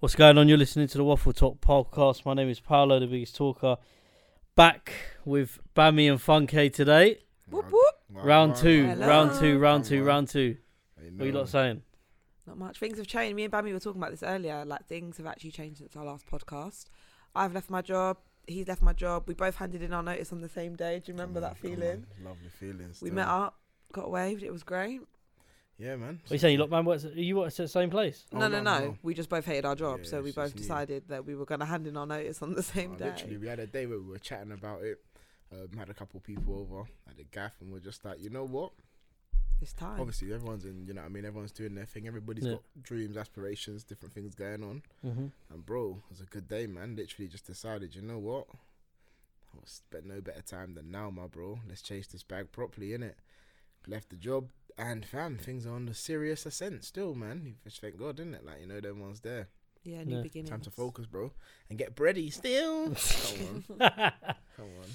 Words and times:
What's 0.00 0.14
going 0.14 0.38
on? 0.38 0.48
You're 0.48 0.56
listening 0.56 0.88
to 0.88 0.96
the 0.96 1.04
Waffletop 1.04 1.58
podcast. 1.58 2.24
My 2.24 2.32
name 2.32 2.48
is 2.48 2.58
Paulo, 2.58 2.98
the 2.98 3.06
biggest 3.06 3.36
talker. 3.36 3.76
Back 4.54 4.94
with 5.26 5.58
Bami 5.76 6.10
and 6.10 6.18
Funke 6.18 6.72
today. 6.72 7.18
Whoop 7.50 7.70
whoop. 7.70 7.94
Round 8.08 8.56
two, 8.56 8.86
Hello. 8.86 9.06
round 9.06 9.38
two, 9.38 9.58
round 9.58 9.84
two, 9.84 10.02
round 10.02 10.28
two. 10.28 10.56
What 10.96 11.22
are 11.22 11.26
you 11.26 11.32
lot 11.32 11.50
saying? 11.50 11.82
Not 12.46 12.56
much. 12.56 12.78
Things 12.78 12.96
have 12.96 13.08
changed. 13.08 13.36
Me 13.36 13.44
and 13.44 13.52
Bami 13.52 13.74
were 13.74 13.78
talking 13.78 14.00
about 14.00 14.12
this 14.12 14.22
earlier. 14.22 14.64
Like 14.64 14.86
things 14.86 15.18
have 15.18 15.26
actually 15.26 15.50
changed 15.50 15.80
since 15.80 15.94
our 15.94 16.06
last 16.06 16.24
podcast. 16.24 16.86
I've 17.34 17.52
left 17.52 17.68
my 17.68 17.82
job. 17.82 18.16
He's 18.46 18.68
left 18.68 18.80
my 18.80 18.94
job. 18.94 19.24
We 19.26 19.34
both 19.34 19.56
handed 19.56 19.82
in 19.82 19.92
our 19.92 20.02
notice 20.02 20.32
on 20.32 20.40
the 20.40 20.48
same 20.48 20.76
day. 20.76 21.00
Do 21.00 21.12
you 21.12 21.14
remember 21.14 21.40
oh 21.40 21.42
that 21.42 21.58
feeling? 21.58 22.06
Lovely 22.24 22.48
feelings. 22.48 23.02
We 23.02 23.10
met 23.10 23.28
up, 23.28 23.58
got 23.92 24.10
waved. 24.10 24.44
It 24.44 24.50
was 24.50 24.62
great. 24.62 25.02
Yeah, 25.80 25.96
man. 25.96 26.20
What 26.24 26.30
are 26.30 26.34
you 26.34 26.38
saying? 26.38 26.52
You 26.54 26.60
lot, 26.60 26.70
man, 26.70 26.84
works, 26.84 27.06
you 27.14 27.36
work 27.36 27.48
at 27.48 27.56
the 27.56 27.66
same 27.68 27.88
place? 27.88 28.26
Oh, 28.34 28.38
no, 28.38 28.48
no, 28.48 28.60
no, 28.60 28.78
no, 28.78 28.84
no. 28.88 28.98
We 29.02 29.14
just 29.14 29.30
both 29.30 29.46
hated 29.46 29.64
our 29.64 29.74
job, 29.74 30.00
Yeah, 30.02 30.10
so 30.10 30.20
we 30.22 30.30
both 30.32 30.46
just 30.48 30.56
new. 30.56 30.60
decided 30.62 31.04
that 31.08 31.24
we 31.24 31.34
were 31.34 31.46
going 31.46 31.60
to 31.60 31.66
hand 31.66 31.86
in 31.86 31.96
our 31.96 32.06
notice 32.06 32.42
on 32.42 32.52
the 32.54 32.62
same 32.62 32.92
Oh, 32.92 32.98
day. 32.98 33.04
Literally, 33.06 33.38
we 33.38 33.46
had 33.46 33.58
a 33.60 33.66
day 33.66 33.86
where 33.86 33.98
we 33.98 34.04
were 34.10 34.18
chatting 34.18 34.52
about 34.52 34.82
it. 34.82 35.00
Um, 35.52 35.76
had 35.78 35.88
a 35.88 35.94
couple 35.94 36.20
people 36.20 36.54
over 36.60 36.82
at 37.08 37.16
the 37.16 37.24
gaff, 37.24 37.52
and 37.60 37.72
we're 37.72 37.80
just 37.80 38.04
like, 38.04 38.22
you 38.22 38.28
know 38.30 38.44
what? 38.44 38.72
It's 39.62 39.72
time. 39.72 39.98
Obviously, 40.00 40.32
everyone's 40.32 40.64
in. 40.64 40.86
You 40.86 40.94
know, 40.94 41.00
what 41.02 41.06
I 41.06 41.10
mean, 41.10 41.24
everyone's 41.24 41.50
doing 41.52 41.74
their 41.74 41.86
thing. 41.86 42.06
Everybody's 42.06 42.44
Yeah. 42.44 42.52
got 42.52 42.62
dreams, 42.82 43.16
aspirations, 43.16 43.82
different 43.82 44.14
things 44.14 44.34
going 44.34 44.62
on. 44.62 44.82
Mm-hmm. 45.04 45.26
And 45.52 45.66
bro, 45.66 46.02
it 46.04 46.10
was 46.10 46.20
a 46.20 46.24
good 46.24 46.46
day, 46.48 46.66
man. 46.66 46.94
Literally, 46.96 47.28
just 47.28 47.46
decided, 47.46 47.94
you 47.94 48.02
know 48.02 48.18
what? 48.18 48.46
I 49.52 49.58
was 49.60 49.82
bet 49.90 50.04
no 50.06 50.20
better 50.20 50.42
time 50.42 50.74
than 50.74 50.90
now, 50.90 51.10
my 51.10 51.26
bro. 51.26 51.58
Let's 51.68 51.82
chase 51.82 52.06
this 52.06 52.22
bag 52.22 52.52
properly, 52.52 52.90
innit? 52.90 53.14
Left 53.88 54.08
the 54.10 54.16
job, 54.16 54.48
and 54.80 55.04
fam, 55.04 55.36
things 55.38 55.66
are 55.66 55.74
on 55.74 55.86
the 55.86 55.94
serious 55.94 56.46
ascent 56.46 56.84
still, 56.84 57.14
man. 57.14 57.42
You 57.44 57.52
just 57.64 57.80
thank 57.80 57.98
God, 57.98 58.16
innit? 58.18 58.44
Like 58.44 58.60
you 58.62 58.66
know, 58.66 58.80
them 58.80 59.00
ones 59.00 59.20
there. 59.20 59.48
yeah, 59.84 60.02
new 60.04 60.16
Yeah. 60.16 60.22
beginnings. 60.22 60.50
Time 60.50 60.60
to 60.62 60.70
focus, 60.70 61.06
bro, 61.06 61.32
and 61.68 61.78
get 61.78 61.94
bready 61.94 62.32
still. 62.32 62.94
Come 62.94 63.64
on, 63.80 63.88
come 64.56 64.66
on. 64.82 64.88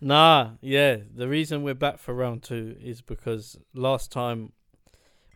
Nah, 0.00 0.50
yeah. 0.60 0.96
The 1.14 1.28
reason 1.28 1.62
we're 1.62 1.74
back 1.74 1.98
for 1.98 2.14
round 2.14 2.42
two 2.42 2.76
is 2.82 3.02
because 3.02 3.58
last 3.74 4.10
time 4.10 4.52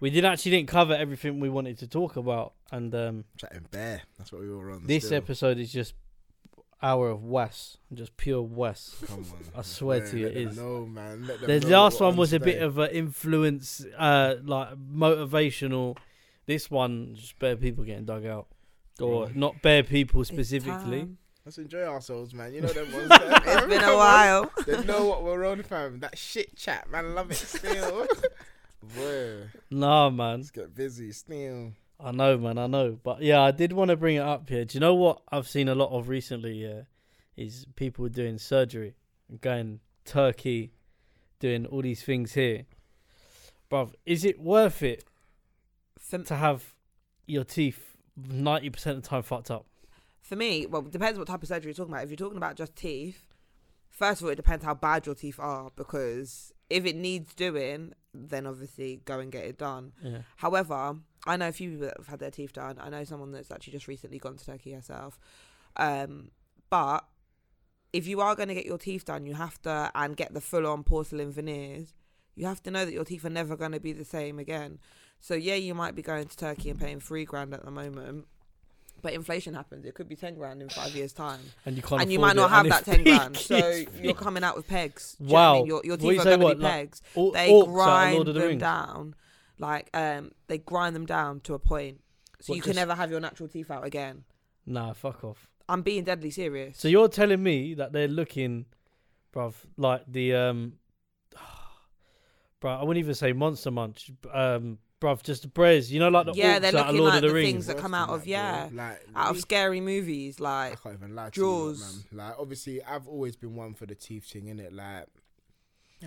we 0.00 0.11
did 0.11 0.24
actually 0.24 0.52
didn't 0.52 0.68
cover 0.68 0.94
everything 0.94 1.39
we 1.41 1.48
wanted 1.50 1.78
to 1.78 1.86
talk 1.86 2.16
about, 2.16 2.55
and 2.72 2.94
um, 2.94 3.24
Chatting 3.36 3.66
bear. 3.70 4.02
That's 4.18 4.33
what 4.33 4.41
we 4.42 4.48
were 4.50 4.70
on. 4.70 4.86
this 4.86 5.06
still. 5.06 5.16
episode 5.18 5.58
is 5.58 5.70
just 5.72 5.94
hour 6.83 7.11
of 7.11 7.25
West, 7.25 7.78
just 7.92 8.17
pure 8.17 8.42
West. 8.42 9.06
Come 9.06 9.20
on. 9.20 9.39
I 9.56 9.62
swear 9.62 10.00
Man, 10.00 10.11
to 10.11 10.19
you, 10.19 10.27
let 10.27 10.36
it 10.36 10.41
them 10.41 10.48
is. 10.50 10.56
know, 10.56 10.86
man. 10.86 11.30
The 11.47 11.61
last 11.67 12.00
one 12.00 12.17
was 12.17 12.33
a 12.33 12.41
bit 12.41 12.62
of 12.62 12.78
an 12.78 12.91
influence, 12.91 13.84
uh, 13.98 14.36
like 14.44 14.70
motivational. 14.92 15.97
This 16.47 16.70
one, 16.70 17.14
just 17.14 17.39
bare 17.39 17.56
people 17.56 17.84
getting 17.84 18.05
dug 18.05 18.27
out, 18.27 18.47
or 19.00 19.25
Right. 19.27 19.36
not 19.36 19.62
bare 19.62 19.83
people 19.83 20.25
specifically. 20.25 21.08
Let's 21.45 21.58
enjoy 21.58 21.83
ourselves, 21.84 22.33
man. 22.33 22.55
You 22.55 22.62
know 22.62 22.69
them 22.69 22.91
ones. 22.92 23.08
It's 23.11 23.67
been 23.67 23.83
a 23.84 23.97
while. 23.97 24.50
They 24.67 24.83
know 24.84 25.05
what 25.06 25.22
we're 25.25 25.45
on, 25.47 25.62
fam. 25.62 26.00
That 26.00 26.17
shit 26.17 26.56
chat, 26.56 26.91
man. 26.91 27.05
I 27.05 27.08
love 27.08 27.30
it 27.30 27.34
still. 27.34 28.06
Boy, 28.97 29.48
Nah, 29.70 30.11
man. 30.11 30.39
let's 30.41 30.50
get 30.50 30.75
busy 30.75 31.12
still. 31.12 31.72
I 32.05 32.10
know, 32.12 32.36
man. 32.36 32.58
I 32.58 32.66
know, 32.66 32.98
but 33.02 33.22
yeah, 33.22 33.41
I 33.41 33.50
did 33.50 33.72
want 33.72 33.88
to 33.91 33.97
bring 33.97 34.16
it 34.16 34.20
up 34.22 34.48
here. 34.48 34.64
Do 34.66 34.77
you 34.77 34.80
know 34.80 34.94
what 34.94 35.22
I've 35.33 35.48
seen 35.48 35.69
a 35.69 35.74
lot 35.74 35.91
of 35.91 36.08
recently? 36.08 36.62
Yeah, 36.62 36.83
is 37.36 37.66
people 37.77 38.08
doing 38.08 38.36
surgery, 38.38 38.94
going 39.41 39.80
Turkey, 40.05 40.72
doing 41.41 41.64
all 41.66 41.80
these 41.80 42.02
things 42.02 42.34
here. 42.34 42.66
Bruv, 43.70 43.94
is 44.05 44.24
it 44.24 44.38
worth 44.38 44.83
it 44.83 45.05
For, 45.98 46.19
to 46.19 46.36
have 46.36 46.74
your 47.27 47.44
teeth 47.44 47.96
ninety 48.16 48.68
percent 48.68 48.98
of 48.98 49.02
the 49.02 49.08
time 49.08 49.22
fucked 49.22 49.50
up? 49.50 49.64
for 50.20 50.36
me, 50.36 50.64
well, 50.66 50.83
it 50.83 50.91
depends 50.91 51.18
what 51.18 51.28
type 51.28 51.42
of 51.42 51.48
surgery 51.48 51.68
you're 51.70 51.74
talking 51.74 51.92
about. 51.92 52.05
If 52.05 52.11
you're 52.11 52.16
talking 52.16 52.39
about 52.39 52.56
just 52.56 52.74
teeth, 52.74 53.28
first 53.91 54.20
of 54.20 54.27
all, 54.27 54.30
it 54.33 54.36
depends 54.36 54.64
how 54.64 54.74
bad 54.74 55.06
your 55.06 55.14
teeth 55.14 55.39
are 55.39 55.70
because 55.77 56.52
if 56.70 56.86
it 56.86 56.96
needs 56.96 57.34
doing, 57.34 57.92
then 58.14 58.46
obviously 58.46 59.02
go 59.05 59.20
and 59.20 59.30
get 59.30 59.45
it 59.45 59.58
done. 59.58 59.92
Yeah. 60.02 60.18
However, 60.36 60.96
I 61.27 61.36
know 61.36 61.48
a 61.48 61.52
few 61.52 61.70
people 61.70 61.86
that 61.86 61.96
have 61.96 62.07
had 62.08 62.18
their 62.20 62.30
teeth 62.30 62.52
done. 62.52 62.77
I 62.80 62.90
know 62.90 63.05
someone 63.05 63.33
that's 63.33 63.51
actually 63.51 63.73
just 63.73 63.89
recently 63.89 64.18
gone 64.18 64.36
to 64.36 64.45
Turkey 64.45 64.73
herself. 64.73 65.18
Um, 65.77 66.30
but 66.70 67.05
if 67.92 68.07
you 68.07 68.20
are 68.20 68.35
going 68.35 68.48
to 68.48 68.55
get 68.55 68.67
your 68.67 68.79
teeth 68.79 69.05
done, 69.07 69.24
you 69.27 69.34
have 69.34 69.61
to 69.63 69.90
and 69.95 70.17
get 70.17 70.34
the 70.34 70.40
full 70.40 70.67
on 70.67 70.83
porcelain 70.84 71.30
veneers. 71.33 71.95
You 72.36 72.46
have 72.46 72.63
to 72.64 72.70
know 72.70 72.84
that 72.84 72.92
your 72.92 73.05
teeth 73.05 73.24
are 73.24 73.30
never 73.30 73.57
going 73.57 73.73
to 73.73 73.80
be 73.80 73.92
the 73.92 74.05
same 74.05 74.39
again. 74.39 74.79
So 75.20 75.34
yeah, 75.34 75.55
you 75.55 75.74
might 75.74 75.95
be 75.95 76.02
going 76.02 76.27
to 76.27 76.36
Turkey 76.36 76.68
and 76.70 76.79
paying 76.79 77.01
three 77.01 77.24
grand 77.24 77.55
at 77.55 77.64
the 77.64 77.70
moment. 77.70 78.27
But 79.01 79.13
inflation 79.13 79.55
happens. 79.55 79.84
It 79.84 79.95
could 79.95 80.08
be 80.08 80.17
ten 80.17 80.34
grand 80.34 80.63
in 80.63 80.68
five 80.70 80.95
years' 80.96 81.13
time, 81.13 81.40
And 81.67 81.77
you 81.77 81.83
can't. 81.83 82.01
and 82.02 82.13
you 82.13 82.18
might 82.18 82.36
not 82.36 82.46
it, 82.51 82.55
have 82.55 82.64
and 82.64 82.73
that 82.73 82.84
ten 82.84 83.05
grand. 83.05 83.36
So 83.36 83.83
you're 84.02 84.14
coming 84.14 84.42
out 84.42 84.57
with 84.57 84.67
pegs. 84.67 85.17
Do 85.20 85.27
you 85.27 85.33
know 85.33 85.36
I 85.39 85.42
Wow. 85.42 85.55
mean? 85.58 85.67
Your, 85.67 85.80
your 85.84 85.96
you 85.98 86.11
teeth 86.13 86.20
are 86.20 86.24
going 86.24 86.40
to 86.40 86.45
what, 86.45 86.57
be 86.58 86.63
like, 86.64 86.73
pegs 86.73 87.02
Or- 87.14 87.33
they 87.33 87.63
grind 87.64 88.27
them 88.29 88.36
Rings. 88.36 88.61
down 88.61 89.14
like 89.58 89.88
um 89.94 90.32
they 90.48 90.58
grind 90.58 90.94
them 90.96 91.06
down 91.06 91.40
to 91.40 91.54
a 91.54 91.58
point 91.58 92.00
so 92.40 92.52
What, 92.52 92.56
you 92.56 92.62
can 92.62 92.70
just- 92.72 92.76
never 92.76 92.94
have 92.94 93.10
your 93.10 93.20
natural 93.20 93.48
teeth 93.48 93.70
out 93.70 93.84
again 93.86 94.24
Nah, 94.66 94.92
fuck 94.94 95.22
off. 95.24 95.48
i'm 95.68 95.82
being 95.82 96.04
deadly 96.04 96.30
serious 96.30 96.78
So 96.78 96.88
you're 96.88 97.08
telling 97.08 97.42
me 97.42 97.74
that 97.74 97.92
they're 97.92 98.08
looking, 98.08 98.66
bruv, 99.34 99.54
like 99.76 100.02
the 100.08 100.34
um, 100.34 100.72
bruv, 102.62 102.80
I 102.80 102.84
wouldn't 102.84 103.02
even 103.04 103.14
say 103.14 103.32
Monster 103.32 103.70
Munch, 103.70 104.10
um, 104.32 104.78
bruv, 105.00 105.22
just 105.22 105.52
Brez. 105.52 105.90
You 105.90 106.00
know, 106.00 106.08
like 106.08 106.26
the 106.26 106.32
yeah 106.34 106.58
orcs 106.58 106.60
they're 106.62 106.76
out 106.80 106.88
of 106.88 106.94
looking 106.94 106.98
Lord 107.00 107.08
like 107.10 107.16
of 107.16 107.22
the, 107.22 107.28
the 107.28 107.34
Rings. 107.34 107.52
things 107.52 107.66
that 107.66 107.78
come 107.78 107.94
out 107.94 108.08
of 108.10 108.26
yeah 108.26 108.68
Like, 108.72 109.00
out 109.14 109.30
of 109.32 109.40
scary 109.40 109.80
movies 109.80 110.40
I 110.40 110.44
like 110.70 110.82
can't 110.82 110.94
even 110.96 111.14
lie 111.14 111.30
to 111.30 111.40
you, 111.40 111.46
Jaws. 111.46 112.04
man. 112.12 112.26
Like, 112.28 112.36
obviously, 112.38 112.82
I've 112.82 113.06
always 113.06 113.36
been 113.36 113.54
one 113.54 113.74
for 113.74 113.86
the 113.86 113.94
teeth 113.94 114.24
thing, 114.30 114.44
innit? 114.46 114.72
Like, 114.72 115.06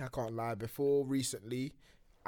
I 0.02 0.08
can't 0.08 0.34
lie. 0.34 0.54
Before 0.54 1.04
recently, 1.04 1.72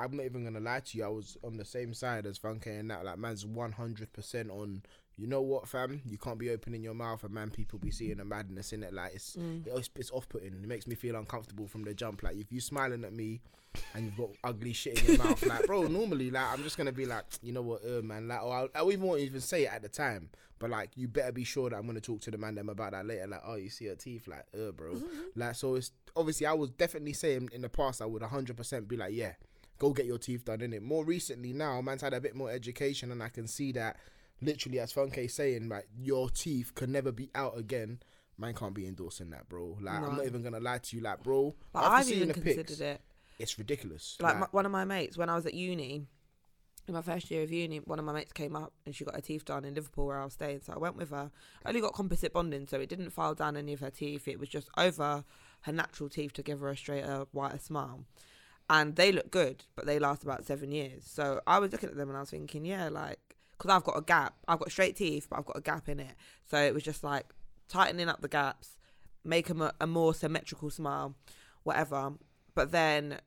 I'm 0.01 0.17
not 0.17 0.27
even 0.27 0.45
gonna 0.45 0.61
lie 0.61 0.81
to 0.81 0.99
you. 0.99 1.05
I 1.05 1.09
was 1.09 1.37
on 1.45 1.57
the 1.57 1.65
same 1.65 1.95
side 1.95 2.27
as 2.27 2.39
Funke 2.39 2.67
and 2.67 2.91
that. 2.91 3.05
Like, 3.05 3.19
man's 3.19 3.47
100 3.47 4.13
percent 4.13 4.51
on. 4.51 4.83
You 5.17 5.27
know 5.27 5.43
what, 5.43 5.69
fam? 5.69 6.01
You 6.07 6.17
can't 6.17 6.39
be 6.39 6.49
opening 6.49 6.83
your 6.83 6.95
mouth, 6.95 7.25
and 7.25 7.35
man, 7.35 7.51
people 7.51 7.79
be 7.79 7.91
seeing 7.91 8.17
the 8.17 8.25
madness 8.25 8.73
in 8.73 8.83
it. 8.83 8.95
Like, 8.95 9.15
it's 9.15 9.37
mm, 9.37 9.67
it's, 9.67 9.91
it's 9.97 10.11
off-putting. 10.13 10.49
It 10.49 10.67
makes 10.67 10.87
me 10.87 10.95
feel 10.95 11.17
uncomfortable 11.17 11.67
from 11.67 11.85
the 11.85 11.93
jump. 11.93 12.23
Like, 12.23 12.37
if 12.37 12.51
you 12.51 12.61
smiling 12.61 13.05
at 13.05 13.13
me 13.13 13.43
and 13.95 14.07
you've 14.07 14.17
got 14.17 14.31
ugly 14.45 14.73
shit 14.73 14.99
in 15.03 15.17
your 15.17 15.25
mouth, 15.25 15.45
like, 15.45 15.67
bro, 15.67 15.83
normally, 15.89 16.31
like, 16.31 16.47
I'm 16.51 16.63
just 16.63 16.79
gonna 16.79 16.93
be 16.93 17.05
like, 17.05 17.25
you 17.43 17.53
know 17.53 17.61
what, 17.61 17.83
uh, 17.85 18.01
man, 18.01 18.29
like, 18.29 18.43
or 18.43 18.71
I, 18.75 18.81
I 18.81 18.83
even 18.87 19.03
won't 19.03 19.21
even 19.21 19.43
say 19.43 19.65
it 19.65 19.73
at 19.73 19.83
the 19.83 19.91
time. 19.91 20.31
But 20.61 20.71
like, 20.71 20.91
you 20.95 21.09
better 21.09 21.33
be 21.33 21.43
sure 21.45 21.71
that 21.71 21.77
I'm 21.77 21.87
gonna 21.87 22.01
talk 22.01 22.21
to 22.23 22.31
the 22.31 22.39
man 22.39 22.55
them 22.55 22.69
about 22.69 22.93
that 22.93 23.07
later. 23.07 23.27
Like, 23.27 23.43
oh, 23.47 23.57
you 23.57 23.71
see 23.71 23.87
her 23.87 23.97
teeth, 23.97 24.29
like, 24.29 24.45
uh, 24.55 24.71
bro. 24.71 24.95
Like, 25.35 25.55
so 25.55 25.75
it's 25.75 25.91
obviously 26.15 26.47
I 26.47 26.53
was 26.53 26.71
definitely 26.71 27.15
saying 27.15 27.49
in 27.53 27.63
the 27.63 27.69
past 27.69 28.03
I 28.03 28.07
would 28.07 28.23
100 28.23 28.57
percent 28.57 28.87
be 28.87 28.97
like, 28.97 29.15
yeah, 29.15 29.33
go 29.81 29.91
get 29.91 30.07
your 30.07 30.19
teeth 30.19 30.45
done 30.45 30.61
in 30.61 30.73
it. 30.73 30.83
More 30.83 31.05
recently 31.05 31.53
now, 31.53 31.81
man's 31.81 32.03
had 32.03 32.15
a 32.15 32.21
bit 32.21 32.37
more 32.37 32.51
education, 32.53 33.11
and 33.11 33.21
I 33.21 33.31
can 33.31 33.49
see 33.49 33.73
that 33.73 33.97
literally 34.41 34.79
as 34.79 34.93
Funke 34.93 35.29
saying, 35.29 35.69
like, 35.69 35.89
your 35.99 36.31
teeth 36.31 36.75
can 36.77 36.93
never 36.93 37.11
be 37.11 37.31
out 37.35 37.59
again. 37.59 37.99
Man 38.39 38.55
can't 38.55 38.75
be 38.75 38.87
endorsing 38.87 39.31
that, 39.31 39.49
bro. 39.49 39.77
Like, 39.81 40.01
I'm 40.01 40.17
not 40.17 40.27
even 40.27 40.43
gonna 40.43 40.61
lie 40.61 40.79
to 40.79 40.97
you, 40.97 41.03
like, 41.03 41.23
bro. 41.25 41.55
like 41.75 41.85
i've 41.85 42.09
even 42.09 42.29
the 42.29 42.35
considered 42.35 42.67
pics, 42.69 42.81
it 42.81 43.01
it's 43.41 43.59
ridiculous. 43.59 44.17
like 44.21 44.39
my, 44.39 44.47
one 44.51 44.67
of 44.67 44.73
my 44.73 44.85
mates 44.85 45.17
when 45.17 45.31
i 45.31 45.35
was 45.35 45.47
at 45.47 45.55
uni 45.55 46.07
in 46.87 46.95
my 46.95 47.01
first 47.01 47.31
year 47.31 47.43
of 47.43 47.51
uni 47.51 47.79
one 47.79 47.99
of 47.99 48.05
my 48.05 48.13
mates 48.13 48.33
came 48.33 48.55
up 48.55 48.73
and 48.85 48.95
she 48.95 49.05
got 49.05 49.15
her 49.15 49.21
teeth 49.21 49.45
done 49.45 49.65
in 49.65 49.75
liverpool 49.75 50.07
where 50.07 50.21
i 50.21 50.25
was 50.25 50.35
staying 50.35 50.61
so 50.61 50.73
i 50.75 50.79
went 50.79 50.97
with 50.97 51.11
her 51.11 51.31
I 51.65 51.69
only 51.69 51.81
got 51.81 51.95
composite 51.95 52.33
bonding 52.33 52.67
so 52.67 52.79
it 52.79 52.89
didn't 52.89 53.11
file 53.11 53.35
down 53.35 53.57
any 53.57 53.73
of 53.73 53.81
her 53.81 53.91
teeth 53.91 54.29
it 54.29 54.39
was 54.39 54.49
just 54.49 54.69
over 54.77 55.25
her 55.63 55.73
natural 55.73 56.11
teeth 56.11 56.35
to 56.35 56.43
give 56.43 56.61
her 56.61 56.69
a 56.69 56.77
straighter 56.77 57.27
whiter 57.33 57.59
smile 57.59 58.05
and 58.71 58.97
they 58.97 59.13
look 59.13 59.31
good 59.31 59.65
but 59.77 59.85
they 59.85 59.99
last 59.99 60.23
about 60.23 60.47
seven 60.47 60.73
years. 60.73 61.03
So 61.05 61.43
i 61.47 61.59
was 61.59 61.73
looking 61.73 61.91
at 61.91 61.97
them 61.97 62.09
and 62.09 62.17
i 62.17 62.21
was 62.21 62.31
thinking 62.31 62.65
yeah 62.65 62.89
like 62.89 63.19
because 63.53 63.71
i've 63.71 63.85
got 63.85 63.99
a 63.99 64.03
gap. 64.03 64.35
I've 64.49 64.61
got 64.61 64.71
straight 64.71 64.97
teeth 64.97 65.27
but 65.29 65.39
i've 65.39 65.45
got 65.45 65.59
a 65.59 65.61
gap 65.61 65.89
in 65.91 66.01
it 66.01 66.15
so 66.51 66.57
it 66.57 66.73
was 66.73 66.83
just 66.83 67.05
like 67.05 67.27
tightening 67.69 68.09
up 68.09 68.23
the 68.23 68.29
gaps 68.29 68.79
make 69.25 69.49
them 69.49 69.61
a, 69.61 69.73
a 69.81 69.87
more 69.87 70.15
symmetrical 70.15 70.71
smile 70.71 71.15
whatever. 71.63 72.13
But 72.55 72.73
then 72.73 73.19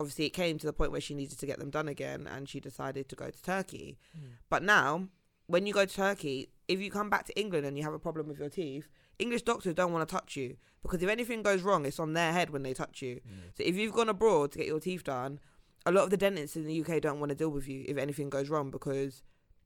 obviously 0.00 0.26
it 0.26 0.30
came 0.30 0.58
to 0.58 0.66
the 0.66 0.72
point 0.72 0.92
where 0.92 1.00
she 1.00 1.14
needed 1.14 1.38
to 1.38 1.46
get 1.46 1.58
them 1.58 1.70
done 1.70 1.88
again 1.88 2.28
and 2.30 2.48
she 2.48 2.60
decided 2.60 3.08
to 3.08 3.16
go 3.16 3.30
to 3.30 3.42
turkey. 3.42 3.98
Hmm. 4.12 4.26
But 4.48 4.62
now 4.62 5.08
when 5.48 5.66
you 5.66 5.72
go 5.72 5.84
to 5.84 5.94
turkey 5.94 6.48
if 6.68 6.80
you 6.80 6.90
come 6.90 7.10
back 7.10 7.24
to 7.24 7.38
england 7.38 7.66
and 7.66 7.76
you 7.76 7.82
have 7.82 7.94
a 7.94 7.98
problem 7.98 8.28
with 8.28 8.38
your 8.38 8.48
teeth 8.48 8.88
english 9.18 9.42
doctors 9.42 9.74
don't 9.74 9.92
want 9.92 10.08
to 10.08 10.14
touch 10.14 10.36
you. 10.36 10.56
Because 10.82 11.02
if 11.02 11.08
anything 11.10 11.42
goes 11.42 11.62
wrong 11.62 11.84
it's 11.84 11.98
on 11.98 12.12
their 12.12 12.32
head 12.32 12.50
when 12.50 12.62
they 12.62 12.72
touch 12.72 13.02
you. 13.02 13.16
Mm. 13.16 13.56
So 13.56 13.64
if 13.64 13.74
you've 13.74 13.92
gone 13.92 14.08
abroad 14.08 14.52
to 14.52 14.58
get 14.58 14.68
your 14.68 14.78
teeth 14.78 15.02
done 15.02 15.40
a 15.84 15.90
lot 15.90 16.04
of 16.04 16.10
the 16.10 16.16
dentists 16.16 16.56
in 16.56 16.66
the 16.66 16.80
uk 16.80 17.00
don't 17.00 17.18
want 17.18 17.30
to 17.30 17.34
deal 17.34 17.48
with 17.48 17.68
you 17.68 17.84
if 17.88 17.96
anything 17.96 18.30
goes 18.30 18.48
wrong 18.48 18.70
because 18.70 19.22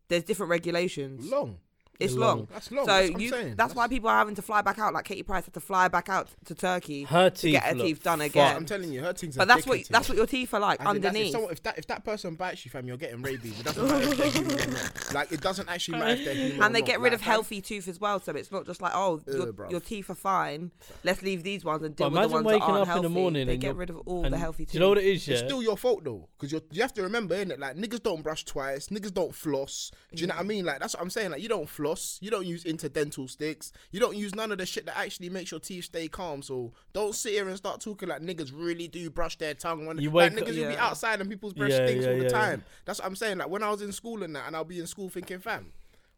there's 0.09 0.25
different 0.25 0.51
regulations. 0.51 1.31
Long. 1.31 1.59
It's 2.05 2.15
Long. 2.15 2.39
long. 2.39 2.49
That's 2.53 2.71
long. 2.73 2.87
So 2.87 2.93
that's 3.09 3.21
you, 3.23 3.35
I'm 3.35 3.57
that's 3.57 3.75
why 3.75 3.89
people 3.89 4.09
are 4.09 4.19
having 4.19 4.35
to 4.35 4.43
fly 4.43 4.63
back 4.63 4.79
out. 4.79 4.93
Like 4.95 5.05
Katie 5.05 5.23
Price 5.23 5.45
had 5.45 5.55
to 5.55 5.61
fly 5.61 5.89
back 5.89 6.09
out 6.09 6.29
to 6.47 6.55
Turkey. 6.55 7.05
Her 7.05 7.31
teeth 7.31 7.53
get 7.53 7.63
her 7.65 7.75
teeth 7.75 8.03
done 8.03 8.19
fucked. 8.19 8.31
again. 8.31 8.57
I'm 8.57 8.67
telling 8.67 8.93
you, 8.93 9.01
her 9.03 9.13
things. 9.13 9.37
But 9.37 9.49
that's 9.49 9.67
what 9.67 9.81
that's 9.89 10.09
what 10.09 10.17
your 10.17 10.27
teeth 10.27 10.53
are 10.55 10.61
like 10.61 10.81
As 10.81 10.87
underneath. 10.87 11.27
If, 11.27 11.33
someone, 11.33 11.53
if 11.53 11.63
that 11.63 11.79
if 11.79 11.87
that 11.89 12.05
person 12.05 12.35
bites 12.35 12.65
you, 12.65 12.71
fam, 12.71 12.87
you're 12.87 12.97
getting 12.97 13.23
rabies. 13.23 13.59
It 13.61 13.65
doesn't 13.65 13.87
matter 13.87 14.09
if 14.09 14.17
they're 14.17 14.31
human 14.31 14.61
or 14.61 14.73
not. 14.73 15.15
Like 15.15 15.33
it 15.33 15.41
doesn't 15.41 15.69
actually 15.69 15.99
matter 15.99 16.13
if 16.15 16.25
they're 16.25 16.35
human. 16.35 16.63
and 16.63 16.75
they 16.75 16.81
not. 16.81 16.87
get 16.87 17.01
rid 17.01 17.13
Like, 17.13 17.21
of 17.21 17.21
fam, 17.21 17.31
healthy 17.33 17.61
tooth 17.61 17.89
as 17.89 18.01
well, 18.01 18.21
so 18.21 18.33
it's 18.33 18.51
not 18.53 18.67
just 18.67 18.81
like 18.83 18.93
oh 18.95 19.21
Ugh, 19.29 19.35
your, 19.35 19.71
your 19.71 19.81
teeth 19.81 20.11
are 20.11 20.15
fine. 20.15 20.71
Let's 21.05 21.23
leave 21.23 21.43
these 21.43 21.65
ones 21.65 21.83
and 21.83 21.95
But 21.97 22.05
deal 22.05 22.11
with 22.11 22.15
the 22.15 22.21
imagine 22.21 22.33
ones 22.35 22.47
that 22.47 22.53
waking 22.61 22.77
aren't 22.77 22.91
up 22.91 22.97
in 22.97 23.03
the 23.03 23.09
morning 23.09 23.47
they 23.47 23.53
and 23.55 23.61
get 23.61 23.69
you're- 23.69 23.79
rid 23.79 23.91
of 23.91 23.99
all 24.07 24.23
the 24.23 24.39
healthy 24.39 24.65
teeth. 24.67 24.75
you 24.75 24.81
know 24.81 24.89
what 24.89 24.99
it 24.99 25.05
is? 25.05 25.27
Yeah. 25.29 25.35
It's 25.35 25.43
still 25.45 25.63
your 25.63 25.77
fault 25.77 26.05
though, 26.05 26.29
because 26.39 26.53
you 26.71 26.83
have 26.83 26.93
to 26.95 27.03
remember, 27.03 27.35
innit? 27.45 27.59
Like 27.59 27.77
niggas 27.77 28.03
don't 28.03 28.23
brush 28.23 28.45
twice, 28.45 28.89
niggas 28.89 29.13
don't 29.13 29.35
floss. 29.35 29.91
Do 30.15 30.21
you 30.23 30.27
know 30.27 30.35
what 30.35 30.41
I 30.41 30.45
mean? 30.47 30.65
Like 30.65 30.81
that's 30.81 30.95
what 30.95 31.03
I'm 31.03 31.11
saying. 31.11 31.31
Like 31.33 31.43
you 31.43 31.49
don't 31.49 31.69
floss, 31.69 31.92
you 32.21 32.31
don't 32.31 32.47
use 32.47 32.65
interdental 32.65 33.29
sticks, 33.29 33.73
you 33.91 34.01
don't 34.01 34.17
use 34.17 34.35
none 34.35 34.53
of 34.53 34.59
the 34.59 34.67
shit 34.67 34.87
that 34.87 34.99
actually 34.99 35.29
makes 35.29 35.51
your 35.51 35.61
teeth 35.61 35.85
stay 35.85 36.09
calm. 36.09 36.43
So 36.43 36.73
don't 36.93 37.15
sit 37.15 37.33
here 37.33 37.49
and 37.49 37.57
start 37.57 37.81
talking 37.81 38.09
like 38.09 38.21
niggas 38.23 38.53
really 38.55 38.89
do 38.89 39.11
brush 39.11 39.37
their 39.39 39.55
tongue. 39.55 39.87
When 39.87 39.99
You 39.99 40.11
like 40.11 40.33
wake 40.35 40.45
niggas 40.45 40.59
will 40.59 40.69
be 40.69 40.77
outside 40.77 41.21
and 41.21 41.29
people's 41.31 41.53
brush 41.55 41.71
Yeah, 41.71 41.87
stinks 41.87 42.05
yeah, 42.05 42.11
all 42.11 42.17
the 42.19 42.25
yeah, 42.25 42.31
yeah. 42.31 42.37
time. 42.37 42.65
That's 42.85 43.01
what 43.01 43.07
I'm 43.07 43.17
saying. 43.17 43.39
Like 43.39 43.49
when 43.49 43.63
I 43.63 43.71
was 43.71 43.83
in 43.83 43.93
school 43.93 44.23
and 44.23 44.35
that, 44.37 44.47
and 44.47 44.57
I'll 44.57 44.65
be 44.65 44.81
in 44.81 44.87
school 44.87 45.09
thinking, 45.09 45.39
fam. 45.41 45.73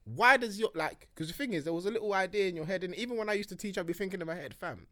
Why 0.04 0.36
does 0.36 0.58
your 0.58 0.68
like? 0.74 1.08
Because 1.14 1.28
the 1.28 1.34
thing 1.34 1.54
is, 1.54 1.64
there 1.64 1.72
was 1.72 1.86
a 1.86 1.90
little 1.90 2.12
idea 2.12 2.48
in 2.48 2.56
your 2.56 2.66
head, 2.66 2.84
and 2.84 2.94
even 2.94 3.16
when 3.16 3.30
I 3.30 3.32
used 3.32 3.48
to 3.48 3.56
teach, 3.56 3.78
I'd 3.78 3.86
be 3.86 3.94
thinking 3.94 4.20
in 4.20 4.26
my 4.26 4.34
head, 4.34 4.54
fam. 4.54 4.86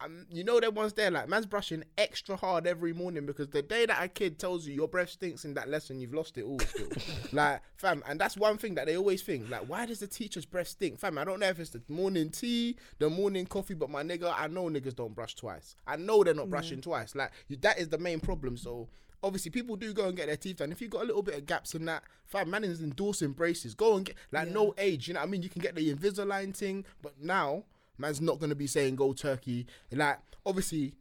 Um, 0.00 0.26
you 0.30 0.42
know 0.42 0.58
them 0.58 0.74
ones 0.74 0.92
there, 0.94 1.10
like 1.10 1.28
man's 1.28 1.46
brushing 1.46 1.84
extra 1.96 2.36
hard 2.36 2.66
every 2.66 2.92
morning 2.92 3.24
because 3.24 3.48
the 3.48 3.62
day 3.62 3.86
that 3.86 4.02
a 4.02 4.08
kid 4.08 4.38
tells 4.38 4.66
you 4.66 4.74
your 4.74 4.88
breath 4.88 5.10
stinks 5.10 5.44
in 5.44 5.54
that 5.54 5.68
lesson, 5.68 6.00
you've 6.00 6.14
lost 6.14 6.36
it 6.38 6.42
all. 6.42 6.58
Still, 6.58 6.88
like 7.32 7.60
fam, 7.76 8.02
and 8.08 8.20
that's 8.20 8.36
one 8.36 8.58
thing 8.58 8.74
that 8.74 8.86
they 8.86 8.96
always 8.96 9.22
think, 9.22 9.48
like, 9.48 9.62
why 9.68 9.86
does 9.86 10.00
the 10.00 10.08
teacher's 10.08 10.44
breath 10.44 10.68
stink, 10.68 10.98
fam? 10.98 11.18
I 11.18 11.24
don't 11.24 11.38
know 11.38 11.46
if 11.46 11.60
it's 11.60 11.70
the 11.70 11.82
morning 11.88 12.30
tea, 12.30 12.76
the 12.98 13.08
morning 13.08 13.46
coffee, 13.46 13.74
but 13.74 13.90
my 13.90 14.02
nigga, 14.02 14.34
I 14.36 14.48
know 14.48 14.64
niggas 14.64 14.96
don't 14.96 15.14
brush 15.14 15.36
twice. 15.36 15.76
I 15.86 15.96
know 15.96 16.24
they're 16.24 16.34
not 16.34 16.50
brushing 16.50 16.80
twice. 16.80 17.14
Like 17.14 17.30
you, 17.46 17.56
that 17.58 17.78
is 17.78 17.88
the 17.88 17.98
main 17.98 18.18
problem. 18.18 18.56
So 18.56 18.88
obviously 19.22 19.50
people 19.50 19.76
do 19.76 19.92
go 19.92 20.06
and 20.06 20.16
get 20.16 20.26
their 20.26 20.36
teeth 20.36 20.56
done. 20.56 20.72
If 20.72 20.80
you 20.80 20.88
got 20.88 21.02
a 21.02 21.06
little 21.06 21.22
bit 21.22 21.36
of 21.36 21.46
gaps 21.46 21.74
in 21.74 21.84
that, 21.86 22.02
fam, 22.26 22.50
man 22.50 22.64
is 22.64 22.82
endorsing 22.82 23.32
braces. 23.32 23.74
Go 23.74 23.96
and 23.96 24.04
get 24.04 24.16
like 24.32 24.48
no 24.48 24.74
age. 24.78 25.08
You 25.08 25.14
know 25.14 25.20
what 25.20 25.28
I 25.28 25.30
mean? 25.30 25.42
You 25.42 25.48
can 25.48 25.62
get 25.62 25.74
the 25.74 25.94
Invisalign 25.94 26.54
thing, 26.54 26.84
but 27.00 27.14
now 27.20 27.64
man's 27.98 28.20
not 28.20 28.38
gonna 28.38 28.54
be 28.54 28.66
saying 28.66 28.96
go 28.96 29.12
turkey. 29.12 29.66
Like 29.90 30.18
obviously. 30.46 30.94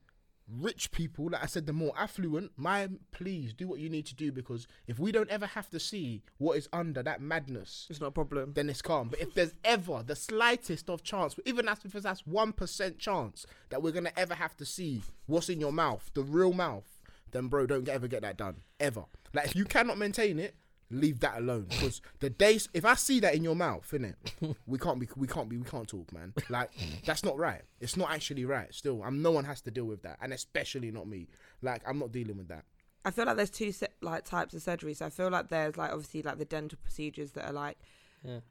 Rich 0.60 0.92
people, 0.92 1.30
like 1.32 1.42
I 1.44 1.46
said, 1.46 1.66
the 1.66 1.72
more 1.72 1.94
affluent, 1.98 2.52
my 2.58 2.90
please 3.12 3.54
do 3.54 3.70
what 3.70 3.80
you 3.80 3.90
need 3.90 4.06
to 4.08 4.16
do 4.16 4.34
because 4.34 4.68
if 4.86 5.00
we 5.00 5.14
don't 5.14 5.30
ever 5.30 5.46
have 5.46 5.70
to 5.70 5.80
see 5.80 6.24
what 6.40 6.58
is 6.58 6.68
under 6.74 7.02
that 7.04 7.22
madness, 7.22 7.88
It's 7.90 8.02
not 8.02 8.08
a 8.08 8.12
problem. 8.12 8.52
then 8.54 8.70
it's 8.70 8.82
calm. 8.82 9.08
But 9.08 9.22
if 9.22 9.34
there's 9.34 9.54
ever 9.64 10.04
the 10.06 10.16
slightest 10.16 10.90
of 10.90 11.04
chance, 11.04 11.40
even 11.46 11.68
that's 11.68 11.86
if 11.86 11.94
that's 11.94 12.28
one 12.28 12.52
percent 12.52 13.00
chance 13.00 13.46
that 13.70 13.82
we're 13.82 13.94
gonna 13.94 14.12
ever 14.18 14.34
have 14.34 14.58
to 14.58 14.66
see 14.66 15.04
what's 15.26 15.48
in 15.48 15.62
your 15.62 15.72
mouth, 15.72 16.12
the 16.16 16.24
real 16.24 16.52
mouth, 16.52 17.02
then 17.32 17.48
bro, 17.48 17.66
don't 17.66 17.88
ever 17.88 18.10
get 18.10 18.22
that 18.24 18.36
done 18.36 18.58
ever. 18.78 19.06
Like 19.34 19.46
if 19.46 19.56
you 19.56 19.64
cannot 19.64 19.98
maintain 19.98 20.38
it, 20.38 20.56
leave 20.92 21.20
that 21.22 21.38
alone. 21.38 21.66
Because 21.70 22.02
the 22.20 22.30
days, 22.30 22.70
if 22.74 22.86
I 22.86 22.96
see 22.96 23.20
that 23.22 23.34
in 23.36 23.44
your 23.44 23.56
mouth, 23.56 23.90
innit, 23.92 24.16
we 24.68 24.78
can't 24.78 25.00
be, 25.00 25.08
we 25.16 25.28
can't 25.28 25.50
be, 25.50 25.58
we 25.58 25.64
can't 25.66 25.88
talk, 25.88 26.12
man. 26.14 26.34
Like 26.50 26.70
that's 27.06 27.24
not 27.24 27.38
right. 27.38 27.62
It's 27.80 27.98
not 27.98 28.12
actually 28.12 28.46
right. 28.46 28.74
Still, 28.74 29.02
I'm 29.04 29.22
no 29.22 29.32
one 29.32 29.46
has 29.46 29.62
to 29.62 29.72
deal 29.72 29.86
with 29.86 30.04
that, 30.04 30.18
and 30.22 30.34
especially 30.34 30.92
not 30.92 31.08
me. 31.08 31.28
Like 31.62 31.82
I'm 31.88 32.00
not 32.00 32.12
dealing 32.12 32.38
with 32.38 32.48
that. 32.50 32.66
I 33.04 33.10
feel 33.12 33.26
like 33.26 33.36
there's 33.38 33.50
two 33.50 33.72
se- 33.72 33.88
like 34.02 34.26
types 34.26 34.54
of 34.54 34.62
surgery. 34.62 34.94
So 34.94 35.06
I 35.08 35.10
feel 35.10 35.30
like 35.30 35.50
there's 35.50 35.76
like 35.78 35.92
obviously 35.92 36.22
like 36.22 36.38
the 36.38 36.46
dental 36.46 36.78
procedures 36.84 37.32
that 37.32 37.46
are 37.50 37.54
like 37.54 37.78
Yeah. 38.24 38.42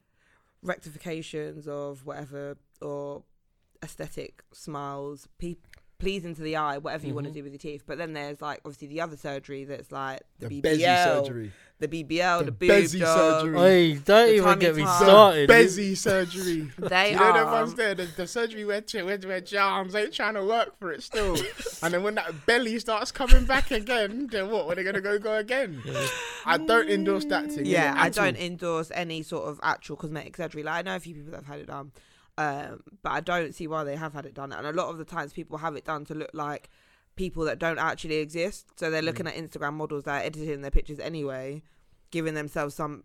rectifications 0.61 1.67
of 1.67 2.05
whatever 2.05 2.57
or 2.81 3.23
aesthetic 3.83 4.43
smiles, 4.53 5.27
pe- 5.37 5.55
pleasing 6.01 6.35
to 6.35 6.41
the 6.41 6.55
eye, 6.57 6.77
whatever 6.79 7.07
you 7.07 7.13
want 7.13 7.25
to 7.27 7.31
Mhm. 7.31 7.35
do 7.35 7.43
with 7.43 7.53
your 7.53 7.59
teeth. 7.59 7.83
But 7.85 7.97
then 7.97 8.13
there's 8.13 8.41
like 8.41 8.59
obviously 8.65 8.87
the 8.89 9.01
other 9.01 9.15
surgery 9.17 9.63
that's 9.63 9.91
like 9.91 10.21
the, 10.39 10.47
The 10.47 10.61
BBL, 10.61 11.03
surgery, 11.25 11.51
the 11.79 11.87
BBL, 11.87 12.39
the, 12.39 12.45
The 12.45 12.51
boob 12.51 12.69
Bezzy 12.69 12.99
job. 12.99 13.41
surgery. 13.41 13.57
Hey, 13.59 13.93
don't 13.93 14.27
The 14.27 14.35
even 14.35 14.59
get 14.59 14.75
me 14.75 14.83
tuck. 14.83 15.01
started. 15.03 15.49
Bezzy 15.49 15.95
surgery. 15.95 16.71
They 16.77 17.11
you 17.11 17.17
know 17.17 17.33
them 17.33 17.47
are. 17.47 17.53
ones 17.61 17.75
there, 17.75 17.93
the, 17.95 18.05
the 18.17 18.27
surgery 18.27 18.65
where, 18.65 18.81
ch- 18.81 18.95
where, 18.95 19.17
where 19.17 19.41
Charms 19.41 19.95
ain't 19.95 20.13
trying 20.13 20.33
to 20.33 20.43
work 20.43 20.77
for 20.79 20.91
it 20.91 21.03
still. 21.03 21.35
and 21.83 21.93
then 21.93 22.03
when 22.03 22.15
that 22.15 22.45
belly 22.45 22.77
starts 22.79 23.11
coming 23.11 23.45
back 23.45 23.71
again, 23.71 24.27
then 24.31 24.49
what? 24.49 24.65
Are 24.67 24.75
they 24.75 24.83
going 24.83 24.95
to 24.95 25.01
go 25.01 25.17
go 25.19 25.37
again? 25.37 25.81
I 26.45 26.57
don't 26.57 26.89
endorse 26.89 27.25
that 27.25 27.51
thing. 27.51 27.65
Yeah, 27.65 27.93
I 27.97 28.09
don't 28.09 28.37
endorse 28.37 28.91
any 28.93 29.21
sort 29.23 29.47
of 29.47 29.59
actual 29.63 29.95
cosmetic 29.95 30.35
surgery. 30.37 30.63
Like 30.63 30.79
I 30.79 30.81
know 30.81 30.95
a 30.95 30.99
few 30.99 31.13
people 31.15 31.31
that 31.31 31.37
have 31.37 31.45
had 31.47 31.59
it 31.59 31.67
done, 31.67 31.77
um, 31.79 31.91
but 32.35 33.09
I 33.09 33.19
don't 33.19 33.53
see 33.53 33.67
why 33.67 33.83
they 33.83 33.95
have 33.95 34.13
had 34.13 34.25
it 34.25 34.33
done. 34.33 34.51
And 34.51 34.65
a 34.65 34.71
lot 34.71 34.89
of 34.89 34.97
the 34.97 35.05
times, 35.05 35.33
people 35.33 35.57
have 35.59 35.75
it 35.75 35.85
done 35.85 36.05
to 36.05 36.15
look 36.15 36.31
like 36.33 36.69
people 37.15 37.43
that 37.45 37.59
don't 37.59 37.77
actually 37.79 38.15
exist. 38.15 38.67
So 38.77 38.89
they're 38.89 39.01
looking 39.01 39.25
Mm. 39.25 39.29
at 39.29 39.35
Instagram 39.35 39.73
models 39.73 40.05
that 40.05 40.21
are 40.21 40.25
editing 40.25 40.61
their 40.61 40.71
pictures 40.71 40.99
anyway, 40.99 41.61
giving 42.09 42.33
themselves 42.33 42.73
some 42.75 43.03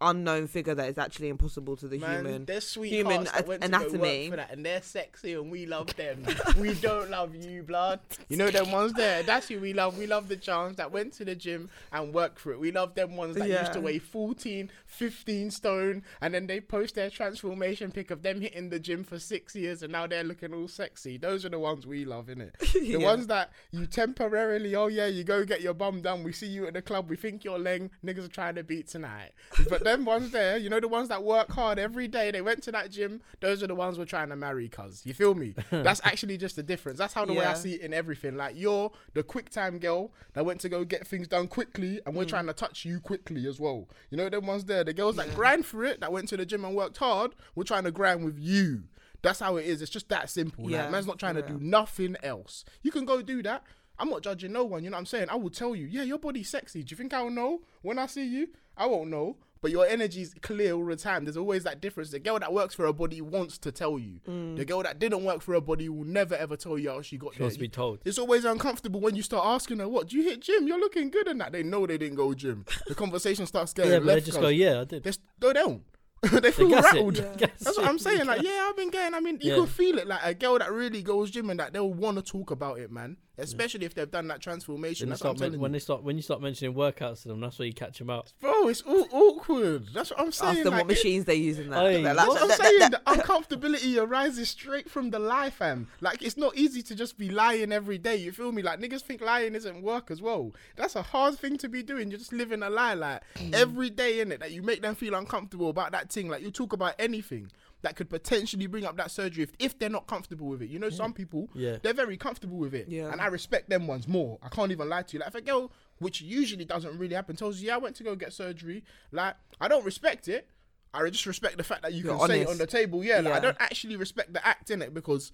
unknown 0.00 0.46
figure 0.46 0.74
that 0.74 0.88
is 0.90 0.98
actually 0.98 1.28
impossible 1.28 1.74
to 1.76 1.88
the 1.88 1.98
Man, 1.98 2.24
human. 2.26 2.44
they're 2.44 2.60
sweet 2.60 2.90
human 2.92 3.24
hearts 3.26 3.40
a- 3.40 3.48
went 3.48 3.62
to 3.62 3.68
go 3.68 3.76
anatomy. 3.78 4.30
for 4.30 4.36
that, 4.36 4.50
and 4.52 4.64
they're 4.64 4.82
sexy, 4.82 5.32
and 5.34 5.50
we 5.50 5.64
love 5.66 5.94
them. 5.96 6.24
we 6.58 6.74
don't 6.74 7.10
love 7.10 7.34
you, 7.34 7.62
blood. 7.62 8.00
You 8.28 8.36
know 8.36 8.50
them 8.50 8.70
ones 8.72 8.92
there. 8.92 9.22
That's 9.22 9.48
who 9.48 9.58
we 9.58 9.72
love. 9.72 9.96
We 9.96 10.06
love 10.06 10.28
the 10.28 10.36
charms 10.36 10.76
that 10.76 10.92
went 10.92 11.14
to 11.14 11.24
the 11.24 11.34
gym 11.34 11.70
and 11.92 12.12
worked 12.12 12.38
for 12.38 12.52
it. 12.52 12.60
We 12.60 12.72
love 12.72 12.94
them 12.94 13.16
ones 13.16 13.36
that 13.36 13.48
used 13.48 13.72
to 13.72 13.80
weigh 13.80 13.98
14, 13.98 14.70
15 14.84 15.50
stone, 15.50 16.02
and 16.20 16.34
then 16.34 16.46
they 16.46 16.60
post 16.60 16.94
their 16.94 17.08
transformation 17.10 17.90
pic 17.90 18.10
of 18.10 18.22
them 18.22 18.40
hitting 18.40 18.68
the 18.68 18.78
gym 18.78 19.02
for 19.04 19.18
six 19.18 19.54
years, 19.54 19.82
and 19.82 19.92
now 19.92 20.06
they're 20.06 20.24
looking 20.24 20.52
all 20.52 20.68
sexy. 20.68 21.16
Those 21.16 21.44
are 21.44 21.48
the 21.50 21.58
ones 21.58 21.86
we 21.86 22.04
love, 22.04 22.26
innit? 22.26 22.52
The 22.76 22.84
Yeah. 22.84 22.98
ones 22.98 23.26
that 23.28 23.50
you 23.72 23.86
temporarily, 23.86 24.74
oh 24.74 24.86
yeah, 24.88 25.06
you 25.06 25.24
go 25.24 25.44
get 25.44 25.60
your 25.62 25.74
bum 25.74 26.02
done. 26.02 26.22
We 26.22 26.32
see 26.32 26.46
you 26.46 26.66
at 26.66 26.74
the 26.74 26.82
club. 26.82 27.08
We 27.08 27.16
think 27.16 27.42
you're 27.44 27.58
leng. 27.58 27.90
Niggas 28.04 28.26
are 28.26 28.28
trying 28.28 28.54
to 28.56 28.62
beat 28.62 28.88
tonight. 28.88 29.32
But 29.68 29.82
them 29.86 30.04
ones 30.04 30.30
there, 30.32 30.58
you 30.58 30.68
know, 30.68 30.78
the 30.80 30.88
ones 30.88 31.08
that 31.08 31.22
work 31.24 31.50
hard 31.50 31.78
every 31.78 32.06
day. 32.08 32.30
They 32.30 32.42
went 32.42 32.62
to 32.64 32.72
that 32.72 32.90
gym. 32.90 33.22
Those 33.40 33.62
are 33.62 33.66
the 33.66 33.74
ones 33.74 33.98
we're 33.98 34.04
trying 34.04 34.28
to 34.28 34.36
marry. 34.36 34.68
Cuz 34.68 35.06
you 35.06 35.14
feel 35.14 35.34
me? 35.34 35.54
That's 35.70 36.00
actually 36.04 36.36
just 36.36 36.56
the 36.56 36.62
difference. 36.62 36.98
That's 36.98 37.14
how 37.14 37.24
the 37.24 37.32
way 37.32 37.46
I 37.46 37.54
see 37.54 37.74
it 37.74 37.80
in 37.80 37.94
everything. 37.94 38.36
Like 38.36 38.54
you're 38.56 38.92
the 39.14 39.22
quick 39.22 39.48
time 39.50 39.78
girl 39.78 40.12
that 40.34 40.44
went 40.44 40.60
to 40.60 40.68
go 40.68 40.84
get 40.84 41.06
things 41.06 41.28
done 41.28 41.48
quickly, 41.48 42.00
and 42.04 42.14
we're 42.14 42.24
Mm. 42.26 42.28
trying 42.28 42.46
to 42.46 42.52
touch 42.52 42.84
you 42.84 43.00
quickly 43.00 43.46
as 43.46 43.58
well. 43.58 43.88
You 44.10 44.18
know 44.18 44.28
them 44.28 44.46
ones 44.46 44.64
there. 44.66 44.84
The 44.84 44.92
girls 44.92 45.16
that 45.16 45.34
grind 45.34 45.64
for 45.64 45.84
it, 45.84 46.00
that 46.00 46.12
went 46.12 46.28
to 46.28 46.36
the 46.36 46.44
gym 46.44 46.64
and 46.64 46.74
worked 46.76 46.98
hard. 46.98 47.34
We're 47.54 47.64
trying 47.64 47.84
to 47.84 47.90
grind 47.92 48.24
with 48.24 48.38
you. 48.38 48.84
That's 49.22 49.40
how 49.40 49.56
it 49.56 49.64
is. 49.66 49.80
It's 49.82 49.90
just 49.90 50.08
that 50.10 50.28
simple. 50.30 50.70
Yeah, 50.70 50.82
like, 50.82 50.90
man's 50.92 51.06
not 51.06 51.18
trying 51.18 51.34
to 51.36 51.42
do 51.42 51.58
nothing 51.60 52.16
else. 52.22 52.64
You 52.82 52.90
can 52.92 53.04
go 53.06 53.22
do 53.22 53.42
that. 53.44 53.62
I'm 53.98 54.10
not 54.10 54.22
judging 54.22 54.52
no 54.52 54.62
one. 54.64 54.84
You 54.84 54.90
know 54.90 54.96
what 54.96 55.00
I'm 55.00 55.06
saying? 55.06 55.28
I 55.30 55.36
will 55.36 55.48
tell 55.50 55.74
you, 55.74 55.86
yeah, 55.86 56.02
your 56.02 56.18
body's 56.18 56.50
sexy. 56.50 56.82
Do 56.82 56.92
you 56.92 56.96
think 56.98 57.14
I'll 57.14 57.30
know 57.30 57.62
when 57.82 57.98
I 57.98 58.06
see 58.06 58.26
you? 58.26 58.48
I 58.76 58.84
won't 58.86 59.08
know. 59.10 59.38
But 59.66 59.72
your 59.72 59.84
energy's 59.88 60.32
clear 60.42 60.74
all 60.74 60.86
the 60.86 60.94
time. 60.94 61.24
There's 61.24 61.36
always 61.36 61.64
that 61.64 61.80
difference. 61.80 62.10
The 62.10 62.20
girl 62.20 62.38
that 62.38 62.52
works 62.52 62.72
for 62.76 62.86
her 62.86 62.92
body 62.92 63.20
wants 63.20 63.58
to 63.58 63.72
tell 63.72 63.98
you. 63.98 64.20
Mm. 64.28 64.56
The 64.56 64.64
girl 64.64 64.80
that 64.84 65.00
didn't 65.00 65.24
work 65.24 65.42
for 65.42 65.54
her 65.54 65.60
body 65.60 65.88
will 65.88 66.04
never 66.04 66.36
ever 66.36 66.56
tell 66.56 66.78
you 66.78 66.90
how 66.90 67.02
she 67.02 67.18
got 67.18 67.32
She 67.32 67.38
there. 67.38 67.46
wants 67.46 67.56
to 67.56 67.60
be 67.60 67.68
told. 67.68 67.98
It's 68.04 68.16
always 68.16 68.44
uncomfortable 68.44 69.00
when 69.00 69.16
you 69.16 69.22
start 69.24 69.44
asking 69.44 69.80
her, 69.80 69.88
"What 69.88 70.06
do 70.10 70.16
you 70.18 70.22
hit 70.22 70.38
gym? 70.42 70.68
You're 70.68 70.78
looking 70.78 71.10
good." 71.10 71.26
And 71.26 71.40
that 71.40 71.50
they 71.50 71.64
know 71.64 71.84
they 71.84 71.98
didn't 71.98 72.14
go 72.14 72.32
gym. 72.32 72.64
The 72.86 72.94
conversation 72.94 73.44
starts 73.46 73.72
getting 73.74 73.90
Yeah, 73.90 73.98
but 73.98 74.06
they 74.06 74.20
just 74.20 74.38
cuz 74.38 74.40
go, 74.40 74.48
yeah, 74.50 74.82
I 74.82 74.84
did. 74.84 75.02
they, 75.02 75.10
st- 75.10 75.26
they 75.40 75.52
don't. 75.52 75.82
they 76.22 76.38
They 76.38 76.52
feel 76.52 76.68
gas 76.68 76.84
rattled. 76.84 77.16
Yeah. 77.40 77.46
That's 77.58 77.76
what. 77.76 77.88
I'm 77.88 77.98
saying. 77.98 78.24
Like, 78.26 78.42
yeah, 78.42 78.68
I've 78.70 78.76
been 78.76 78.90
getting. 78.90 79.14
I 79.14 79.20
mean, 79.20 79.38
you 79.42 79.50
Yeah. 79.50 79.56
can 79.56 79.66
feel 79.66 79.98
it. 79.98 80.06
Like 80.06 80.20
a 80.22 80.32
girl 80.34 80.60
that 80.60 80.70
really 80.70 81.02
goes 81.02 81.32
gym 81.32 81.50
and 81.50 81.58
that 81.58 81.72
they'll 81.72 81.92
want 81.92 82.18
to 82.18 82.22
talk 82.22 82.52
about 82.52 82.78
it, 82.78 82.92
man. 82.92 83.16
Especially 83.38 83.84
if 83.84 83.94
they've 83.94 84.10
done 84.10 84.28
that 84.28 84.40
transformation. 84.40 85.06
Then 85.06 85.10
That's 85.10 85.22
what 85.22 85.30
I'm 85.30 85.36
start 85.36 85.52
men- 85.52 85.60
when 85.60 85.70
you. 85.70 85.74
they 85.74 85.78
start 85.80 86.02
when 86.02 86.16
you 86.16 86.22
start 86.22 86.40
mentioning 86.40 86.74
workouts 86.74 87.22
to 87.22 87.28
them, 87.28 87.40
that's 87.40 87.58
where 87.58 87.66
you 87.66 87.74
catch 87.74 87.98
them 87.98 88.08
out. 88.10 88.32
Bro, 88.40 88.68
it's 88.68 88.82
all 88.82 89.06
awkward. 89.12 89.88
That's 89.92 90.10
what 90.10 90.20
I'm 90.20 90.32
saying. 90.32 90.50
Ask 90.56 90.62
them 90.64 90.72
like, 90.72 90.80
what 90.82 90.86
machines 90.88 91.24
they 91.26 91.34
use 91.34 91.58
in 91.58 91.70
that. 91.70 91.82
Oi, 91.84 92.02
They're 92.02 92.14
like, 92.14 92.28
What 92.28 92.42
I'm 92.42 92.48
"That- 92.48 92.58
that- 92.58 92.66
saying, 92.66 92.78
that- 92.80 92.90
the 92.92 92.98
uncomfortability 93.12 94.02
arises 94.02 94.48
straight 94.48 94.88
from 94.90 95.10
the 95.10 95.18
lie, 95.18 95.50
fam. 95.50 95.88
Like, 96.00 96.22
it's 96.22 96.36
not 96.36 96.56
easy 96.56 96.82
to 96.82 96.94
just 96.94 97.18
be 97.18 97.28
lying 97.30 97.72
every 97.72 97.98
day. 97.98 98.16
You 98.16 98.32
feel 98.32 98.52
me? 98.52 98.62
Like, 98.62 98.80
niggas 98.80 99.02
think 99.02 99.20
lying 99.20 99.54
isn't 99.54 99.82
work 99.82 100.10
as 100.10 100.22
well. 100.22 100.52
That's 100.76 100.96
a 100.96 101.02
hard 101.02 101.38
thing 101.38 101.56
to 101.58 101.68
be 101.68 101.82
doing. 101.82 102.10
You're 102.10 102.18
just 102.18 102.32
living 102.32 102.62
a 102.62 102.70
lie, 102.70 102.94
like, 102.94 103.22
Mm. 103.36 103.54
every 103.54 103.90
day, 103.90 104.20
in 104.20 104.32
it, 104.32 104.40
that 104.40 104.52
you 104.52 104.62
make 104.62 104.80
them 104.82 104.94
feel 104.94 105.14
uncomfortable 105.14 105.68
about 105.68 105.92
that 105.92 106.10
thing. 106.10 106.28
Like, 106.28 106.42
you 106.42 106.50
talk 106.50 106.72
about 106.72 106.94
anything 106.98 107.50
that 107.82 107.94
could 107.94 108.08
potentially 108.08 108.66
bring 108.66 108.84
up 108.84 108.96
that 108.96 109.10
surgery 109.10 109.42
if, 109.44 109.52
if 109.58 109.78
they're 109.78 109.88
not 109.90 110.06
comfortable 110.06 110.48
with 110.48 110.62
it. 110.62 110.70
You 110.70 110.78
know, 110.78 110.90
some 110.90 111.12
people, 111.12 111.48
Yeah. 111.54 111.76
they're 111.82 111.92
very 111.94 112.16
comfortable 112.16 112.56
with 112.56 112.74
it. 112.74 112.88
Yeah. 112.88 113.12
And 113.12 113.20
I 113.20 113.26
respect 113.26 113.68
them 113.68 113.86
ones 113.86 114.08
more. 114.08 114.38
I 114.42 114.48
can't 114.48 114.72
even 114.72 114.88
lie 114.88 115.02
to 115.02 115.12
you. 115.12 115.20
Like, 115.20 115.28
if 115.28 115.34
a 115.36 115.40
girl, 115.42 115.70
which 115.98 116.20
usually 116.20 116.64
doesn't 116.64 116.98
really 116.98 117.14
happen, 117.14 117.36
tells 117.36 117.60
you, 117.60 117.68
yeah, 117.68 117.74
I 117.74 117.78
went 117.78 117.94
to 117.96 118.02
go 118.04 118.16
get 118.16 118.32
surgery, 118.32 118.82
like, 119.12 119.34
I 119.60 119.68
don't 119.68 119.84
respect 119.84 120.26
it. 120.28 120.48
I 120.94 121.08
just 121.10 121.26
respect 121.26 121.58
the 121.58 121.64
fact 121.64 121.82
that 121.82 121.92
you 121.92 122.04
You're 122.04 122.16
can 122.18 122.26
say 122.28 122.40
it 122.40 122.48
on 122.48 122.56
the 122.58 122.66
table. 122.66 123.04
Yeah, 123.04 123.20
like, 123.20 123.34
I 123.34 123.40
don't 123.40 123.56
actually 123.60 123.96
respect 123.96 124.32
the 124.32 124.44
act 124.46 124.70
in 124.70 124.80
it 124.80 124.94
because 124.94 125.30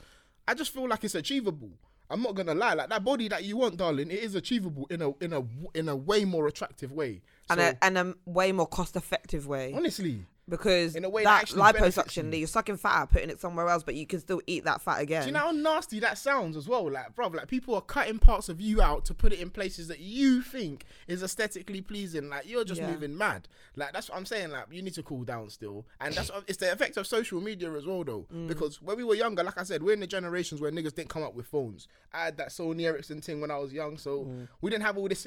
I 0.48 0.54
just 0.54 0.72
feel 0.74 0.88
like 0.88 1.04
it's 1.04 1.14
achievable. 1.14 1.70
I'm 2.10 2.20
not 2.20 2.34
gonna 2.34 2.54
lie, 2.54 2.74
like 2.74 2.90
that 2.90 3.04
body 3.04 3.28
that 3.28 3.44
you 3.44 3.56
want, 3.56 3.76
darling, 3.78 4.10
it 4.10 4.18
is 4.18 4.34
achievable 4.34 4.86
in 4.90 5.00
a 5.00 5.10
in 5.24 5.32
a 5.32 5.42
in 5.72 5.88
a 5.88 5.96
way 5.96 6.24
more 6.26 6.46
attractive 6.48 6.92
way. 6.92 7.22
and 7.48 7.60
a, 7.60 7.78
and 7.82 7.96
a 7.96 8.14
way 8.26 8.52
more 8.52 8.66
cost 8.66 8.96
effective 8.96 9.46
way. 9.46 9.72
honestly, 9.74 10.26
because 10.48 10.96
In 10.96 11.04
a 11.04 11.08
way 11.08 11.22
that 11.24 11.48
that, 11.48 11.56
liposuction, 11.76 12.32
you. 12.32 12.40
you're 12.40 12.46
sucking 12.48 12.76
fat 12.76 12.96
out, 13.02 13.10
putting 13.10 13.30
it 13.30 13.40
somewhere 13.40 13.68
else, 13.68 13.82
but 13.82 13.94
you 13.94 14.06
can 14.06 14.18
still 14.20 14.42
eat 14.46 14.64
that 14.64 14.80
fat 14.82 15.00
again. 15.00 15.22
Do 15.22 15.26
you 15.28 15.32
know 15.32 15.38
how 15.40 15.50
nasty 15.52 16.00
that 16.00 16.18
sounds 16.18 16.56
as 16.56 16.68
well? 16.68 16.90
Like, 16.90 17.14
bro, 17.14 17.28
like 17.28 17.46
people 17.48 17.74
are 17.76 17.80
cutting 17.80 18.18
parts 18.18 18.48
of 18.48 18.60
you 18.60 18.82
out 18.82 19.04
to 19.06 19.14
put 19.14 19.32
it 19.32 19.38
in 19.40 19.50
places 19.50 19.88
that 19.88 20.00
you 20.00 20.42
think 20.42 20.84
is 21.06 21.22
aesthetically 21.22 21.80
pleasing. 21.80 22.28
Like, 22.28 22.48
you're 22.48 22.64
just 22.64 22.80
Yeah. 22.80 22.90
moving 22.90 23.16
mad. 23.16 23.46
Like, 23.76 23.92
that's 23.92 24.08
what 24.10 24.18
I'm 24.18 24.26
saying. 24.26 24.50
Like, 24.50 24.66
you 24.70 24.82
need 24.82 24.94
to 24.94 25.02
cool 25.02 25.22
down 25.24 25.48
still. 25.48 25.86
And 26.00 26.12
that's 26.14 26.30
it's 26.48 26.58
the 26.58 26.72
effect 26.72 26.96
of 26.96 27.06
social 27.06 27.40
media 27.40 27.72
as 27.72 27.86
well, 27.86 28.02
though. 28.02 28.26
Mm. 28.34 28.48
Because 28.48 28.82
when 28.82 28.96
we 28.96 29.04
were 29.04 29.14
younger, 29.14 29.44
like 29.44 29.58
I 29.58 29.62
said, 29.62 29.82
we're 29.82 29.92
in 29.94 30.00
the 30.00 30.06
generations 30.06 30.60
where 30.60 30.72
niggas 30.72 30.94
didn't 30.94 31.08
come 31.10 31.22
up 31.22 31.34
with 31.34 31.46
phones. 31.46 31.86
I 32.12 32.24
had 32.24 32.36
that 32.38 32.48
Sony 32.48 32.82
Ericsson 32.82 33.20
thing 33.20 33.40
when 33.40 33.50
I 33.50 33.58
was 33.58 33.72
young, 33.72 33.96
so 33.96 34.24
Mm. 34.24 34.48
we 34.60 34.70
didn't 34.70 34.84
have 34.84 34.98
all 34.98 35.08
this 35.08 35.26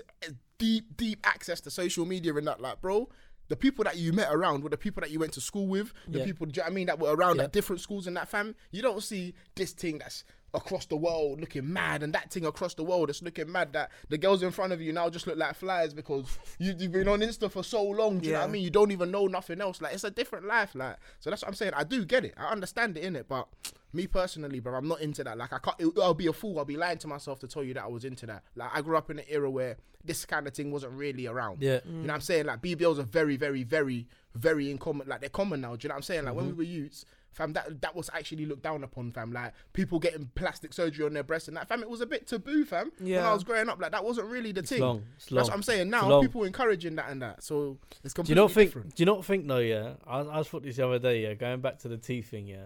deep, 0.58 0.96
deep 0.98 1.20
access 1.26 1.60
to 1.62 1.72
social 1.72 2.06
media 2.06 2.34
and 2.36 2.48
that. 2.48 2.60
Like, 2.62 2.82
bro. 2.82 3.10
The 3.48 3.56
people 3.56 3.84
that 3.84 3.98
you 3.98 4.12
met 4.14 4.30
around 4.32 4.64
were 4.64 4.70
the 4.70 4.78
people 4.78 5.02
that 5.02 5.12
you 5.12 5.20
went 5.20 5.34
to 5.34 5.42
school 5.42 5.68
with, 5.68 5.94
the 6.08 6.20
Yeah. 6.20 6.26
people, 6.26 6.46
do 6.48 6.52
you 6.52 6.56
know 6.58 6.64
what 6.64 6.72
I 6.72 6.74
mean, 6.76 6.88
that 6.88 7.00
were 7.00 7.16
around 7.16 7.38
Yeah. 7.38 7.44
at 7.44 7.52
different 7.54 7.82
schools 7.82 8.08
in 8.08 8.16
that 8.16 8.28
fam. 8.28 8.56
You 8.72 8.82
don't 8.82 9.04
see 9.04 9.36
this 9.56 9.72
thing 9.72 10.00
that's 10.00 10.24
across 10.56 10.86
the 10.86 10.96
world 10.96 11.40
looking 11.40 11.72
mad 11.72 12.04
and 12.04 12.14
that 12.14 12.32
thing 12.32 12.46
across 12.46 12.74
the 12.74 12.84
world 12.84 13.10
that's 13.10 13.22
looking 13.22 13.52
mad 13.52 13.74
that 13.74 13.92
the 14.10 14.18
girls 14.18 14.42
in 14.42 14.52
front 14.52 14.74
of 14.74 14.82
you 14.82 14.92
now 14.94 15.10
just 15.10 15.28
look 15.28 15.38
like 15.38 15.56
flies 15.56 15.94
because 15.94 16.38
you, 16.60 16.74
you've 16.78 16.92
been 16.92 17.08
on 17.08 17.20
Insta 17.20 17.52
for 17.52 17.64
so 17.64 17.84
long. 17.84 18.20
Do 18.20 18.28
you 18.28 18.34
know 18.34 18.40
what 18.40 18.50
I 18.50 18.52
mean? 18.52 18.64
You 18.64 18.70
don't 18.70 18.92
even 18.92 19.12
know 19.12 19.28
nothing 19.28 19.62
else. 19.62 19.82
Like 19.82 19.94
it's 19.94 20.04
a 20.04 20.12
different 20.12 20.46
life. 20.46 20.76
Like 20.76 20.98
so 21.20 21.30
that's 21.30 21.42
what 21.42 21.50
I'm 21.50 21.56
saying. 21.56 21.74
I 21.76 21.84
do 21.84 22.06
get 22.06 22.26
it. 22.26 22.34
I 22.38 22.52
understand 22.52 22.98
it 22.98 23.04
in 23.04 23.16
it, 23.16 23.28
but 23.28 23.48
me 23.94 24.08
personally, 24.08 24.60
bro, 24.60 24.76
I'm 24.76 24.88
not 24.88 25.02
into 25.02 25.24
that. 25.24 25.38
Like 25.38 25.54
I 25.54 25.58
can't. 25.60 25.80
It, 25.80 26.00
I'll 26.02 26.14
be 26.14 26.28
a 26.28 26.34
fool. 26.34 26.60
I'll 26.60 26.66
be 26.66 26.78
lying 26.78 26.98
to 27.00 27.08
myself 27.08 27.40
to 27.40 27.48
tell 27.48 27.64
you 27.64 27.74
that 27.76 27.84
I 27.84 27.88
was 27.88 28.06
into 28.06 28.26
that. 28.28 28.44
Like 28.56 28.70
I 28.74 28.82
grew 28.82 28.98
up 28.98 29.10
in 29.10 29.20
an 29.20 29.26
era 29.28 29.50
where 29.50 29.78
this 30.04 30.26
kind 30.26 30.46
of 30.48 30.54
thing 30.54 30.72
wasn't 30.72 30.94
really 30.94 31.28
around. 31.28 31.62
Yeah. 31.62 31.80
You 31.86 31.92
know 31.92 32.02
what 32.02 32.14
I'm 32.14 32.22
saying? 32.22 32.46
Like 32.46 32.62
BBLs 32.62 33.00
are 33.00 33.04
very, 33.04 33.38
very, 33.38 33.64
very, 33.64 34.08
very 34.36 34.70
in 34.70 34.78
common. 34.78 35.08
Like 35.08 35.22
they're 35.22 35.30
common 35.30 35.62
now. 35.62 35.76
Do 35.76 35.86
you 35.86 35.90
know 35.90 35.94
what 35.94 36.00
I'm 36.00 36.04
saying? 36.04 36.26
Like 36.26 36.36
when 36.36 36.46
mm-hmm. 36.46 36.58
we 36.58 36.66
were 36.66 36.72
youths, 36.72 37.06
fam, 37.36 37.54
that 37.54 37.82
that 37.82 37.96
was 37.96 38.10
actually 38.14 38.46
looked 38.46 38.64
down 38.64 38.84
upon, 38.84 39.12
fam. 39.12 39.32
Like 39.32 39.54
people 39.74 40.00
getting 40.00 40.30
plastic 40.36 40.74
surgery 40.74 41.06
on 41.06 41.14
their 41.14 41.24
breasts 41.24 41.48
and 41.48 41.56
that, 41.58 41.68
fam. 41.68 41.82
It 41.84 41.90
was 41.90 42.02
a 42.02 42.06
bit 42.06 42.28
taboo, 42.28 42.66
fam. 42.66 42.92
When 43.00 43.18
I 43.20 43.34
was 43.34 43.44
growing 43.44 43.70
up, 43.70 43.80
like 43.82 43.92
that 43.92 44.04
wasn't 44.04 44.28
really 44.30 44.52
the 44.52 44.62
It's 44.62 44.70
thing. 44.70 44.82
long. 44.82 45.04
It's 45.16 45.26
That's 45.26 45.32
long. 45.34 45.44
what 45.46 45.54
I'm 45.54 45.64
saying. 45.64 45.90
Now 45.90 46.22
people 46.22 46.44
encouraging 46.44 46.96
that 46.96 47.10
and 47.10 47.22
that, 47.22 47.44
so 47.44 47.78
it's 48.04 48.14
completely 48.14 48.36
Do 48.36 48.42
you 48.42 48.46
not 48.48 48.52
think? 48.52 48.70
different. 48.70 48.96
Do 48.96 49.02
you 49.02 49.06
not 49.06 49.26
think 49.26 49.48
though? 49.48 49.58
Yeah, 49.60 49.94
I, 50.08 50.40
I 50.40 50.44
thought 50.44 50.64
this 50.64 50.78
the 50.78 50.88
other 50.88 51.00
day. 51.00 51.24
Yeah, 51.24 51.34
going 51.34 51.62
back 51.62 51.80
to 51.80 51.88
the 51.88 51.98
teeth 51.98 52.30
thing. 52.32 52.48
Yeah, 52.48 52.66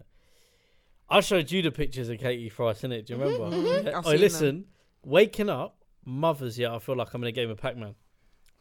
I 1.09 1.21
showed 1.21 1.51
you 1.51 1.61
the 1.61 1.71
pictures 1.71 2.09
of 2.09 2.19
Katie 2.19 2.49
Price 2.49 2.83
in 2.83 2.91
it. 2.91 3.05
Do 3.07 3.13
you 3.15 3.19
remember? 3.23 3.55
mhm. 3.57 3.83
Yeah. 3.85 3.97
I've 3.97 4.05
Oh, 4.05 4.09
seen 4.09 4.11
them. 4.11 4.21
listen, 4.21 4.65
waking 5.03 5.49
up, 5.49 5.83
mothers. 6.05 6.59
Yeah, 6.59 6.75
I 6.75 6.79
feel 6.79 6.95
like 6.95 7.13
I'm 7.13 7.23
in 7.23 7.27
a 7.29 7.31
game 7.31 7.49
of 7.49 7.57
Pac-Man. 7.57 7.95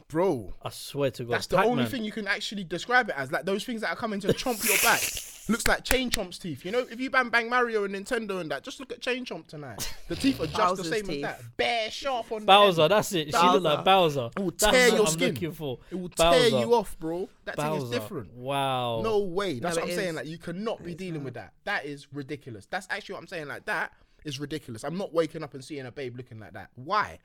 Bro, 0.09 0.55
I 0.63 0.71
swear 0.71 1.11
to 1.11 1.25
God, 1.25 1.33
that's 1.35 1.49
the 1.49 1.57
Pac-Man. 1.57 1.71
only 1.81 1.85
thing 1.85 2.03
you 2.03 2.13
can 2.13 2.27
actually 2.27 2.65
describe 2.65 3.11
it 3.11 3.15
as. 3.19 3.31
Like 3.31 3.45
those 3.45 3.65
things 3.65 3.83
that 3.83 3.91
are 3.91 3.97
coming 3.97 4.21
to 4.21 4.29
chomp 4.29 4.65
your 4.67 4.79
back. 4.79 5.03
Looks 5.51 5.67
like 5.67 5.83
Chain 5.83 6.11
Chomp's 6.11 6.39
teeth. 6.39 6.65
You 6.65 6.73
know, 6.73 6.81
if 6.91 7.01
you 7.01 7.09
bang 7.11 7.31
bang 7.31 7.49
Mario 7.49 7.85
and 7.85 7.95
Nintendo 7.95 8.41
and 8.41 8.51
that, 8.51 8.63
just 8.63 8.81
look 8.81 8.93
at 8.93 9.01
Chain 9.01 9.25
Chomp 9.25 9.47
tonight. 9.47 9.95
The 10.09 10.17
teeth 10.17 10.41
are 10.41 10.47
just 10.47 10.77
the 10.77 10.85
same 10.85 11.07
teeth. 11.07 11.25
as 11.25 11.39
that. 11.39 11.57
Bare 11.57 11.91
sharp 11.91 12.31
on 12.33 12.41
the 12.41 12.47
Bowser, 12.47 12.83
end. 12.83 12.91
that's 12.93 13.13
it. 13.13 13.35
She 13.35 13.47
looked 13.47 13.63
like 13.63 13.85
Bowser. 13.85 14.29
It 14.37 14.41
will 14.41 14.51
That's 14.51 14.65
tear 14.65 14.89
what 14.91 14.97
your 14.99 15.07
I'm 15.07 15.13
skin. 15.13 15.29
looking 15.35 15.53
for. 15.53 15.79
It 15.91 15.95
will 15.95 16.09
tear 16.11 16.49
you 16.49 16.75
off, 16.75 16.99
bro. 16.99 17.29
That 17.47 17.57
thing 17.57 17.75
is 17.75 17.91
different. 17.91 18.35
Wow. 18.35 19.01
No 19.03 19.21
way. 19.21 19.59
That's 19.59 19.77
No, 19.77 19.83
what 19.83 19.89
I'm 19.89 19.93
it 19.95 19.97
saying. 19.97 20.15
Like 20.17 20.27
you 20.27 20.39
cannot 20.39 20.85
be 20.85 20.93
It's 20.93 20.99
dealing 20.99 21.25
with 21.25 21.35
that. 21.35 21.55
That 21.65 21.87
is 21.87 22.07
ridiculous. 22.13 22.67
That's 22.71 22.87
actually 22.91 23.15
what 23.15 23.23
I'm 23.23 23.29
saying. 23.29 23.49
Like 23.49 23.65
that 23.65 23.93
is 24.25 24.39
ridiculous. 24.39 24.85
I'm 24.85 24.99
not 24.99 25.15
waking 25.15 25.43
up 25.43 25.55
and 25.55 25.65
seeing 25.65 25.87
a 25.87 25.91
babe 25.93 26.17
looking 26.17 26.39
like 26.41 26.53
that. 26.53 26.69
Why? 26.75 27.19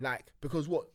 Like 0.00 0.26
because 0.40 0.66
what? 0.66 0.86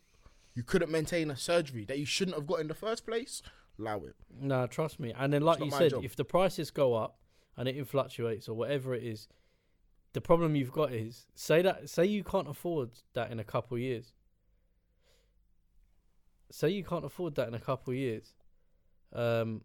You 0.55 0.63
couldn't 0.63 0.91
maintain 0.91 1.31
a 1.31 1.35
surgery 1.37 1.83
that 1.85 1.97
you 1.97 2.05
shouldn't 2.05 2.37
have 2.37 2.45
got 2.45 2.59
in 2.59 2.67
the 2.67 2.75
first 2.75 3.07
place. 3.07 3.41
Allow 3.79 3.97
it. 4.05 4.15
No, 4.39 4.67
trust 4.67 4.99
me. 4.99 5.13
And 5.17 5.33
then, 5.33 5.41
like 5.41 5.59
not 5.59 5.65
you 5.65 5.71
said, 5.71 5.91
job. 5.91 6.03
if 6.03 6.15
the 6.15 6.25
prices 6.25 6.71
go 6.71 6.93
up 6.93 7.17
and 7.57 7.67
it 7.67 7.87
fluctuates 7.87 8.47
or 8.47 8.55
whatever 8.55 8.93
it 8.93 9.03
is, 9.03 9.27
the 10.13 10.21
problem 10.21 10.55
you've 10.55 10.71
got 10.71 10.91
is 10.91 11.25
say 11.33 11.61
that 11.63 11.89
say 11.89 12.05
you 12.05 12.23
can't 12.23 12.47
afford 12.47 12.91
that 13.13 13.31
in 13.31 13.39
a 13.39 13.43
couple 13.43 13.75
of 13.75 13.81
years. 13.81 14.13
Say 16.51 16.69
you 16.69 16.83
can't 16.83 17.03
afford 17.03 17.35
that 17.35 17.47
in 17.47 17.55
a 17.55 17.59
couple 17.59 17.93
of 17.93 17.97
years. 17.97 18.33
Um. 19.11 19.61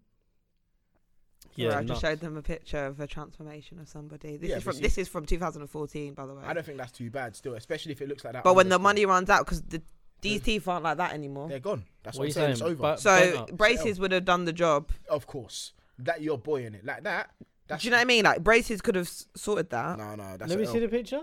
Yeah, 1.54 1.70
Yeah, 1.70 1.78
I 1.78 1.84
just 1.84 2.00
showed 2.00 2.20
them 2.20 2.36
a 2.36 2.42
picture 2.42 2.86
of 2.86 2.98
a 3.00 3.06
transformation 3.06 3.78
of 3.78 3.88
somebody. 3.88 4.36
This 4.36 4.50
Yeah, 4.50 4.56
is 4.56 4.62
from 4.62 4.78
this 4.78 4.98
is 4.98 5.06
from 5.06 5.24
2014, 5.26 6.14
by 6.14 6.26
the 6.26 6.34
way. 6.34 6.42
I 6.44 6.52
don't 6.52 6.64
think 6.64 6.78
that's 6.78 6.92
too 6.92 7.10
bad 7.10 7.36
still, 7.36 7.54
especially 7.54 7.92
if 7.92 8.00
it 8.00 8.08
looks 8.08 8.24
like 8.24 8.32
that. 8.32 8.44
But 8.44 8.54
when 8.54 8.68
the 8.68 8.76
underscore. 8.76 8.82
money 8.82 9.06
runs 9.06 9.30
out, 9.30 9.44
because 9.44 9.62
the 9.62 9.82
these 10.20 10.40
teeth 10.40 10.66
aren't 10.68 10.84
like 10.84 10.96
that 10.98 11.12
anymore. 11.12 11.48
they're 11.48 11.58
gone. 11.60 11.84
That's 12.02 12.16
What 12.16 12.22
what, 12.22 12.24
I'm 12.24 12.28
you 12.28 12.32
saying. 12.32 12.44
saying? 12.44 12.52
It's 12.52 12.62
over. 12.62 12.82
But- 12.82 13.00
So 13.00 13.32
Don't 13.46 13.56
braces 13.56 14.00
would 14.00 14.12
have 14.12 14.24
done 14.24 14.44
the 14.44 14.52
job. 14.52 14.90
of 15.08 15.26
course, 15.26 15.72
that 15.98 16.20
you're 16.22 16.38
boy 16.38 16.64
in 16.64 16.74
it 16.74 16.84
like 16.84 17.04
that. 17.04 17.30
That's 17.66 17.82
Do 17.82 17.88
you 17.88 17.90
know 17.90 17.98
what 17.98 18.02
I 18.02 18.04
mean? 18.06 18.24
Like 18.24 18.42
braces 18.42 18.80
could 18.80 18.94
have 18.94 19.06
s- 19.06 19.26
sorted 19.36 19.70
that. 19.70 19.98
No, 19.98 20.14
no. 20.14 20.36
That's 20.38 20.48
Let 20.50 20.58
me 20.58 20.64
a 20.64 20.68
see 20.68 20.78
the 20.78 20.88
picture. 20.88 21.20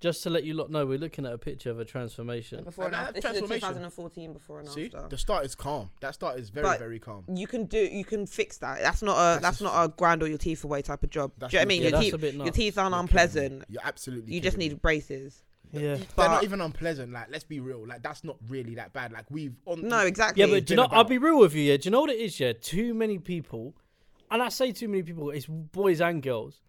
Just 0.00 0.22
to 0.22 0.30
let 0.30 0.44
you 0.44 0.54
lot 0.54 0.70
know, 0.70 0.86
we're 0.86 0.96
looking 0.98 1.26
at 1.26 1.32
a 1.34 1.36
picture 1.36 1.70
of 1.70 1.78
a 1.78 1.84
transformation. 1.84 2.64
Before 2.64 2.86
And 2.86 2.94
and 2.94 3.02
that 3.04 3.08
after. 3.08 3.20
This 3.20 3.24
is 3.42 3.42
the 3.42 3.46
transformation- 3.58 3.68
2014 3.90 4.32
before 4.32 4.60
and 4.60 4.68
See, 4.70 4.86
after. 4.86 5.08
the 5.08 5.18
start 5.18 5.44
is 5.44 5.54
calm. 5.54 5.90
That 6.00 6.14
start 6.14 6.38
is 6.38 6.48
very, 6.48 6.64
But- 6.64 6.78
very 6.78 6.98
calm. 6.98 7.24
You 7.32 7.46
can 7.46 7.66
do. 7.66 7.78
You 7.78 8.04
can 8.06 8.26
fix 8.26 8.56
that. 8.58 8.80
That's 8.80 9.02
not 9.02 9.12
a. 9.18 9.40
That's 9.40 9.58
That's, 9.58 9.60
not 9.60 9.84
a 9.84 9.88
grind 9.88 10.22
all 10.22 10.28
your 10.28 10.38
teeth 10.38 10.64
away 10.64 10.80
type 10.80 11.02
of 11.02 11.10
job. 11.10 11.32
That's 11.36 11.50
do 11.50 11.58
you 11.58 11.60
know 11.60 11.62
what 11.62 11.66
I 11.66 11.68
mean? 11.68 11.82
not- 11.82 11.84
Yeah, 11.84 11.90
your 11.90 11.90
that's 11.98 12.04
teeth. 12.06 12.14
a 12.14 12.18
bit 12.18 12.34
Your 12.34 12.44
nuts. 12.46 12.56
teeth 12.56 12.78
aren't 12.78 12.92
You're 12.94 13.00
unpleasant. 13.00 13.64
You're 13.68 13.82
absolutely. 13.84 14.32
You 14.34 14.40
just 14.40 14.56
kidding 14.56 14.68
need 14.70 14.74
me. 14.76 14.80
braces. 14.80 15.42
Yeah. 15.72 15.96
They're 15.96 16.06
But- 16.16 16.28
not 16.28 16.44
even 16.44 16.60
unpleasant. 16.60 17.12
Like, 17.12 17.28
let's 17.30 17.44
be 17.44 17.60
real. 17.60 17.86
Like, 17.86 18.02
that's 18.02 18.24
not 18.24 18.36
really 18.48 18.74
that 18.76 18.92
bad. 18.92 19.12
Like, 19.12 19.30
we've 19.30 19.54
on. 19.66 19.86
No, 19.86 20.00
exactly. 20.00 20.40
Yeah, 20.42 20.46
but 20.46 20.66
do 20.66 20.74
you 20.74 20.80
been 20.80 20.90
know? 20.90 20.96
I'll 20.96 21.04
be 21.04 21.18
real 21.18 21.38
with 21.38 21.54
you. 21.54 21.62
Yeah, 21.62 21.76
do 21.76 21.84
you 21.86 21.90
know 21.90 22.00
what 22.00 22.10
it 22.10 22.18
is? 22.18 22.38
Yeah, 22.40 22.52
too 22.52 22.94
many 22.94 23.18
people, 23.18 23.74
and 24.30 24.42
I 24.42 24.48
say 24.48 24.72
too 24.72 24.88
many 24.88 25.02
people. 25.02 25.30
It's 25.30 25.46
boys 25.46 26.00
and 26.00 26.22
girls, 26.22 26.60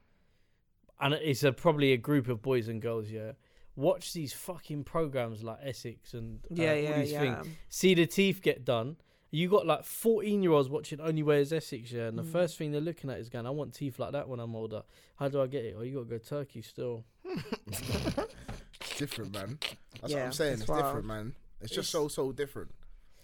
and 0.99 1.13
it's 1.15 1.43
a, 1.43 1.51
probably 1.51 1.93
a 1.93 1.97
group 1.97 2.27
of 2.27 2.41
boys 2.41 2.67
and 2.67 2.81
girls. 2.81 3.09
Yeah, 3.09 3.31
watch 3.75 4.13
these 4.13 4.33
fucking 4.33 4.83
programs 4.83 5.43
like 5.43 5.57
Essex 5.63 6.13
and 6.13 6.39
uh, 6.51 6.53
yeah, 6.55 6.69
all 6.71 6.75
yeah, 6.77 6.99
these 6.99 7.11
yeah. 7.11 7.19
things. 7.41 7.47
See 7.69 7.93
the 7.95 8.05
teeth 8.05 8.41
get 8.41 8.65
done. 8.65 8.97
You 9.33 9.47
got 9.49 9.65
like 9.65 9.85
fourteen 9.85 10.43
year 10.43 10.51
olds 10.51 10.67
watching 10.69 10.99
Only 10.99 11.23
Way 11.23 11.39
Is 11.41 11.53
Essex. 11.53 11.91
Yeah, 11.91 12.07
and 12.07 12.17
the 12.17 12.23
Mm. 12.23 12.31
first 12.33 12.57
thing 12.57 12.71
they're 12.73 12.81
looking 12.81 13.09
at 13.09 13.17
is 13.17 13.29
going, 13.29 13.45
"I 13.45 13.49
want 13.49 13.73
teeth 13.73 13.97
like 13.97 14.11
that 14.11 14.27
when 14.27 14.39
I'm 14.41 14.53
older. 14.55 14.83
How 15.15 15.29
do 15.29 15.41
I 15.41 15.47
get 15.47 15.63
it? 15.63 15.75
Oh, 15.77 15.81
you 15.83 15.93
got 15.95 16.09
to 16.09 16.17
go 16.17 16.17
Turkey 16.17 16.61
still." 16.61 17.05
It's 18.91 18.99
different, 18.99 19.33
man. 19.33 19.57
That's 20.01 20.13
what 20.13 20.21
I'm 20.21 20.31
saying. 20.31 20.53
it's 20.53 20.61
It's, 20.63 20.71
different, 20.71 21.05
man. 21.05 21.33
It's 21.61 21.73
just 21.73 21.89
so, 21.89 22.07
so 22.07 22.31
different. 22.31 22.71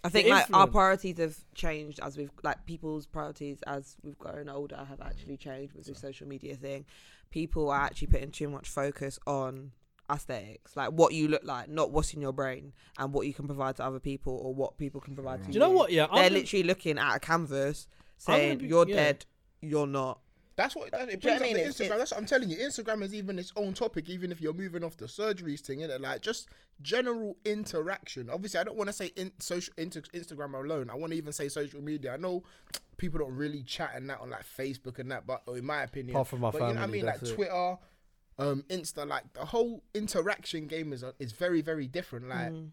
I 0.03 0.09
think 0.09 0.29
like 0.29 0.45
our 0.53 0.67
priorities 0.67 1.17
have 1.17 1.35
changed 1.53 1.99
as 2.01 2.15
we've 2.17 2.29
like 2.43 2.65
people's 2.65 3.05
priorities 3.05 3.59
as 3.67 3.97
we've 4.03 4.17
grown 4.17 4.47
older 4.47 4.77
have 4.77 5.01
actually 5.01 5.37
changed 5.37 5.73
with 5.73 5.85
the 5.87 5.95
social 5.95 6.27
media 6.27 6.55
thing. 6.55 6.85
People 7.29 7.69
are 7.69 7.81
actually 7.81 8.07
putting 8.07 8.31
too 8.31 8.47
much 8.47 8.69
focus 8.69 9.19
on 9.27 9.71
aesthetics, 10.09 10.77
like 10.77 10.89
what 10.89 11.13
you 11.13 11.27
look 11.27 11.43
like, 11.43 11.67
not 11.67 11.91
what's 11.91 12.13
in 12.13 12.21
your 12.21 12.31
brain 12.31 12.71
and 12.97 13.11
what 13.11 13.27
you 13.27 13.33
can 13.33 13.47
provide 13.47 13.75
to 13.77 13.83
other 13.83 13.99
people 13.99 14.39
or 14.41 14.53
what 14.53 14.77
people 14.77 15.01
can 15.01 15.13
provide 15.15 15.41
to 15.41 15.47
Do 15.47 15.53
you 15.53 15.59
know 15.59 15.71
what? 15.71 15.91
Yeah, 15.91 16.05
They're 16.05 16.13
I'm 16.15 16.23
gonna- 16.29 16.35
literally 16.35 16.63
looking 16.63 16.97
at 16.97 17.15
a 17.15 17.19
canvas 17.19 17.87
saying 18.17 18.59
be- 18.59 18.67
you're 18.67 18.87
yeah. 18.87 18.95
dead, 18.95 19.25
you're 19.61 19.87
not. 19.87 20.19
That's 20.57 20.75
what 20.75 20.91
that, 20.91 21.07
it 21.07 21.21
Do 21.21 21.29
you 21.29 21.35
know 21.35 21.39
brings 21.39 21.41
what 21.41 21.41
I 21.41 21.41
up 21.41 21.41
mean? 21.41 21.53
the 21.53 21.59
It's- 21.69 21.79
Instagram. 21.79 21.97
That's 21.99 22.11
what 22.11 22.19
I'm 22.19 22.25
telling 22.25 22.49
you. 22.49 22.57
Instagram 22.57 23.03
is 23.03 23.13
even 23.13 23.39
its 23.39 23.53
own 23.55 23.73
topic, 23.73 24.09
even 24.09 24.31
if 24.31 24.41
you're 24.41 24.53
moving 24.53 24.83
off 24.83 24.97
the 24.97 25.05
surgeries 25.05 25.59
thing, 25.61 25.79
innit? 25.79 26.01
Like 26.01 26.21
just 26.21 26.49
general 26.81 27.37
interaction. 27.45 28.29
Obviously, 28.29 28.59
I 28.59 28.63
don't 28.63 28.75
want 28.75 28.87
to 28.89 28.93
say 28.93 29.11
in 29.15 29.31
social 29.39 29.73
inter, 29.77 30.01
Instagram 30.13 30.55
alone. 30.55 30.89
I 30.89 30.95
want 30.95 31.11
to 31.13 31.17
even 31.17 31.31
say 31.31 31.47
social 31.47 31.81
media. 31.81 32.13
I 32.13 32.17
know 32.17 32.43
people 32.97 33.19
don't 33.19 33.35
really 33.35 33.61
chat 33.63 33.91
and 33.95 34.09
that 34.09 34.19
on 34.19 34.31
like 34.31 34.43
Facebook 34.45 34.97
and 34.99 35.11
that, 35.11 35.27
but 35.27 35.43
in 35.47 35.63
my 35.65 35.83
opinion, 35.83 36.15
Apart 36.15 36.27
from 36.29 36.39
my 36.41 36.49
but 36.51 36.57
you 36.61 36.67
know 36.69 36.73
what 36.73 36.77
I 36.79 36.87
mean, 36.87 37.05
like 37.05 37.21
it. 37.21 37.35
Twitter, 37.35 37.77
um, 38.39 38.63
Insta, 38.69 39.07
like 39.07 39.31
the 39.33 39.45
whole 39.45 39.83
interaction 39.93 40.65
game 40.65 40.91
is 40.91 41.03
is 41.19 41.31
very 41.33 41.61
very 41.61 41.87
different. 41.87 42.29
Like 42.29 42.51
Mm. 42.51 42.71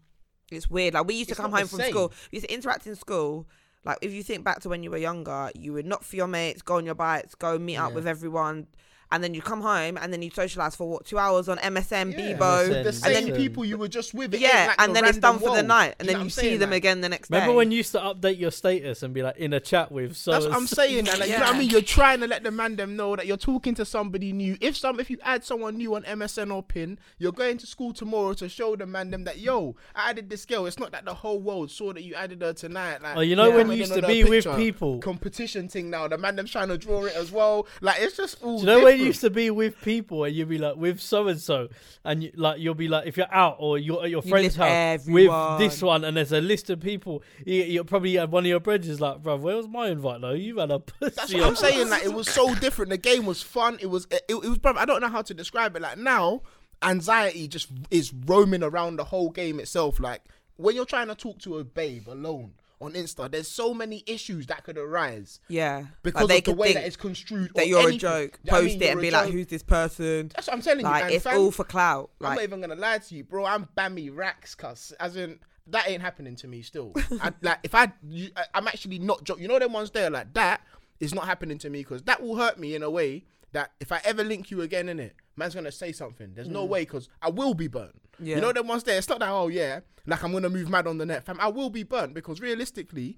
It's 0.51 0.69
weird. 0.69 0.93
Like 0.95 1.07
we 1.07 1.15
used 1.15 1.29
to 1.29 1.33
It's 1.33 1.39
come 1.39 1.51
home 1.51 1.65
from 1.67 1.79
same. 1.79 1.91
school. 1.91 2.09
We 2.31 2.37
used 2.37 2.47
to 2.47 2.53
interact 2.53 2.85
in 2.87 2.95
school. 2.95 3.47
Like 3.85 3.99
if 4.01 4.11
you 4.11 4.23
think 4.23 4.43
back 4.43 4.61
to 4.61 4.69
when 4.69 4.83
you 4.83 4.89
were 4.89 4.97
younger, 4.97 5.51
you 5.53 5.73
would 5.73 5.85
knock 5.85 6.03
for 6.03 6.15
your 6.15 6.27
mates, 6.27 6.61
go 6.61 6.77
on 6.77 6.85
your 6.85 6.95
bikes, 6.95 7.35
go 7.35 7.59
meet 7.59 7.77
up 7.77 7.93
with 7.93 8.07
everyone, 8.07 8.67
and 9.11 9.23
then 9.23 9.33
you 9.33 9.41
come 9.41 9.61
home 9.61 9.97
and 10.01 10.11
then 10.11 10.21
you 10.21 10.29
socialize 10.31 10.75
for 10.75 10.89
what 10.89 11.05
two 11.05 11.17
hours 11.17 11.47
on 11.49 11.57
MSN, 11.59 12.11
Yeah. 12.11 12.37
Bebo, 12.37 12.67
MSN. 12.67 12.69
the 12.83 12.87
And 12.89 12.95
same 12.95 13.27
then- 13.29 13.35
people 13.35 13.63
you 13.65 13.77
were 13.77 13.87
just 13.87 14.13
with. 14.13 14.33
Yeah, 14.33 14.67
like 14.69 14.81
and 14.81 14.95
then 14.95 15.05
it's 15.05 15.17
done 15.17 15.33
random 15.35 15.49
for 15.49 15.55
the 15.55 15.63
night, 15.63 15.95
and 15.99 16.07
You 16.07 16.13
then 16.15 16.23
you 16.23 16.29
see 16.29 16.41
saying? 16.41 16.59
them 16.59 16.71
Like, 16.71 16.77
again 16.77 17.01
the 17.01 17.09
next 17.09 17.29
Remember 17.29 17.51
day. 17.53 17.55
when 17.57 17.71
you 17.71 17.77
used 17.77 17.91
to 17.93 17.99
update 17.99 18.39
your 18.39 18.51
status 18.51 19.03
and 19.03 19.13
be 19.13 19.21
like 19.23 19.37
in 19.37 19.53
a 19.53 19.59
chat 19.59 19.91
with 19.91 20.15
so 20.17 20.31
That's 20.31 20.45
what 20.45 20.55
I'm 20.55 20.67
saying. 20.67 21.07
And 21.07 21.19
like, 21.19 21.29
you 21.29 21.37
know 21.37 21.45
what 21.45 21.55
I 21.55 21.57
mean? 21.59 21.69
You're 21.69 21.81
trying 21.81 22.19
to 22.21 22.27
let 22.27 22.43
the 22.43 22.51
man 22.51 22.75
them 22.75 22.95
know 22.95 23.15
that 23.15 23.25
you're 23.25 23.37
talking 23.37 23.75
to 23.75 23.85
somebody 23.85 24.33
new. 24.33 24.57
If 24.61 24.75
some, 24.77 24.99
if 24.99 25.09
you 25.09 25.17
add 25.23 25.43
someone 25.43 25.77
new 25.77 25.95
on 25.95 26.03
MSN 26.03 26.53
or 26.53 26.63
Pin, 26.63 26.97
you're 27.17 27.31
going 27.31 27.57
to 27.57 27.67
school 27.67 27.93
tomorrow 27.93 28.33
to 28.33 28.49
show 28.49 28.75
the 28.75 28.85
man 28.85 29.11
them 29.11 29.23
that 29.25 29.39
yo, 29.39 29.75
I 29.95 30.09
added 30.09 30.29
this 30.29 30.45
girl. 30.45 30.65
It's 30.65 30.79
not 30.79 30.91
that 30.91 31.05
the 31.05 31.13
whole 31.13 31.39
world 31.39 31.71
saw 31.71 31.93
that 31.93 32.03
you 32.03 32.15
added 32.15 32.41
her 32.41 32.53
tonight. 32.53 33.01
Like, 33.01 33.17
Oh, 33.17 33.21
you 33.21 33.35
know 33.35 33.49
Yeah. 33.49 33.55
when 33.55 33.67
you 33.71 33.77
used 33.77 33.93
to 33.93 34.01
her 34.01 34.07
be 34.07 34.23
with 34.23 34.45
people. 34.55 34.99
competition 34.99 35.67
thing 35.69 35.89
now. 35.89 36.07
The 36.07 36.17
man 36.17 36.35
them 36.35 36.45
trying 36.45 36.69
to 36.69 36.77
draw 36.77 37.05
it 37.05 37.15
as 37.15 37.31
well. 37.31 37.67
Like 37.81 37.97
it's 37.99 38.17
just 38.17 38.41
all. 38.43 38.57
Do 38.59 38.61
you 38.61 38.65
know 38.67 38.83
when 38.83 38.94
it 38.95 39.03
different. 39.03 39.07
used 39.07 39.21
to 39.21 39.29
be 39.29 39.49
with 39.51 39.79
people, 39.81 40.23
and 40.23 40.35
you'd 40.35 40.49
be 40.49 40.57
like 40.57 40.75
with 40.75 40.99
so 40.99 41.27
and 41.27 41.39
so, 41.39 41.69
and 42.03 42.23
you, 42.23 42.31
like 42.35 42.59
you'll 42.59 42.73
be 42.75 42.87
like 42.87 43.07
if 43.07 43.17
you're 43.17 43.33
out 43.33 43.57
or 43.59 43.77
you're 43.77 44.03
at 44.03 44.09
your 44.09 44.21
You 44.23 44.29
friend's 44.29 44.55
house 44.55 44.67
everyone. 44.69 45.59
with 45.59 45.59
this 45.71 45.81
one, 45.81 46.03
and 46.03 46.17
there's 46.17 46.31
a 46.31 46.41
list 46.41 46.69
of 46.69 46.79
people. 46.79 47.23
You, 47.45 47.63
you 47.63 47.83
probably 47.83 48.15
had 48.15 48.31
one 48.31 48.43
of 48.45 48.47
your 48.49 48.59
brothers 48.59 48.99
like, 48.99 49.21
bro, 49.23 49.35
where 49.37 49.55
was 49.57 49.67
my 49.67 49.89
invite? 49.89 50.21
though? 50.21 50.31
you 50.31 50.57
had 50.59 50.71
a 50.71 50.79
pussy. 50.79 51.15
That's 51.15 51.33
what 51.33 51.43
I'm 51.43 51.55
saying. 51.55 51.89
Like 51.89 52.03
it 52.05 52.13
was 52.13 52.29
so 52.29 52.53
different. 52.55 52.89
The 52.89 52.97
game 52.97 53.25
was 53.25 53.41
fun. 53.41 53.77
It 53.81 53.87
was. 53.87 54.07
It, 54.11 54.23
it 54.29 54.35
was. 54.35 54.57
Bro, 54.57 54.73
I 54.77 54.85
don't 54.85 55.01
know 55.01 55.09
how 55.09 55.21
to 55.21 55.33
describe 55.33 55.75
it. 55.75 55.81
Like 55.81 55.97
now, 55.97 56.41
anxiety 56.81 57.47
just 57.47 57.69
is 57.91 58.13
roaming 58.25 58.63
around 58.63 58.97
the 58.97 59.05
whole 59.05 59.29
game 59.29 59.59
itself. 59.59 59.99
Like 59.99 60.21
when 60.57 60.75
you're 60.75 60.85
trying 60.85 61.07
to 61.07 61.15
talk 61.15 61.39
to 61.39 61.57
a 61.57 61.63
babe 61.63 62.07
alone 62.07 62.53
on 62.81 62.93
Insta, 62.93 63.29
there's 63.31 63.47
so 63.47 63.73
many 63.73 64.03
issues 64.05 64.47
that 64.47 64.63
could 64.63 64.77
arise 64.77 65.39
Yeah, 65.47 65.85
because 66.03 66.23
like 66.23 66.29
they 66.29 66.37
of 66.39 66.43
the 66.43 66.51
could 66.51 66.57
way 66.57 66.67
think 66.67 66.79
that 66.79 66.87
it's 66.87 66.95
construed. 66.97 67.51
that 67.55 67.67
you're 67.67 67.79
anything. 67.79 67.95
a 67.97 67.99
joke. 67.99 68.39
I 68.47 68.49
Post 68.49 68.65
mean, 68.65 68.81
it 68.83 68.91
and 68.91 69.01
be 69.01 69.11
like, 69.11 69.31
"Who's 69.31 69.47
this 69.47 69.63
person?" 69.63 70.31
That's 70.35 70.47
what 70.47 70.55
I'm 70.55 70.61
telling 70.61 70.83
Like 70.83 71.09
you. 71.09 71.15
It's 71.15 71.23
fam, 71.23 71.39
all 71.39 71.51
for 71.51 71.63
clout. 71.63 72.09
I'm 72.21 72.35
not 72.35 72.43
even 72.43 72.61
gonna 72.61 72.75
lie 72.75 72.97
to 72.99 73.15
you, 73.15 73.23
bro. 73.23 73.45
I'm 73.45 73.67
Bamiracks, 73.77 74.55
cuz 74.57 74.93
as 74.99 75.15
in 75.15 75.39
that 75.67 75.89
ain't 75.89 76.01
happening 76.01 76.35
to 76.37 76.47
me 76.47 76.61
still. 76.61 76.91
I, 77.21 77.31
like 77.41 77.59
if 77.63 77.73
I, 77.73 77.91
you, 78.03 78.29
I, 78.35 78.43
I'm 78.53 78.67
actually 78.67 78.99
not 78.99 79.23
joking. 79.23 79.43
You 79.43 79.47
know 79.47 79.57
them 79.59 79.73
ones 79.73 79.91
there 79.91 80.09
like 80.09 80.33
that 80.33 80.61
is 80.99 81.13
not 81.13 81.25
happening 81.25 81.57
to 81.59 81.69
me 81.69 81.79
because 81.79 82.03
that 82.03 82.21
will 82.21 82.35
hurt 82.37 82.59
me 82.59 82.75
in 82.75 82.83
a 82.83 82.89
way 82.89 83.25
that 83.55 83.71
if 83.79 83.91
I 83.91 84.01
ever 84.03 84.23
link 84.23 84.51
you 84.51 84.61
again 84.61 84.89
in 84.89 84.99
it, 84.99 85.15
man's 85.35 85.55
gonna 85.55 85.71
say 85.71 85.91
something. 85.91 86.33
There's 86.35 86.49
no 86.49 86.65
mm. 86.65 86.69
way 86.69 86.81
because 86.81 87.09
I 87.21 87.29
will 87.29 87.53
be 87.53 87.67
burnt. 87.67 88.01
Yeah. 88.19 88.35
You 88.35 88.41
know 88.41 88.51
them 88.51 88.67
ones 88.67 88.83
there. 88.83 88.97
It's 88.97 89.09
not 89.09 89.19
that 89.19 89.29
oh 89.29 89.47
yeah, 89.47 89.79
like 90.05 90.23
I'm 90.23 90.33
gonna 90.33 90.49
move 90.49 90.69
mad 90.69 90.87
on 90.87 90.97
the 90.97 91.05
net, 91.05 91.25
fam. 91.25 91.39
I 91.39 91.47
will 91.47 91.69
be 91.69 91.83
burnt 91.83 92.13
because 92.13 92.39
realistically. 92.39 93.17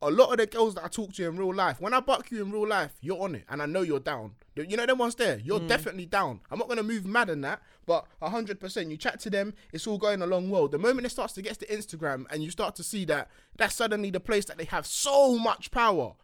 A 0.00 0.12
lot 0.12 0.30
of 0.30 0.38
the 0.38 0.46
girls 0.46 0.76
that 0.76 0.84
I 0.84 0.86
talk 0.86 1.12
to 1.14 1.26
in 1.26 1.36
real 1.36 1.52
life, 1.52 1.80
when 1.80 1.92
I 1.92 1.98
buck 1.98 2.30
you 2.30 2.40
in 2.40 2.52
real 2.52 2.68
life, 2.68 2.92
you're 3.00 3.20
on 3.20 3.34
it, 3.34 3.42
and 3.48 3.60
I 3.60 3.66
know 3.66 3.82
you're 3.82 3.98
down. 3.98 4.36
You 4.54 4.76
know 4.76 4.86
them 4.86 4.98
ones 4.98 5.16
there. 5.16 5.40
You're 5.40 5.58
mm. 5.58 5.66
definitely 5.66 6.06
down. 6.06 6.38
I'm 6.52 6.60
not 6.60 6.68
gonna 6.68 6.84
move 6.84 7.04
mad 7.04 7.28
in 7.30 7.40
that, 7.40 7.60
but 7.84 8.06
hundred 8.22 8.60
percent. 8.60 8.92
You 8.92 8.96
chat 8.96 9.18
to 9.18 9.30
them, 9.30 9.54
it's 9.72 9.88
all 9.88 9.98
going 9.98 10.22
along 10.22 10.50
well. 10.50 10.68
The 10.68 10.78
moment 10.78 11.06
it 11.06 11.10
starts 11.10 11.32
to 11.32 11.42
get 11.42 11.58
to 11.58 11.66
Instagram, 11.66 12.26
and 12.30 12.44
you 12.44 12.50
start 12.52 12.76
to 12.76 12.84
see 12.84 13.06
that 13.06 13.28
that's 13.56 13.74
suddenly 13.74 14.12
the 14.12 14.20
place 14.20 14.44
that 14.44 14.56
they 14.56 14.66
have 14.66 14.86
so 14.86 15.36
much 15.36 15.72
power. 15.72 16.14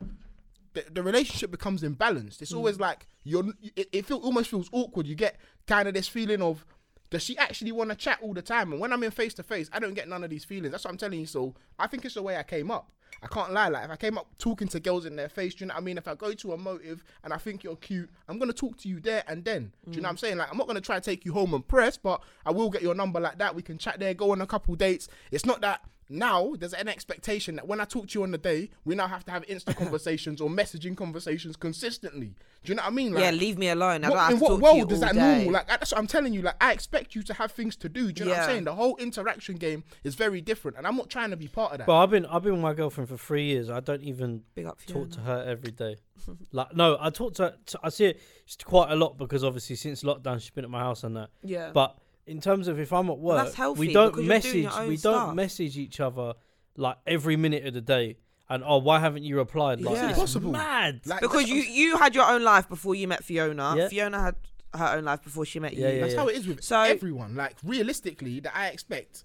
The, 0.74 0.84
the 0.92 1.02
relationship 1.02 1.50
becomes 1.50 1.82
imbalanced. 1.82 2.42
It's 2.42 2.52
always 2.52 2.76
mm. 2.76 2.80
like 2.80 3.06
you're. 3.22 3.44
It, 3.76 3.88
it 3.92 4.06
feel, 4.06 4.18
almost 4.18 4.50
feels 4.50 4.68
awkward. 4.72 5.06
You 5.06 5.14
get 5.14 5.38
kind 5.66 5.88
of 5.88 5.94
this 5.94 6.08
feeling 6.08 6.42
of 6.42 6.64
does 7.10 7.22
she 7.22 7.38
actually 7.38 7.72
want 7.72 7.90
to 7.90 7.96
chat 7.96 8.18
all 8.22 8.34
the 8.34 8.42
time? 8.42 8.72
And 8.72 8.80
when 8.80 8.92
I'm 8.92 9.02
in 9.04 9.12
face 9.12 9.34
to 9.34 9.42
face, 9.42 9.70
I 9.72 9.78
don't 9.78 9.94
get 9.94 10.08
none 10.08 10.24
of 10.24 10.30
these 10.30 10.44
feelings. 10.44 10.72
That's 10.72 10.84
what 10.84 10.90
I'm 10.90 10.96
telling 10.96 11.20
you. 11.20 11.26
So 11.26 11.54
I 11.78 11.86
think 11.86 12.04
it's 12.04 12.14
the 12.14 12.22
way 12.22 12.36
I 12.36 12.42
came 12.42 12.70
up. 12.70 12.90
I 13.22 13.26
can't 13.28 13.52
lie. 13.52 13.68
Like 13.68 13.84
if 13.84 13.90
I 13.90 13.96
came 13.96 14.18
up 14.18 14.26
talking 14.38 14.68
to 14.68 14.80
girls 14.80 15.06
in 15.06 15.16
their 15.16 15.28
face, 15.28 15.54
do 15.54 15.64
you 15.64 15.68
know 15.68 15.74
what 15.74 15.80
I 15.80 15.84
mean? 15.84 15.96
If 15.96 16.08
I 16.08 16.14
go 16.14 16.32
to 16.32 16.52
a 16.52 16.58
motive 16.58 17.04
and 17.22 17.32
I 17.32 17.36
think 17.38 17.62
you're 17.62 17.76
cute, 17.76 18.10
I'm 18.28 18.38
gonna 18.38 18.52
talk 18.52 18.76
to 18.78 18.88
you 18.88 19.00
there 19.00 19.22
and 19.28 19.44
then. 19.44 19.72
Do 19.88 19.96
you 19.96 20.02
know 20.02 20.06
what 20.06 20.10
I'm 20.10 20.16
mm. 20.16 20.20
saying? 20.20 20.36
Like 20.38 20.50
I'm 20.50 20.58
not 20.58 20.66
gonna 20.66 20.80
try 20.80 20.96
to 20.96 21.00
take 21.00 21.24
you 21.24 21.32
home 21.32 21.54
and 21.54 21.66
press, 21.66 21.96
but 21.96 22.20
I 22.44 22.50
will 22.50 22.68
get 22.68 22.82
your 22.82 22.94
number 22.94 23.20
like 23.20 23.38
that. 23.38 23.54
We 23.54 23.62
can 23.62 23.78
chat 23.78 24.00
there, 24.00 24.12
go 24.12 24.32
on 24.32 24.40
a 24.40 24.46
couple 24.46 24.74
dates. 24.74 25.08
It's 25.30 25.46
not 25.46 25.60
that 25.62 25.82
now 26.08 26.54
there's 26.58 26.75
an 26.75 26.88
expectation 26.88 27.56
that 27.56 27.66
when 27.66 27.80
I 27.80 27.84
talk 27.84 28.08
to 28.08 28.18
you 28.18 28.23
on 28.25 28.30
the 28.30 28.38
day, 28.38 28.70
we 28.84 28.94
now 28.94 29.08
have 29.08 29.25
to 29.26 29.32
have 29.32 29.44
Insta 29.46 29.75
conversations 29.82 30.40
or 30.40 30.49
messaging 30.49 30.96
conversations 30.96 31.56
consistently. 31.56 32.34
Do 32.64 32.73
you 32.73 32.76
know 32.76 32.82
what 32.82 32.92
I 32.92 32.94
mean? 32.94 33.12
Like, 33.12 33.25
yeah, 33.25 33.30
leave 33.30 33.58
me 33.58 33.68
alone. 33.68 34.04
I 34.04 34.08
don't 34.08 34.16
what, 34.16 34.20
have 34.20 34.32
in 34.32 34.38
to 34.38 34.42
what 34.42 34.49
talk 34.49 34.58
to 34.58 34.62
world 34.62 34.76
you 34.90 34.96
is 34.96 35.02
all 35.02 35.08
that 35.08 35.14
day. 35.14 35.37
normal? 35.37 35.52
Like 35.52 35.68
that's 35.68 35.92
what 35.92 35.99
I'm 35.99 36.06
telling 36.06 36.32
you. 36.32 36.42
Like 36.42 36.56
I 36.62 36.73
expect 36.73 37.14
you 37.14 37.23
to 37.23 37.34
have 37.34 37.52
things 37.52 37.76
to 37.76 37.88
do. 37.88 38.11
Do 38.12 38.23
you 38.23 38.30
know 38.30 38.37
what 38.37 38.40
I'm 38.40 38.49
saying? 38.49 38.64
The 38.64 38.75
whole 38.75 38.96
interaction 38.96 39.56
game 39.56 39.84
is 40.02 40.14
very 40.14 40.40
different, 40.40 40.78
and 40.78 40.87
I'm 40.87 40.96
not 40.96 41.11
trying 41.11 41.30
to 41.30 41.37
be 41.37 41.49
part 41.49 41.73
of 41.73 41.78
that. 41.78 41.87
But 41.87 41.99
I've 42.02 42.11
been 42.11 42.26
I've 42.26 42.42
been 42.42 42.52
with 42.52 42.62
my 42.62 42.75
girlfriend 42.75 43.08
for 43.08 43.16
three 43.16 43.44
years. 43.44 43.68
I 43.70 43.80
don't 43.80 44.02
even 44.02 44.42
Big 44.54 44.66
up 44.66 44.78
talk 44.87 45.11
to 45.12 45.20
her 45.20 45.44
every 45.46 45.73
day. 45.73 45.96
like 46.52 46.75
no, 46.75 46.96
I 47.00 47.11
talk 47.11 47.34
to 47.34 47.42
her. 47.44 47.54
t- 47.66 47.78
I 47.82 47.88
see 47.90 48.06
it 48.06 48.20
quite 48.64 48.90
a 48.90 48.96
lot 48.96 49.18
because 49.18 49.44
obviously 49.44 49.76
since 49.76 50.02
lockdown 50.02 50.40
she's 50.40 50.50
been 50.50 50.64
at 50.64 50.70
my 50.70 50.80
house 50.80 51.04
and 51.04 51.16
that. 51.16 51.30
Yeah, 51.42 51.70
But 51.73 51.99
in 52.26 52.40
terms 52.40 52.68
of 52.68 52.78
if 52.80 52.92
I'm 52.92 53.10
at 53.10 53.18
work, 53.18 53.44
that's 53.44 53.54
healthy 53.56 53.80
we 53.80 53.92
don't 53.92 54.10
because 54.14 54.24
you're 54.26 54.40
doing 54.40 54.64
message. 54.64 54.88
We 54.88 54.96
stuff. 54.96 55.26
don't 55.26 55.36
message 55.36 55.76
each 55.78 56.00
other 56.00 56.34
like 56.76 56.96
every 57.06 57.36
minute 57.36 57.66
of 57.66 57.74
the 57.74 57.80
day. 57.80 58.16
And 58.48 58.62
oh, 58.66 58.78
why 58.78 58.98
haven't 59.00 59.22
you 59.24 59.36
replied? 59.36 59.80
Like 59.80 59.94
Yeah. 59.96 60.08
it's 60.10 60.18
Impossible. 60.18 60.52
mad. 60.52 61.00
Like, 61.06 61.20
because 61.22 61.48
you 61.48 61.56
you 61.62 61.96
had 61.98 62.14
your 62.14 62.28
own 62.30 62.42
life 62.42 62.68
before 62.68 62.94
you 62.94 63.08
met 63.08 63.24
Fiona. 63.24 63.74
Yeah. 63.76 63.88
Fiona 63.88 64.20
had 64.20 64.34
her 64.74 64.96
own 64.98 65.04
life 65.04 65.22
before 65.22 65.44
she 65.46 65.60
met 65.60 65.72
Yeah, 65.74 65.88
you. 65.88 65.94
yeah, 65.94 66.00
That's 66.02 66.14
yeah. 66.14 66.20
how 66.20 66.28
it 66.28 66.36
is 66.36 66.46
with 66.46 66.62
So- 66.62 66.80
everyone. 66.82 67.34
Like 67.36 67.56
realistically, 67.64 68.40
that 68.40 68.54
I 68.56 68.68
expect, 68.68 69.24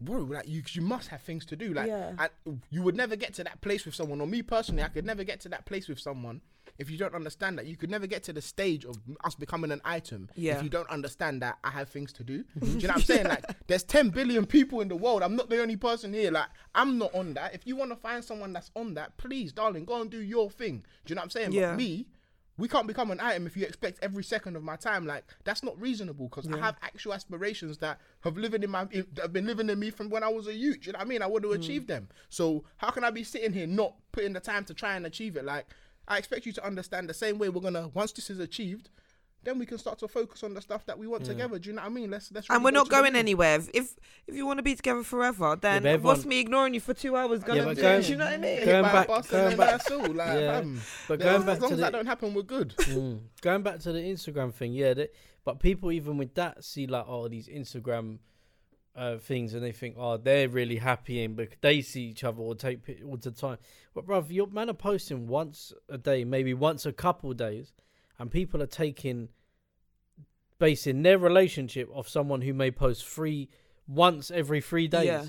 bro. 0.00 0.18
Like 0.22 0.46
you, 0.46 0.62
you 0.72 0.82
must 0.82 1.08
have 1.08 1.22
things 1.22 1.44
to 1.46 1.56
do. 1.56 1.72
Like, 1.74 1.88
Yeah. 1.88 2.28
and 2.46 2.60
you 2.70 2.82
would 2.82 2.94
never 2.96 3.16
get 3.16 3.34
to 3.34 3.44
that 3.44 3.60
place 3.60 3.84
with 3.86 3.94
someone. 3.94 4.20
Or 4.20 4.26
me 4.26 4.42
personally, 4.42 4.82
I 4.82 4.88
could 4.88 5.04
never 5.06 5.24
get 5.24 5.40
to 5.40 5.48
that 5.48 5.64
place 5.66 5.88
with 5.88 5.98
someone 5.98 6.40
if 6.78 6.90
you 6.90 6.98
don't 6.98 7.14
understand 7.14 7.58
that. 7.58 7.66
You 7.66 7.76
could 7.76 7.90
never 7.90 8.06
get 8.06 8.22
to 8.24 8.32
the 8.32 8.42
stage 8.42 8.84
of 8.84 8.96
us 9.24 9.34
becoming 9.34 9.70
an 9.70 9.80
item 9.84 10.28
Yeah. 10.34 10.56
if 10.56 10.62
you 10.62 10.68
don't 10.68 10.88
understand 10.90 11.42
that 11.42 11.58
I 11.62 11.70
have 11.70 11.88
things 11.88 12.12
to 12.14 12.24
do. 12.24 12.44
Mm-hmm. 12.58 12.60
do 12.60 12.66
you 12.66 12.88
know 12.88 12.88
what 12.88 12.96
I'm 12.96 13.02
saying? 13.02 13.26
Like, 13.26 13.44
there's 13.66 13.84
10 13.84 14.10
billion 14.10 14.46
people 14.46 14.80
in 14.80 14.88
the 14.88 14.96
world. 14.96 15.22
I'm 15.22 15.36
not 15.36 15.50
the 15.50 15.60
only 15.60 15.76
person 15.76 16.12
here. 16.12 16.30
Like, 16.30 16.48
I'm 16.74 16.98
not 16.98 17.14
on 17.14 17.34
that. 17.34 17.54
If 17.54 17.66
you 17.66 17.76
want 17.76 17.90
to 17.90 17.96
find 17.96 18.24
someone 18.24 18.52
that's 18.52 18.70
on 18.74 18.94
that, 18.94 19.16
please, 19.16 19.52
darling, 19.52 19.84
go 19.84 20.00
and 20.00 20.10
do 20.10 20.20
your 20.20 20.50
thing. 20.50 20.84
Do 21.04 21.12
you 21.12 21.14
know 21.14 21.20
what 21.20 21.24
I'm 21.24 21.30
saying? 21.30 21.52
Yeah. 21.52 21.70
But 21.70 21.78
me. 21.78 22.06
We 22.56 22.68
can't 22.68 22.86
become 22.86 23.10
an 23.10 23.18
item 23.18 23.48
if 23.48 23.56
you 23.56 23.64
expect 23.64 23.98
every 24.00 24.22
second 24.22 24.54
of 24.54 24.62
my 24.62 24.76
time. 24.76 25.08
Like 25.08 25.24
that's 25.42 25.64
not 25.64 25.80
reasonable 25.80 26.28
because 26.28 26.46
I 26.46 26.56
have 26.58 26.76
actual 26.82 27.12
aspirations 27.12 27.78
that 27.78 27.98
have 28.20 28.36
living 28.36 28.62
in 28.62 28.70
my 28.70 28.84
that 28.84 29.22
have 29.22 29.32
been 29.32 29.46
living 29.46 29.68
in 29.68 29.76
me 29.76 29.90
from 29.90 30.08
when 30.08 30.22
I 30.22 30.28
was 30.28 30.46
a 30.46 30.54
youth. 30.54 30.86
You 30.86 30.92
know 30.92 30.98
what 30.98 31.06
I 31.06 31.08
mean? 31.08 31.20
I 31.20 31.26
want 31.26 31.42
to 31.42 31.48
mm. 31.48 31.56
achieve 31.56 31.88
them. 31.88 32.08
So 32.28 32.62
how 32.76 32.90
can 32.90 33.02
I 33.02 33.10
be 33.10 33.24
sitting 33.24 33.52
here 33.52 33.66
not 33.66 33.94
putting 34.12 34.34
the 34.34 34.38
time 34.40 34.64
to 34.66 34.74
try 34.74 34.94
and 34.94 35.04
achieve 35.04 35.34
it? 35.36 35.44
Like 35.44 35.66
I 36.06 36.18
expect 36.18 36.46
you 36.46 36.52
to 36.52 36.64
understand 36.66 37.08
the 37.08 37.14
same 37.14 37.38
way 37.38 37.48
we're 37.48 37.60
gonna 37.62 37.88
once 37.94 38.12
this 38.12 38.28
is 38.30 38.38
achieved, 38.38 38.90
then 39.42 39.58
we 39.58 39.66
can 39.66 39.76
start 39.78 39.98
to 39.98 40.08
focus 40.08 40.42
on 40.42 40.54
the 40.54 40.60
stuff 40.62 40.86
that 40.86 40.98
we 40.98 41.06
want 41.06 41.24
together. 41.26 41.58
Do 41.58 41.68
you 41.68 41.76
know 41.76 41.82
what 41.82 41.90
I 41.90 41.94
mean? 41.94 42.10
Let's 42.10 42.32
let's. 42.32 42.48
And 42.48 42.64
we're 42.64 42.70
not 42.70 42.88
going 42.88 43.14
anywhere. 43.14 43.56
If- 43.56 43.70
If 43.74 43.96
if 44.26 44.34
you 44.34 44.46
want 44.46 44.58
to 44.58 44.62
be 44.62 44.74
together 44.74 45.02
forever, 45.02 45.56
then 45.60 45.82
but 45.82 46.00
what's 46.02 46.24
me 46.24 46.40
ignoring 46.40 46.72
you 46.74 46.80
for 46.80 46.94
two 46.94 47.14
hours 47.16 47.42
gonna 47.44 47.62
but 47.64 47.76
do? 47.76 47.82
going- 47.82 48.02
Do 48.02 48.08
you 48.08 48.16
know 48.16 48.24
what 48.24 48.34
I 48.34 48.36
mean? 48.38 48.56
Hit 48.58 48.64
Going 48.66 48.82
back- 48.84 49.06
going 49.06 49.22
then 49.28 49.56
back- 49.58 49.90
all. 49.90 49.98
Like, 50.00 50.40
Yeah. 50.40 50.60
fam, 50.60 50.80
But 51.08 51.20
as- 51.20 51.24
going 51.24 51.46
back 51.46 51.56
as 51.56 51.60
long 51.60 51.68
to 51.70 51.74
as 51.74 51.78
the 51.78 51.82
that 51.84 51.92
don't 51.92 52.06
happen, 52.06 52.34
we're 52.34 52.42
good. 52.42 52.74
Mm. 52.78 53.20
Going 53.42 53.62
back 53.62 53.80
to 53.80 53.92
the 53.92 53.98
Instagram 54.00 54.52
thing, 54.54 54.72
yeah. 54.72 54.94
They, 54.94 55.08
but 55.44 55.60
people 55.60 55.92
even 55.92 56.16
with 56.16 56.34
that 56.34 56.64
see 56.64 56.86
like 56.86 57.04
oh 57.06 57.28
these 57.28 57.48
Instagram 57.48 58.18
uh, 58.96 59.16
things 59.18 59.54
and 59.54 59.62
they 59.62 59.72
think 59.72 59.96
oh 59.98 60.16
they're 60.16 60.48
really 60.48 60.76
happy 60.76 61.22
in 61.22 61.34
because 61.34 61.56
they 61.60 61.80
see 61.80 62.02
each 62.02 62.22
other 62.22 62.40
or 62.40 62.54
take 62.54 62.78
all 63.04 63.16
the 63.16 63.30
time. 63.30 63.58
But 63.94 64.06
bruv, 64.06 64.30
your 64.30 64.46
man 64.46 64.70
are 64.70 64.74
posting 64.74 65.26
once 65.26 65.72
a 65.88 65.98
day, 65.98 66.24
maybe 66.24 66.54
once 66.54 66.86
a 66.86 66.92
couple 66.92 67.32
days, 67.34 67.72
and 68.18 68.30
people 68.30 68.62
are 68.62 68.66
taking 68.66 69.28
basing 70.58 71.02
their 71.02 71.18
relationship 71.18 71.88
off 71.92 72.08
someone 72.08 72.42
who 72.42 72.54
may 72.54 72.70
post 72.70 73.04
three 73.04 73.48
once 73.86 74.30
every 74.30 74.60
three 74.60 74.88
days. 74.88 75.06
Yeah. 75.06 75.24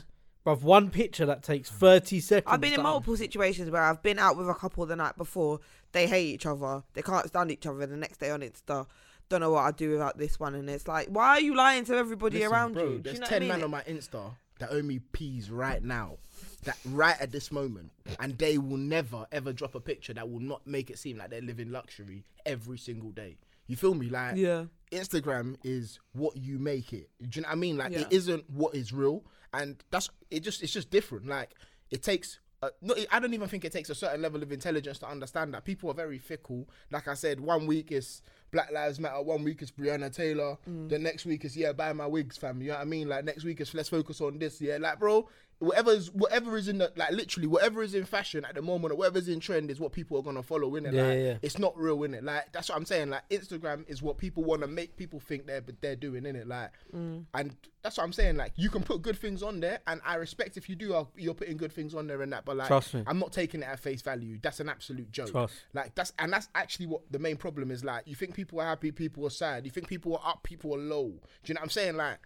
Bruv, 0.46 0.62
one 0.62 0.92
picture 0.92 1.26
that 1.26 1.42
takes 1.42 1.72
thirty 1.72 2.20
seconds. 2.20 2.54
I've 2.54 2.62
been 2.62 2.74
in 2.74 2.84
multiple 2.84 3.18
situations 3.18 3.72
where 3.72 3.82
I've 3.82 4.04
been 4.04 4.20
out 4.20 4.38
with 4.38 4.48
a 4.48 4.54
couple 4.54 4.86
the 4.86 4.96
night 4.96 5.18
before. 5.18 5.60
They 5.92 6.06
hate 6.06 6.28
each 6.28 6.46
other. 6.46 6.84
They 6.94 7.02
can't 7.02 7.28
stand 7.28 7.50
each 7.50 7.66
other. 7.66 7.84
The 7.88 7.98
next 7.98 8.20
day 8.20 8.30
on 8.30 8.42
Insta, 8.42 8.86
don't 9.30 9.42
know 9.42 9.52
what 9.52 9.64
I'd 9.64 9.76
do 9.76 9.92
without 9.92 10.18
this 10.18 10.40
one. 10.40 10.56
And 10.56 10.70
it's 10.70 10.88
like, 10.88 11.08
why 11.08 11.30
are 11.30 11.42
you 11.42 11.56
lying 11.56 11.86
to 11.86 11.96
everybody 11.96 12.40
Listen, 12.40 12.54
around 12.54 12.74
bro, 12.74 12.84
you? 12.90 13.02
There's 13.02 13.16
you 13.16 13.22
know 13.22 13.28
ten 13.28 13.42
what 13.48 13.52
I 13.52 13.56
men 13.58 13.64
on 13.64 13.72
my 13.72 13.82
Insta 13.82 14.34
that 14.60 14.72
owe 14.72 14.82
me 14.82 15.00
peas 15.00 15.52
right 15.52 15.84
now, 15.84 16.18
that 16.64 16.78
right 16.86 17.20
at 17.20 17.32
this 17.32 17.52
moment, 17.52 17.92
and 18.20 18.38
they 18.38 18.58
will 18.58 18.78
never 18.78 19.26
ever 19.32 19.52
drop 19.54 19.76
a 19.76 19.80
picture 19.80 20.14
that 20.14 20.30
will 20.30 20.40
not 20.40 20.66
make 20.66 20.90
it 20.90 20.98
seem 21.00 21.18
like 21.18 21.30
they're 21.30 21.42
living 21.42 21.72
luxury 21.72 22.24
every 22.46 22.78
single 22.78 23.12
day. 23.12 23.38
You 23.68 23.76
feel 23.76 23.96
me? 23.96 24.10
Like 24.10 24.36
yeah. 24.38 24.66
Instagram 24.92 25.56
is 25.64 26.00
what 26.14 26.38
you 26.38 26.60
make 26.60 26.94
it. 26.94 27.10
Do 27.22 27.30
you 27.34 27.42
know 27.42 27.48
what 27.50 27.54
I 27.54 27.56
mean? 27.56 27.78
Like 27.78 27.92
Yeah. 27.92 28.02
it 28.02 28.08
isn't 28.12 28.50
what 28.50 28.76
is 28.76 28.94
real, 28.94 29.24
and 29.54 29.84
that's 29.92 30.10
it. 30.30 30.42
Just 30.42 30.62
it's 30.64 30.74
just 30.74 30.90
different. 30.90 31.28
Like 31.28 31.56
it 31.90 32.04
takes. 32.04 32.40
Uh, 32.64 32.70
no, 32.82 32.96
I 33.12 33.20
don't 33.20 33.34
even 33.34 33.50
think 33.50 33.66
it 33.66 33.74
takes 33.74 33.90
a 33.90 33.96
certain 33.96 34.22
level 34.22 34.42
of 34.42 34.52
intelligence 34.52 34.98
to 35.00 35.08
understand 35.08 35.54
that 35.54 35.66
people 35.66 35.92
are 35.92 35.94
very 35.94 36.18
fickle. 36.18 36.70
Like 36.90 37.08
I 37.08 37.14
said, 37.14 37.40
one 37.40 37.68
week 37.68 37.92
is 37.92 38.22
Black 38.52 38.72
Lives 38.72 39.00
Matter, 39.00 39.22
one 39.22 39.44
week 39.44 39.62
is 39.62 39.72
Breonna 39.72 40.14
Taylor, 40.14 40.58
mm. 40.70 40.90
the 40.90 40.98
next 41.00 41.26
week 41.26 41.46
is 41.46 41.58
yeah, 41.58 41.74
buy 41.74 41.92
my 41.94 42.06
wigs, 42.06 42.38
fam. 42.38 42.62
You 42.62 42.70
know 42.70 42.76
what 42.76 42.82
I 42.82 42.86
mean? 42.86 43.10
Like 43.10 43.26
next 43.26 43.44
week 43.44 43.62
is 43.62 43.74
let's 43.74 43.90
focus 43.90 44.22
on 44.22 44.40
this. 44.40 44.62
Yeah, 44.62 44.78
like 44.80 45.00
bro, 45.00 45.28
whatever's 45.60 46.12
whatever 46.12 46.58
is 46.58 46.68
in 46.68 46.78
the 46.80 46.92
like 46.98 47.12
literally 47.12 47.48
whatever 47.48 47.82
is 47.82 47.96
in 47.96 48.04
fashion 48.04 48.44
at 48.46 48.56
the 48.56 48.62
moment 48.62 48.92
or 48.92 48.96
whatever's 48.98 49.30
in 49.30 49.40
trend 49.40 49.72
is 49.72 49.80
what 49.80 49.92
people 49.94 50.18
are 50.18 50.22
gonna 50.22 50.44
follow 50.44 50.76
in 50.76 50.86
it. 50.86 50.94
Yeah, 50.94 51.04
like, 51.08 51.20
yeah, 51.20 51.38
it's 51.42 51.58
not 51.58 51.78
real 51.78 52.04
in 52.04 52.14
it. 52.14 52.24
Like 52.24 52.52
that's 52.52 52.70
what 52.70 52.78
I'm 52.78 52.86
saying. 52.86 53.10
Like 53.10 53.28
Instagram 53.30 53.88
is 53.90 54.02
what 54.02 54.18
people 54.18 54.44
want 54.44 54.62
to 54.62 54.68
make 54.68 54.98
people 54.98 55.20
think 55.20 55.48
they're 55.48 55.62
but 55.62 55.82
they're 55.82 55.96
doing 55.96 56.26
in 56.26 56.36
it. 56.36 56.48
Like, 56.48 56.72
and 56.94 57.56
that's 57.84 57.98
what 57.98 58.04
I'm 58.04 58.14
saying. 58.14 58.36
Like 58.36 58.54
you 58.56 58.70
can 58.70 58.84
put 58.84 59.02
good 59.02 59.18
things 59.18 59.42
on 59.44 59.60
there, 59.60 59.80
and 59.88 60.02
I 60.06 60.16
respect 60.16 60.58
if 60.58 60.68
you 60.70 60.76
do. 60.76 60.94
uh, 60.94 61.06
You're 61.16 61.34
putting 61.34 61.58
good 61.58 61.72
things 61.72 61.96
on 61.96 62.08
there 62.08 62.22
and 62.22 62.34
that. 62.34 62.46
But 62.46 62.58
like, 62.58 62.68
Trust 62.68 62.94
me. 62.94 63.04
I'm 63.08 63.20
not 63.20 63.32
taking 63.32 63.62
it 63.62 63.68
at 63.68 63.80
face 63.80 64.02
value. 64.02 64.38
That's 64.42 64.60
an 64.60 64.70
absolute 64.70 65.12
joke. 65.12 65.32
Trust. 65.32 65.54
Like 65.74 65.96
that's 65.96 66.12
and 66.20 66.34
that's 66.34 66.50
actually 66.56 66.88
what 66.88 67.02
the 67.12 67.20
main 67.20 67.38
problem 67.38 67.72
is. 67.72 67.84
Like 67.84 68.08
you 68.08 68.16
think 68.16 68.34
people 68.34 68.60
are 68.60 68.66
happy, 68.66 68.92
people 68.92 69.26
are 69.26 69.30
sad. 69.32 69.66
You 69.66 69.72
think 69.72 69.88
people 69.88 70.18
are 70.18 70.30
up, 70.32 70.44
people 70.44 70.76
are 70.76 70.80
low. 70.80 71.08
Do 71.10 71.18
you 71.46 71.54
know 71.54 71.60
what 71.60 71.64
I'm 71.64 71.70
saying? 71.70 71.96
Like. 71.96 72.20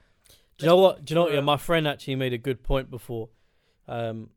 Do 0.60 0.66
you 0.66 0.68
know 0.70 0.78
what? 0.78 1.06
Do 1.06 1.12
you 1.12 1.16
know 1.16 1.24
what? 1.24 1.34
Yeah, 1.34 1.40
my 1.42 1.58
friend 1.58 1.88
actually 1.88 2.16
made 2.16 2.34
a 2.34 2.38
good 2.38 2.62
point 2.64 2.92
before. 2.92 3.30
Um, 3.88 4.30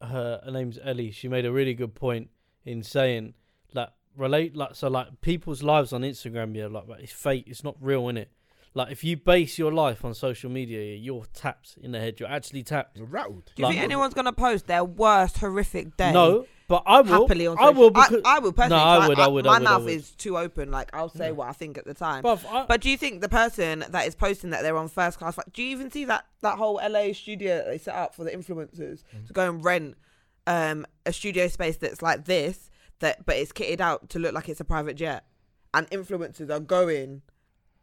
her, 0.00 0.40
her 0.44 0.50
name's 0.50 0.78
Ellie. 0.82 1.10
She 1.10 1.28
made 1.28 1.44
a 1.44 1.52
really 1.52 1.74
good 1.74 1.94
point 1.94 2.30
in 2.64 2.82
saying 2.82 3.34
that 3.74 3.94
relate 4.16 4.56
like 4.56 4.74
so 4.74 4.88
like 4.88 5.20
people's 5.20 5.62
lives 5.62 5.92
on 5.92 6.02
Instagram, 6.02 6.54
yeah, 6.56 6.66
like, 6.66 6.88
like 6.88 7.02
it's 7.02 7.12
fake. 7.12 7.44
It's 7.46 7.62
not 7.64 7.76
real, 7.80 8.08
in 8.08 8.16
it. 8.16 8.30
Like 8.74 8.92
if 8.92 9.02
you 9.02 9.16
base 9.16 9.58
your 9.58 9.72
life 9.72 10.04
on 10.04 10.14
social 10.14 10.50
media, 10.50 10.80
yeah, 10.80 10.96
you're 10.96 11.24
tapped 11.34 11.76
in 11.80 11.92
the 11.92 12.00
head. 12.00 12.20
You're 12.20 12.28
actually 12.30 12.62
tapped. 12.62 12.96
You're 12.96 13.06
rattled. 13.06 13.46
Do 13.56 13.62
you 13.62 13.64
Like- 13.64 13.74
think 13.74 13.84
anyone's 13.84 14.14
gonna 14.14 14.32
post 14.32 14.66
their 14.66 14.84
worst 14.84 15.38
horrific 15.38 15.96
day? 15.96 16.12
No, 16.12 16.46
but 16.68 16.82
I 16.86 17.00
will. 17.00 17.22
happily 17.22 17.46
on 17.46 17.58
I 17.58 17.70
will 17.70 17.90
because 17.90 18.20
I, 18.24 18.38
will 18.38 18.52
personally. 18.52 18.78
No, 18.82 18.88
I 18.88 18.98
'cause 18.98 19.08
would, 19.08 19.18
I 19.18 19.26
would, 19.28 19.46
I 19.46 19.50
My 19.50 19.58
would, 19.58 19.66
I 19.66 19.70
mouth 19.72 19.82
would. 19.84 19.92
is 19.94 20.10
too 20.12 20.36
open. 20.38 20.70
Like 20.70 20.90
I'll 20.94 21.08
say 21.08 21.26
Yeah. 21.26 21.30
what 21.32 21.48
I 21.48 21.52
think 21.52 21.78
at 21.78 21.84
the 21.86 21.94
time. 21.94 22.22
bruv, 22.22 22.44
I, 22.48 22.66
But 22.66 22.80
do 22.82 22.90
you 22.90 22.96
think 22.96 23.20
the 23.22 23.28
person 23.28 23.84
that 23.90 24.06
is 24.06 24.14
posting 24.14 24.50
that 24.50 24.62
they're 24.62 24.76
on 24.76 24.88
first 24.88 25.18
class? 25.18 25.36
Like, 25.36 25.52
do 25.52 25.62
you 25.62 25.70
even 25.70 25.90
see 25.90 26.04
that 26.04 26.26
that 26.42 26.58
whole 26.58 26.78
LA 26.82 27.12
studio 27.14 27.56
that 27.56 27.66
they 27.66 27.78
set 27.78 27.94
up 27.94 28.14
for 28.14 28.22
the 28.24 28.30
influencers 28.30 29.02
Mm-hmm. 29.14 29.26
to 29.26 29.32
go 29.32 29.48
and 29.48 29.64
rent 29.64 29.96
um, 30.46 30.86
a 31.06 31.12
studio 31.12 31.48
space 31.48 31.76
that's 31.78 32.00
like 32.02 32.24
this, 32.26 32.70
that 33.00 33.24
but 33.26 33.36
it's 33.36 33.52
kitted 33.52 33.80
out 33.80 34.08
to 34.10 34.18
look 34.18 34.32
like 34.34 34.48
it's 34.48 34.60
a 34.60 34.64
private 34.64 34.94
jet, 34.96 35.24
and 35.74 35.88
influencers 35.90 36.50
are 36.50 36.60
going 36.60 37.22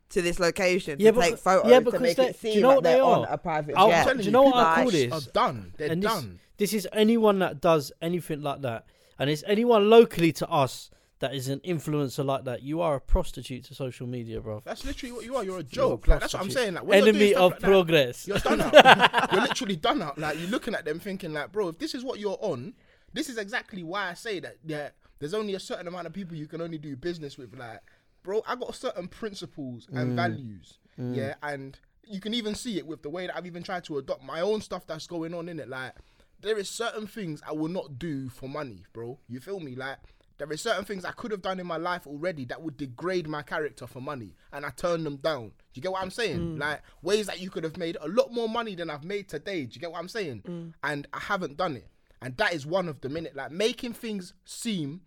to 0.09 0.21
this 0.21 0.39
location 0.39 0.97
Yeah, 0.99 1.09
to 1.11 1.15
but- 1.17 1.21
take 1.23 1.37
photos 1.39 1.69
yeah, 1.71 1.79
to 1.79 1.85
because 1.85 2.01
make 2.01 2.15
they- 2.17 2.27
it 2.29 2.39
do 2.41 2.47
you 2.47 2.53
seem 2.53 2.61
know 2.61 2.67
like 2.69 2.75
what 2.77 2.83
they 2.83 2.93
they're 2.93 3.03
on 3.03 3.25
a 3.27 3.37
private 3.39 3.73
I'll 3.75 3.89
jet. 3.89 4.03
telling 4.03 4.17
do 4.17 4.23
you 4.23 4.27
you, 4.27 4.31
know 4.31 4.43
what 4.43 4.55
I 4.55 4.75
call 4.75 4.83
like- 4.85 4.91
this? 4.93 5.11
Are 5.27 5.31
done. 5.31 5.73
They're 5.77 5.91
And 5.91 6.03
this- 6.03 6.11
done. 6.11 6.39
This 6.57 6.73
is 6.73 6.87
anyone 6.93 7.39
that 7.39 7.61
does 7.61 7.91
anything 8.01 8.41
like 8.41 8.61
that, 8.61 8.85
and 9.19 9.29
it's 9.29 9.43
anyone 9.47 9.89
locally 9.89 10.31
to 10.33 10.49
us 10.49 10.89
that 11.19 11.33
is 11.33 11.47
an 11.47 11.59
influencer 11.61 12.25
like 12.25 12.43
that. 12.45 12.61
You 12.61 12.81
are 12.81 12.95
a 12.95 13.01
prostitute 13.01 13.63
to 13.65 13.75
social 13.75 14.05
media, 14.07 14.41
bro. 14.41 14.61
That's 14.65 14.83
literally 14.85 15.13
what 15.13 15.23
you 15.25 15.35
are. 15.35 15.43
You're 15.43 15.53
a 15.53 15.57
You're 15.57 15.59
a 15.59 15.63
joke. 15.63 16.07
Like, 16.07 16.19
that's 16.21 16.33
what 16.33 16.43
I'm 16.43 16.49
saying. 16.51 16.73
Like, 16.75 16.83
when 16.85 16.97
you're 17.03 17.13
doing 17.13 17.15
Enemy 17.15 17.35
of 17.35 17.51
like 17.51 17.59
that, 17.61 17.65
progress. 17.67 18.27
You're 18.27 18.37
done 18.39 18.61
out. 18.61 19.31
you're 19.31 19.41
literally 19.41 19.75
done 19.77 20.01
out. 20.01 20.17
Like 20.17 20.37
you're 20.39 20.49
looking 20.49 20.75
at 20.75 20.83
them 20.85 20.99
thinking 20.99 21.33
like, 21.33 21.51
bro, 21.51 21.69
if 21.69 21.77
this 21.79 21.95
is 21.95 22.03
what 22.03 22.19
you're 22.19 22.37
on, 22.41 22.73
this 23.13 23.29
is 23.29 23.37
exactly 23.37 23.83
why 23.83 24.09
I 24.09 24.13
say 24.13 24.39
that. 24.41 24.57
Yeah, 24.65 24.89
there's 25.19 25.33
only 25.33 25.55
a 25.55 25.59
certain 25.59 25.87
amount 25.87 26.07
of 26.07 26.13
people 26.13 26.35
you 26.35 26.47
can 26.47 26.59
only 26.61 26.77
do 26.77 26.95
business 26.97 27.37
with. 27.37 27.57
Like, 27.57 27.79
bro, 28.23 28.43
I 28.45 28.55
got 28.55 28.75
certain 28.75 29.07
principles 29.07 29.87
and 29.93 30.11
Mm. 30.11 30.15
values. 30.15 30.79
Yeah, 30.97 31.35
and 31.43 31.77
you 32.07 32.19
can 32.19 32.33
even 32.33 32.55
see 32.55 32.77
it 32.77 32.85
with 32.85 33.01
the 33.03 33.09
way 33.09 33.27
that 33.27 33.35
I've 33.37 33.45
even 33.45 33.63
tried 33.63 33.83
to 33.85 33.97
adopt 33.97 34.23
my 34.23 34.41
own 34.41 34.61
stuff 34.61 34.85
that's 34.85 35.07
going 35.07 35.33
on 35.33 35.47
in 35.49 35.59
it. 35.61 35.69
Like, 35.69 35.93
there 36.41 36.57
is 36.57 36.69
certain 36.69 37.07
things 37.07 37.41
I 37.47 37.53
will 37.53 37.69
not 37.69 37.97
do 37.97 38.29
for 38.29 38.47
money, 38.47 38.85
bro. 38.93 39.19
You 39.27 39.39
feel 39.39 39.59
me? 39.59 39.75
Like. 39.75 39.97
There 40.37 40.51
is 40.51 40.59
certain 40.59 40.83
things 40.83 41.05
I 41.05 41.11
could 41.11 41.31
have 41.31 41.41
done 41.41 41.61
in 41.61 41.65
my 41.65 41.77
life 41.77 42.05
already 42.05 42.43
that 42.45 42.61
would 42.61 42.75
degrade 42.75 43.25
my 43.25 43.41
character 43.41 43.87
for 43.87 44.01
money, 44.01 44.35
and 44.51 44.65
I 44.65 44.69
turned 44.69 45.05
them 45.05 45.15
down. 45.15 45.43
Do 45.45 45.53
you 45.75 45.81
get 45.81 45.93
what 45.93 46.01
I'm 46.01 46.11
saying? 46.11 46.39
Mm. 46.39 46.59
Like 46.59 46.81
ways 47.01 47.27
that 47.27 47.39
you 47.39 47.49
could 47.49 47.63
have 47.63 47.77
made 47.77 47.97
a 48.01 48.09
lot 48.09 48.33
more 48.33 48.49
money 48.49 48.75
than 48.75 48.89
I've 48.89 49.05
made 49.05 49.29
today. 49.29 49.65
Do 49.65 49.75
you 49.75 49.79
get 49.79 49.93
what 49.93 49.99
I'm 49.99 50.09
saying? 50.09 50.43
Mm. 50.45 50.73
And 50.83 51.07
I 51.13 51.19
haven't 51.19 51.55
done 51.55 51.77
it, 51.77 51.87
and 52.21 52.35
that 52.35 52.53
is 52.53 52.65
one 52.65 52.89
of 52.89 52.99
the 52.99 53.07
minute 53.07 53.33
like 53.33 53.51
making 53.51 53.93
things 53.93 54.33
seem 54.43 55.01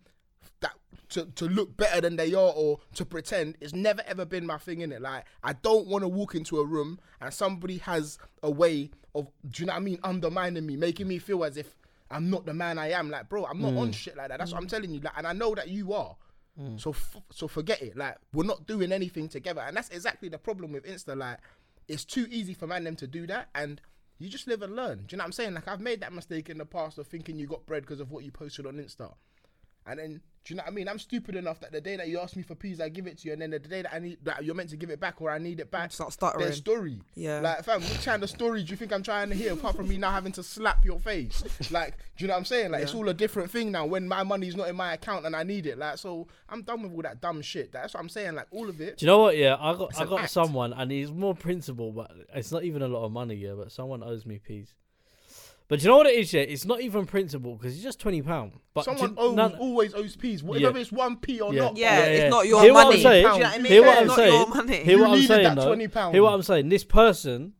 that 0.61 0.73
to, 1.09 1.25
to 1.25 1.45
look 1.45 1.77
better 1.77 2.01
than 2.01 2.15
they 2.15 2.33
are 2.33 2.51
or 2.55 2.79
to 2.95 3.05
pretend 3.05 3.55
it's 3.61 3.73
never 3.73 4.01
ever 4.07 4.25
been 4.25 4.47
my 4.47 4.57
thing 4.57 4.81
in 4.81 4.91
it. 4.91 5.01
Like 5.01 5.25
I 5.43 5.53
don't 5.53 5.87
want 5.87 6.03
to 6.03 6.07
walk 6.07 6.33
into 6.33 6.59
a 6.59 6.65
room 6.65 6.99
and 7.21 7.31
somebody 7.31 7.77
has 7.79 8.17
a 8.41 8.49
way 8.49 8.89
of 9.15 9.29
do 9.49 9.63
you 9.63 9.67
know 9.67 9.73
what 9.73 9.77
I 9.77 9.83
mean 9.83 9.99
undermining 10.03 10.65
me, 10.65 10.75
making 10.75 11.07
me 11.07 11.19
feel 11.19 11.43
as 11.43 11.57
if 11.57 11.75
I'm 12.11 12.29
not 12.29 12.45
the 12.45 12.53
man 12.53 12.77
I 12.77 12.91
am. 12.91 13.09
Like 13.09 13.29
bro, 13.29 13.45
I'm 13.45 13.61
not 13.61 13.75
on 13.75 13.89
mm. 13.89 13.93
shit 13.93 14.17
like 14.17 14.29
that. 14.29 14.39
That's 14.39 14.51
what 14.51 14.59
I'm 14.59 14.67
mm. 14.67 14.71
telling 14.71 14.91
you. 14.91 14.99
Like, 14.99 15.13
and 15.17 15.27
I 15.27 15.33
know 15.33 15.55
that 15.55 15.69
you 15.69 15.93
are. 15.93 16.15
Mm. 16.59 16.79
So 16.79 16.91
f- 16.91 17.17
so 17.31 17.47
forget 17.47 17.81
it. 17.81 17.95
Like 17.95 18.17
we're 18.33 18.45
not 18.45 18.67
doing 18.67 18.91
anything 18.91 19.29
together, 19.29 19.61
and 19.61 19.75
that's 19.75 19.89
exactly 19.89 20.29
the 20.29 20.37
problem 20.37 20.71
with 20.71 20.85
Insta. 20.85 21.17
Like 21.17 21.39
it's 21.87 22.05
too 22.05 22.27
easy 22.29 22.53
for 22.53 22.67
man 22.67 22.83
them 22.83 22.95
to 22.97 23.07
do 23.07 23.27
that, 23.27 23.49
and 23.55 23.81
you 24.17 24.29
just 24.29 24.47
live 24.47 24.61
and 24.61 24.75
learn. 24.75 25.05
Do 25.07 25.13
you 25.13 25.17
know 25.17 25.23
what 25.23 25.27
I'm 25.27 25.31
saying? 25.33 25.53
Like 25.53 25.67
I've 25.67 25.79
made 25.79 26.01
that 26.01 26.13
mistake 26.13 26.49
in 26.49 26.57
the 26.57 26.65
past 26.65 26.97
of 26.97 27.07
thinking 27.07 27.37
you 27.37 27.47
got 27.47 27.65
bread 27.65 27.83
because 27.83 27.99
of 27.99 28.11
what 28.11 28.23
you 28.23 28.31
posted 28.31 28.65
on 28.65 28.75
Insta. 28.75 29.13
And 29.89 29.99
then, 29.99 30.21
do 30.45 30.53
you 30.53 30.55
know 30.55 30.63
what 30.63 30.71
I 30.71 30.73
mean? 30.73 30.87
I'm 30.87 30.99
stupid 30.99 31.35
enough 31.35 31.59
that 31.59 31.71
the 31.71 31.81
day 31.81 31.97
that 31.97 32.07
you 32.07 32.19
ask 32.19 32.35
me 32.35 32.43
for 32.43 32.55
peas, 32.55 32.79
I 32.79 32.89
give 32.89 33.07
it 33.07 33.17
to 33.19 33.27
you, 33.27 33.33
and 33.33 33.41
then 33.41 33.51
the 33.51 33.59
day 33.59 33.81
that 33.81 33.93
I 33.93 33.99
need 33.99 34.17
that 34.23 34.43
you're 34.45 34.55
meant 34.55 34.69
to 34.69 34.77
give 34.77 34.89
it 34.89 34.99
back 34.99 35.21
or 35.21 35.29
I 35.31 35.37
need 35.37 35.59
it 35.59 35.69
back, 35.69 35.91
Start 35.91 36.13
stuttering. 36.13 36.45
there's 36.45 36.57
story. 36.57 37.01
Yeah. 37.15 37.41
Like, 37.41 37.63
fam, 37.65 37.81
what 37.81 38.01
kind 38.03 38.23
of 38.23 38.29
story 38.29 38.63
do 38.63 38.71
you 38.71 38.77
think 38.77 38.93
I'm 38.93 39.03
trying 39.03 39.29
to 39.29 39.35
hear 39.35 39.53
apart 39.53 39.75
from 39.75 39.87
me 39.89 39.97
now 39.97 40.11
having 40.11 40.31
to 40.33 40.43
slap 40.43 40.85
your 40.85 40.99
face? 40.99 41.43
Like, 41.71 41.97
do 42.17 42.23
you 42.23 42.27
know 42.27 42.33
what 42.33 42.39
I'm 42.39 42.45
saying? 42.45 42.71
Like, 42.71 42.83
it's 42.83 42.93
all 42.93 43.09
a 43.09 43.13
different 43.13 43.51
thing 43.51 43.71
now 43.71 43.85
when 43.85 44.07
my 44.07 44.23
money's 44.23 44.55
not 44.55 44.69
in 44.69 44.75
my 44.75 44.93
account 44.93 45.25
and 45.25 45.35
I 45.35 45.43
need 45.43 45.65
it. 45.65 45.77
Like, 45.77 45.97
so 45.97 46.27
I'm 46.47 46.61
done 46.63 46.81
with 46.83 46.93
all 46.93 47.01
that 47.03 47.21
dumb 47.21 47.41
shit. 47.41 47.71
That's 47.71 47.93
what 47.93 47.99
I'm 47.99 48.09
saying. 48.09 48.35
Like, 48.35 48.47
all 48.51 48.69
of 48.69 48.79
it. 48.81 48.97
Do 48.97 49.05
you 49.05 49.07
know 49.11 49.19
what? 49.19 49.37
Yeah, 49.37 49.55
I 49.59 49.73
got 49.75 49.99
I 49.99 50.05
got 50.05 50.21
act. 50.21 50.31
someone, 50.31 50.73
and 50.73 50.89
he's 50.89 51.11
more 51.11 51.35
principled, 51.35 51.95
but 51.95 52.11
it's 52.33 52.51
not 52.51 52.63
even 52.63 52.81
a 52.81 52.87
lot 52.87 53.05
of 53.05 53.11
money. 53.11 53.35
Yeah, 53.35 53.53
but 53.57 53.71
someone 53.71 54.03
owes 54.03 54.25
me 54.25 54.39
peas. 54.39 54.73
But 55.69 55.79
do 55.79 55.83
you 55.83 55.89
know 55.91 55.97
what 55.97 56.07
it 56.07 56.15
is? 56.15 56.33
Yeah, 56.33 56.41
it's 56.41 56.65
not 56.65 56.81
even 56.81 57.05
principle 57.05 57.55
because 57.55 57.73
it's 57.75 57.83
just 57.83 57.99
twenty 57.99 58.21
pound. 58.23 58.53
But 58.73 58.85
Someone 58.85 59.11
you- 59.11 59.15
owes, 59.17 59.35
none- 59.35 59.53
always 59.55 59.93
owes 59.93 60.15
peas, 60.17 60.43
whether 60.43 60.59
Yeah. 60.59 60.71
it's 60.75 60.91
one 60.91 61.15
p 61.17 61.39
or 61.39 61.53
Yeah. 61.53 61.61
not. 61.61 61.77
Yeah, 61.77 61.99
Yeah, 61.99 62.05
it's 62.05 62.31
not 62.31 62.47
your 62.47 62.61
Hear 62.63 62.73
what 62.73 62.83
money. 62.87 62.95
I'm 62.97 63.01
saying? 63.03 63.23
Do 63.27 63.33
you 63.33 63.39
know 63.39 63.45
what 63.45 63.53
I 63.53 63.57
mean? 63.59 63.71
Hear 63.71 63.81
what 63.83 63.91
It's 63.91 64.01
I'm 64.01 64.07
not 64.07 64.15
saying? 64.17 64.33
your 64.33 64.47
money. 64.47 64.75
Hear 64.77 64.91
You 64.91 64.99
what 64.99 65.05
I'm 65.07 65.11
needed 65.13 65.27
saying 65.27 65.43
that 65.43 65.55
though. 65.55 65.67
20 65.67 65.87
pound. 65.87 66.13
Hear 66.15 66.23
what 66.23 66.33
I'm 66.33 66.41
saying. 66.41 66.69
This 66.69 66.83
person, 66.83 67.53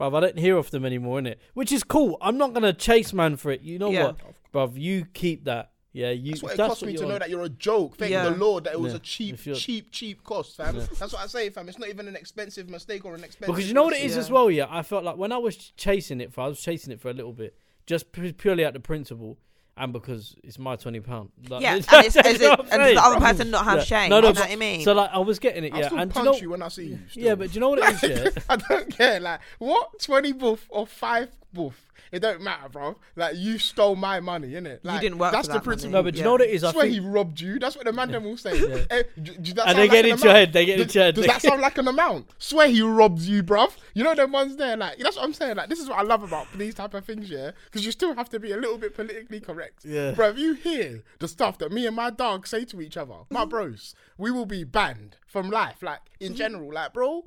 bruv, 0.00 0.16
I 0.16 0.20
don't 0.20 0.38
hear 0.38 0.56
of 0.56 0.70
them 0.72 0.84
anymore, 0.84 1.20
innit? 1.20 1.36
Which 1.54 1.70
is 1.70 1.84
cool. 1.84 2.18
I'm 2.20 2.36
not 2.36 2.54
gonna 2.54 2.72
chase 2.72 3.12
man 3.12 3.36
for 3.36 3.52
it. 3.52 3.62
You 3.62 3.78
know 3.78 3.90
Yeah. 3.92 4.06
what, 4.06 4.16
bruv? 4.52 4.72
You 4.80 5.06
keep 5.14 5.44
that. 5.44 5.70
Yeah, 5.94 6.10
you. 6.10 6.32
That's 6.32 6.42
what 6.42 6.52
it 6.52 6.56
that's 6.58 6.68
cost 6.68 6.82
me 6.84 6.92
to 6.94 6.98
you're 7.00 7.08
know 7.08 7.18
that 7.20 7.30
you're 7.30 7.44
a 7.44 7.48
joke. 7.48 7.96
Thank 7.96 8.10
Yeah. 8.10 8.24
the 8.28 8.36
Lord 8.36 8.64
that 8.64 8.72
it 8.74 8.80
was 8.80 8.92
Yeah. 8.92 8.96
a 8.96 9.00
cheap, 9.00 9.38
cheap, 9.54 9.92
cheap 9.92 10.24
cost, 10.24 10.56
fam. 10.56 10.74
Yeah. 10.76 10.86
That's 10.98 11.12
what 11.12 11.22
I 11.22 11.26
say, 11.28 11.48
fam. 11.50 11.68
It's 11.68 11.78
not 11.78 11.88
even 11.88 12.08
an 12.08 12.16
expensive 12.16 12.68
mistake 12.68 13.04
or 13.04 13.14
an 13.14 13.22
expensive. 13.22 13.54
Because 13.54 13.68
you 13.68 13.74
know 13.74 13.84
what 13.84 13.94
it 13.94 14.02
is 14.02 14.14
Yeah. 14.14 14.18
as 14.20 14.30
well, 14.30 14.50
yeah. 14.50 14.66
I 14.68 14.82
felt 14.82 15.04
like 15.04 15.16
when 15.16 15.30
I 15.30 15.38
was 15.38 15.56
chasing 15.56 16.20
it 16.20 16.32
for, 16.32 16.40
I 16.42 16.48
was 16.48 16.60
chasing 16.60 16.92
it 16.92 17.00
for 17.00 17.10
a 17.10 17.14
little 17.14 17.32
bit, 17.32 17.56
just 17.86 18.10
pu- 18.12 18.32
purely 18.32 18.64
out 18.64 18.72
the 18.74 18.80
principle, 18.80 19.38
and 19.76 19.92
because 19.92 20.34
it's 20.42 20.58
my 20.58 20.74
twenty 20.76 20.98
pound. 21.00 21.30
Like, 21.48 21.62
Yeah, 21.62 21.74
and, 21.76 21.80
it's, 21.80 21.90
know 22.16 22.22
it's, 22.24 22.40
what 22.40 22.60
and 22.72 22.82
does 22.82 22.94
the 22.94 23.02
other 23.02 23.20
person 23.20 23.50
not 23.52 23.64
have 23.64 23.78
Yeah. 23.78 23.84
shame? 23.84 24.10
No, 24.10 24.20
no, 24.20 24.28
you 24.28 24.34
know 24.34 24.40
but- 24.40 24.48
what 24.48 24.52
I 24.52 24.56
mean? 24.56 24.80
So 24.82 24.92
like, 24.94 25.10
I 25.12 25.18
was 25.18 25.38
getting 25.38 25.62
it, 25.64 25.72
I'll 25.74 25.78
yeah. 25.80 25.86
still 25.86 25.98
And 26.00 26.10
punch 26.12 26.24
you 26.26 26.32
know, 26.32 26.38
you 26.38 26.50
when 26.50 26.62
I 26.62 26.68
see 26.68 26.84
you. 26.86 26.98
Still. 27.08 27.22
yeah, 27.24 27.34
but 27.36 27.48
do 27.50 27.54
you 27.54 27.60
know 27.60 27.68
what 27.70 27.78
it 27.78 28.02
is, 28.02 28.32
yeah? 28.34 28.42
I 28.48 28.56
don't 28.56 28.90
care. 28.96 29.20
Like 29.20 29.40
what? 29.58 30.00
Twenty 30.00 30.32
buff 30.32 30.66
or 30.70 30.86
five 30.88 31.28
buff? 31.54 31.90
It 32.12 32.20
don't 32.20 32.42
matter, 32.42 32.68
bro. 32.68 32.96
Like 33.16 33.34
you 33.36 33.58
stole 33.58 33.96
my 33.96 34.20
money, 34.20 34.50
innit? 34.52 34.80
Like, 34.82 35.00
didn't 35.00 35.18
work 35.18 35.32
That's 35.32 35.46
for 35.48 35.54
the 35.54 35.58
that 35.58 35.64
principle. 35.64 35.92
money. 35.92 36.02
No, 36.02 36.04
but 36.04 36.14
do 36.14 36.18
you 36.18 36.20
Yeah. 36.20 36.24
know 36.26 36.32
what 36.32 36.40
it 36.42 36.50
is? 36.50 36.62
I 36.64 36.68
I 36.68 36.72
swear 36.72 36.82
think 36.84 36.94
he 36.94 37.00
robbed 37.00 37.40
you. 37.40 37.58
That's 37.58 37.74
what 37.76 37.84
the 37.86 37.92
man 37.92 38.12
them 38.12 38.24
will 38.24 38.36
say. 38.36 38.50
Eh, 38.90 39.02
d- 39.20 39.36
d- 39.40 39.52
that 39.52 39.66
And 39.66 39.76
sound 39.76 39.78
they 39.78 39.88
get 39.88 40.04
an 40.04 40.10
into 40.12 40.24
your 40.24 40.32
head, 40.34 40.52
they 40.52 40.64
get 40.66 40.76
Does- 40.76 40.82
into 40.86 40.98
your 40.98 41.04
head. 41.06 41.14
Does 41.16 41.26
that 41.26 41.42
sound 41.42 41.60
like 41.62 41.78
an 41.78 41.88
amount? 41.88 42.30
Swear 42.38 42.68
he 42.68 42.82
robbed 42.82 43.20
you, 43.22 43.42
bruv. 43.42 43.72
You 43.94 44.04
know 44.04 44.14
them 44.14 44.30
ones 44.32 44.56
there, 44.56 44.76
like 44.76 44.98
that's 44.98 45.16
what 45.16 45.24
I'm 45.24 45.32
saying. 45.32 45.56
Like 45.56 45.68
this 45.68 45.80
is 45.80 45.88
what 45.88 45.98
I 45.98 46.02
love 46.02 46.22
about 46.22 46.46
these 46.56 46.74
type 46.74 46.94
of 46.94 47.04
things, 47.04 47.30
yeah. 47.30 47.52
Because 47.64 47.84
you 47.86 47.90
still 47.92 48.14
have 48.14 48.28
to 48.30 48.38
be 48.38 48.52
a 48.52 48.56
little 48.56 48.78
bit 48.78 48.94
politically 48.94 49.40
correct, 49.40 49.84
Yeah. 49.84 50.12
Bruv, 50.12 50.36
you 50.38 50.54
hear 50.54 51.02
the 51.18 51.26
stuff 51.28 51.58
that 51.58 51.72
me 51.72 51.86
and 51.86 51.96
my 51.96 52.10
dog 52.10 52.46
say 52.46 52.64
to 52.66 52.80
each 52.80 52.96
other, 52.96 53.14
my 53.30 53.44
bros, 53.44 53.94
we 54.18 54.30
will 54.30 54.46
be 54.46 54.62
banned 54.62 55.16
from 55.26 55.50
life, 55.50 55.82
like 55.82 56.00
in 56.20 56.34
general, 56.36 56.72
like 56.72 56.92
bro. 56.92 57.24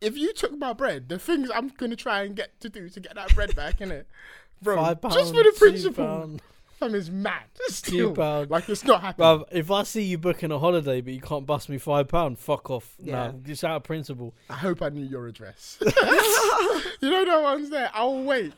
If 0.00 0.16
you 0.16 0.32
took 0.32 0.56
my 0.58 0.72
bread, 0.72 1.08
the 1.08 1.18
things 1.18 1.50
I'm 1.54 1.68
gonna 1.68 1.96
try 1.96 2.22
and 2.22 2.36
get 2.36 2.58
to 2.60 2.68
do 2.68 2.88
to 2.88 3.00
get 3.00 3.14
that 3.14 3.34
bread 3.34 3.54
back, 3.56 3.78
innit? 3.78 4.04
Bro, 4.62 4.76
Five 4.76 5.00
pound, 5.02 5.14
just 5.14 5.34
for 5.34 5.42
the 5.42 5.54
principle, 5.58 6.38
fam 6.78 6.94
is 6.94 7.10
mad. 7.10 7.44
Still, 7.68 8.14
pound. 8.14 8.50
like 8.50 8.68
it's 8.68 8.84
not 8.84 9.02
happening. 9.02 9.26
Bruv, 9.26 9.44
if 9.52 9.70
I 9.70 9.82
see 9.82 10.02
you 10.02 10.16
booking 10.16 10.50
a 10.50 10.58
holiday 10.58 11.00
but 11.02 11.12
you 11.12 11.20
can't 11.20 11.44
bust 11.44 11.68
me 11.68 11.76
five 11.78 12.08
pound, 12.08 12.38
fuck 12.38 12.70
off. 12.70 12.94
Yeah. 12.98 13.32
No, 13.32 13.40
just 13.44 13.64
out 13.64 13.76
of 13.76 13.82
principle. 13.82 14.34
I 14.48 14.54
hope 14.54 14.80
I 14.80 14.88
knew 14.88 15.04
your 15.04 15.26
address. 15.26 15.78
you 15.80 17.10
know 17.10 17.24
the 17.24 17.40
ones 17.42 17.70
there. 17.70 17.90
I'll 17.92 18.22
wait. 18.22 18.54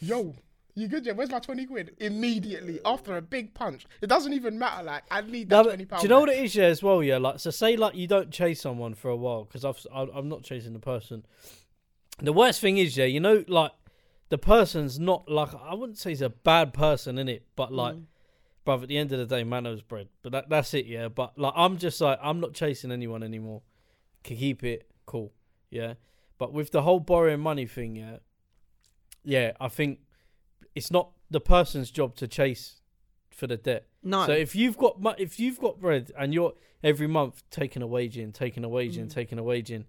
Yo, 0.00 0.34
you 0.74 0.88
good? 0.88 1.06
Yeah. 1.06 1.12
Where's 1.12 1.30
my 1.30 1.38
twenty 1.38 1.66
quid? 1.66 1.94
Immediately 1.98 2.80
after 2.84 3.16
a 3.16 3.22
big 3.22 3.54
punch. 3.54 3.86
It 4.00 4.08
doesn't 4.08 4.32
even 4.32 4.58
matter. 4.58 4.82
Like 4.82 5.04
I 5.10 5.20
need 5.20 5.48
that 5.50 5.56
No, 5.56 5.62
but 5.64 5.68
twenty 5.76 5.84
do 5.84 5.96
you 6.02 6.08
know 6.08 6.20
what 6.20 6.28
it 6.30 6.38
is, 6.44 6.54
yeah, 6.54 6.64
as 6.64 6.82
well, 6.82 7.02
yeah? 7.02 7.18
Like, 7.18 7.38
so 7.40 7.50
say 7.50 7.76
like 7.76 7.94
you 7.94 8.06
don't 8.06 8.30
chase 8.30 8.60
someone 8.60 8.94
for 8.94 9.08
a 9.10 9.16
while 9.16 9.44
because 9.44 9.64
I've 9.64 9.84
I- 9.94 10.08
I'm 10.18 10.28
not 10.28 10.42
chasing 10.42 10.72
the 10.72 10.78
person. 10.80 11.24
The 12.18 12.32
worst 12.32 12.60
thing 12.60 12.78
is, 12.78 12.96
yeah, 12.96 13.06
you 13.06 13.20
know, 13.20 13.44
like 13.48 13.72
the 14.30 14.38
person's 14.38 14.98
not 14.98 15.28
like 15.30 15.50
I 15.54 15.74
wouldn't 15.74 15.98
say 15.98 16.10
he's 16.10 16.22
a 16.22 16.30
bad 16.30 16.72
person 16.74 17.18
in 17.18 17.28
it, 17.28 17.44
but 17.56 17.72
like, 17.72 17.94
Mm. 17.96 18.04
bruv, 18.66 18.82
at 18.82 18.88
the 18.88 18.96
end 18.98 19.12
of 19.12 19.18
the 19.18 19.26
day, 19.26 19.44
man 19.44 19.64
knows 19.64 19.82
bread. 19.82 20.08
But 20.22 20.32
that 20.32 20.48
that's 20.48 20.74
it, 20.74 20.86
yeah. 20.86 21.08
But 21.08 21.38
like, 21.38 21.52
I'm 21.56 21.76
just 21.78 22.00
like 22.00 22.18
I'm 22.22 22.40
not 22.40 22.52
chasing 22.54 22.90
anyone 22.90 23.22
anymore. 23.22 23.62
Can 24.24 24.36
keep 24.38 24.64
it 24.64 24.88
cool, 25.06 25.32
yeah. 25.70 25.94
But 26.38 26.52
with 26.52 26.70
the 26.72 26.82
whole 26.82 26.98
borrowing 27.00 27.40
money 27.40 27.66
thing, 27.66 27.94
yeah, 27.96 28.16
yeah, 29.22 29.52
I 29.60 29.68
think 29.68 30.00
it's 30.74 30.90
not 30.90 31.10
the 31.30 31.40
person's 31.40 31.90
job 31.90 32.14
to 32.16 32.26
chase 32.28 32.80
for 33.30 33.46
the 33.46 33.56
debt. 33.56 33.86
no. 34.02 34.26
So 34.26 34.32
if 34.32 34.54
you've 34.54 34.76
got 34.78 35.00
mu- 35.00 35.14
if 35.18 35.40
you've 35.40 35.58
got 35.58 35.80
bread 35.80 36.12
and 36.18 36.32
you're 36.34 36.54
every 36.82 37.06
month 37.06 37.42
taking 37.50 37.82
a 37.82 37.86
wage 37.86 38.16
in, 38.18 38.32
taking 38.32 38.62
a 38.64 38.68
wage 38.68 38.96
in, 38.98 39.06
Mm. 39.06 39.12
taking 39.14 39.38
a 39.38 39.42
wage 39.42 39.70
in, 39.70 39.86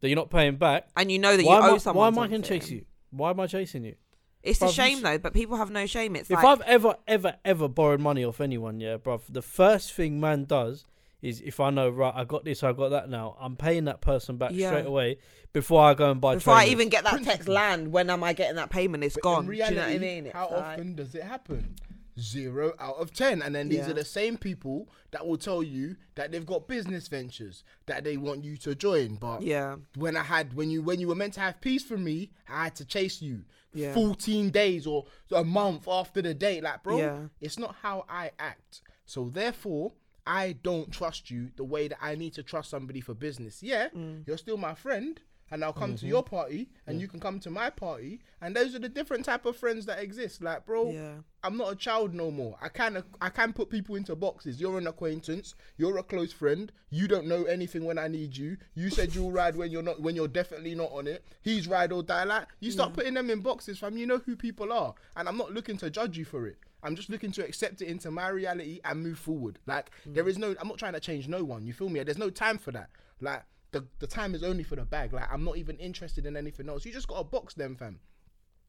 that 0.00 0.08
you're 0.08 0.16
not 0.16 0.30
paying 0.30 0.56
back, 0.56 0.88
and 0.96 1.10
you 1.12 1.18
know 1.18 1.36
that 1.36 1.46
why 1.46 1.58
you 1.58 1.62
am 1.64 1.70
owe 1.70 1.74
I, 1.74 1.78
someone 1.78 2.00
why 2.02 2.06
am 2.08 2.18
I 2.18 2.28
going 2.28 2.42
to 2.42 2.48
something. 2.48 2.60
chase 2.60 2.70
you? 2.70 2.84
Why 3.10 3.30
am 3.30 3.40
I 3.40 3.46
chasing 3.46 3.84
you? 3.84 3.94
It's 4.42 4.60
a 4.60 4.64
Bruv, 4.66 4.74
shame 4.74 5.02
though, 5.02 5.18
but 5.18 5.32
people 5.32 5.56
have 5.56 5.70
no 5.70 5.86
shame. 5.86 6.16
It's 6.16 6.28
if 6.28 6.34
like 6.36 6.44
I've 6.44 6.60
ever 6.62 6.96
ever 7.06 7.36
ever 7.44 7.68
borrowed 7.68 8.00
money 8.00 8.24
off 8.24 8.40
anyone, 8.40 8.80
yeah, 8.80 8.96
bruv, 8.96 9.20
the 9.28 9.42
first 9.42 9.92
thing 9.92 10.18
man 10.20 10.44
does 10.44 10.84
is 11.22 11.40
if 11.40 11.60
I 11.60 11.70
know 11.70 11.88
right, 11.88 12.12
I 12.14 12.24
got 12.24 12.44
this, 12.44 12.62
I 12.62 12.72
got 12.72 12.90
that 12.90 13.08
now, 13.08 13.36
I'm 13.40 13.56
paying 13.56 13.84
that 13.86 14.00
person 14.00 14.36
back 14.36 14.50
Yeah. 14.52 14.70
straight 14.70 14.86
away 14.86 15.18
before 15.52 15.82
I 15.82 15.94
go 15.94 16.10
and 16.10 16.20
buy. 16.20 16.34
before 16.34 16.54
I 16.54 16.66
even 16.66 16.88
get 16.88 17.04
that 17.04 17.22
text 17.22 17.48
land, 17.48 17.92
when 17.92 18.10
am 18.10 18.22
I 18.24 18.32
getting 18.32 18.56
that 18.56 18.70
payment? 18.70 19.04
It's 19.04 19.14
But 19.14 19.22
gone. 19.22 19.44
in 19.44 19.50
Do 19.50 19.52
you 19.52 19.58
know 19.58 19.64
what 19.64 19.72
I 19.72 19.76
reality, 19.86 19.98
mean? 19.98 20.26
It's 20.26 20.34
How 20.34 20.50
like- 20.50 20.52
often 20.78 20.94
does 20.96 21.14
it 21.14 21.22
happen? 21.22 21.76
zero 22.20 22.74
out 22.78 22.96
of 22.96 23.10
ten. 23.14 23.40
And 23.40 23.54
then 23.54 23.70
these 23.70 23.78
Yeah. 23.78 23.90
are 23.90 23.94
the 23.94 24.04
same 24.04 24.36
people 24.36 24.86
that 25.12 25.26
will 25.26 25.38
tell 25.38 25.62
you 25.62 25.96
that 26.14 26.30
they've 26.30 26.44
got 26.44 26.68
business 26.68 27.08
ventures 27.08 27.64
that 27.86 28.04
they 28.04 28.18
want 28.18 28.44
you 28.44 28.58
to 28.58 28.74
join. 28.74 29.14
But 29.16 29.40
Yeah. 29.42 29.76
when 29.96 30.14
I 30.16 30.22
had 30.22 30.52
when 30.52 30.70
you 30.70 30.82
when 30.82 31.00
you 31.00 31.08
were 31.08 31.14
meant 31.14 31.32
to 31.34 31.40
have 31.40 31.60
peace 31.62 31.82
from 31.84 32.04
me, 32.04 32.30
I 32.48 32.64
had 32.64 32.74
to 32.76 32.84
chase 32.84 33.22
you. 33.22 33.44
Yeah. 33.72 33.94
14 33.94 34.50
days 34.50 34.86
or 34.86 35.06
a 35.30 35.42
month 35.42 35.88
after 35.88 36.20
the 36.20 36.34
date. 36.34 36.62
Like, 36.62 36.82
bro, 36.82 36.98
Yeah. 36.98 37.18
it's 37.40 37.58
not 37.58 37.76
how 37.80 38.04
I 38.10 38.32
act. 38.38 38.82
So 39.06 39.30
therefore, 39.30 39.92
I 40.26 40.52
don't 40.62 40.92
trust 40.92 41.30
you 41.30 41.50
the 41.56 41.64
way 41.64 41.88
that 41.88 41.98
I 42.00 42.14
need 42.14 42.34
to 42.34 42.42
trust 42.42 42.70
somebody 42.70 43.00
for 43.00 43.14
business. 43.14 43.62
Yeah, 43.62 43.88
Mm. 43.88 44.26
you're 44.26 44.38
still 44.38 44.56
my 44.56 44.74
friend. 44.74 45.20
And 45.50 45.62
I'll 45.62 45.74
come 45.74 45.90
Mm-hmm. 45.90 45.96
to 45.96 46.06
your 46.06 46.22
party, 46.22 46.70
and 46.86 46.98
you 46.98 47.06
can 47.06 47.20
come 47.20 47.38
to 47.40 47.50
my 47.50 47.68
party, 47.68 48.22
and 48.40 48.56
those 48.56 48.74
are 48.74 48.78
the 48.78 48.88
different 48.88 49.26
type 49.26 49.44
of 49.44 49.54
friends 49.54 49.84
that 49.84 49.98
exist. 49.98 50.42
Like, 50.42 50.64
bro, 50.64 50.92
Yeah. 50.92 51.16
I'm 51.42 51.58
not 51.58 51.70
a 51.70 51.76
child 51.76 52.14
no 52.14 52.30
more. 52.30 52.56
I 52.62 52.68
of 52.96 53.04
I 53.20 53.28
can 53.28 53.52
put 53.52 53.68
people 53.68 53.94
into 53.96 54.16
boxes. 54.16 54.58
You're 54.62 54.78
an 54.78 54.86
acquaintance. 54.86 55.54
You're 55.76 55.98
a 55.98 56.02
close 56.02 56.32
friend. 56.32 56.72
You 56.88 57.06
don't 57.06 57.26
know 57.26 57.44
anything 57.44 57.84
when 57.84 57.98
I 57.98 58.08
need 58.08 58.34
you. 58.34 58.56
You 58.74 58.88
said 58.88 59.14
you'll 59.14 59.30
ride 59.40 59.54
when 59.54 59.70
you're 59.70 59.82
not 59.82 60.00
when 60.00 60.16
you're 60.16 60.26
definitely 60.26 60.74
not 60.74 60.90
on 60.90 61.06
it. 61.06 61.22
He's 61.42 61.68
ride 61.68 61.92
or 61.92 62.02
die. 62.02 62.24
Like 62.24 62.46
you 62.60 62.70
start 62.70 62.94
putting 62.94 63.12
them 63.12 63.28
in 63.28 63.40
boxes, 63.40 63.78
fam. 63.78 63.98
You 63.98 64.06
know 64.06 64.22
who 64.24 64.36
people 64.36 64.72
are, 64.72 64.94
and 65.16 65.28
I'm 65.28 65.36
not 65.36 65.52
looking 65.52 65.76
to 65.78 65.90
judge 65.90 66.16
you 66.16 66.24
for 66.24 66.46
it. 66.46 66.56
I'm 66.82 66.96
just 66.96 67.10
looking 67.10 67.30
to 67.32 67.44
accept 67.44 67.80
it 67.80 67.88
into 67.88 68.10
my 68.10 68.28
reality 68.28 68.80
and 68.84 69.02
move 69.02 69.18
forward. 69.18 69.58
Like 69.66 69.90
hmm. 70.04 70.14
there 70.14 70.28
is 70.28 70.38
no. 70.38 70.54
I'm 70.60 70.68
not 70.68 70.78
trying 70.78 70.94
to 70.94 71.00
change 71.00 71.28
no 71.28 71.44
one. 71.44 71.66
You 71.66 71.72
feel 71.72 71.88
me? 71.88 72.02
There's 72.02 72.18
no 72.18 72.30
time 72.30 72.58
for 72.58 72.72
that. 72.72 72.90
Like 73.20 73.44
the 73.72 73.86
the 73.98 74.06
time 74.06 74.34
is 74.34 74.42
only 74.42 74.62
for 74.62 74.76
the 74.76 74.84
bag. 74.84 75.12
Like 75.12 75.30
I'm 75.32 75.44
not 75.44 75.56
even 75.56 75.76
interested 75.78 76.26
in 76.26 76.36
anything 76.36 76.68
else. 76.68 76.84
You 76.84 76.92
just 76.92 77.08
got 77.08 77.18
to 77.18 77.24
box 77.24 77.54
them, 77.54 77.76
fam. 77.76 78.00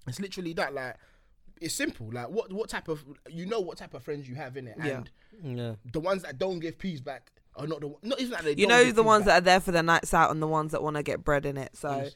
It's 0.08 0.20
literally 0.20 0.54
that. 0.54 0.74
Like 0.74 0.96
it's 1.62 1.74
simple. 1.74 2.10
Like 2.12 2.30
what 2.30 2.52
what 2.52 2.70
type 2.70 2.88
of 2.88 3.04
you 3.30 3.46
know 3.46 3.60
what 3.60 3.78
type 3.78 3.94
of 3.94 4.04
friends 4.04 4.28
you 4.28 4.36
have 4.36 4.58
in 4.58 4.68
it, 4.68 4.78
and 4.78 5.10
Yeah. 5.44 5.76
the 5.92 6.00
ones 6.00 6.24
that 6.24 6.38
don't 6.38 6.60
give 6.60 6.78
peas 6.78 7.02
back 7.02 7.32
are 7.56 7.68
not 7.68 7.82
the 7.82 7.94
not 8.02 8.20
even 8.20 8.32
that 8.32 8.44
they 8.44 8.56
You 8.56 8.68
know 8.68 8.92
the 8.92 9.04
ones 9.04 9.26
back. 9.26 9.28
that 9.28 9.38
are 9.38 9.46
there 9.46 9.60
for 9.60 9.72
the 9.72 9.84
nights 9.84 10.14
out 10.14 10.32
and 10.32 10.42
the 10.42 10.48
ones 10.48 10.72
that 10.72 10.82
want 10.82 10.98
to 10.98 11.04
get 11.04 11.24
bread 11.24 11.46
in 11.46 11.58
it. 11.58 11.76
So 11.76 12.10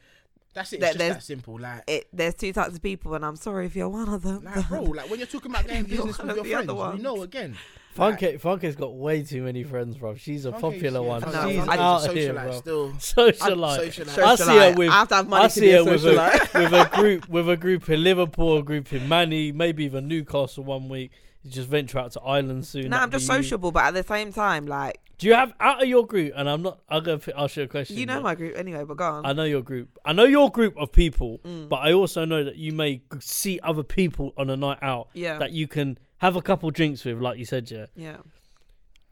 that's 0.58 0.74
it. 0.74 0.80
there- 0.82 0.90
It's 0.90 0.98
just 0.98 1.00
there's- 1.00 1.16
that 1.16 1.24
simple. 1.24 1.60
Like. 1.60 1.84
it 1.88 2.08
there's 2.12 2.34
two 2.36 2.52
types 2.52 2.76
of 2.76 2.82
people, 2.82 3.14
and 3.16 3.24
I'm 3.26 3.36
sorry 3.38 3.66
if 3.66 3.76
you're 3.76 3.90
one 3.90 4.10
of 4.10 4.22
them. 4.24 4.44
Like, 4.44 4.68
bro, 4.68 4.82
like 5.00 5.10
when 5.10 5.20
you're 5.20 5.28
talking 5.28 5.52
about 5.52 5.66
getting 5.68 5.86
You're 5.88 5.98
business 6.06 6.18
one 6.20 6.28
with 6.28 6.38
of 6.40 6.48
your 6.48 6.64
the 6.64 6.72
other 6.74 6.82
friends, 6.82 6.98
you 6.98 7.04
know 7.04 7.22
again. 7.24 7.58
Funke, 7.98 8.40
Funke's 8.40 8.76
got 8.76 8.96
way 8.96 9.24
too 9.24 9.42
many 9.42 9.64
friends, 9.64 9.98
bro. 9.98 10.14
She's 10.16 10.46
a 10.46 10.52
Funke's- 10.52 10.62
popular 10.62 11.02
yeah, 11.02 11.08
one. 11.08 11.22
No, 11.22 11.28
She's 11.50 11.58
Funke's 11.66 11.68
a 11.68 11.82
out 11.82 12.02
socialite 12.02 12.14
here, 12.14 12.34
bro. 12.34 12.52
Still, 12.52 12.90
Socialite. 13.00 13.78
socialite. 13.90 14.24
I 14.24 14.36
see 14.36 14.58
her 14.58 14.74
with. 14.76 14.90
I 14.90 14.94
have 14.94 15.08
to 15.08 15.16
have 15.16 15.28
money 15.28 15.44
I 15.46 15.48
to 15.48 15.54
see 15.54 15.62
be 15.62 15.72
a 15.72 15.78
her 15.84 15.92
with 15.92 16.06
a, 16.06 16.10
socialite. 16.14 16.54
with 16.64 16.74
a 16.74 16.90
group, 16.96 17.30
with 17.30 17.50
a 17.50 17.58
group 17.58 17.90
in 17.90 18.04
Liverpool, 18.04 18.58
a 18.60 18.64
group 18.64 18.94
in 18.94 19.10
Manny, 19.10 19.52
maybe 19.52 19.86
even 19.86 20.08
Newcastle 20.08 20.64
one 20.64 20.90
week. 20.90 21.12
You 21.44 21.50
just 21.52 21.70
venture 21.70 21.98
out 21.98 22.12
to 22.12 22.22
Ireland 22.22 22.66
soon. 22.68 22.90
No, 22.90 22.98
I'm 22.98 23.10
just 23.10 23.28
be 23.28 23.34
sociable, 23.34 23.72
but 23.72 23.86
at 23.86 23.94
the 23.96 24.04
same 24.04 24.32
time, 24.32 24.68
like 24.68 25.00
Do 25.18 25.28
you 25.28 25.34
have 25.34 25.54
out 25.60 25.82
of 25.82 25.90
your 25.90 26.06
group? 26.06 26.34
And 26.36 26.48
I'm 26.48 26.62
not. 26.62 26.80
I'm 26.90 27.04
gonna 27.04 27.20
ask 27.36 27.58
you 27.58 27.64
a 27.64 27.68
question. 27.68 27.98
you 27.98 28.06
know 28.06 28.22
my 28.22 28.36
group 28.36 28.56
anyway. 28.56 28.84
But 28.84 28.98
go 28.98 29.06
on. 29.06 29.26
I 29.26 29.34
know 29.34 29.46
your 29.46 29.64
group. 29.64 29.98
I 30.06 30.14
know 30.14 30.26
your 30.26 30.52
group 30.52 30.78
of 30.78 30.92
people, 30.92 31.40
Mm. 31.44 31.70
but 31.70 31.78
I 31.78 31.94
also 31.94 32.24
know 32.26 32.44
that 32.44 32.58
you 32.58 32.72
may 32.72 33.02
see 33.20 33.60
other 33.64 33.84
people 33.84 34.34
on 34.38 34.50
a 34.50 34.56
night 34.58 34.80
out 34.82 35.10
yeah, 35.14 35.40
that 35.40 35.52
you 35.52 35.68
can 35.68 35.98
have 36.18 36.36
a 36.36 36.42
couple 36.42 36.70
drinks 36.72 37.04
with, 37.06 37.20
like 37.20 37.38
you 37.38 37.46
said, 37.46 37.70
yeah. 37.70 37.86
yeah. 37.96 38.18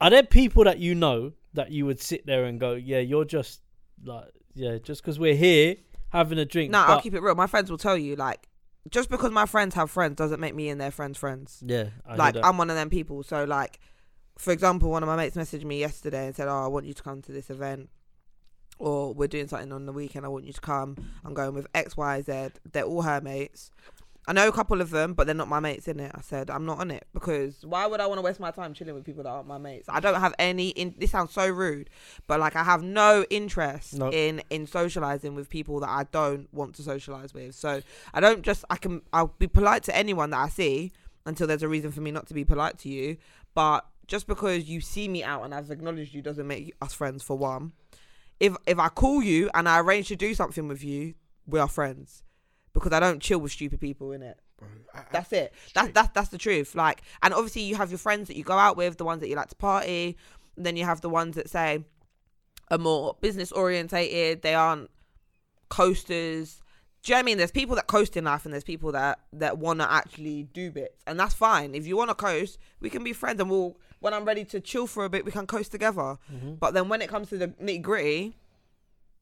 Are 0.00 0.10
there 0.10 0.22
people 0.22 0.64
that 0.64 0.78
you 0.78 0.94
know 0.94 1.32
that 1.54 1.70
you 1.70 1.86
would 1.86 2.00
sit 2.00 2.26
there 2.26 2.44
and 2.44 2.60
go, 2.60 2.74
yeah, 2.74 2.98
you're 2.98 3.24
just 3.24 3.62
like, 4.04 4.26
yeah, 4.54 4.78
just 4.78 5.02
because 5.02 5.18
we're 5.18 5.34
here 5.34 5.76
having 6.10 6.38
a 6.38 6.44
drink. 6.44 6.70
No, 6.70 6.80
I'll 6.80 7.00
keep 7.00 7.14
it 7.14 7.20
real. 7.20 7.34
My 7.34 7.46
friends 7.46 7.70
will 7.70 7.78
tell 7.78 7.96
you, 7.96 8.14
like, 8.16 8.48
just 8.90 9.08
because 9.10 9.30
my 9.30 9.46
friends 9.46 9.74
have 9.74 9.90
friends 9.90 10.16
doesn't 10.16 10.38
make 10.40 10.54
me 10.54 10.68
and 10.68 10.80
their 10.80 10.90
friends 10.90 11.18
friends. 11.18 11.62
Yeah, 11.64 11.88
I 12.06 12.14
like. 12.16 12.36
I'm 12.42 12.58
one 12.58 12.70
of 12.70 12.76
them 12.76 12.90
people. 12.90 13.22
So, 13.22 13.44
like, 13.44 13.80
for 14.38 14.52
example, 14.52 14.90
one 14.90 15.02
of 15.02 15.06
my 15.08 15.16
mates 15.16 15.36
messaged 15.36 15.64
me 15.64 15.80
yesterday 15.80 16.26
and 16.26 16.36
said, 16.36 16.48
"Oh, 16.48 16.64
I 16.64 16.66
want 16.68 16.86
you 16.86 16.94
to 16.94 17.02
come 17.02 17.22
to 17.22 17.32
this 17.32 17.50
event." 17.50 17.88
Or 18.78 19.14
we're 19.14 19.28
doing 19.28 19.48
something 19.48 19.72
on 19.72 19.86
the 19.86 19.92
weekend. 19.92 20.26
I 20.26 20.28
want 20.28 20.44
you 20.44 20.52
to 20.52 20.60
come. 20.60 20.96
I'm 21.24 21.32
going 21.32 21.54
with 21.54 21.66
X, 21.74 21.96
Y, 21.96 22.20
Z. 22.20 22.48
They're 22.70 22.84
all 22.84 23.02
her 23.02 23.22
mates. 23.22 23.70
I 24.28 24.32
know 24.32 24.48
a 24.48 24.52
couple 24.52 24.80
of 24.80 24.90
them, 24.90 25.14
but 25.14 25.26
they're 25.26 25.36
not 25.36 25.48
my 25.48 25.60
mates 25.60 25.86
in 25.88 26.00
it. 26.00 26.10
I 26.14 26.20
said 26.20 26.50
I'm 26.50 26.66
not 26.66 26.80
on 26.80 26.90
it 26.90 27.06
because 27.14 27.64
why 27.64 27.86
would 27.86 28.00
I 28.00 28.06
want 28.06 28.18
to 28.18 28.22
waste 28.22 28.40
my 28.40 28.50
time 28.50 28.74
chilling 28.74 28.94
with 28.94 29.04
people 29.04 29.22
that 29.22 29.30
aren't 29.30 29.46
my 29.46 29.56
mates? 29.56 29.88
I 29.88 30.00
don't 30.00 30.20
have 30.20 30.34
any. 30.38 30.70
In 30.70 30.94
this 30.98 31.12
sounds 31.12 31.30
so 31.32 31.48
rude, 31.48 31.88
but 32.26 32.40
like 32.40 32.56
I 32.56 32.64
have 32.64 32.82
no 32.82 33.24
interest 33.30 33.94
No. 33.94 34.10
in 34.12 34.42
in 34.50 34.66
socializing 34.66 35.36
with 35.36 35.48
people 35.48 35.78
that 35.80 35.88
I 35.88 36.04
don't 36.10 36.52
want 36.52 36.74
to 36.74 36.82
socialize 36.82 37.32
with. 37.32 37.54
So 37.54 37.80
I 38.12 38.20
don't 38.20 38.42
just 38.42 38.64
I 38.68 38.76
can 38.76 39.00
I'll 39.12 39.32
be 39.38 39.46
polite 39.46 39.84
to 39.84 39.96
anyone 39.96 40.30
that 40.30 40.38
I 40.40 40.48
see 40.48 40.92
until 41.24 41.46
there's 41.46 41.62
a 41.62 41.68
reason 41.68 41.92
for 41.92 42.00
me 42.00 42.10
not 42.10 42.26
to 42.26 42.34
be 42.34 42.44
polite 42.44 42.78
to 42.80 42.88
you. 42.88 43.16
But 43.54 43.86
just 44.06 44.26
because 44.26 44.64
you 44.68 44.80
see 44.80 45.08
me 45.08 45.22
out 45.24 45.44
and 45.44 45.54
I've 45.54 45.70
acknowledged 45.70 46.14
you 46.14 46.22
doesn't 46.22 46.46
make 46.46 46.74
us 46.80 46.92
friends 46.92 47.22
for 47.22 47.36
one. 47.36 47.72
If 48.40 48.54
if 48.66 48.78
I 48.78 48.88
call 48.88 49.22
you 49.22 49.50
and 49.54 49.68
I 49.68 49.80
arrange 49.80 50.08
to 50.08 50.16
do 50.16 50.34
something 50.34 50.68
with 50.68 50.84
you, 50.84 51.14
we 51.46 51.58
are 51.58 51.68
friends. 51.68 52.22
Because 52.72 52.92
I 52.92 53.00
don't 53.00 53.22
chill 53.22 53.38
with 53.38 53.52
stupid 53.52 53.80
people 53.80 54.12
in 54.12 54.22
it. 54.22 54.38
Bro, 54.58 54.68
I- 54.94 54.98
I- 54.98 55.04
That's 55.12 55.32
it. 55.32 55.54
That's 55.74 55.92
that's 55.92 56.10
that's 56.12 56.28
the 56.28 56.38
truth. 56.38 56.74
Like, 56.74 57.02
and 57.22 57.32
obviously 57.32 57.62
you 57.62 57.76
have 57.76 57.90
your 57.90 57.98
friends 57.98 58.28
that 58.28 58.36
you 58.36 58.44
go 58.44 58.54
out 58.58 58.76
with, 58.76 58.98
the 58.98 59.04
ones 59.04 59.20
that 59.20 59.28
you 59.28 59.36
like 59.36 59.48
to 59.48 59.56
party. 59.56 60.16
And 60.56 60.64
then 60.66 60.76
you 60.76 60.84
have 60.84 61.00
the 61.00 61.08
ones 61.10 61.36
that 61.36 61.48
say 61.48 61.84
are 62.70 62.78
more 62.78 63.16
business 63.20 63.50
orientated. 63.52 64.42
They 64.42 64.54
aren't 64.54 64.90
coasters. 65.68 66.60
Do 67.02 67.12
you 67.12 67.14
know 67.14 67.18
what 67.18 67.22
I 67.22 67.26
mean? 67.26 67.38
There's 67.38 67.50
people 67.52 67.76
that 67.76 67.86
coast 67.86 68.16
in 68.16 68.24
life, 68.24 68.44
and 68.44 68.52
there's 68.52 68.64
people 68.64 68.92
that 68.92 69.20
that 69.32 69.58
want 69.58 69.80
to 69.80 69.90
actually 69.90 70.44
do 70.52 70.70
bits, 70.70 71.02
and 71.06 71.18
that's 71.18 71.34
fine. 71.34 71.74
If 71.74 71.86
you 71.86 71.96
want 71.96 72.10
to 72.10 72.14
coast, 72.14 72.58
we 72.80 72.90
can 72.90 73.04
be 73.04 73.12
friends, 73.12 73.40
and 73.40 73.50
we'll. 73.50 73.78
When 74.00 74.12
I'm 74.14 74.24
ready 74.24 74.44
to 74.46 74.60
chill 74.60 74.86
for 74.86 75.04
a 75.04 75.08
bit, 75.08 75.24
we 75.24 75.32
can 75.32 75.46
coast 75.46 75.72
together. 75.72 76.18
Mhm. 76.32 76.58
But 76.58 76.74
then 76.74 76.88
when 76.88 77.00
it 77.02 77.08
comes 77.08 77.28
to 77.30 77.38
the 77.38 77.48
nitty 77.48 77.82
gritty, 77.82 78.36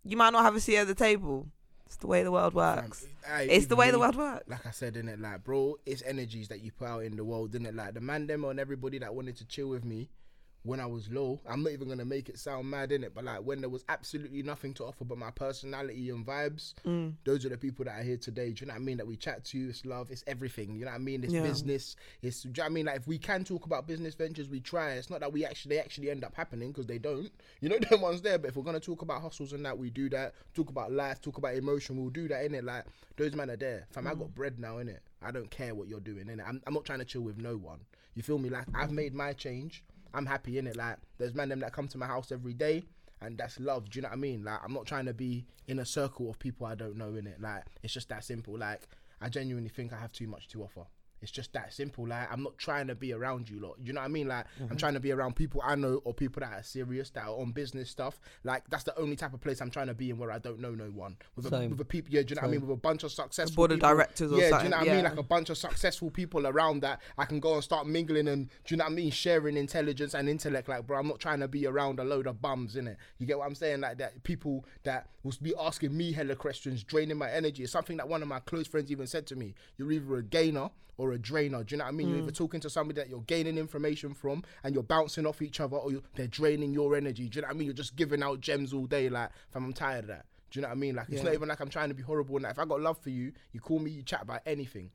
you 0.04 0.16
might 0.16 0.30
not 0.30 0.42
have 0.42 0.56
a 0.56 0.60
seat 0.60 0.78
at 0.78 0.86
the 0.86 0.94
table. 0.94 1.48
It's 1.86 1.96
the 1.96 2.06
way 2.06 2.22
the 2.22 2.32
world 2.32 2.54
works. 2.54 3.06
It's 3.38 3.66
the 3.66 3.76
way 3.76 3.90
the 3.90 3.98
world 3.98 4.16
works. 4.16 4.48
Like 4.48 4.66
I 4.66 4.70
said 4.70 4.96
in 4.96 5.08
it, 5.08 5.20
like 5.20 5.44
bro, 5.44 5.76
it's 5.86 6.02
energies 6.02 6.48
that 6.48 6.60
you 6.60 6.72
put 6.72 6.88
out 6.88 7.04
in 7.04 7.16
the 7.16 7.24
world, 7.24 7.54
is 7.54 7.62
it? 7.62 7.74
Like 7.74 7.94
the 7.94 8.00
man 8.00 8.26
them 8.26 8.44
and 8.44 8.58
everybody 8.58 8.98
that 8.98 9.14
wanted 9.14 9.36
to 9.36 9.44
chill 9.44 9.68
with 9.68 9.84
me 9.84 10.08
when 10.64 10.80
I 10.80 10.86
was 10.86 11.10
low. 11.10 11.40
I'm 11.48 11.62
not 11.62 11.72
even 11.72 11.88
gonna 11.88 12.04
make 12.06 12.28
it 12.30 12.38
sound 12.38 12.70
mad 12.70 12.90
in 12.90 13.04
it, 13.04 13.14
but 13.14 13.22
like 13.24 13.40
when 13.40 13.60
there 13.60 13.68
was 13.70 13.84
absolutely 13.90 14.42
nothing 14.42 14.72
to 14.74 14.84
offer 14.84 15.04
but 15.04 15.18
my 15.18 15.30
personality 15.30 16.08
and 16.10 16.26
vibes, 16.26 16.72
Mm. 16.84 17.14
those 17.24 17.44
are 17.44 17.50
the 17.50 17.58
people 17.58 17.84
that 17.84 18.00
are 18.00 18.02
here 18.02 18.16
today. 18.16 18.50
Do 18.52 18.62
you 18.62 18.66
know 18.68 18.72
what 18.74 18.80
I 18.80 18.84
mean? 18.84 18.96
That 18.96 19.06
we 19.06 19.16
chat 19.16 19.44
to, 19.46 19.68
it's 19.68 19.84
love, 19.84 20.10
it's 20.10 20.24
everything. 20.26 20.74
You 20.74 20.86
know 20.86 20.90
what 20.90 20.96
I 20.96 21.04
mean? 21.04 21.22
It's 21.22 21.34
Yeah. 21.34 21.42
business. 21.42 21.96
It's 22.22 22.42
do 22.42 22.48
you 22.48 22.52
know 22.56 22.62
what 22.62 22.66
I 22.66 22.72
mean? 22.72 22.86
Like 22.86 22.96
if 22.96 23.06
we 23.06 23.18
can 23.18 23.44
talk 23.44 23.66
about 23.66 23.86
business 23.86 24.14
ventures, 24.14 24.48
we 24.48 24.60
try. 24.60 24.92
It's 24.92 25.10
not 25.10 25.20
that 25.20 25.32
we 25.32 25.44
actually 25.44 25.76
they 25.76 25.80
actually 25.82 26.10
end 26.10 26.24
up 26.24 26.34
happening 26.34 26.72
because 26.72 26.86
they 26.86 26.98
don't. 26.98 27.30
You 27.60 27.68
know 27.68 27.78
them 27.90 28.00
ones 28.00 28.22
there. 28.22 28.38
But 28.38 28.48
if 28.48 28.56
we're 28.56 28.62
gonna 28.62 28.80
talk 28.80 29.02
about 29.02 29.20
hustles 29.20 29.52
and 29.52 29.64
that, 29.66 29.76
we 29.78 29.90
do 29.90 30.08
that. 30.10 30.34
Talk 30.54 30.70
about 30.70 30.90
life, 30.92 31.20
talk 31.20 31.36
about 31.36 31.54
emotion, 31.54 31.96
we'll 32.00 32.10
do 32.10 32.26
that 32.28 32.42
in 32.44 32.54
it. 32.54 32.64
Like 32.64 32.84
those 33.16 33.34
men 33.34 33.50
are 33.50 33.56
there. 33.56 33.86
Fam, 33.90 34.06
I 34.06 34.14
got 34.14 34.34
bread 34.34 34.58
now 34.58 34.78
in 34.78 34.88
it. 34.88 35.02
I 35.20 35.30
don't 35.30 35.50
care 35.50 35.74
what 35.74 35.88
you're 35.88 36.00
doing 36.00 36.28
in 36.28 36.40
it. 36.40 36.44
I'm, 36.46 36.60
I'm 36.66 36.72
not 36.74 36.84
trying 36.86 36.98
to 37.00 37.04
chill 37.04 37.22
with 37.22 37.36
no 37.38 37.56
one. 37.56 37.80
You 38.14 38.22
feel 38.22 38.38
me? 38.38 38.48
Like 38.48 38.66
I've 38.74 38.92
made 38.92 39.14
my 39.14 39.32
change. 39.34 39.84
I'm 40.14 40.26
happy 40.26 40.58
in 40.58 40.66
it. 40.66 40.76
Like 40.76 40.96
there's 41.18 41.34
men 41.34 41.48
them 41.48 41.60
that 41.60 41.72
come 41.72 41.88
to 41.88 41.98
my 41.98 42.06
house 42.06 42.32
every 42.32 42.54
day 42.54 42.84
and 43.20 43.38
that's 43.38 43.58
love. 43.58 43.90
Do 43.90 43.98
you 43.98 44.02
know 44.02 44.08
what 44.08 44.14
I 44.14 44.20
mean? 44.20 44.44
Like 44.44 44.60
I'm 44.64 44.72
not 44.72 44.86
trying 44.86 45.06
to 45.06 45.14
be 45.14 45.44
in 45.66 45.78
a 45.78 45.86
circle 45.86 46.30
of 46.30 46.38
people 46.38 46.66
I 46.66 46.74
don't 46.74 46.96
know 46.96 47.14
in 47.14 47.26
it. 47.26 47.40
Like 47.40 47.64
it's 47.82 47.92
just 47.92 48.08
that 48.10 48.24
simple. 48.24 48.56
Like 48.58 48.82
I 49.20 49.28
genuinely 49.28 49.70
think 49.70 49.92
I 49.92 49.98
have 49.98 50.12
too 50.12 50.26
much 50.26 50.48
to 50.48 50.62
offer. 50.62 50.86
It's 51.20 51.30
just 51.30 51.52
that 51.54 51.72
simple. 51.72 52.06
Like 52.06 52.30
I'm 52.30 52.42
not 52.42 52.58
trying 52.58 52.86
to 52.88 52.94
be 52.94 53.12
around 53.12 53.48
you 53.48 53.58
lot. 53.58 53.76
You 53.82 53.92
know 53.92 54.00
what 54.00 54.06
I 54.06 54.08
mean? 54.08 54.28
Like 54.28 54.46
I'm 54.60 54.66
mm-hmm. 54.66 54.76
trying 54.76 54.94
to 54.94 55.00
be 55.00 55.10
around 55.10 55.36
people 55.36 55.62
I 55.64 55.74
know 55.74 56.00
or 56.04 56.12
people 56.12 56.40
that 56.40 56.52
are 56.52 56.62
serious, 56.62 57.10
that 57.10 57.24
are 57.24 57.40
on 57.40 57.52
business 57.52 57.90
stuff. 57.90 58.20
Like 58.44 58.68
that's 58.68 58.84
the 58.84 58.98
only 58.98 59.16
type 59.16 59.32
of 59.32 59.40
place 59.40 59.60
I'm 59.60 59.70
trying 59.70 59.86
to 59.86 59.94
be 59.94 60.10
in 60.10 60.18
where 60.18 60.30
I 60.30 60.38
don't 60.38 60.60
know 60.60 60.72
no 60.72 60.86
one. 60.86 61.16
With 61.34 61.46
a, 61.46 61.50
Same. 61.50 61.70
with 61.70 61.80
a 61.80 61.84
people, 61.84 62.12
yeah. 62.12 62.22
Do 62.22 62.30
you 62.30 62.34
know 62.36 62.42
what 62.42 62.48
I 62.48 62.50
mean? 62.50 62.60
With 62.60 62.70
a 62.70 62.80
bunch 62.80 63.04
of 63.04 63.12
successful 63.12 63.56
board 63.56 63.72
of 63.72 63.78
people. 63.78 63.88
directors 63.88 64.32
or 64.32 64.38
yeah, 64.38 64.58
do 64.58 64.64
you 64.64 64.70
know 64.70 64.78
what 64.78 64.88
I 64.88 64.94
mean? 64.94 65.04
Like 65.04 65.16
a 65.16 65.22
bunch 65.22 65.50
of 65.50 65.56
successful 65.56 66.10
people 66.10 66.46
around 66.46 66.80
that 66.80 67.00
I 67.16 67.24
can 67.24 67.40
go 67.40 67.54
and 67.54 67.64
start 67.64 67.86
mingling 67.86 68.28
and 68.28 68.48
do 68.64 68.74
you 68.74 68.76
know 68.76 68.84
what 68.84 68.92
I 68.92 68.94
mean? 68.94 69.10
Sharing 69.10 69.56
intelligence 69.56 70.14
and 70.14 70.28
intellect. 70.28 70.68
Like, 70.68 70.86
bro, 70.86 70.98
I'm 70.98 71.08
not 71.08 71.20
trying 71.20 71.40
to 71.40 71.48
be 71.48 71.66
around 71.66 72.00
a 72.00 72.04
load 72.04 72.26
of 72.26 72.42
bums 72.42 72.76
in 72.76 72.86
it. 72.86 72.98
You 73.18 73.26
get 73.26 73.38
what 73.38 73.46
I'm 73.46 73.54
saying? 73.54 73.80
Like 73.80 73.98
that 73.98 74.22
people 74.24 74.66
that 74.82 75.08
will 75.22 75.32
be 75.40 75.54
asking 75.58 75.96
me 75.96 76.12
hella 76.12 76.36
questions, 76.36 76.84
draining 76.84 77.16
my 77.16 77.30
energy. 77.30 77.62
It's 77.62 77.72
something 77.72 77.96
that 77.96 78.08
one 78.08 78.22
of 78.22 78.28
my 78.28 78.40
close 78.40 78.66
friends 78.66 78.90
even 78.90 79.06
said 79.06 79.26
to 79.28 79.36
me. 79.36 79.54
You're 79.76 79.90
either 79.92 80.16
a 80.16 80.22
gainer 80.22 80.70
or 80.96 81.12
a 81.12 81.13
drainer. 81.18 81.64
Do 81.64 81.74
you 81.74 81.78
know 81.78 81.84
what 81.84 81.90
I 81.90 81.92
mean? 81.92 82.08
You're 82.08 82.18
either 82.18 82.32
mm. 82.32 82.36
talking 82.36 82.60
to 82.60 82.70
somebody 82.70 83.00
that 83.00 83.08
you're 83.08 83.22
gaining 83.22 83.58
information 83.58 84.14
from 84.14 84.42
and 84.62 84.74
you're 84.74 84.82
bouncing 84.82 85.26
off 85.26 85.42
each 85.42 85.60
other, 85.60 85.76
or 85.76 85.92
they're 86.14 86.26
draining 86.26 86.72
your 86.72 86.96
energy. 86.96 87.28
Do 87.28 87.36
you 87.36 87.42
know 87.42 87.48
what 87.48 87.54
I 87.54 87.58
mean? 87.58 87.66
You're 87.66 87.74
just 87.74 87.96
giving 87.96 88.22
out 88.22 88.40
gems 88.40 88.72
all 88.72 88.86
day. 88.86 89.08
Like, 89.08 89.30
fam, 89.52 89.64
I'm 89.64 89.72
tired 89.72 90.04
of 90.04 90.08
that. 90.08 90.26
Do 90.50 90.58
you 90.58 90.62
know 90.62 90.68
what 90.68 90.76
I 90.76 90.78
mean? 90.78 90.94
Like, 90.94 91.08
it's 91.10 91.22
not 91.22 91.34
even 91.34 91.48
like 91.48 91.60
I'm 91.60 91.68
trying 91.68 91.88
to 91.88 91.94
be 91.94 92.02
horrible. 92.02 92.36
And 92.36 92.46
if 92.46 92.58
I 92.58 92.64
got 92.64 92.80
love 92.80 92.98
for 92.98 93.10
you, 93.10 93.32
you 93.52 93.60
call 93.60 93.80
me, 93.80 93.90
you 93.90 94.02
chat 94.02 94.22
about 94.22 94.40
anything. 94.46 94.90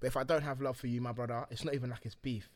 But 0.00 0.08
if 0.08 0.16
I 0.16 0.24
don't 0.24 0.42
have 0.42 0.60
love 0.60 0.76
for 0.76 0.86
you, 0.86 1.00
my 1.00 1.12
brother, 1.12 1.46
it's 1.50 1.64
not 1.64 1.74
even 1.74 1.90
like 1.90 2.04
it's 2.04 2.14
beef. 2.14 2.50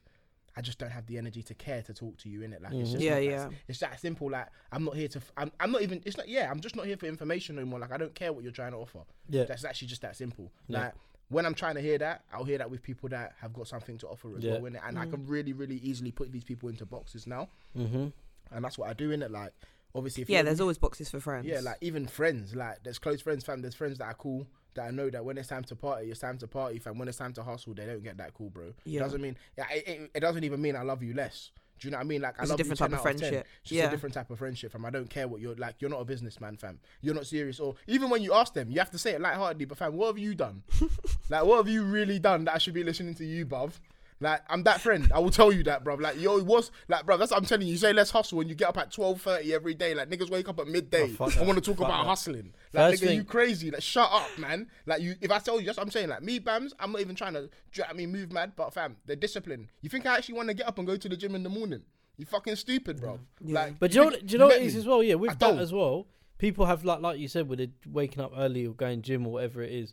I 0.59 0.61
just 0.61 0.79
don't 0.79 0.90
have 0.90 1.07
the 1.07 1.18
energy 1.18 1.42
to 1.44 1.55
care 1.55 1.83
to 1.83 1.94
talk 1.94 2.18
to 2.18 2.29
you 2.29 2.42
in 2.42 2.53
it. 2.53 2.61
Like 2.61 2.73
it's 2.73 2.90
mm-hmm. 2.90 2.92
just 2.99 3.05
Yeah, 3.05 3.18
yeah. 3.18 3.49
It's 3.68 3.79
that 3.79 4.01
simple. 4.01 4.29
Like 4.31 4.49
I'm 4.73 4.85
not 4.85 4.97
here 4.97 5.07
to. 5.09 5.18
f- 5.18 5.33
I'm, 5.37 5.53
I'm 5.61 5.71
not 5.71 5.83
even. 5.83 6.03
It's 6.05 6.16
not. 6.16 6.29
Yeah, 6.29 6.51
I'm 6.51 6.61
just 6.61 6.75
not 6.75 6.87
here 6.87 6.97
for 6.97 7.07
information 7.07 7.55
no 7.55 7.64
more. 7.64 7.79
Like 7.79 7.92
I 7.92 7.97
don't 7.97 8.14
care 8.14 8.33
what 8.33 8.42
you're 8.42 8.53
trying 8.53 8.73
to 8.73 8.79
offer. 8.79 9.01
Yeah. 9.29 9.44
That's 9.44 9.64
actually 9.64 9.88
just 9.88 10.03
that 10.03 10.16
simple. 10.16 10.51
Yeah. 10.66 10.79
Like 10.81 10.94
when 11.29 11.45
I'm 11.47 11.55
trying 11.55 11.75
to 11.75 11.81
hear 11.81 11.99
that, 11.99 12.25
I'll 12.33 12.45
hear 12.45 12.59
that 12.59 12.71
with 12.71 12.83
people 12.83 13.09
that 13.11 13.35
have 13.41 13.53
got 13.53 13.69
something 13.69 13.99
to 13.99 14.09
offer 14.09 14.37
as 14.37 14.43
Yeah. 14.45 14.53
well, 14.59 14.62
innit? 14.62 14.81
and 14.87 14.99
I 14.99 15.07
can 15.07 15.27
really, 15.27 15.53
really 15.53 15.77
easily 15.77 16.11
put 16.11 16.33
these 16.33 16.45
people 16.45 16.69
into 16.69 16.87
boxes 16.87 17.27
now, 17.27 17.49
Mm-hmm. 17.77 18.07
and 18.55 18.64
that's 18.64 18.79
what 18.79 18.88
I 18.88 18.93
do 18.95 19.11
in 19.11 19.23
it. 19.23 19.31
Like, 19.31 19.53
obviously, 19.95 20.23
if 20.23 20.31
Yeah, 20.31 20.43
there's 20.43 20.61
always 20.61 20.79
boxes 20.79 21.11
for 21.11 21.21
friends. 21.21 21.47
yeah, 21.47 21.61
like 21.61 21.77
even 21.81 22.07
friends, 22.07 22.55
like 22.55 22.83
there's 22.83 22.99
close 22.99 23.21
friends, 23.21 23.45
fam. 23.45 23.61
There's 23.62 23.75
friends 23.75 23.99
that 23.99 24.05
are 24.07 24.14
cool 24.14 24.47
that 24.75 24.83
I 24.87 24.91
know 24.91 25.11
that 25.11 25.25
when 25.25 25.37
it's 25.38 25.49
time 25.49 25.64
to 25.64 25.77
party, 25.77 26.11
it's 26.11 26.21
time 26.21 26.38
to 26.38 26.47
party, 26.47 26.79
fam. 26.79 26.99
When 26.99 27.09
it's 27.09 27.19
time 27.19 27.33
to 27.35 27.43
hustle, 27.43 27.75
they 27.75 27.87
don't 27.87 28.03
get 28.03 28.17
that 28.19 28.33
cool, 28.35 28.51
bro. 28.51 28.73
Yeah. 28.85 29.01
It 29.01 29.05
doesn't 29.05 29.21
mean 29.21 29.37
yeah, 29.57 29.64
it, 29.71 29.88
it, 29.88 30.11
it 30.14 30.21
doesn't 30.21 30.45
even 30.45 30.61
mean 30.62 30.77
I 30.77 30.83
love 30.83 31.03
you 31.03 31.14
less. 31.14 31.51
Do 31.79 31.87
you 31.88 31.93
know 31.93 31.99
what 31.99 32.05
I 32.05 32.07
mean? 32.07 32.21
Like 32.23 32.38
I 32.38 32.43
It's 32.43 32.51
a 32.51 32.53
love 32.53 32.59
different 32.59 32.79
type 32.79 32.88
of 32.88 32.95
out 32.95 33.03
10. 33.05 33.19
friendship. 33.19 33.47
It's 33.62 33.69
just 33.71 33.79
Yeah. 33.79 33.87
a 33.88 33.91
different 33.91 34.14
type 34.14 34.31
of 34.31 34.38
friendship, 34.38 34.73
fam. 34.73 34.85
I 34.85 34.91
don't 34.91 35.09
care 35.09 35.29
what 35.29 35.41
you're 35.41 35.55
like. 35.55 35.77
You're 35.81 35.91
not 35.91 36.01
a 36.01 36.05
businessman, 36.05 36.57
fam. 36.57 36.79
You're 37.01 37.14
not 37.14 37.27
serious, 37.27 37.61
or 37.61 37.77
even 37.87 38.11
when 38.11 38.23
you 38.23 38.35
ask 38.35 38.53
them, 38.55 38.71
you 38.71 38.79
have 38.79 38.91
to 38.91 38.99
say 38.99 39.12
it 39.12 39.21
lightheartedly. 39.21 39.67
But 39.67 39.79
fam, 39.79 39.95
what 39.97 40.09
have 40.09 40.19
you 40.19 40.35
done? 40.35 40.62
like 41.31 41.45
what 41.45 41.57
have 41.59 41.69
you 41.69 41.85
really 41.85 42.19
done 42.19 42.45
that 42.45 42.55
I 42.55 42.59
should 42.59 42.75
be 42.75 42.85
listening 42.85 43.14
to 43.17 43.25
you, 43.25 43.47
bruv? 43.47 43.73
Like 44.20 44.42
I'm 44.48 44.64
that 44.64 44.81
friend. 44.81 45.11
I 45.14 45.20
will 45.20 45.31
tell 45.31 45.52
you 45.52 45.62
that, 45.64 45.85
bro. 45.85 45.94
Like 45.94 46.18
you 46.18 46.42
was 46.44 46.70
like, 46.88 47.07
bro. 47.07 47.16
That's 47.16 47.31
what 47.31 47.38
I'm 47.38 47.46
telling 47.46 47.66
you. 47.66 47.72
You 47.72 47.78
say 47.78 47.92
let's 47.92 48.11
hustle, 48.11 48.40
and 48.40 48.48
you 48.48 48.57
get 48.57 48.68
up 48.68 48.76
at 48.78 48.90
twelve 48.90 49.20
thirty 49.22 49.54
every 49.54 49.74
day. 49.74 49.94
Like 49.94 50.11
niggas 50.11 50.28
wake 50.31 50.48
up 50.48 50.59
at 50.59 50.66
midday. 50.66 51.14
Oh, 51.20 51.31
I 51.38 51.42
want 51.44 51.54
to 51.54 51.61
talk 51.61 51.78
Fuck 51.78 51.87
about 51.87 52.02
that. 52.02 52.09
hustling. 52.09 52.52
Like 52.72 52.92
First 52.92 53.02
nigga, 53.02 53.07
thing- 53.07 53.16
you 53.18 53.24
crazy? 53.24 53.70
Like 53.70 53.83
shut 53.83 54.09
up, 54.11 54.28
man. 54.38 54.66
Like 54.87 55.02
you, 55.02 55.14
if 55.20 55.31
I 55.31 55.38
tell 55.38 55.61
you, 55.61 55.66
that's 55.66 55.78
what 55.78 55.85
I'm 55.85 55.90
saying. 55.92 56.09
Like 56.09 56.22
me, 56.22 56.40
Bams, 56.40 56.72
I'm 56.81 56.90
not 56.92 57.00
even 57.00 57.14
trying 57.14 57.35
to. 57.35 57.42
do 57.42 57.48
you 57.74 57.83
know 57.85 57.87
I 57.90 57.92
mean, 57.92 58.11
move 58.11 58.33
mad, 58.33 58.52
but 58.57 58.74
fam, 58.74 58.96
the 59.07 59.14
discipline. 59.14 59.70
You 59.83 59.88
think 59.88 60.04
I 60.04 60.16
actually 60.16 60.35
want 60.35 60.48
to 60.48 60.54
get 60.54 60.66
up 60.66 60.78
and 60.78 60.87
go 60.87 60.96
to 60.96 61.09
the 61.09 61.16
gym 61.16 61.35
in 61.37 61.42
the 61.44 61.48
morning? 61.50 61.83
You 62.16 62.26
fucking 62.26 62.57
stupid, 62.57 63.00
bro. 63.00 63.20
Like, 63.40 63.78
But 63.78 63.92
do 63.92 63.98
you 63.98 64.04
know, 64.04 64.11
what, 64.11 64.26
do 64.26 64.33
you 64.33 64.38
know 64.38 64.46
what 64.48 64.57
it 64.57 64.62
is 64.62 64.74
as 64.74 64.85
well? 64.87 65.00
Yeah, 65.04 65.12
I 65.12 65.16
with 65.16 65.31
that 65.31 65.38
don't. 65.38 65.59
as 65.61 65.72
well, 65.72 66.09
people 66.38 66.66
have 66.66 66.85
like 66.85 67.00
like 67.00 67.20
you 67.20 67.28
said, 67.28 67.48
with 67.48 67.61
it 67.61 67.70
waking 67.87 68.20
up 68.20 68.33
early 68.37 68.66
or 68.66 68.74
going 68.74 69.02
gym 69.02 69.24
or 69.24 69.35
whatever 69.35 69.62
it 69.62 69.70
is. 69.70 69.92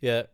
Yeah, 0.00 0.24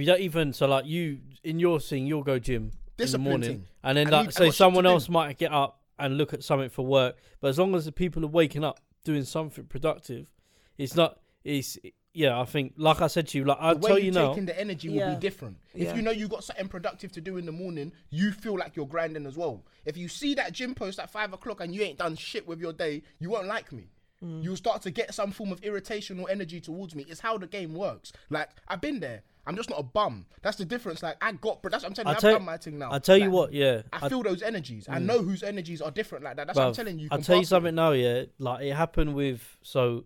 you 0.00 0.06
don't 0.06 0.20
even 0.20 0.52
so 0.52 0.66
like 0.66 0.86
you 0.86 1.18
in 1.44 1.58
your 1.58 1.80
thing, 1.80 2.06
you'll 2.06 2.22
go 2.22 2.38
gym 2.38 2.62
in 2.64 2.70
the 2.96 3.04
Discipline 3.04 3.24
morning, 3.30 3.48
thing. 3.50 3.66
and 3.84 3.98
then 3.98 4.06
I 4.08 4.10
like 4.10 4.20
need- 4.22 4.28
I 4.28 4.30
say 4.32 4.44
got 4.46 4.46
shit 4.46 4.54
someone 4.54 4.84
to 4.84 4.90
do. 4.90 4.94
else 4.94 5.08
might 5.08 5.38
get 5.38 5.52
up 5.52 5.80
and 5.98 6.16
look 6.18 6.32
at 6.34 6.42
something 6.42 6.68
for 6.70 6.84
work. 6.84 7.16
But 7.40 7.48
as 7.48 7.58
long 7.58 7.74
as 7.74 7.84
the 7.84 7.92
people 7.92 8.24
are 8.24 8.28
waking 8.28 8.64
up 8.64 8.80
doing 9.04 9.24
something 9.24 9.64
productive, 9.64 10.30
it's 10.78 10.94
not. 10.96 11.18
It's 11.44 11.78
yeah. 12.12 12.40
I 12.40 12.44
think 12.44 12.72
like 12.76 13.00
I 13.00 13.06
said 13.06 13.28
to 13.28 13.38
you, 13.38 13.44
like 13.44 13.58
I'll 13.60 13.74
the 13.74 13.80
way 13.80 13.88
tell 13.88 13.98
you 13.98 14.04
you 14.06 14.10
take 14.12 14.22
now. 14.22 14.32
in 14.34 14.46
the 14.46 14.58
energy 14.60 14.88
will 14.88 14.96
Yeah. 14.96 15.14
be 15.14 15.20
different. 15.20 15.58
Yeah. 15.74 15.90
If 15.90 15.96
you 15.96 16.02
know 16.02 16.10
you 16.10 16.28
got 16.28 16.44
something 16.44 16.68
productive 16.68 17.12
to 17.12 17.20
do 17.20 17.36
in 17.36 17.46
the 17.46 17.52
morning, 17.52 17.92
you 18.10 18.32
feel 18.32 18.56
like 18.58 18.74
you're 18.76 18.86
grinding 18.86 19.26
as 19.26 19.36
well. 19.36 19.64
If 19.84 19.96
you 19.96 20.08
see 20.08 20.34
that 20.34 20.52
gym 20.52 20.74
post 20.74 20.98
at 20.98 21.10
five 21.10 21.32
o'clock 21.32 21.60
and 21.60 21.74
you 21.74 21.82
ain't 21.82 21.98
done 21.98 22.16
shit 22.16 22.46
with 22.46 22.60
your 22.60 22.72
day, 22.72 23.02
you 23.20 23.30
won't 23.30 23.46
like 23.46 23.70
me. 23.72 23.84
Mm. 24.24 24.42
You'll 24.42 24.56
start 24.56 24.80
to 24.82 24.90
get 24.90 25.12
some 25.14 25.30
form 25.30 25.52
of 25.52 25.62
irritation 25.62 26.18
or 26.18 26.28
energy 26.30 26.58
towards 26.60 26.94
me. 26.94 27.04
It's 27.08 27.20
how 27.20 27.36
the 27.38 27.46
game 27.46 27.74
works. 27.74 28.12
Like 28.30 28.48
I've 28.66 28.80
been 28.80 29.00
there. 29.00 29.22
I'm 29.46 29.56
just 29.56 29.70
not 29.70 29.78
a 29.78 29.82
bum. 29.82 30.26
That's 30.42 30.56
the 30.56 30.64
difference. 30.64 31.02
Like 31.02 31.16
I 31.20 31.32
got, 31.32 31.62
but 31.62 31.70
that's 31.72 31.84
what 31.84 31.90
I'm 31.90 31.94
telling 31.94 32.08
you. 32.08 32.12
I 32.12 32.16
I've 32.16 32.20
tell, 32.20 32.32
done 32.32 32.44
my 32.44 32.56
thing 32.56 32.78
now. 32.78 32.92
I 32.92 32.98
tell 32.98 33.16
you 33.16 33.30
what, 33.30 33.52
yeah. 33.52 33.82
I 33.92 34.08
feel 34.08 34.22
those 34.22 34.42
energies. 34.42 34.86
I 34.88 34.98
mm. 34.98 35.04
know 35.04 35.22
whose 35.22 35.42
energies 35.42 35.80
are 35.80 35.90
different 35.90 36.24
like 36.24 36.36
that. 36.36 36.48
That's 36.48 36.56
what 36.58 36.66
I'm 36.66 36.74
telling 36.74 36.98
you. 36.98 37.08
I'll 37.10 37.18
can 37.18 37.24
tell 37.24 37.36
you 37.38 37.44
something 37.44 37.74
now, 37.74 37.92
yeah. 37.92 38.24
Like 38.38 38.64
it 38.64 38.74
happened 38.74 39.14
with 39.14 39.56
so 39.62 40.04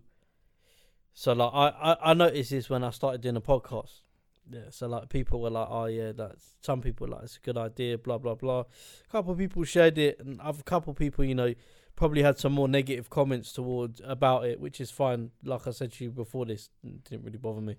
so 1.13 1.33
like 1.33 1.51
I, 1.53 1.67
I, 1.69 2.11
I 2.11 2.13
noticed 2.13 2.51
this 2.51 2.69
when 2.69 2.83
I 2.83 2.91
started 2.91 3.21
doing 3.21 3.35
a 3.35 3.41
podcast. 3.41 4.01
Yeah, 4.49 4.69
so 4.69 4.87
like 4.87 5.09
people 5.09 5.41
were 5.41 5.49
like, 5.49 5.67
Oh 5.69 5.85
yeah, 5.85 6.11
that's 6.11 6.55
some 6.61 6.81
people 6.81 7.07
were 7.07 7.15
like 7.15 7.23
it's 7.23 7.37
a 7.37 7.39
good 7.39 7.57
idea, 7.57 7.97
blah 7.97 8.17
blah 8.17 8.35
blah. 8.35 8.61
A 8.61 9.11
couple 9.11 9.31
of 9.31 9.37
people 9.37 9.63
shared 9.63 9.97
it 9.97 10.19
and 10.19 10.39
other 10.41 10.61
couple 10.63 10.91
of 10.91 10.97
people, 10.97 11.23
you 11.25 11.35
know, 11.35 11.53
probably 11.95 12.21
had 12.21 12.37
some 12.37 12.53
more 12.53 12.67
negative 12.67 13.09
comments 13.09 13.53
towards 13.53 14.01
about 14.03 14.45
it, 14.45 14.59
which 14.59 14.81
is 14.81 14.91
fine. 14.91 15.31
Like 15.43 15.67
I 15.67 15.71
said 15.71 15.93
to 15.93 16.03
you 16.03 16.11
before 16.11 16.45
this, 16.45 16.69
it 16.83 17.03
didn't 17.05 17.25
really 17.25 17.37
bother 17.37 17.61
me. 17.61 17.77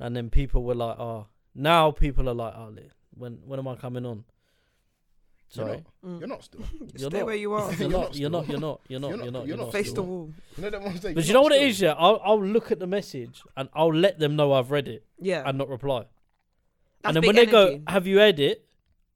And 0.00 0.16
then 0.16 0.30
people 0.30 0.64
were 0.64 0.74
like, 0.74 0.98
Oh 0.98 1.26
now 1.54 1.90
people 1.90 2.28
are 2.28 2.34
like, 2.34 2.54
Oh 2.56 2.74
when 3.14 3.38
when 3.44 3.58
am 3.58 3.68
I 3.68 3.74
coming 3.76 4.04
on? 4.06 4.24
You're 5.52 5.66
Sorry. 5.66 5.76
not, 5.78 6.10
mm. 6.10 6.18
you're 6.20 6.28
not 6.28 6.44
still. 6.44 6.60
You're 6.96 7.10
Stay 7.10 7.18
not. 7.18 7.26
where 7.26 7.34
you 7.34 7.52
are. 7.54 7.72
You're 7.78 7.80
You're 7.80 7.90
not, 7.90 8.00
not 8.00 8.16
you're 8.16 8.30
not. 8.30 8.46
You're 8.48 8.60
not. 8.60 8.60
You're 8.60 8.60
not. 8.60 8.80
You're 8.88 9.00
You're 9.00 9.00
not- 9.00 9.18
not. 9.18 9.24
you're 9.34 9.46
You're 9.48 9.56
not 9.56 9.64
not. 9.64 9.72
Face 9.72 9.92
the 9.92 10.02
wall. 10.02 10.32
You 10.56 10.62
know 10.62 10.70
that 10.70 10.80
one 10.80 10.98
saying, 11.00 11.14
But 11.16 11.24
you're 11.24 11.28
you 11.28 11.32
know 11.34 11.42
what 11.42 11.52
it 11.52 11.56
still. 11.56 11.68
is, 11.68 11.80
yeah. 11.80 11.94
I'll 11.98 12.20
I'll 12.24 12.44
look 12.44 12.70
at 12.70 12.78
the 12.78 12.86
message 12.86 13.42
and 13.56 13.68
I'll 13.74 13.92
let 13.92 14.20
them 14.20 14.36
know 14.36 14.52
I've 14.52 14.70
read 14.70 14.86
it 14.86 15.04
Yeah. 15.18 15.42
and 15.44 15.58
not 15.58 15.68
reply. 15.68 16.04
That's 17.02 17.16
and 17.16 17.16
then 17.16 17.20
big 17.22 17.26
when 17.28 17.36
they 17.36 17.42
energy. 17.52 17.78
go, 17.84 17.92
"Have 17.92 18.06
you 18.06 18.16
read 18.18 18.38
it?" 18.38 18.64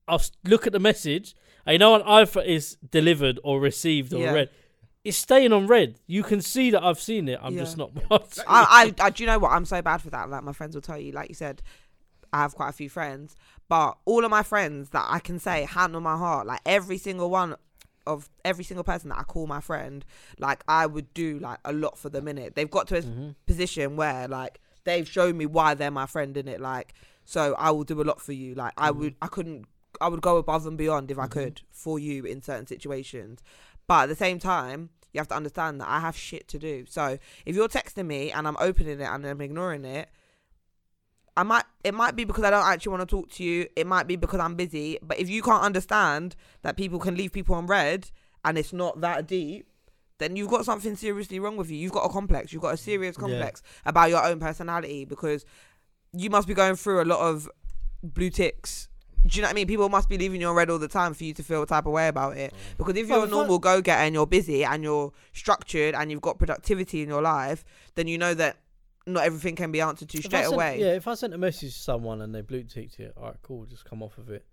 I'll 0.09 0.17
s- 0.19 0.33
look 0.45 0.67
at 0.67 0.73
the 0.73 0.81
message. 0.81 1.37
And 1.67 1.75
you 1.75 1.79
know 1.79 1.93
when 1.93 2.03
either 2.03 2.41
is 2.43 2.77
delivered 2.91 3.39
or 3.45 3.61
received 3.61 4.13
or 4.13 4.19
Yeah. 4.19 4.33
read, 4.33 4.51
it's 5.05 5.17
staying 5.19 5.53
on 5.53 5.67
red. 5.67 5.99
You 6.07 6.23
can 6.23 6.41
see 6.41 6.71
that 6.71 6.83
I've 6.83 7.01
seen 7.01 7.29
it. 7.29 7.39
I'm 7.43 7.55
Yeah. 7.55 7.61
just 7.61 7.77
not. 7.77 7.91
I, 8.11 8.25
I, 8.49 8.95
I, 9.07 9.11
do 9.11 9.23
you 9.23 9.27
know 9.27 9.39
what? 9.39 9.53
I'm 9.53 9.65
so 9.67 9.83
bad 9.83 10.01
for 10.03 10.11
that. 10.11 10.31
Like 10.31 10.43
my 10.43 10.53
friends 10.53 10.75
will 10.75 10.83
tell 10.83 10.99
you, 10.99 11.13
like 11.13 11.29
you 11.29 11.35
said, 11.35 11.63
I 12.33 12.39
have 12.39 12.55
quite 12.55 12.71
a 12.71 12.73
few 12.73 12.89
friends, 12.89 13.37
but 13.69 13.97
all 14.07 14.25
of 14.25 14.31
my 14.31 14.43
friends 14.43 14.91
that 14.91 15.07
I 15.09 15.19
can 15.21 15.39
say 15.39 15.65
hand 15.65 15.95
on 15.95 16.03
my 16.03 16.17
heart, 16.17 16.47
like 16.47 16.61
every 16.67 16.99
single 16.99 17.31
one 17.31 17.55
of 18.07 18.29
every 18.45 18.65
single 18.65 18.85
person 18.85 19.09
that 19.11 19.19
I 19.19 19.23
call 19.23 19.47
my 19.47 19.61
friend, 19.61 20.05
like 20.39 20.63
I 20.69 20.85
would 20.87 21.13
do 21.15 21.39
like 21.39 21.59
a 21.65 21.73
lot 21.73 21.97
for 21.97 22.09
them 22.11 22.27
in 22.29 22.37
it. 22.39 22.55
They've 22.55 22.71
got 22.71 22.89
to 22.89 22.99
a 22.99 23.03
Mm-hmm. 23.03 23.31
position 23.47 23.97
where 23.97 24.27
like 24.29 24.61
they've 24.85 25.09
shown 25.09 25.37
me 25.39 25.47
why 25.47 25.75
they're 25.75 25.91
my 25.91 26.07
friend 26.07 26.37
in 26.37 26.49
it. 26.49 26.61
Like 26.61 26.93
so, 27.25 27.55
I 27.59 27.71
will 27.71 27.85
do 27.85 28.01
a 28.01 28.05
lot 28.05 28.21
for 28.21 28.33
you. 28.33 28.55
Like 28.55 28.73
I 28.77 28.91
would, 28.91 29.15
I 29.23 29.29
couldn't, 29.29 29.67
I 30.01 30.09
would 30.09 30.21
go 30.21 30.37
above 30.39 30.67
and 30.67 30.77
beyond 30.77 31.11
if 31.11 31.19
I 31.19 31.27
could 31.27 31.63
for 31.71 31.99
you 31.99 32.25
in 32.25 32.43
certain 32.43 32.67
situations. 32.67 33.41
But 33.87 34.05
at 34.05 34.09
the 34.09 34.17
same 34.17 34.39
time, 34.39 34.91
you 35.13 35.21
have 35.21 35.29
to 35.29 35.37
understand 35.37 35.81
that 35.81 35.89
I 35.89 36.01
have 36.01 36.17
shit 36.17 36.49
to 36.49 36.59
do. 36.59 36.87
So 36.89 37.19
if 37.47 37.55
you're 37.55 37.69
texting 37.69 38.07
me 38.07 38.33
and 38.33 38.49
I'm 38.49 38.57
opening 38.59 39.01
it 39.01 39.05
and 39.09 39.27
I'm 39.27 39.41
ignoring 39.41 39.85
it, 39.85 40.09
I 41.37 41.43
might 41.43 41.65
it 41.83 41.95
might 41.95 42.15
be 42.17 42.25
because 42.25 42.45
I 42.45 42.51
don't 42.51 42.65
actually 42.67 42.91
want 42.91 43.09
to 43.09 43.17
talk 43.17 43.31
to 43.33 43.45
you. 43.45 43.67
It 43.77 43.87
might 43.87 44.07
be 44.07 44.17
because 44.17 44.41
I'm 44.41 44.55
busy. 44.55 44.99
But 45.03 45.19
if 45.19 45.29
you 45.29 45.43
can't 45.43 45.63
understand 45.63 46.37
that 46.63 46.77
people 46.77 46.99
can 46.99 47.17
leave 47.17 47.33
people 47.33 47.55
on 47.57 47.67
red 47.67 48.11
and 48.45 48.57
it's 48.57 48.73
not 48.73 49.01
that 49.01 49.27
deep, 49.27 49.67
then 50.19 50.37
you've 50.37 50.49
got 50.51 50.65
something 50.65 50.95
seriously 50.97 51.41
wrong 51.41 51.57
with 51.57 51.71
you. 51.71 51.77
You've 51.77 51.93
got 51.93 52.05
a 52.05 52.09
complex. 52.09 52.53
You've 52.53 52.63
got 52.63 52.75
a 52.75 52.77
serious 52.77 53.17
Yeah. 53.17 53.21
complex 53.21 53.63
about 53.85 54.11
your 54.11 54.25
own 54.25 54.39
personality 54.39 55.05
because 55.05 55.45
you 56.13 56.31
must 56.31 56.47
be 56.47 56.55
going 56.55 56.77
through 56.77 57.03
a 57.03 57.05
lot 57.05 57.21
of 57.21 57.51
blue 58.03 58.31
ticks. 58.31 58.89
Do 59.27 59.37
you 59.37 59.43
know 59.43 59.47
what 59.49 59.53
I 59.53 59.55
mean? 59.55 59.67
People 59.67 59.89
must 59.89 60.09
be 60.09 60.19
leaving 60.19 60.41
you 60.41 60.49
on 60.49 60.55
red 60.55 60.69
all 60.71 60.79
the 60.79 60.89
time 60.89 61.15
for 61.15 61.25
you 61.25 61.33
to 61.35 61.43
feel 61.43 61.63
a 61.63 61.67
type 61.67 61.87
of 61.87 61.93
way 61.93 62.09
about 62.09 62.37
it. 62.37 62.53
Mm. 62.53 62.77
Because 62.77 62.97
if 62.97 63.09
Well, 63.09 63.21
you're 63.21 63.27
a 63.27 63.31
normal 63.31 63.59
go 63.59 63.81
getter 63.81 64.03
and 64.03 64.15
you're 64.15 64.27
busy 64.27 64.65
and 64.65 64.83
you're 64.85 65.13
structured 65.33 65.95
and 65.95 66.11
you've 66.11 66.21
got 66.21 66.39
productivity 66.39 67.03
in 67.03 67.09
your 67.09 67.23
life, 67.23 67.65
then 67.95 68.07
you 68.07 68.19
know 68.19 68.35
that 68.35 68.57
not 69.07 69.25
everything 69.25 69.57
can 69.57 69.73
be 69.73 69.81
answered 69.81 70.09
to 70.11 70.19
straight 70.19 70.43
sent- 70.45 70.55
away. 70.55 70.79
Yeah, 70.81 70.93
if 70.95 71.09
I 71.09 71.15
sent 71.15 71.33
a 71.35 71.39
message 71.39 71.75
to 71.75 71.81
someone 71.81 72.21
and 72.23 72.35
they 72.35 72.43
blue 72.43 72.65
ticked 72.65 73.01
it, 73.01 73.15
all 73.17 73.25
right, 73.25 73.37
cool, 73.43 73.65
just 73.67 73.85
come 73.85 74.03
off 74.03 74.19
of 74.19 74.31
it. 74.31 74.45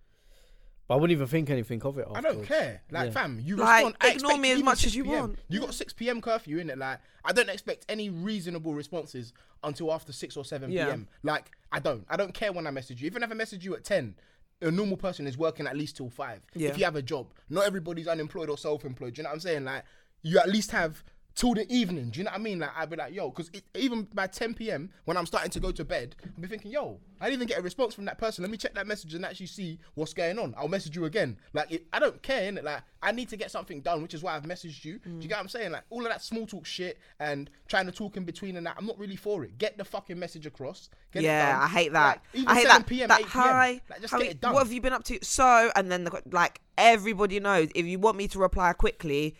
But 0.87 0.95
I 0.95 0.97
wouldn't 0.97 1.15
even 1.15 1.27
think 1.27 1.49
anything 1.49 1.81
of 1.83 1.97
it. 1.99 2.07
I 2.13 2.19
don't 2.21 2.43
care. 2.45 2.81
Like, 2.91 3.07
Yeah. 3.07 3.11
fam, 3.11 3.39
you 3.39 3.55
Like, 3.55 3.75
respond. 3.85 3.95
I 4.01 4.11
ignore 4.11 4.37
me 4.37 4.51
as 4.51 4.63
much 4.63 4.79
as 4.85 4.91
6 4.91 4.95
you 4.95 5.03
PM. 5.05 5.13
want. 5.19 5.39
You 5.47 5.59
got 5.61 5.73
6 5.73 5.93
p.m. 5.93 6.19
curfew 6.21 6.57
in 6.57 6.69
it. 6.69 6.77
Like, 6.77 6.99
I 7.23 7.31
don't 7.31 7.49
expect 7.49 7.85
any 7.87 8.09
reasonable 8.09 8.73
responses 8.73 9.31
until 9.63 9.93
after 9.93 10.11
6 10.11 10.35
or 10.35 10.43
7 10.43 10.69
Yeah. 10.71 10.85
p.m. 10.87 11.07
Like, 11.23 11.51
I 11.71 11.79
don't. 11.79 12.05
I 12.09 12.17
don't 12.17 12.33
care 12.33 12.51
when 12.51 12.67
I 12.67 12.71
message 12.71 13.01
you. 13.01 13.05
Even 13.07 13.23
if 13.23 13.31
I 13.31 13.33
message 13.35 13.63
you 13.63 13.73
at 13.75 13.85
10, 13.85 14.15
a 14.61 14.71
normal 14.71 14.97
person 14.97 15.27
is 15.27 15.37
working 15.37 15.67
at 15.67 15.75
least 15.75 15.97
till 15.97 16.09
5. 16.09 16.45
Yeah. 16.53 16.69
If 16.69 16.77
you 16.77 16.85
have 16.85 16.95
a 16.95 17.01
job, 17.01 17.33
not 17.49 17.65
everybody's 17.65 18.07
unemployed 18.07 18.49
or 18.49 18.57
self 18.57 18.85
employed. 18.85 19.15
Do 19.15 19.19
you 19.19 19.23
know 19.23 19.29
what 19.29 19.35
I'm 19.35 19.39
saying? 19.41 19.65
Like, 19.65 19.83
you 20.21 20.39
at 20.39 20.49
least 20.49 20.71
have 20.71 21.03
till 21.35 21.53
the 21.53 21.71
evening. 21.73 22.09
Do 22.09 22.19
you 22.19 22.25
know 22.25 22.31
what 22.31 22.39
I 22.39 22.43
mean? 22.43 22.59
Like, 22.59 22.71
I'd 22.75 22.89
be 22.89 22.95
like, 22.97 23.13
yo, 23.13 23.29
because 23.29 23.49
even 23.75 24.03
by 24.13 24.27
10 24.27 24.53
p.m., 24.53 24.89
when 25.05 25.17
I'm 25.17 25.25
starting 25.25 25.51
to 25.51 25.59
go 25.59 25.71
to 25.71 25.83
bed, 25.85 26.15
I'll 26.23 26.41
be 26.41 26.47
thinking, 26.47 26.71
yo, 26.71 26.99
I 27.19 27.25
didn't 27.25 27.35
even 27.39 27.47
get 27.47 27.59
a 27.59 27.61
response 27.61 27.93
from 27.93 28.05
that 28.05 28.17
person. 28.17 28.43
Let 28.43 28.51
me 28.51 28.57
check 28.57 28.73
that 28.75 28.87
message 28.87 29.13
and 29.13 29.25
actually 29.25 29.45
see 29.47 29.79
what's 29.93 30.13
going 30.13 30.37
on. 30.39 30.53
I'll 30.57 30.67
message 30.67 30.95
you 30.95 31.05
again. 31.05 31.37
Like, 31.53 31.71
it, 31.71 31.85
I 31.93 31.99
don't 31.99 32.21
care, 32.21 32.51
innit? 32.51 32.63
Like, 32.63 32.81
I 33.03 33.11
need 33.11 33.29
to 33.29 33.37
get 33.37 33.49
something 33.49 33.81
done, 33.81 34.01
which 34.01 34.13
is 34.13 34.21
why 34.21 34.35
I've 34.35 34.43
messaged 34.43 34.83
you. 34.85 34.99
Do 34.99 35.09
you 35.11 35.21
get 35.21 35.31
what 35.31 35.39
I'm 35.39 35.47
saying? 35.49 35.71
Like, 35.71 35.83
all 35.89 36.01
of 36.05 36.11
that 36.11 36.21
small 36.21 36.45
talk 36.45 36.65
shit 36.65 36.99
and 37.19 37.49
trying 37.67 37.85
to 37.87 37.91
talk 37.91 38.17
in 38.17 38.23
between 38.25 38.57
and 38.57 38.65
that, 38.67 38.75
I'm 38.77 38.85
not 38.85 38.99
really 38.99 39.15
for 39.15 39.43
it. 39.43 39.57
Get 39.57 39.77
the 39.77 39.85
fucking 39.85 40.19
message 40.19 40.45
across. 40.45 40.89
Get 41.13 41.23
it 41.23 41.25
yeah. 41.25 41.59
I 41.61 41.67
hate 41.67 41.93
that. 41.93 42.07
Like, 42.07 42.19
even 42.33 42.47
I 42.49 42.55
hate 42.55 42.67
7 42.67 42.81
that. 42.81 42.87
p.m., 42.87 43.07
that 43.09 43.19
8 43.21 43.25
p.m. 43.25 43.31
hi, 43.43 43.81
Like, 43.89 44.01
just 44.01 44.11
how- 44.13 44.19
get 44.19 44.31
it 44.31 44.41
done. 44.41 44.53
what 44.53 44.63
have 44.63 44.71
you 44.73 44.81
been 44.81 44.93
up 44.93 45.03
to? 45.05 45.17
So, 45.23 45.71
and 45.75 45.91
then 45.91 46.03
the, 46.03 46.21
like 46.31 46.59
everybody 46.77 47.39
knows, 47.39 47.69
if 47.75 47.85
you 47.85 47.97
want 47.99 48.17
me 48.17 48.27
to 48.29 48.39
reply 48.39 48.73
quickly, 48.73 49.35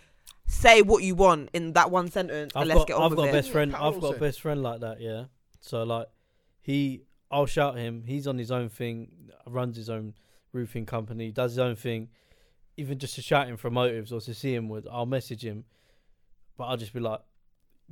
say 0.51 0.81
what 0.81 1.03
you 1.03 1.15
want 1.15 1.49
in 1.53 1.73
that 1.73 1.89
one 1.91 2.09
sentence, 2.11 2.51
I've 2.55 2.61
and 2.63 2.69
let's 2.69 2.79
got, 2.81 2.87
get 2.87 2.95
on 2.97 3.03
I've 3.03 3.09
with 3.11 3.17
got 3.17 3.25
a 3.25 3.29
it. 3.29 3.31
best 3.33 3.51
friend. 3.51 3.71
Powell 3.73 3.95
I've 3.95 4.01
got 4.01 4.15
a 4.15 4.19
best 4.19 4.41
friend 4.41 4.61
like 4.61 4.81
that. 4.81 4.99
Yeah. 5.01 5.25
So 5.61 5.83
like, 5.83 6.07
he, 6.61 7.03
I'll 7.31 7.45
shout 7.45 7.77
him. 7.77 8.03
He's 8.05 8.27
on 8.27 8.37
his 8.37 8.51
own 8.51 8.69
thing. 8.69 9.09
Runs 9.47 9.75
his 9.77 9.89
own 9.89 10.13
roofing 10.53 10.85
company. 10.85 11.31
Does 11.31 11.51
his 11.53 11.59
own 11.59 11.75
thing. 11.75 12.09
Even 12.77 12.97
just 12.99 13.15
to 13.15 13.21
shout 13.21 13.47
him 13.47 13.57
for 13.57 13.69
motives 13.69 14.11
or 14.11 14.21
to 14.21 14.33
see 14.33 14.53
him 14.53 14.69
with, 14.69 14.87
I'll 14.91 15.05
message 15.05 15.43
him. 15.43 15.65
But 16.57 16.65
I'll 16.65 16.77
just 16.77 16.93
be 16.93 16.99
like, 16.99 17.19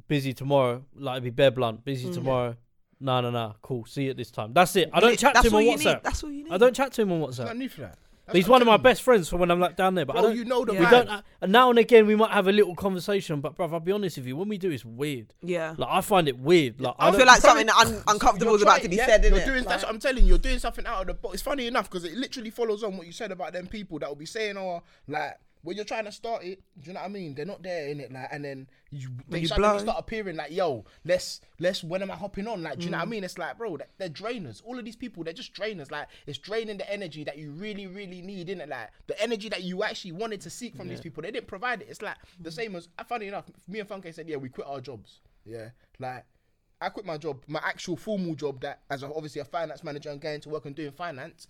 busy 0.08 0.34
tomorrow. 0.34 0.84
Like 0.96 1.14
it'd 1.16 1.24
be 1.24 1.30
bare 1.30 1.52
blunt. 1.52 1.84
Busy 1.86 2.10
Mm. 2.10 2.14
tomorrow. 2.14 2.56
No, 3.02 3.22
no, 3.22 3.30
no. 3.32 3.56
Cool. 3.62 3.86
See 3.86 4.04
you 4.04 4.10
at 4.12 4.18
this 4.18 4.30
time. 4.32 4.54
That's 4.54 4.76
it. 4.76 4.90
I 4.94 5.00
don't 5.00 5.12
Li- 5.12 5.16
chat 5.18 5.36
to 5.36 5.48
him 5.48 5.56
on 5.56 5.64
you 5.64 5.78
need. 5.78 5.80
WhatsApp. 5.88 6.04
That's 6.04 6.24
all 6.24 6.32
you 6.32 6.44
need. 6.44 6.52
I 6.54 6.58
don't 6.58 6.76
chat 6.76 6.92
to 6.94 7.02
him 7.02 7.12
on 7.14 7.22
There's 7.22 7.40
no 7.40 7.46
WhatsApp. 7.46 7.58
need 7.58 7.72
for 7.72 7.82
that. 7.82 7.98
That's 8.30 8.38
He's 8.46 8.48
one 8.48 8.62
of 8.62 8.68
my 8.68 8.78
best 8.78 9.02
friends 9.02 9.28
from 9.28 9.40
when 9.40 9.50
I'm 9.52 9.60
like 9.60 9.76
down 9.76 9.96
there. 9.96 10.06
But 10.06 10.18
I 10.18 10.22
don't, 10.22 10.36
you 10.36 10.46
know 10.46 10.64
the 10.64 10.74
we 10.74 10.80
vibe. 10.80 10.92
don't. 10.92 11.10
Uh, 11.10 11.22
and 11.42 11.52
now 11.52 11.70
and 11.72 11.80
again, 11.80 12.06
we 12.06 12.16
might 12.16 12.32
have 12.32 12.48
a 12.48 12.52
little 12.52 12.76
conversation. 12.76 13.42
But 13.42 13.58
bruv, 13.58 13.74
I'll 13.74 13.80
be 13.80 13.92
honest 13.92 14.18
with 14.18 14.28
you. 14.28 14.38
When 14.38 14.48
we 14.48 14.58
do, 14.58 14.70
it's 14.70 14.86
weird. 14.86 15.34
Yeah. 15.42 15.74
Like 15.78 15.90
I 15.92 16.02
find 16.02 16.28
it 16.28 16.38
weird. 16.40 16.80
Like 16.80 16.94
I, 17.00 17.08
I 17.08 17.12
don't, 17.12 17.20
feel 17.20 17.28
like 17.28 17.42
something 17.42 17.70
un- 17.70 18.04
uncomfortable 18.08 18.56
is 18.56 18.62
about 18.62 18.82
to 18.82 18.90
be 18.90 18.98
yeah, 18.98 19.08
said, 19.08 19.24
you're 19.24 19.34
innit? 19.34 19.46
doing, 19.46 19.64
That's 19.64 19.82
Like- 19.82 19.84
what 19.84 19.94
I'm 19.94 20.00
telling 20.00 20.24
you. 20.24 20.30
You're 20.30 20.38
doing 20.38 20.60
something 20.60 20.86
out 20.86 21.02
of 21.02 21.08
the 21.08 21.14
box. 21.16 21.34
It's 21.36 21.44
funny 21.44 21.66
enough 21.68 21.90
because 21.90 22.06
it 22.06 22.14
literally 22.16 22.52
follows 22.52 22.84
on 22.84 22.96
what 22.98 23.08
you 23.08 23.14
said 23.14 23.32
about 23.32 23.54
them 23.54 23.66
people 23.68 23.98
that 24.00 24.10
will 24.10 24.16
be 24.16 24.26
saying, 24.28 24.58
"Oh, 24.58 24.84
like 25.08 25.38
when 25.62 25.76
you're 25.76 25.86
trying 25.86 26.06
to 26.06 26.12
start 26.12 26.44
it, 26.44 26.62
do 26.80 26.88
you 26.88 26.94
know 26.94 27.02
what 27.02 27.08
I 27.08 27.10
mean? 27.10 27.36
They're 27.36 27.46
not 27.46 27.62
there 27.62 27.88
in 27.90 28.00
it, 28.00 28.12
like, 28.12 28.30
and 28.32 28.46
then 28.46 28.68
you 28.92 29.10
they 29.28 29.40
you 29.40 29.48
suddenly 29.48 29.70
blow. 29.72 29.80
start 29.80 29.98
appearing 30.00 30.36
like, 30.38 30.52
"Yo, 30.52 30.86
let's 31.04 31.42
let's 31.60 31.84
when 31.84 32.02
am 32.02 32.10
I 32.12 32.16
hopping 32.16 32.48
on?" 32.48 32.64
Like, 32.64 32.78
do 32.80 32.86
you 32.86 32.92
know 32.92 32.98
what 32.98 33.04
I 33.04 33.08
Mm. 33.08 33.10
mean? 33.12 33.24
It's 33.26 33.38
like, 33.38 33.58
bro, 33.58 33.78
they're 33.98 34.10
drainers. 34.10 34.62
All 34.66 34.80
of 34.80 34.86
these 34.86 34.96
people, 34.96 35.24
they're 35.24 35.34
just 35.34 35.54
drainers. 35.54 35.92
Like, 35.92 36.08
it's 36.28 36.38
draining 36.38 36.78
the 36.78 36.90
energy 36.92 37.24
that 37.26 37.38
you 37.38 37.52
really, 37.52 37.88
really 37.88 38.22
need, 38.22 38.50
in 38.50 38.62
it. 38.62 38.70
Like 38.70 38.90
the 39.08 39.22
energy 39.22 39.50
that 39.50 39.64
you 39.64 39.84
actually 39.84 40.14
wanted 40.14 40.42
to 40.42 40.50
seek 40.50 40.76
from 40.76 40.88
these 40.88 41.02
people, 41.02 41.22
they 41.24 41.32
didn't 41.32 41.48
provide 41.48 41.82
it. 41.82 41.88
It's 41.90 42.02
like 42.02 42.18
the 42.40 42.52
same 42.52 42.76
as, 42.76 42.88
uh, 42.98 43.04
funny 43.04 43.28
enough, 43.28 43.46
me 43.68 43.80
and 43.80 43.90
Funke 43.90 44.14
said, 44.14 44.30
"Yeah, 44.30 44.38
we 44.38 44.50
quit 44.50 44.68
our 44.68 44.82
jobs." 44.82 45.20
Yeah, 45.46 45.70
like. 46.00 46.26
I 46.82 46.88
quit 46.88 47.06
my 47.06 47.18
job, 47.18 47.44
my 47.46 47.60
actual 47.62 47.98
formal 47.98 48.36
job 48.36 48.62
that 48.62 48.84
as 48.90 49.04
a, 49.04 49.08
obviously 49.14 49.42
a 49.42 49.44
finance 49.44 49.84
manager 49.84 50.12
and 50.12 50.22
going 50.22 50.40
to 50.40 50.48
work 50.48 50.64
and 50.66 50.74
doing 50.74 50.94
finance. 50.94 51.46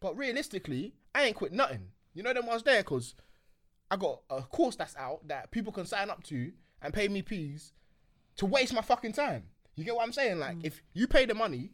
But 0.00 0.16
realistically, 0.16 0.94
I 1.14 1.22
ain't 1.26 1.36
quit 1.36 1.52
nothing. 1.52 1.92
You 2.12 2.24
know 2.24 2.32
them 2.34 2.46
ones 2.46 2.64
there 2.64 2.80
because 2.82 3.14
I 3.94 3.96
got 3.96 4.22
a 4.28 4.42
course 4.42 4.74
that's 4.74 4.96
out 4.96 5.20
that 5.28 5.52
people 5.52 5.72
can 5.72 5.86
sign 5.86 6.10
up 6.10 6.24
to 6.24 6.50
and 6.82 6.92
pay 6.92 7.06
me 7.06 7.22
peas 7.22 7.72
to 8.36 8.44
waste 8.44 8.74
my 8.74 8.80
fucking 8.80 9.12
time. 9.12 9.44
You 9.76 9.84
get 9.84 9.94
what 9.94 10.04
I'm 10.04 10.12
saying? 10.12 10.40
Like 10.40 10.56
mm. 10.56 10.66
if 10.66 10.82
you 10.94 11.06
pay 11.06 11.26
the 11.26 11.34
money, 11.34 11.70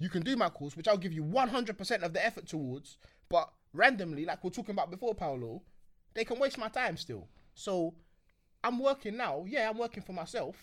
you 0.00 0.08
can 0.08 0.22
do 0.22 0.34
my 0.34 0.48
course, 0.48 0.76
which 0.76 0.88
I'll 0.88 0.96
give 0.96 1.12
you 1.12 1.22
100% 1.22 2.02
of 2.02 2.12
the 2.12 2.26
effort 2.26 2.48
towards. 2.48 2.98
But 3.28 3.52
randomly, 3.72 4.24
like 4.24 4.42
we're 4.42 4.50
talking 4.50 4.72
about 4.74 4.90
before, 4.90 5.14
Paulo, 5.14 5.62
they 6.14 6.24
can 6.24 6.40
waste 6.40 6.58
my 6.58 6.66
time 6.66 6.96
still. 6.96 7.28
So 7.54 7.94
I'm 8.64 8.80
working 8.80 9.16
now. 9.16 9.44
Yeah, 9.46 9.70
I'm 9.70 9.78
working 9.78 10.02
for 10.02 10.12
myself. 10.12 10.56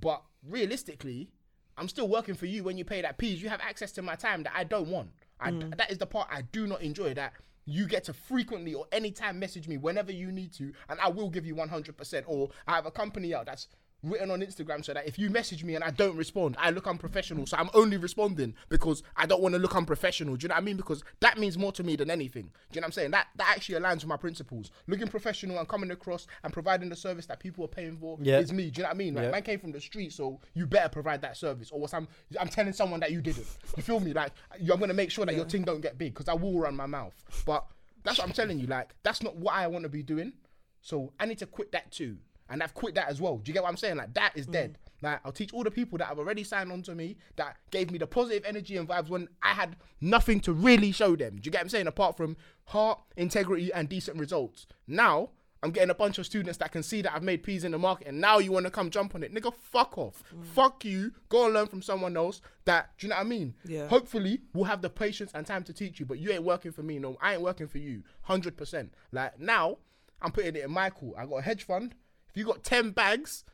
But 0.00 0.22
realistically, 0.48 1.32
I'm 1.76 1.88
still 1.88 2.08
working 2.08 2.34
for 2.34 2.46
you 2.46 2.64
when 2.64 2.78
you 2.78 2.86
pay 2.86 3.02
that 3.02 3.18
peas. 3.18 3.42
You 3.42 3.50
have 3.50 3.60
access 3.60 3.92
to 3.92 4.02
my 4.02 4.14
time 4.14 4.44
that 4.44 4.54
I 4.56 4.64
don't 4.64 4.88
want. 4.88 5.10
I, 5.38 5.50
mm. 5.50 5.76
That 5.76 5.90
is 5.90 5.98
the 5.98 6.06
part 6.06 6.28
I 6.32 6.42
do 6.50 6.66
not 6.66 6.80
enjoy. 6.80 7.12
That 7.12 7.34
you 7.70 7.86
get 7.86 8.04
to 8.04 8.12
frequently 8.12 8.74
or 8.74 8.86
anytime 8.92 9.38
message 9.38 9.68
me 9.68 9.76
whenever 9.78 10.12
you 10.12 10.32
need 10.32 10.52
to, 10.54 10.72
and 10.88 10.98
I 11.00 11.08
will 11.08 11.30
give 11.30 11.46
you 11.46 11.54
100%. 11.54 12.24
Or 12.26 12.50
I 12.66 12.74
have 12.74 12.86
a 12.86 12.90
company 12.90 13.34
out 13.34 13.46
that's 13.46 13.68
written 14.02 14.30
on 14.30 14.40
Instagram 14.40 14.84
so 14.84 14.94
that 14.94 15.06
if 15.06 15.18
you 15.18 15.30
message 15.30 15.62
me 15.64 15.74
and 15.74 15.84
I 15.84 15.90
don't 15.90 16.16
respond, 16.16 16.56
I 16.58 16.70
look 16.70 16.86
unprofessional. 16.86 17.46
So 17.46 17.56
I'm 17.56 17.70
only 17.74 17.96
responding 17.96 18.54
because 18.68 19.02
I 19.16 19.26
don't 19.26 19.42
want 19.42 19.54
to 19.54 19.58
look 19.58 19.76
unprofessional. 19.76 20.36
Do 20.36 20.44
you 20.44 20.48
know 20.48 20.54
what 20.54 20.62
I 20.62 20.64
mean? 20.64 20.76
Because 20.76 21.02
that 21.20 21.38
means 21.38 21.58
more 21.58 21.72
to 21.72 21.82
me 21.82 21.96
than 21.96 22.10
anything. 22.10 22.44
Do 22.44 22.48
you 22.72 22.80
know 22.80 22.84
what 22.84 22.88
I'm 22.88 22.92
saying? 22.92 23.10
That 23.10 23.28
that 23.36 23.48
actually 23.54 23.78
aligns 23.78 23.96
with 23.96 24.06
my 24.06 24.16
principles. 24.16 24.70
Looking 24.86 25.08
professional 25.08 25.58
and 25.58 25.68
coming 25.68 25.90
across 25.90 26.26
and 26.44 26.52
providing 26.52 26.88
the 26.88 26.96
service 26.96 27.26
that 27.26 27.40
people 27.40 27.64
are 27.64 27.68
paying 27.68 27.96
for 27.98 28.18
Yeah. 28.20 28.38
is 28.38 28.52
me. 28.52 28.70
Do 28.70 28.80
you 28.80 28.82
know 28.84 28.88
what 28.88 28.94
I 28.94 28.98
mean? 28.98 29.14
Like 29.14 29.24
Yeah. 29.24 29.30
man 29.30 29.42
came 29.42 29.58
from 29.58 29.72
the 29.72 29.80
street, 29.80 30.12
so 30.12 30.40
you 30.54 30.66
better 30.66 30.88
provide 30.88 31.22
that 31.22 31.36
service. 31.36 31.70
Or 31.70 31.86
I'm 31.92 32.08
I'm 32.38 32.48
telling 32.48 32.72
someone 32.72 33.00
that 33.00 33.12
you 33.12 33.20
didn't. 33.20 33.46
You 33.76 33.82
feel 33.82 34.00
me? 34.00 34.12
Like 34.12 34.32
I'm 34.52 34.66
gonna 34.78 34.94
make 34.94 35.10
sure 35.10 35.26
that 35.26 35.34
your 35.34 35.44
thing 35.44 35.62
don't 35.62 35.80
get 35.80 35.98
big 35.98 36.14
because 36.14 36.28
I 36.28 36.34
will 36.34 36.58
run 36.58 36.74
my 36.76 36.86
mouth. 36.86 37.14
But 37.44 37.66
that's 38.02 38.18
what 38.18 38.26
I'm 38.26 38.32
telling 38.32 38.58
you. 38.58 38.66
Like 38.66 38.94
that's 39.02 39.22
not 39.22 39.36
what 39.36 39.54
I 39.54 39.66
want 39.66 39.82
to 39.82 39.88
be 39.88 40.02
doing. 40.02 40.32
So 40.82 41.12
I 41.20 41.26
need 41.26 41.38
to 41.38 41.46
quit 41.46 41.72
that 41.72 41.90
too. 41.90 42.16
And 42.50 42.62
I've 42.62 42.74
quit 42.74 42.94
that 42.96 43.08
as 43.08 43.20
well. 43.20 43.38
Do 43.38 43.48
you 43.48 43.54
get 43.54 43.62
what 43.62 43.70
I'm 43.70 43.76
saying? 43.76 43.96
Like 43.96 44.12
that 44.14 44.32
is 44.34 44.46
mm. 44.46 44.52
dead. 44.52 44.78
Like 45.02 45.20
I'll 45.24 45.32
teach 45.32 45.52
all 45.52 45.64
the 45.64 45.70
people 45.70 45.96
that 45.98 46.08
have 46.08 46.18
already 46.18 46.44
signed 46.44 46.70
on 46.70 46.82
to 46.82 46.94
me 46.94 47.16
that 47.36 47.56
gave 47.70 47.90
me 47.90 47.98
the 47.98 48.06
positive 48.06 48.44
energy 48.44 48.76
and 48.76 48.88
vibes 48.88 49.08
when 49.08 49.28
I 49.42 49.52
had 49.54 49.76
nothing 50.00 50.40
to 50.40 50.52
really 50.52 50.92
show 50.92 51.16
them. 51.16 51.36
Do 51.36 51.42
you 51.44 51.50
get 51.50 51.58
what 51.58 51.62
I'm 51.62 51.68
saying? 51.70 51.86
Apart 51.86 52.16
from 52.16 52.36
heart, 52.64 53.00
integrity, 53.16 53.72
and 53.72 53.88
decent 53.88 54.18
results. 54.18 54.66
Now 54.86 55.30
I'm 55.62 55.70
getting 55.70 55.90
a 55.90 55.94
bunch 55.94 56.18
of 56.18 56.26
students 56.26 56.58
that 56.58 56.72
can 56.72 56.82
see 56.82 57.02
that 57.02 57.14
I've 57.14 57.22
made 57.22 57.42
peas 57.42 57.64
in 57.64 57.72
the 57.72 57.78
market, 57.78 58.06
and 58.06 58.20
now 58.20 58.38
you 58.38 58.50
want 58.50 58.64
to 58.64 58.70
come 58.70 58.88
jump 58.88 59.14
on 59.14 59.22
it, 59.22 59.34
nigga. 59.34 59.52
Fuck 59.54 59.98
off. 59.98 60.22
Mm. 60.34 60.44
Fuck 60.46 60.84
you. 60.84 61.12
Go 61.28 61.44
and 61.44 61.54
learn 61.54 61.66
from 61.66 61.82
someone 61.82 62.16
else. 62.16 62.40
That 62.64 62.90
do 62.98 63.06
you 63.06 63.10
know 63.10 63.16
what 63.16 63.26
I 63.26 63.28
mean? 63.28 63.54
Yeah. 63.64 63.86
Hopefully 63.86 64.40
we'll 64.54 64.64
have 64.64 64.82
the 64.82 64.90
patience 64.90 65.32
and 65.34 65.46
time 65.46 65.64
to 65.64 65.72
teach 65.72 66.00
you, 66.00 66.06
but 66.06 66.18
you 66.18 66.30
ain't 66.30 66.44
working 66.44 66.72
for 66.72 66.82
me. 66.82 66.98
No, 66.98 67.18
I 67.20 67.34
ain't 67.34 67.42
working 67.42 67.68
for 67.68 67.78
you. 67.78 68.02
Hundred 68.22 68.56
percent. 68.56 68.94
Like 69.12 69.38
now, 69.38 69.78
I'm 70.22 70.32
putting 70.32 70.56
it 70.56 70.64
in 70.64 70.70
my 70.70 70.90
cool. 70.90 71.14
I 71.16 71.26
got 71.26 71.36
a 71.36 71.42
hedge 71.42 71.64
fund. 71.64 71.94
If 72.30 72.36
you 72.36 72.44
got 72.44 72.64
ten 72.64 72.90
bags 72.90 73.44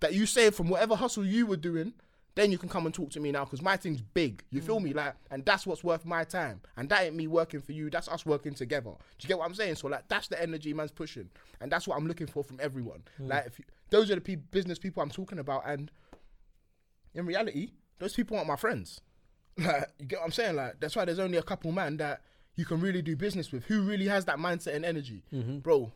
that 0.00 0.14
you 0.14 0.26
saved 0.26 0.54
from 0.54 0.68
whatever 0.68 0.96
hustle 0.96 1.24
you 1.24 1.46
were 1.46 1.56
doing, 1.56 1.92
then 2.34 2.50
you 2.52 2.58
can 2.58 2.68
come 2.68 2.86
and 2.86 2.94
talk 2.94 3.10
to 3.10 3.20
me 3.20 3.32
now 3.32 3.44
because 3.44 3.60
my 3.60 3.76
thing's 3.76 4.00
big. 4.00 4.42
You 4.50 4.62
feel 4.62 4.80
me? 4.80 4.92
Mm. 4.92 4.96
Like, 4.96 5.14
and 5.30 5.44
that's 5.44 5.66
what's 5.66 5.84
worth 5.84 6.04
my 6.04 6.24
time. 6.24 6.60
And 6.76 6.88
that 6.88 7.02
ain't 7.02 7.16
me 7.16 7.26
working 7.26 7.60
for 7.60 7.72
you. 7.72 7.90
That's 7.90 8.08
us 8.08 8.24
working 8.24 8.54
together. 8.54 8.90
Do 8.90 9.22
you 9.22 9.28
get 9.28 9.38
what 9.38 9.46
I'm 9.46 9.54
saying? 9.54 9.76
So 9.76 9.88
like, 9.88 10.08
that's 10.08 10.28
the 10.28 10.40
energy 10.40 10.72
man's 10.72 10.92
pushing, 10.92 11.28
and 11.60 11.70
that's 11.70 11.86
what 11.86 11.96
I'm 11.96 12.06
looking 12.06 12.26
for 12.26 12.42
from 12.44 12.58
everyone. 12.60 13.02
Mm. 13.20 13.28
Like, 13.28 13.46
if 13.46 13.58
you, 13.58 13.64
those 13.90 14.10
are 14.10 14.14
the 14.14 14.20
pe- 14.20 14.36
business 14.36 14.78
people 14.78 15.02
I'm 15.02 15.10
talking 15.10 15.38
about, 15.38 15.64
and 15.66 15.90
in 17.14 17.26
reality, 17.26 17.72
those 17.98 18.14
people 18.14 18.36
aren't 18.36 18.48
my 18.48 18.56
friends. 18.56 19.00
Like, 19.58 19.90
you 19.98 20.06
get 20.06 20.20
what 20.20 20.24
I'm 20.24 20.32
saying? 20.32 20.56
Like, 20.56 20.80
that's 20.80 20.96
why 20.96 21.04
there's 21.04 21.18
only 21.18 21.36
a 21.36 21.42
couple 21.42 21.70
man 21.70 21.98
that 21.98 22.22
you 22.56 22.64
can 22.64 22.80
really 22.80 23.02
do 23.02 23.14
business 23.14 23.52
with 23.52 23.64
who 23.64 23.82
really 23.82 24.06
has 24.06 24.24
that 24.24 24.38
mindset 24.38 24.74
and 24.74 24.86
energy, 24.86 25.22
mm-hmm. 25.34 25.58
bro. 25.58 25.92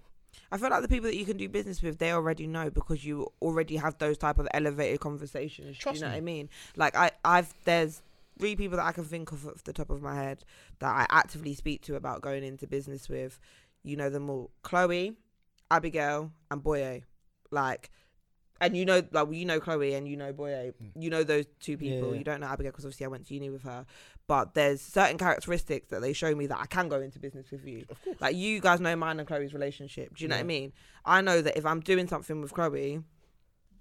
I 0.50 0.58
feel 0.58 0.70
like 0.70 0.82
the 0.82 0.88
people 0.88 1.06
that 1.06 1.16
you 1.16 1.24
can 1.24 1.36
do 1.36 1.48
business 1.48 1.82
with, 1.82 1.98
they 1.98 2.12
already 2.12 2.46
know 2.46 2.70
because 2.70 3.04
you 3.04 3.32
already 3.42 3.76
have 3.76 3.98
those 3.98 4.18
type 4.18 4.38
of 4.38 4.48
elevated 4.54 5.00
conversations. 5.00 5.76
Trust 5.76 5.96
you 5.96 6.02
know 6.02 6.08
me. 6.08 6.12
what 6.12 6.18
I 6.18 6.20
mean? 6.20 6.48
Like 6.76 6.96
I, 6.96 7.10
I've 7.24 7.52
there's 7.64 8.02
three 8.38 8.56
people 8.56 8.76
that 8.76 8.86
I 8.86 8.92
can 8.92 9.04
think 9.04 9.32
of 9.32 9.46
off 9.46 9.64
the 9.64 9.72
top 9.72 9.90
of 9.90 10.02
my 10.02 10.14
head 10.14 10.44
that 10.80 10.88
I 10.88 11.06
actively 11.10 11.54
speak 11.54 11.82
to 11.82 11.96
about 11.96 12.20
going 12.20 12.44
into 12.44 12.66
business 12.66 13.08
with. 13.08 13.38
You 13.82 13.96
know 13.96 14.10
them 14.10 14.30
all: 14.30 14.50
Chloe, 14.62 15.14
Abigail, 15.70 16.32
and 16.50 16.62
Boye. 16.62 17.04
Like, 17.50 17.90
and 18.60 18.76
you 18.76 18.84
know, 18.84 18.96
like 18.96 19.12
well, 19.12 19.34
you 19.34 19.44
know 19.44 19.60
Chloe 19.60 19.94
and 19.94 20.08
you 20.08 20.16
know 20.16 20.32
Boye. 20.32 20.72
Mm. 20.82 21.02
You 21.02 21.10
know 21.10 21.24
those 21.24 21.46
two 21.60 21.76
people. 21.76 22.12
Yeah. 22.12 22.18
You 22.18 22.24
don't 22.24 22.40
know 22.40 22.46
Abigail 22.46 22.72
because 22.72 22.84
obviously 22.84 23.06
I 23.06 23.08
went 23.08 23.26
to 23.26 23.34
uni 23.34 23.50
with 23.50 23.62
her. 23.62 23.84
But 24.26 24.54
there's 24.54 24.80
certain 24.80 25.18
characteristics 25.18 25.88
that 25.90 26.00
they 26.00 26.12
show 26.12 26.34
me 26.34 26.46
that 26.46 26.58
I 26.58 26.66
can 26.66 26.88
go 26.88 27.00
into 27.00 27.18
business 27.18 27.50
with 27.50 27.66
you. 27.66 27.84
Of 27.90 28.02
course. 28.02 28.16
Like 28.20 28.36
you 28.36 28.60
guys 28.60 28.80
know 28.80 28.94
mine 28.96 29.18
and 29.18 29.28
Chloe's 29.28 29.52
relationship. 29.52 30.16
Do 30.16 30.24
you 30.24 30.28
know 30.28 30.36
what 30.36 30.40
I 30.40 30.44
mean? 30.44 30.72
I 31.04 31.20
know 31.20 31.42
that 31.42 31.58
if 31.58 31.66
I'm 31.66 31.80
doing 31.80 32.08
something 32.08 32.40
with 32.40 32.54
Chloe, 32.54 33.02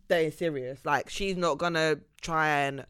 they're 0.08 0.32
serious. 0.32 0.80
Like 0.84 1.10
she's 1.10 1.38
not 1.38 1.60
gonna 1.60 2.00
try 2.22 2.50
and 2.50 2.86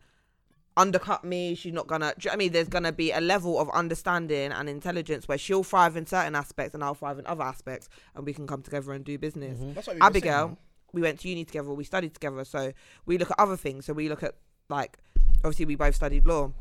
undercut 0.76 1.24
me. 1.24 1.54
She's 1.56 1.74
not 1.74 1.88
gonna. 1.88 2.14
Do 2.18 2.26
you 2.26 2.30
know 2.30 2.32
what 2.32 2.36
I 2.36 2.38
mean? 2.38 2.52
There's 2.54 2.70
gonna 2.70 2.92
be 2.92 3.12
a 3.12 3.22
level 3.22 3.60
of 3.60 3.70
understanding 3.70 4.52
and 4.52 4.70
intelligence 4.70 5.28
where 5.28 5.38
she'll 5.38 5.64
thrive 5.64 5.96
in 5.96 6.06
certain 6.06 6.36
aspects 6.36 6.74
and 6.74 6.84
I'll 6.84 6.96
thrive 6.96 7.20
in 7.20 7.28
other 7.28 7.44
aspects, 7.44 7.90
and 8.16 8.26
we 8.26 8.34
can 8.34 8.48
come 8.48 8.62
together 8.62 8.94
and 8.94 9.04
do 9.06 9.18
business. 9.18 9.60
Mm-hmm. 9.60 9.74
That's 9.74 9.88
what 9.88 9.96
we 9.96 10.02
saying, 10.02 10.08
Abigail. 10.08 10.58
We 10.94 11.02
went 11.02 11.20
to 11.20 11.28
uni 11.28 11.44
together. 11.44 11.74
We 11.74 11.84
studied 11.84 12.14
together, 12.14 12.46
so 12.46 12.72
we 13.06 13.18
look 13.18 13.32
at 13.32 13.40
other 13.40 13.58
things. 13.58 13.86
So 13.86 13.94
we 13.94 14.08
look 14.08 14.24
at 14.24 14.36
like 14.70 14.98
obviously 15.38 15.66
we 15.66 15.76
both 15.76 15.96
studied 15.96 16.26
law, 16.26 16.52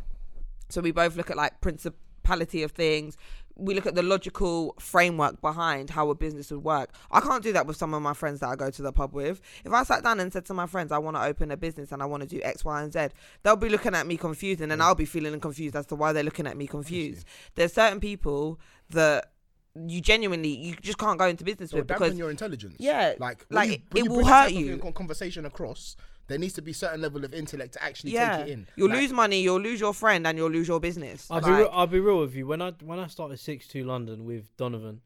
so 0.68 0.80
we 0.80 0.90
both 0.90 1.16
look 1.16 1.30
at 1.30 1.36
like 1.36 1.60
principality 1.60 2.62
of 2.62 2.72
things. 2.72 3.16
We 3.54 3.74
look 3.74 3.84
at 3.84 3.94
the 3.94 4.02
logical 4.02 4.74
framework 4.78 5.42
behind 5.42 5.90
how 5.90 6.08
a 6.08 6.14
business 6.14 6.50
would 6.50 6.64
work. 6.64 6.94
I 7.10 7.20
can't 7.20 7.42
do 7.42 7.52
that 7.52 7.66
with 7.66 7.76
some 7.76 7.92
of 7.92 8.00
my 8.00 8.14
friends 8.14 8.40
that 8.40 8.48
I 8.48 8.56
go 8.56 8.70
to 8.70 8.82
the 8.82 8.92
pub 8.92 9.12
with. 9.12 9.42
If 9.62 9.72
I 9.72 9.84
sat 9.84 10.02
down 10.02 10.20
and 10.20 10.32
said 10.32 10.46
to 10.46 10.54
my 10.54 10.66
friends, 10.66 10.90
I 10.90 10.96
want 10.96 11.18
to 11.18 11.22
open 11.22 11.50
a 11.50 11.56
business 11.58 11.92
and 11.92 12.02
I 12.02 12.06
want 12.06 12.22
to 12.22 12.28
do 12.28 12.40
X, 12.42 12.64
Y, 12.64 12.82
and 12.82 12.90
Z, 12.90 13.08
they'll 13.42 13.56
be 13.56 13.68
looking 13.68 13.94
at 13.94 14.06
me 14.06 14.16
confused, 14.16 14.62
and 14.62 14.70
then 14.70 14.80
I'll 14.80 14.94
be 14.94 15.04
feeling 15.04 15.38
confused 15.38 15.76
as 15.76 15.84
to 15.86 15.94
why 15.94 16.14
they're 16.14 16.22
looking 16.22 16.46
at 16.46 16.56
me 16.56 16.66
confused. 16.66 17.26
There's 17.54 17.74
certain 17.74 18.00
people 18.00 18.58
that 18.88 19.32
you 19.74 20.00
genuinely 20.02 20.50
you 20.50 20.74
just 20.82 20.98
can't 20.98 21.18
go 21.18 21.26
into 21.26 21.44
business 21.44 21.70
So 21.70 21.78
with 21.78 21.86
because 21.86 22.14
your 22.14 22.30
intelligence. 22.30 22.76
Yeah, 22.78 23.14
like 23.18 23.46
like, 23.50 23.68
you, 23.68 23.74
it- 23.74 23.82
it 23.98 24.04
you 24.04 24.10
will 24.10 24.24
hurt 24.26 24.52
you. 24.52 24.78
Conversation 24.94 25.46
across. 25.46 25.96
There 26.28 26.38
needs 26.38 26.54
to 26.54 26.62
be 26.62 26.70
a 26.70 26.74
certain 26.74 27.00
level 27.00 27.24
of 27.24 27.34
intellect 27.34 27.72
to 27.74 27.82
actually 27.82 28.12
yeah, 28.12 28.38
take 28.38 28.46
it 28.48 28.52
in. 28.52 28.66
you'll 28.76 28.88
Like, 28.88 29.00
lose 29.00 29.12
money, 29.12 29.42
you'll 29.42 29.60
lose 29.60 29.80
your 29.80 29.92
friend, 29.92 30.26
and 30.26 30.38
you'll 30.38 30.50
lose 30.50 30.68
your 30.68 30.78
business. 30.80 31.26
I'll 31.30 31.40
be 31.40 31.50
real, 31.50 31.68
I'll 31.72 31.86
be 31.86 32.00
real 32.00 32.20
with 32.20 32.34
you. 32.34 32.46
When 32.46 32.62
I 32.62 32.70
when 32.84 32.98
I 32.98 33.06
started 33.08 33.38
six 33.40 33.66
two 33.66 33.84
London 33.84 34.24
with 34.24 34.56
Donovan, 34.56 35.00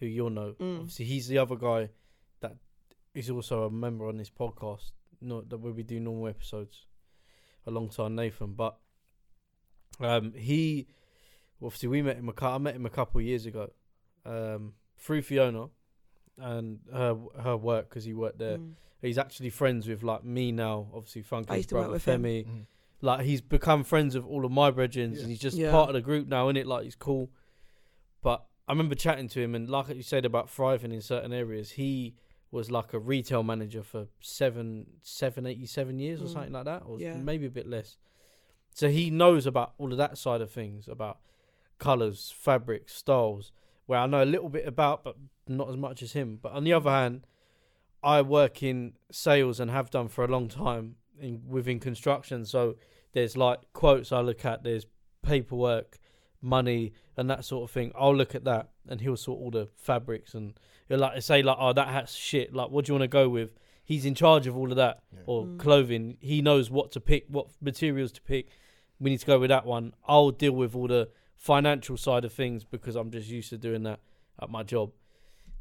who 0.00 0.06
you'll 0.06 0.30
know, 0.30 0.54
Mm. 0.60 0.80
obviously 0.80 1.06
he's 1.06 1.28
the 1.28 1.38
other 1.38 1.56
guy 1.56 1.88
that 2.40 2.56
is 3.14 3.30
also 3.30 3.62
a 3.64 3.70
member 3.70 4.06
on 4.08 4.16
this 4.18 4.30
podcast. 4.30 4.90
Not 5.20 5.48
that 5.48 5.58
where 5.58 5.72
we 5.72 5.82
do 5.82 5.98
normal 6.00 6.28
episodes 6.28 6.84
alongside 7.66 8.12
Nathan, 8.12 8.52
but 8.54 8.76
um, 10.00 10.32
he 10.34 10.88
obviously 11.62 11.88
we 11.88 12.02
met 12.02 12.16
him. 12.16 12.28
A, 12.28 12.32
cou- 12.32 12.46
I 12.54 12.58
met 12.58 12.74
him 12.76 12.86
a 12.86 12.90
couple 12.90 13.20
of 13.20 13.26
years 13.26 13.46
ago 13.46 13.70
um, 14.30 14.74
through 14.98 15.22
Fiona 15.22 15.68
and 16.38 16.78
her 16.92 17.16
her 17.42 17.56
work 17.56 17.88
because 17.88 18.04
he 18.04 18.14
worked 18.14 18.38
there. 18.38 18.58
mm. 18.58 18.72
He's 19.02 19.18
actually 19.18 19.50
friends 19.50 19.88
with 19.88 20.02
like 20.02 20.24
me 20.24 20.52
now. 20.52 20.88
Obviously, 20.94 21.22
I 21.22 21.24
Funke's 21.24 21.56
used 21.56 21.68
to 21.70 21.74
work 21.76 21.82
brother 21.84 21.92
with 21.94 22.04
him. 22.04 22.22
Femi. 22.22 22.46
Mhm. 22.46 22.66
Like 23.02 23.20
he's 23.24 23.40
become 23.40 23.82
friends 23.82 24.14
with 24.14 24.24
all 24.26 24.44
of 24.44 24.52
my 24.52 24.70
brethren, 24.70 25.12
Yeah. 25.14 25.20
and 25.20 25.28
he's 25.30 25.38
just 25.40 25.56
Yeah. 25.56 25.70
part 25.70 25.88
of 25.88 25.94
the 25.94 26.02
group 26.02 26.28
now, 26.28 26.50
innit? 26.52 26.66
Like 26.66 26.84
he's 26.84 26.96
cool. 26.96 27.30
But 28.22 28.46
I 28.68 28.72
remember 28.72 28.94
chatting 28.94 29.28
to 29.28 29.40
him, 29.40 29.54
and 29.54 29.68
like 29.70 29.88
you 29.88 30.02
said 30.02 30.24
about 30.26 30.50
thriving 30.50 30.92
in 30.92 31.00
certain 31.00 31.32
areas, 31.32 31.72
he 31.72 32.14
was 32.50 32.70
like 32.70 32.92
a 32.92 32.98
retail 32.98 33.42
manager 33.42 33.82
for 33.82 34.08
seven, 34.20 34.86
seven, 35.02 35.46
eighty-seven 35.46 35.98
years 35.98 36.20
or 36.20 36.26
Mm. 36.26 36.32
something 36.32 36.52
like 36.52 36.64
that, 36.66 36.82
or 36.84 37.00
Yeah. 37.00 37.16
maybe 37.16 37.46
a 37.46 37.50
bit 37.50 37.66
less. 37.66 37.96
So 38.74 38.88
he 38.90 39.08
knows 39.10 39.46
about 39.46 39.72
all 39.78 39.92
of 39.92 39.98
that 39.98 40.18
side 40.18 40.40
of 40.42 40.50
things, 40.50 40.88
about 40.88 41.20
colors, 41.78 42.30
fabrics, 42.32 42.94
styles, 42.94 43.50
where 43.86 43.98
I 43.98 44.06
know 44.06 44.22
a 44.22 44.24
little 44.24 44.48
bit 44.48 44.66
about, 44.66 45.02
but 45.04 45.16
not 45.48 45.68
as 45.68 45.76
much 45.76 46.02
as 46.02 46.12
him. 46.12 46.38
But 46.40 46.52
on 46.52 46.64
the 46.64 46.72
other 46.72 46.90
hand, 46.90 47.26
I 48.02 48.22
work 48.22 48.62
in 48.62 48.94
sales 49.10 49.60
and 49.60 49.70
have 49.70 49.90
done 49.90 50.08
for 50.08 50.24
a 50.24 50.28
long 50.28 50.48
time 50.48 50.96
in 51.20 51.42
within 51.46 51.80
construction. 51.80 52.44
So 52.46 52.76
there's 53.12 53.36
like 53.36 53.60
quotes 53.72 54.12
I 54.12 54.20
look 54.20 54.44
at. 54.44 54.62
There's 54.62 54.86
paperwork, 55.22 55.98
money, 56.40 56.92
and 57.16 57.28
that 57.28 57.44
sort 57.44 57.68
of 57.68 57.72
thing. 57.72 57.92
I'll 57.98 58.14
look 58.16 58.34
at 58.34 58.44
that, 58.44 58.70
and 58.88 59.00
he'll 59.00 59.16
sort 59.16 59.40
all 59.40 59.50
the 59.50 59.68
fabrics 59.76 60.34
and 60.34 60.54
he'll 60.88 60.98
like 60.98 61.20
say 61.22 61.42
like, 61.42 61.56
"Oh, 61.60 61.72
that 61.72 61.88
hat's 61.88 62.14
shit. 62.14 62.54
Like, 62.54 62.70
what 62.70 62.84
do 62.84 62.90
you 62.90 62.94
want 62.94 63.02
to 63.04 63.08
go 63.08 63.28
with?" 63.28 63.52
He's 63.84 64.04
in 64.06 64.14
charge 64.14 64.46
of 64.46 64.56
all 64.56 64.70
of 64.70 64.76
that 64.76 65.02
Yeah. 65.12 65.18
or 65.26 65.44
Mm. 65.44 65.58
clothing. 65.58 66.16
He 66.20 66.40
knows 66.40 66.70
what 66.70 66.92
to 66.92 67.00
pick, 67.00 67.26
what 67.28 67.48
materials 67.60 68.12
to 68.12 68.22
pick. 68.22 68.46
We 69.00 69.10
need 69.10 69.18
to 69.18 69.26
go 69.26 69.38
with 69.40 69.48
that 69.50 69.66
one. 69.66 69.94
I'll 70.06 70.30
deal 70.30 70.52
with 70.52 70.74
all 70.76 70.86
the 70.86 71.10
financial 71.40 71.96
side 71.96 72.24
of 72.24 72.32
things 72.32 72.64
because 72.64 72.94
I'm 72.96 73.10
just 73.10 73.28
used 73.28 73.50
to 73.50 73.58
doing 73.58 73.82
that 73.84 73.98
at 74.40 74.50
my 74.50 74.62
job, 74.62 74.92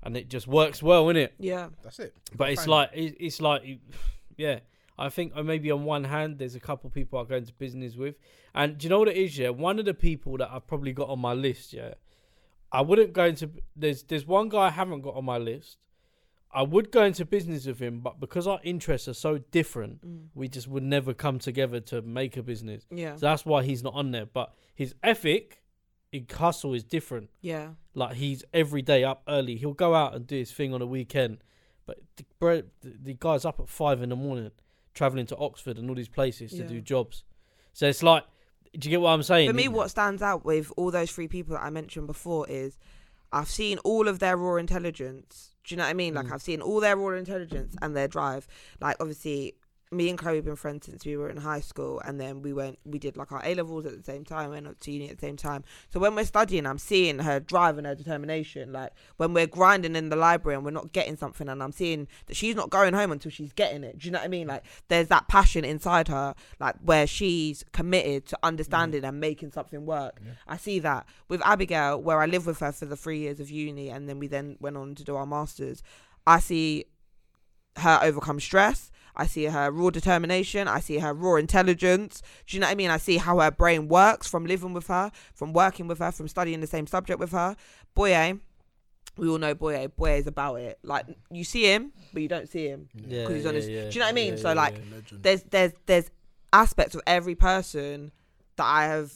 and 0.03 0.15
it 0.15 0.29
just 0.29 0.47
works 0.47 0.83
well, 0.83 1.05
innit? 1.07 1.29
Yeah. 1.39 1.69
That's 1.83 1.99
it. 1.99 2.13
But 2.35 2.51
it's 2.51 2.61
Fine. 2.61 2.69
like 2.69 2.89
it- 2.93 3.17
it's 3.19 3.41
like 3.41 3.63
yeah. 4.37 4.59
I 4.97 5.07
think 5.07 5.31
uh, 5.33 5.43
maybe 5.43 5.71
on 5.71 5.85
one 5.85 6.03
hand, 6.03 6.39
there's 6.39 6.55
a 6.55 6.59
couple 6.59 6.89
people 6.89 7.19
I 7.19 7.23
go 7.23 7.37
into 7.37 7.53
business 7.53 7.95
with, 7.95 8.15
and 8.53 8.77
do 8.77 8.83
you 8.85 8.89
know 8.89 8.99
what 8.99 9.07
it 9.07 9.15
is? 9.15 9.37
Yeah, 9.37 9.49
one 9.49 9.79
of 9.79 9.85
the 9.85 9.93
people 9.93 10.35
that 10.39 10.49
I've 10.51 10.67
probably 10.67 10.91
got 10.91 11.07
on 11.07 11.19
my 11.19 11.31
list. 11.33 11.71
Yeah, 11.71 11.93
I 12.69 12.81
wouldn't 12.81 13.13
go 13.13 13.23
into. 13.23 13.49
There's 13.77 14.03
there's 14.03 14.25
one 14.27 14.49
guy 14.49 14.67
I 14.67 14.71
haven't 14.71 14.99
got 15.01 15.15
on 15.15 15.23
my 15.23 15.37
list. 15.37 15.77
I 16.51 16.63
would 16.63 16.91
go 16.91 17.03
into 17.05 17.23
business 17.23 17.65
with 17.67 17.79
him, 17.79 18.01
but 18.01 18.19
because 18.19 18.45
our 18.45 18.59
interests 18.63 19.07
are 19.07 19.13
so 19.13 19.37
different, 19.37 20.05
Mm. 20.05 20.27
we 20.33 20.49
just 20.49 20.67
would 20.67 20.83
never 20.83 21.13
come 21.13 21.37
together 21.39 21.79
to 21.91 22.01
make 22.01 22.35
a 22.35 22.43
business. 22.43 22.85
Yeah. 22.91 23.15
So 23.15 23.27
that's 23.27 23.45
why 23.45 23.63
he's 23.63 23.83
not 23.83 23.93
on 23.93 24.11
there. 24.11 24.25
But 24.25 24.51
his 24.75 24.95
ethic, 25.03 25.61
in 26.11 26.25
hustle, 26.31 26.73
is 26.73 26.83
different. 26.83 27.29
Yeah. 27.41 27.69
Like 27.93 28.15
he's 28.15 28.43
every 28.53 28.81
day 28.81 29.03
up 29.03 29.21
early. 29.27 29.55
He'll 29.55 29.73
go 29.73 29.93
out 29.95 30.15
and 30.15 30.25
do 30.25 30.35
his 30.37 30.51
thing 30.51 30.73
on 30.73 30.81
a 30.81 30.85
weekend, 30.85 31.43
but 31.85 31.99
the, 32.17 32.25
the, 32.81 32.93
the 33.03 33.13
guy's 33.19 33.45
up 33.45 33.59
at 33.59 33.67
five 33.69 34.01
in 34.01 34.09
the 34.09 34.15
morning, 34.15 34.51
traveling 34.93 35.25
to 35.27 35.37
Oxford 35.37 35.77
and 35.77 35.89
all 35.89 35.95
these 35.95 36.07
places 36.09 36.51
to 36.51 36.57
Yeah. 36.57 36.67
do 36.67 36.81
jobs. 36.81 37.23
So 37.73 37.87
it's 37.87 38.03
like, 38.03 38.23
do 38.77 38.87
you 38.87 38.91
get 38.91 39.01
what 39.01 39.11
I'm 39.11 39.23
saying? 39.23 39.49
For 39.49 39.55
me, 39.55 39.67
what 39.67 39.89
stands 39.89 40.21
out 40.21 40.45
with 40.45 40.71
all 40.77 40.91
those 40.91 41.11
three 41.11 41.27
people 41.27 41.55
that 41.55 41.63
I 41.63 41.69
mentioned 41.69 42.07
before 42.07 42.47
is 42.49 42.77
I've 43.31 43.49
seen 43.49 43.77
all 43.79 44.07
of 44.07 44.19
their 44.19 44.37
raw 44.37 44.55
intelligence. 44.55 45.51
Do 45.63 45.73
you 45.73 45.77
know 45.77 45.83
what 45.83 45.89
I 45.89 45.93
mean? 45.93 46.13
Like 46.15 46.27
Mm. 46.27 46.33
I've 46.33 46.41
seen 46.41 46.61
all 46.61 46.79
their 46.79 46.95
raw 46.97 47.15
intelligence 47.17 47.75
and 47.81 47.95
their 47.95 48.07
drive. 48.07 48.47
Like 48.81 48.97
obviously, 48.99 49.55
me 49.91 50.07
and 50.07 50.19
Chloe 50.19 50.35
have 50.35 50.45
been 50.45 50.55
friends 50.55 50.85
since 50.85 51.03
we 51.03 51.17
were 51.17 51.29
in 51.29 51.37
high 51.37 51.61
school, 51.61 51.99
and 52.05 52.21
then 52.21 52.43
we 52.43 52.53
went, 52.53 52.77
we 52.85 52.99
did 52.99 53.17
like 53.17 53.31
our 53.31 53.41
A 53.43 53.55
levels 53.55 53.87
at 53.87 53.97
the 53.97 54.03
same 54.03 54.23
time, 54.23 54.51
went 54.51 54.67
up 54.67 54.79
to 54.81 54.91
uni 54.91 55.09
at 55.09 55.17
the 55.17 55.25
same 55.25 55.35
time. 55.35 55.63
So 55.91 55.99
when 55.99 56.13
we're 56.13 56.25
studying, 56.25 56.67
I'm 56.67 56.77
seeing 56.77 57.17
her 57.19 57.39
drive 57.39 57.79
and 57.79 57.87
her 57.87 57.95
determination. 57.95 58.71
Like 58.71 58.93
when 59.17 59.33
we're 59.33 59.47
grinding 59.47 59.95
in 59.95 60.09
the 60.09 60.15
library 60.15 60.55
and 60.55 60.63
we're 60.63 60.69
not 60.69 60.91
getting 60.91 61.17
something, 61.17 61.49
and 61.49 61.63
I'm 61.63 61.71
seeing 61.71 62.07
that 62.27 62.35
she's 62.35 62.55
not 62.55 62.69
going 62.69 62.93
home 62.93 63.11
until 63.11 63.31
she's 63.31 63.51
getting 63.51 63.83
it. 63.83 63.97
Do 63.97 64.07
you 64.07 64.11
know 64.11 64.19
what 64.19 64.25
I 64.25 64.29
mean? 64.29 64.45
Like 64.45 64.63
there's 64.89 65.07
that 65.07 65.27
passion 65.27 65.65
inside 65.65 66.07
her, 66.07 66.35
like 66.59 66.75
where 66.83 67.07
she's 67.07 67.65
committed 67.71 68.27
to 68.27 68.39
understanding 68.43 69.03
and 69.03 69.19
making 69.19 69.51
something 69.53 69.87
work. 69.87 70.21
Yeah. 70.23 70.33
I 70.47 70.57
see 70.57 70.77
that 70.79 71.07
with 71.29 71.41
Abigail, 71.43 71.99
where 71.99 72.21
I 72.21 72.27
lived 72.27 72.45
with 72.45 72.59
her 72.59 72.71
for 72.71 72.85
the 72.85 72.95
three 72.95 73.19
years 73.19 73.39
of 73.39 73.49
uni, 73.49 73.89
and 73.89 74.07
then 74.07 74.19
we 74.19 74.27
then 74.27 74.57
went 74.59 74.77
on 74.77 74.93
to 74.93 75.03
do 75.03 75.15
our 75.15 75.25
masters. 75.25 75.81
I 76.27 76.39
see 76.39 76.85
her 77.77 77.99
overcome 78.03 78.39
stress. 78.39 78.91
I 79.19 79.25
see 79.27 79.43
her 79.45 79.69
raw 79.71 79.89
determination. 79.89 80.67
I 80.67 80.79
see 80.79 80.97
her 80.99 81.13
raw 81.13 81.35
intelligence. 81.35 82.21
Do 82.47 82.55
you 82.55 82.61
know 82.61 82.67
what 82.67 82.71
I 82.71 82.75
mean? 82.75 82.89
I 82.89 82.97
see 82.97 83.17
how 83.17 83.39
her 83.39 83.51
brain 83.51 83.87
works 83.87 84.27
from 84.27 84.45
living 84.45 84.73
with 84.73 84.87
her, 84.87 85.11
from 85.33 85.53
working 85.53 85.87
with 85.87 85.99
her, 85.99 86.11
from 86.11 86.27
studying 86.27 86.61
the 86.61 86.67
same 86.67 86.87
subject 86.87 87.19
with 87.19 87.31
her. 87.31 87.55
Boye, 87.95 88.39
we 89.17 89.27
all 89.29 89.37
know 89.37 89.53
Boye. 89.53 89.87
Boye 89.95 90.15
is 90.17 90.27
about 90.27 90.55
it. 90.55 90.79
Like 90.83 91.05
you 91.29 91.43
see 91.43 91.63
him, 91.63 91.91
but 92.13 92.21
you 92.21 92.27
don't 92.29 92.47
see 92.49 92.67
him. 92.67 92.87
Yeah, 92.95 93.25
'cause 93.25 93.35
he's 93.35 93.45
on 93.45 93.53
yeah, 93.55 93.59
his- 93.59 93.69
yeah, 93.69 93.81
do 93.89 93.93
you 93.95 93.99
know 93.99 94.05
what 94.05 94.09
I 94.09 94.13
mean? 94.13 94.33
yeah, 94.35 94.39
So, 94.39 94.47
yeah, 94.49 94.53
like, 94.55 94.75
yeah. 94.77 94.99
There's 95.21 95.43
there's 95.43 95.73
there's 95.85 96.11
aspects 96.53 96.95
of 96.95 97.01
every 97.05 97.35
person 97.35 98.11
that 98.55 98.65
I 98.65 98.85
have 98.85 99.11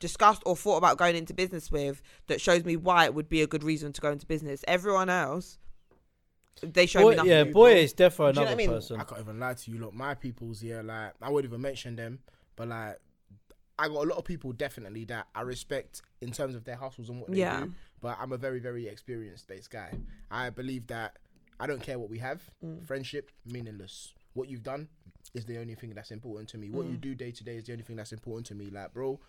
discussed 0.00 0.42
or 0.46 0.56
thought 0.56 0.76
about 0.76 0.96
going 0.96 1.16
into 1.16 1.34
business 1.34 1.70
with 1.72 2.00
that 2.28 2.40
shows 2.40 2.64
me 2.64 2.76
why 2.76 3.04
it 3.04 3.14
would 3.14 3.28
be 3.28 3.42
a 3.42 3.46
good 3.46 3.64
reason 3.64 3.92
to 3.92 4.00
go 4.00 4.10
into 4.12 4.26
business. 4.26 4.64
Everyone 4.68 5.08
else, 5.08 5.58
they 6.62 6.86
show 6.86 7.02
boy, 7.02 7.10
me 7.10 7.16
nothing. 7.16 7.30
yeah, 7.30 7.44
boy 7.44 7.74
is 7.74 7.92
definitely 7.92 8.32
Do 8.34 8.40
you 8.40 8.46
know 8.46 8.52
another 8.52 8.56
what 8.56 8.62
I 8.62 8.66
mean? 8.66 8.76
person. 8.76 9.00
I 9.00 9.04
can't 9.04 9.20
even 9.20 9.40
lie 9.40 9.54
to 9.54 9.70
you. 9.70 9.78
Look, 9.78 9.94
my 9.94 10.14
people's 10.14 10.62
yeah, 10.62 10.80
like 10.82 11.12
I 11.22 11.30
wouldn't 11.30 11.50
even 11.50 11.60
mention 11.62 11.96
them, 11.96 12.18
but 12.56 12.68
like 12.68 12.98
I 13.78 13.86
got 13.88 13.96
a 14.04 14.08
lot 14.08 14.18
of 14.18 14.24
people 14.24 14.52
definitely 14.52 15.04
that 15.06 15.28
I 15.34 15.42
respect 15.42 16.02
in 16.20 16.32
terms 16.32 16.54
of 16.56 16.64
their 16.64 16.74
hustles 16.76 17.08
and 17.10 17.20
what 17.20 17.30
they 17.30 17.38
Yeah. 17.38 17.60
do. 17.60 17.72
But 18.00 18.16
I'm 18.20 18.32
a 18.32 18.36
very, 18.36 18.58
very 18.60 18.86
experienced 18.88 19.46
based 19.46 19.70
guy. 19.70 19.92
I 20.30 20.50
believe 20.50 20.86
that 20.88 21.16
I 21.60 21.66
don't 21.66 21.80
care 21.82 21.98
what 21.98 22.10
we 22.10 22.18
have. 22.18 22.42
Mm. 22.64 22.84
Friendship 22.86 23.30
meaningless. 23.46 24.14
What 24.34 24.48
you've 24.48 24.62
done 24.62 24.88
is 25.34 25.44
the 25.44 25.58
only 25.58 25.74
thing 25.74 25.90
that's 25.94 26.10
important 26.10 26.48
to 26.50 26.58
me. 26.58 26.70
What 26.70 26.86
you 26.86 26.96
Mm. 26.96 27.00
do 27.00 27.14
day 27.14 27.30
to 27.32 27.44
day 27.44 27.56
is 27.56 27.64
the 27.64 27.72
only 27.72 27.84
thing 27.84 27.96
that's 27.96 28.12
important 28.12 28.46
to 28.46 28.54
me. 28.54 28.70
Like, 28.70 28.92
bro, 28.92 29.20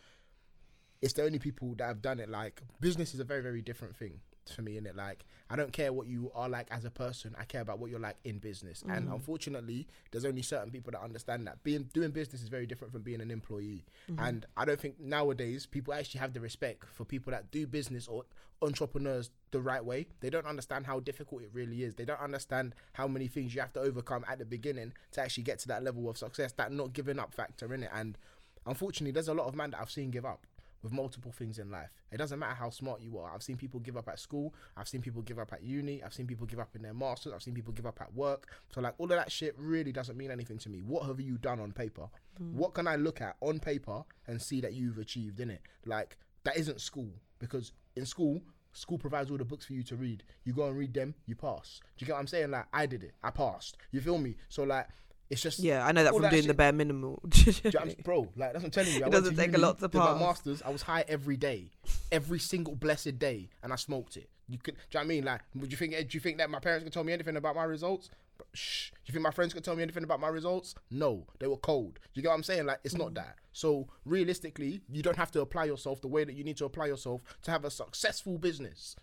it's 1.02 1.14
the 1.14 1.24
only 1.24 1.40
people 1.40 1.76
that 1.76 1.86
have 1.86 2.02
done 2.02 2.20
it. 2.20 2.30
Like, 2.30 2.62
business 2.80 3.14
is 3.14 3.20
a 3.20 3.24
very, 3.24 3.42
very 3.42 3.62
different 3.62 3.96
thing 3.96 4.20
for 4.52 4.62
me. 4.62 4.78
In 4.78 4.86
it, 4.86 4.96
like, 4.96 5.26
I 5.50 5.56
don't 5.56 5.72
care 5.72 5.92
what 5.92 6.08
you 6.08 6.32
are 6.36 6.50
like 6.50 6.68
as 6.72 6.86
a 6.86 6.92
person. 6.92 7.36
I 7.40 7.46
care 7.46 7.62
about 7.62 7.80
what 7.80 7.90
you're 7.90 8.00
like 8.00 8.18
in 8.24 8.40
business. 8.40 8.84
And 8.88 9.08
Mhm. 9.08 9.14
unfortunately, 9.14 9.88
there's 10.12 10.26
only 10.26 10.42
certain 10.42 10.72
people 10.72 10.92
that 10.92 11.02
understand 11.02 11.48
that 11.48 11.64
being 11.64 11.84
doing 11.94 12.12
business 12.12 12.42
is 12.42 12.50
very 12.50 12.66
different 12.66 12.94
from 12.94 13.02
being 13.02 13.22
an 13.22 13.32
employee. 13.32 13.86
Mhm. 14.10 14.28
And 14.28 14.46
I 14.58 14.66
don't 14.66 14.80
think 14.80 15.00
nowadays 15.00 15.66
people 15.66 15.94
actually 15.94 16.20
have 16.20 16.34
the 16.34 16.42
respect 16.42 16.86
for 16.86 17.06
people 17.06 17.32
that 17.32 17.52
do 17.52 17.66
business 17.68 18.08
or 18.08 18.26
entrepreneurs 18.62 19.32
the 19.52 19.62
right 19.62 19.84
way. 19.84 20.08
They 20.20 20.30
don't 20.30 20.46
understand 20.46 20.86
how 20.86 21.00
difficult 21.00 21.44
it 21.44 21.50
really 21.54 21.84
is. 21.84 21.96
They 21.96 22.06
don't 22.06 22.20
understand 22.20 22.76
how 22.94 23.08
many 23.08 23.28
things 23.28 23.56
you 23.56 23.62
have 23.62 23.74
to 23.74 23.80
overcome 23.80 24.26
at 24.28 24.38
the 24.38 24.46
beginning 24.46 24.94
to 25.12 25.22
actually 25.22 25.44
get 25.44 25.60
to 25.60 25.68
that 25.70 25.84
level 25.84 26.10
of 26.10 26.18
success. 26.18 26.52
That 26.54 26.72
not 26.72 26.94
giving 26.94 27.20
up 27.20 27.34
factor 27.34 27.74
in 27.74 27.84
it. 27.84 27.90
And 27.94 28.18
unfortunately, 28.66 29.12
there's 29.12 29.30
a 29.30 29.34
lot 29.34 29.48
of 29.48 29.56
men 29.56 29.72
that 29.72 29.80
I've 29.80 29.90
seen 29.92 30.12
give 30.12 30.26
up 30.26 30.46
with 30.82 30.92
multiple 30.92 31.32
things 31.32 31.60
in 31.60 31.70
life. 31.70 31.90
It 32.12 32.18
doesn't 32.18 32.40
matter 32.40 32.56
how 32.56 32.70
smart 32.70 33.02
you 33.02 33.18
are. 33.18 33.34
I've 33.34 33.44
seen 33.44 33.58
people 33.58 33.80
give 33.80 33.98
up 33.98 34.08
at 34.08 34.20
school. 34.20 34.54
I've 34.78 34.88
seen 34.88 35.02
people 35.02 35.22
give 35.22 35.40
up 35.40 35.52
at 35.54 35.64
uni. 35.64 36.04
I've 36.04 36.14
seen 36.14 36.28
people 36.28 36.46
give 36.46 36.60
up 36.60 36.76
in 36.76 36.82
their 36.82 36.94
masters. 36.94 37.34
I've 37.34 37.44
seen 37.44 37.54
people 37.54 37.74
give 37.74 37.86
up 37.86 38.00
at 38.02 38.14
work. 38.14 38.48
So 38.74 38.82
like 38.82 38.94
all 38.98 39.06
of 39.06 39.18
that 39.18 39.32
shit 39.32 39.56
really 39.58 39.92
doesn't 39.92 40.18
mean 40.18 40.32
anything 40.32 40.58
to 40.60 40.70
me. 40.70 40.82
What 40.82 41.06
have 41.06 41.20
you 41.20 41.38
done 41.38 41.60
on 41.60 41.72
paper? 41.72 42.08
Hmm. 42.38 42.58
What 42.58 42.74
can 42.74 42.88
I 42.88 42.96
look 42.96 43.22
at 43.22 43.36
on 43.42 43.60
paper 43.60 44.04
and 44.28 44.42
see 44.42 44.62
that 44.62 44.74
you've 44.74 44.98
achieved 44.98 45.40
in 45.40 45.50
it? 45.50 45.62
Like 45.86 46.18
that 46.44 46.58
isn't 46.58 46.82
school 46.82 47.12
because 47.40 47.74
in 47.96 48.06
school 48.06 48.42
school 48.72 48.98
provides 48.98 49.32
all 49.32 49.38
the 49.38 49.46
books 49.46 49.66
for 49.66 49.74
you 49.74 49.84
to 49.84 49.96
read. 49.96 50.24
You 50.44 50.54
go 50.54 50.68
and 50.68 50.78
read 50.78 50.94
them, 50.94 51.16
you 51.26 51.36
pass. 51.36 51.80
Do 51.98 52.04
you 52.04 52.08
get 52.08 52.14
what 52.14 52.20
I'm 52.20 52.28
saying? 52.28 52.52
Like 52.52 52.66
I 52.72 52.86
did 52.86 53.04
it. 53.04 53.14
I 53.24 53.32
passed. 53.32 53.78
You 53.92 54.02
feel 54.02 54.18
me? 54.18 54.36
So 54.48 54.64
like 54.64 54.88
it's 55.30 55.42
just 55.42 55.60
Yeah, 55.60 55.86
I 55.86 55.92
know 55.92 56.04
that 56.04 56.14
from 56.14 56.24
that 56.24 56.32
doing 56.32 56.48
the 56.48 56.54
bare 56.54 56.74
minimal. 56.74 57.22
you 57.34 57.54
know 57.66 57.80
I'm- 57.80 57.96
bro, 58.04 58.22
like 58.36 58.54
that's 58.54 58.56
what 58.56 58.66
I'm 58.66 58.72
telling 58.72 58.94
you. 58.94 59.04
I 59.04 59.08
it 59.08 59.12
doesn't 59.12 59.36
take 59.36 59.56
a 59.56 59.60
lot 59.60 59.80
to 59.80 59.88
did 59.88 59.98
my 59.98 60.18
masters. 60.18 60.62
I 60.64 60.70
was 60.70 60.82
high 60.82 61.06
every 61.08 61.38
day, 61.38 61.72
every 62.12 62.40
single 62.40 62.76
blessed 62.76 63.20
day, 63.20 63.50
and 63.64 63.72
I 63.72 63.76
smoked 63.76 64.18
it. 64.18 64.30
You 64.48 64.58
could, 64.58 64.76
do 64.76 64.80
you 64.80 64.86
know 64.96 65.00
what 65.00 65.06
I 65.06 65.08
mean? 65.08 65.26
Like, 65.26 65.42
would 65.56 65.72
you 65.72 65.78
think? 65.78 65.94
Eh, 65.94 66.02
do 66.02 66.10
you 66.12 66.20
think 66.20 66.40
that 66.40 66.50
my 66.50 66.60
parents 66.60 66.84
could 66.84 66.94
tell 66.94 67.04
me 67.04 67.14
anything 67.14 67.38
about 67.38 67.56
my 67.56 67.64
results? 67.64 68.10
Shh. 68.54 68.90
Do 68.90 68.96
you 69.06 69.14
think 69.14 69.24
my 69.24 69.32
friends 69.32 69.54
could 69.54 69.64
tell 69.64 69.76
me 69.76 69.84
anything 69.84 70.04
about 70.04 70.20
my 70.20 70.30
results? 70.30 70.74
No, 70.90 71.28
they 71.40 71.48
were 71.48 71.58
cold. 71.58 72.00
Do 72.14 72.20
you 72.20 72.24
get 72.24 72.30
what 72.30 72.36
I'm 72.36 72.44
saying? 72.44 72.66
Like, 72.66 72.80
it's 72.84 72.96
not 72.96 73.12
mm. 73.12 73.16
that. 73.16 73.36
So 73.52 73.88
realistically, 74.06 74.82
you 74.90 75.04
don't 75.04 75.18
have 75.18 75.32
to 75.32 75.42
apply 75.42 75.66
yourself 75.66 76.02
the 76.02 76.08
way 76.08 76.24
that 76.24 76.34
you 76.34 76.44
need 76.44 76.58
to 76.58 76.66
apply 76.66 76.88
yourself 76.88 77.22
to 77.44 77.52
have 77.52 77.66
a 77.66 77.70
successful 77.70 78.38
business 78.38 78.96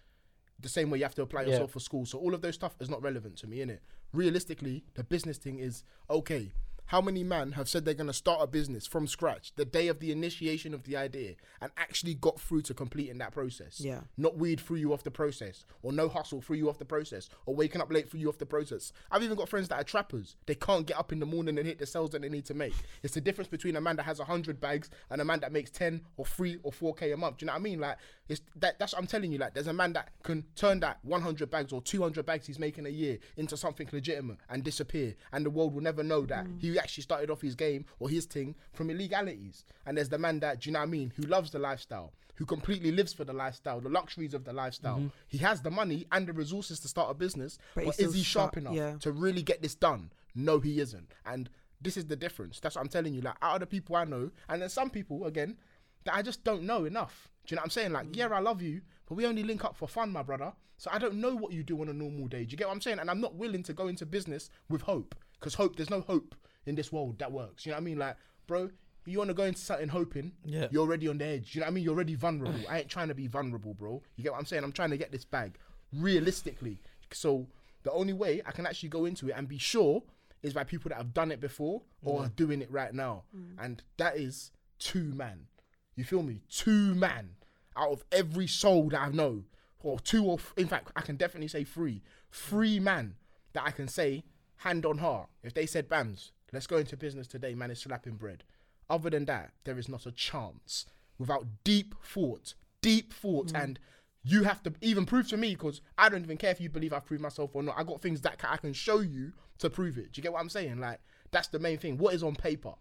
the 0.61 0.69
same 0.69 0.91
way 0.91 0.99
you 0.99 1.05
have 1.05 1.15
to 1.15 1.23
apply 1.23 1.43
Yeah. 1.43 1.49
yourself 1.51 1.73
for 1.73 1.81
school. 1.81 2.07
So 2.07 2.19
all 2.19 2.35
of 2.35 2.41
those 2.43 2.55
stuff 2.55 2.77
is 2.81 2.89
not 2.89 3.03
relevant 3.03 3.37
to 3.39 3.47
me, 3.47 3.59
innit? 3.59 3.81
Realistically, 4.13 4.85
the 4.95 5.05
business 5.05 5.39
thing 5.39 5.59
is 5.59 5.85
okay. 6.09 6.53
How 6.87 7.01
many 7.01 7.25
men 7.25 7.53
have 7.53 7.69
said 7.69 7.85
they're 7.85 7.95
gonna 7.95 8.13
start 8.13 8.41
a 8.43 8.47
business 8.47 8.87
from 8.87 9.09
scratch 9.09 9.53
the 9.57 9.65
day 9.65 9.89
of 9.89 9.99
the 9.99 10.13
initiation 10.13 10.73
of 10.73 10.85
the 10.85 10.97
idea 10.97 11.35
and 11.61 11.73
actually 11.77 12.15
got 12.15 12.41
through 12.41 12.63
to 12.63 12.75
completing 12.75 13.19
that 13.19 13.33
process? 13.33 13.81
Yeah. 13.81 14.03
Not 14.17 14.39
weed 14.39 14.61
threw 14.61 14.77
you 14.77 14.93
off 14.93 15.03
the 15.03 15.11
process, 15.11 15.65
or 15.83 15.93
no 15.93 16.09
hustle 16.09 16.41
threw 16.41 16.57
you 16.57 16.69
off 16.69 16.79
the 16.79 16.85
process, 16.85 17.29
or 17.45 17.57
waking 17.57 17.81
up 17.81 17.93
late 17.93 18.09
threw 18.09 18.21
you 18.21 18.29
off 18.29 18.39
the 18.39 18.47
process. 18.47 18.93
I've 19.11 19.25
even 19.25 19.37
got 19.37 19.49
friends 19.49 19.67
that 19.69 19.81
are 19.81 19.85
trappers. 19.85 20.37
They 20.47 20.55
can't 20.55 20.87
get 20.87 20.97
up 20.97 21.11
in 21.11 21.19
the 21.19 21.27
morning 21.27 21.59
and 21.59 21.67
hit 21.67 21.81
the 21.81 21.87
sales 21.87 22.11
that 22.11 22.23
they 22.23 22.29
need 22.29 22.45
to 22.47 22.55
make. 22.55 22.75
It's 23.03 23.15
the 23.15 23.21
difference 23.21 23.49
between 23.49 23.75
a 23.75 23.81
man 23.81 23.97
that 23.97 24.05
has 24.05 24.21
hundred 24.21 24.61
bags 24.61 24.89
and 25.11 25.21
a 25.21 25.25
man 25.25 25.41
that 25.41 25.53
makes 25.53 25.71
ten 25.71 26.03
or 26.17 26.25
three 26.25 26.59
or 26.63 26.71
four 26.71 26.95
k 26.95 27.11
a 27.11 27.17
month. 27.17 27.39
Do 27.39 27.45
you 27.45 27.47
know 27.49 27.55
what 27.55 27.61
I 27.61 27.63
mean? 27.63 27.81
Like 27.81 27.99
it's 28.29 28.43
that. 28.57 28.79
That's 28.79 28.93
what 28.93 29.01
I'm 29.01 29.09
telling 29.09 29.33
you. 29.33 29.39
Like 29.39 29.55
there's 29.55 29.67
a 29.67 29.73
man 29.73 29.93
that 29.95 30.11
can 30.23 30.45
turn 30.55 30.79
that 30.81 30.99
100 31.03 31.51
bags 31.51 31.73
or 31.73 31.83
200 31.83 32.25
bags 32.25 32.47
he's 32.47 32.61
making 32.61 32.87
a 32.87 32.91
year 32.91 33.19
into 33.37 33.57
something 33.57 33.89
legitimate 33.93 34.39
and 34.49 34.63
disappear, 34.63 35.17
and 35.33 35.45
the 35.45 35.51
world 35.51 35.75
will 35.75 35.83
never 35.83 36.05
know 36.05 36.25
that 36.27 36.47
mm. 36.47 36.61
he 36.61 36.76
actually 36.79 37.03
started 37.03 37.31
off 37.31 37.41
his 37.41 37.55
game 37.55 37.85
or 37.99 38.09
his 38.09 38.27
thing 38.27 38.55
from 38.73 38.91
illegalities. 38.91 39.65
And 39.87 39.97
there's 39.97 40.09
the 40.09 40.19
man 40.19 40.41
that, 40.41 40.61
do 40.61 40.69
you 40.69 40.73
know 40.73 40.81
what 40.81 40.89
I 40.89 40.91
mean, 40.91 41.13
who 41.17 41.23
loves 41.23 41.51
the 41.51 41.59
lifestyle, 41.59 42.13
who 42.37 42.45
completely 42.45 42.93
lives 42.93 43.13
for 43.13 43.25
the 43.25 43.33
lifestyle, 43.33 43.81
the 43.81 43.89
luxuries 43.89 44.35
of 44.35 44.45
the 44.45 44.53
lifestyle. 44.53 45.11
He 45.29 45.39
has 45.39 45.63
the 45.63 45.71
money 45.71 46.07
and 46.13 46.27
the 46.27 46.33
resources 46.33 46.81
to 46.81 46.89
start 46.89 47.11
a 47.11 47.15
business, 47.15 47.59
But 47.75 47.87
but, 47.87 48.01
is 48.01 48.15
he 48.15 48.23
sharp 48.23 48.55
sharp- 48.55 48.57
enough 48.59 48.75
yeah. 48.75 48.97
to 49.01 49.13
really 49.13 49.43
get 49.43 49.63
this 49.63 49.75
done? 49.75 50.11
No, 50.35 50.61
he 50.61 50.81
isn't. 50.81 51.13
And 51.25 51.49
this 51.81 51.97
is 51.97 52.07
the 52.07 52.17
difference. 52.17 52.61
That's 52.61 52.77
what 52.77 52.83
I'm 52.83 52.89
telling 52.89 53.15
you. 53.15 53.23
Like 53.23 53.37
out 53.43 53.55
of 53.55 53.61
the 53.61 53.67
people 53.67 53.97
I 53.97 54.05
know, 54.05 54.31
and 54.49 54.61
then 54.61 54.69
some 54.69 54.91
people 54.91 55.25
again, 55.27 55.57
that 56.05 56.15
I 56.15 56.23
just 56.23 56.45
don't 56.45 56.63
know 56.63 56.85
enough. 56.85 57.29
Do 57.47 57.53
you 57.53 57.57
know 57.57 57.61
what 57.61 57.67
I'm 57.67 57.71
saying? 57.71 57.93
Like, 57.93 58.07
yeah, 58.13 58.29
I 58.29 58.41
love 58.41 58.61
you, 58.63 58.81
but 59.09 59.15
we 59.15 59.27
only 59.27 59.43
link 59.43 59.65
up 59.65 59.77
for 59.77 59.89
fun, 59.89 60.11
my 60.11 60.23
brother. 60.23 60.53
So 60.79 60.91
I 60.93 60.99
don't 60.99 61.15
know 61.15 61.35
what 61.35 61.53
you 61.53 61.63
do 61.63 61.81
on 61.81 61.89
a 61.89 61.93
normal 61.93 62.29
day. 62.29 62.45
Do 62.45 62.51
you 62.51 62.57
get 62.57 62.67
what 62.67 62.75
I'm 62.75 62.81
saying? 62.81 62.99
And 62.99 63.11
I'm 63.11 63.21
not 63.21 63.35
willing 63.35 63.63
to 63.65 63.73
go 63.73 63.89
into 63.89 64.05
business 64.05 64.51
with 64.69 64.83
hope 64.83 65.15
because 65.39 65.55
hope, 65.55 65.77
there's 65.77 65.91
no 65.91 66.01
hope 66.03 66.35
in 66.67 66.75
this 66.75 66.93
world 66.93 67.19
that 67.21 67.33
works. 67.33 67.65
You 67.65 67.73
know 67.73 67.77
what 67.77 67.83
I 67.83 67.85
mean? 67.85 67.99
Like, 67.99 68.17
bro, 68.47 68.71
you 69.07 69.19
want 69.19 69.29
to 69.29 69.35
go 69.35 69.45
into 69.45 69.61
something 69.61 69.89
hoping, 69.89 70.33
Yeah. 70.45 70.67
you're 70.71 70.83
already 70.83 71.07
on 71.09 71.19
the 71.19 71.25
edge. 71.25 71.55
You 71.55 71.61
know 71.61 71.67
what 71.67 71.71
I 71.71 71.75
mean? 71.75 71.85
You're 71.85 71.95
already 71.95 72.15
vulnerable. 72.17 72.61
I 72.69 72.81
ain't 72.81 72.89
trying 72.89 73.09
to 73.09 73.15
be 73.15 73.29
vulnerable, 73.29 73.73
bro. 73.75 74.03
You 74.17 74.25
get 74.25 74.33
what 74.33 74.39
I'm 74.39 74.47
saying? 74.47 74.65
I'm 74.65 74.73
trying 74.73 74.91
to 74.91 74.97
get 74.97 75.13
this 75.13 75.25
bag 75.25 75.59
realistically. 75.93 76.81
So 77.13 77.47
the 77.85 77.93
only 77.93 78.13
way 78.13 78.43
I 78.45 78.51
can 78.53 78.67
actually 78.67 78.89
go 78.91 79.05
into 79.05 79.29
it 79.29 79.35
and 79.37 79.49
be 79.49 79.59
sure 79.59 80.03
is 80.43 80.53
by 80.53 80.65
people 80.65 80.89
that 80.91 80.97
have 80.99 81.15
done 81.15 81.31
it 81.33 81.41
before 81.41 81.83
or 82.05 82.25
are 82.25 82.29
doing 82.29 82.61
it 82.63 82.71
right 82.71 82.93
now. 82.93 83.25
Mm. 83.37 83.55
And 83.65 83.83
that 83.97 84.17
is 84.17 84.51
two 84.79 85.13
man. 85.15 85.47
You 85.95 86.05
feel 86.05 86.23
me? 86.23 86.43
Two 86.51 86.95
man 86.95 87.31
out 87.77 87.93
of 87.93 88.05
every 88.13 88.47
soul 88.47 88.89
that 88.91 89.01
I 89.01 89.09
know, 89.11 89.45
or 89.81 89.99
two 90.01 90.25
or 90.25 90.35
f- 90.39 90.53
in 90.57 90.67
fact, 90.67 90.91
I 90.97 91.01
can 91.03 91.17
definitely 91.17 91.49
say 91.49 91.65
three. 91.65 92.03
Three 92.31 92.79
man 92.81 93.15
that 93.55 93.65
I 93.65 93.71
can 93.71 93.89
say 93.89 94.25
hand 94.59 94.85
on 94.87 94.99
heart. 94.99 95.29
If 95.43 95.55
they 95.55 95.67
said, 95.67 95.89
"Bams, 95.89 96.31
let's 96.57 96.67
go 96.67 96.79
into 96.79 96.97
business 96.97 97.27
today," 97.27 97.55
man 97.55 97.71
is 97.71 97.81
slapping 97.81 98.17
bread. 98.17 98.45
Other 98.89 99.11
than 99.11 99.25
that, 99.27 99.53
there 99.65 99.79
is 99.79 99.89
not 99.89 100.07
a 100.07 100.13
chance. 100.13 100.87
Without 101.19 101.47
deep 101.65 101.95
thought, 102.03 102.55
deep 102.83 103.13
thought, 103.13 103.53
mm. 103.53 103.63
and 103.63 103.79
you 104.23 104.43
have 104.43 104.63
to 104.65 104.73
even 104.81 105.07
prove 105.07 105.29
to 105.29 105.37
me 105.37 105.55
because 105.55 105.81
I 105.97 106.09
don't 106.09 106.25
even 106.25 106.37
care 106.37 106.51
if 106.51 106.61
you 106.61 106.69
believe 106.69 106.93
I've 106.93 107.07
proved 107.07 107.23
myself 107.23 107.51
or 107.55 107.63
not. 107.63 107.77
I 107.79 107.85
got 107.85 108.01
things 108.01 108.21
that 108.23 108.41
I 108.45 108.57
can 108.57 108.73
show 108.73 109.01
you 109.01 109.33
to 109.59 109.71
prove 109.71 109.99
it. 109.99 110.13
Do 110.13 110.19
you 110.19 110.23
get 110.23 110.33
what 110.33 110.41
I'm 110.41 110.49
saying? 110.49 110.79
Like 110.79 111.01
that's 111.31 111.49
the 111.49 111.59
main 111.59 111.79
thing. 111.79 111.97
What 111.99 112.15
is 112.15 112.23
on 112.23 112.35
paper, 112.35 112.75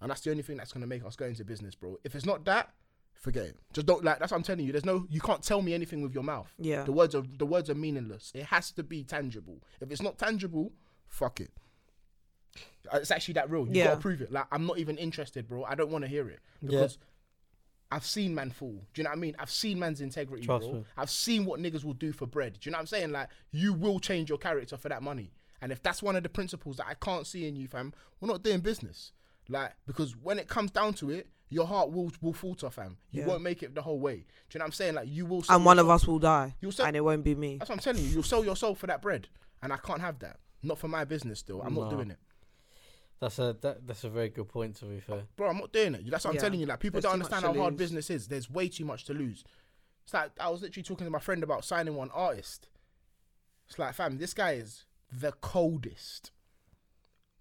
and 0.00 0.10
that's 0.10 0.20
the 0.22 0.30
only 0.30 0.42
thing 0.42 0.56
that's 0.56 0.72
gonna 0.72 0.86
make 0.86 1.04
us 1.04 1.16
go 1.16 1.26
into 1.26 1.44
business, 1.44 1.74
bro. 1.74 1.96
If 2.04 2.14
it's 2.14 2.26
not 2.26 2.44
that, 2.44 2.70
forget 3.14 3.44
it. 3.46 3.56
Just 3.72 3.86
don't 3.86 4.04
like. 4.04 4.18
That's 4.18 4.32
what 4.32 4.38
I'm 4.38 4.42
telling 4.42 4.66
you. 4.66 4.72
There's 4.72 4.84
no. 4.84 5.06
You 5.08 5.20
can't 5.20 5.42
tell 5.42 5.62
me 5.62 5.74
anything 5.74 6.02
with 6.02 6.14
your 6.14 6.24
mouth. 6.24 6.52
Yeah. 6.58 6.84
The 6.84 6.92
words 6.92 7.14
are 7.14 7.22
the 7.38 7.46
words 7.46 7.70
are 7.70 7.74
meaningless. 7.74 8.32
It 8.34 8.46
has 8.46 8.72
to 8.72 8.82
be 8.82 9.04
tangible. 9.04 9.62
If 9.80 9.90
it's 9.90 10.02
not 10.02 10.18
tangible, 10.18 10.72
fuck 11.08 11.40
it. 11.40 11.50
Uh, 12.92 12.98
It's 12.98 13.10
actually 13.10 13.34
that 13.34 13.50
real. 13.50 13.66
You 13.66 13.74
Yeah. 13.74 13.84
gotta 13.88 14.00
prove 14.00 14.20
it. 14.22 14.32
Like 14.32 14.46
I'm 14.52 14.66
not 14.66 14.78
even 14.78 14.96
interested, 14.98 15.46
bro. 15.48 15.64
I 15.64 15.74
don't 15.74 15.90
want 15.90 16.02
to 16.04 16.08
hear 16.08 16.28
it 16.28 16.40
because 16.64 16.98
I've 17.92 18.06
seen 18.06 18.34
man 18.34 18.50
fall. 18.50 18.86
Do 18.94 19.00
you 19.00 19.04
know 19.04 19.10
what 19.10 19.16
I 19.16 19.20
mean? 19.20 19.34
I've 19.38 19.50
seen 19.50 19.78
man's 19.78 20.00
integrity, 20.00 20.44
Trust 20.46 20.66
bro. 20.68 20.78
me. 20.78 20.84
I've 20.96 21.10
seen 21.10 21.44
what 21.44 21.58
niggas 21.60 21.84
will 21.84 21.94
do 21.94 22.12
for 22.12 22.26
bread. 22.26 22.54
Do 22.60 22.68
you 22.68 22.72
know 22.72 22.76
what 22.78 22.82
I'm 22.82 22.86
saying? 22.86 23.10
Like 23.10 23.28
you 23.50 23.72
will 23.72 23.98
change 23.98 24.28
your 24.28 24.38
character 24.38 24.76
for 24.76 24.88
that 24.88 25.02
money. 25.02 25.32
And 25.60 25.72
if 25.72 25.82
that's 25.82 26.02
one 26.02 26.16
of 26.16 26.22
the 26.22 26.28
principles 26.28 26.76
that 26.76 26.86
I 26.86 26.94
can't 26.94 27.26
see 27.26 27.46
in 27.46 27.56
you, 27.56 27.66
fam, 27.68 27.92
we're 28.20 28.28
not 28.28 28.42
doing 28.42 28.60
business. 28.60 29.12
Like 29.48 29.72
because 29.86 30.16
when 30.16 30.38
it 30.38 30.46
comes 30.48 30.70
down 30.70 30.94
to 30.94 31.10
it, 31.10 31.28
your 31.48 31.66
heart 31.66 31.90
will 31.90 32.12
will 32.20 32.32
falter, 32.32 32.70
fam. 32.70 32.96
You 33.10 33.22
Yeah. 33.22 33.26
won't 33.26 33.42
make 33.42 33.62
it 33.64 33.74
the 33.74 33.82
whole 33.82 33.98
way. 33.98 34.18
Do 34.18 34.22
you 34.52 34.58
know 34.60 34.62
what 34.62 34.66
I'm 34.66 34.72
saying? 34.72 34.94
Like 34.94 35.08
you 35.08 35.26
will. 35.26 35.44
And 35.48 35.64
one 35.64 35.80
of 35.80 35.90
us 35.90 36.06
will 36.06 36.20
die, 36.20 36.54
You'll 36.60 36.70
sell- 36.72 36.86
and 36.86 36.96
it 36.96 37.00
won't 37.00 37.24
be 37.24 37.34
me. 37.34 37.58
That's 37.58 37.68
what 37.68 37.74
I'm 37.76 37.82
telling 37.82 38.02
you. 38.04 38.08
You'll 38.08 38.22
sell 38.22 38.44
your 38.44 38.54
soul 38.56 38.76
for 38.76 38.86
that 38.86 39.02
bread, 39.02 39.28
and 39.62 39.72
I 39.72 39.76
can't 39.78 40.00
have 40.00 40.20
that. 40.20 40.38
Not 40.62 40.78
for 40.78 40.86
my 40.88 41.04
business. 41.04 41.40
Still, 41.40 41.60
I'm 41.62 41.74
not 41.74 41.90
doing 41.90 42.10
it, 42.12 42.18
That's 43.20 43.38
a 43.38 43.56
that, 43.60 43.86
that's 43.86 44.04
a 44.04 44.08
very 44.08 44.30
good 44.30 44.48
point. 44.48 44.76
To 44.76 44.86
be 44.86 45.00
fair, 45.00 45.22
bro. 45.36 45.48
I'm 45.50 45.58
not 45.58 45.72
doing 45.72 45.94
it. 45.94 46.10
That's 46.10 46.24
what 46.24 46.34
I'm 46.34 46.40
telling 46.40 46.60
you. 46.60 46.66
Like 46.66 46.80
people 46.80 47.00
There's 47.00 47.04
don't 47.04 47.14
understand 47.14 47.42
to 47.42 47.48
how 47.48 47.54
hard 47.54 47.74
lose. 47.74 47.78
business 47.78 48.10
is. 48.10 48.28
There's 48.28 48.50
way 48.50 48.68
too 48.68 48.84
much 48.84 49.04
to 49.04 49.14
lose. 49.14 49.44
It's 50.04 50.14
like 50.14 50.30
I 50.40 50.48
was 50.48 50.62
literally 50.62 50.82
talking 50.82 51.06
to 51.06 51.10
my 51.10 51.18
friend 51.18 51.42
about 51.42 51.64
signing 51.64 51.94
one 51.94 52.10
artist. 52.12 52.68
It's 53.68 53.78
like, 53.78 53.94
fam, 53.94 54.18
this 54.18 54.34
guy 54.34 54.52
is 54.52 54.86
the 55.12 55.32
coldest, 55.32 56.30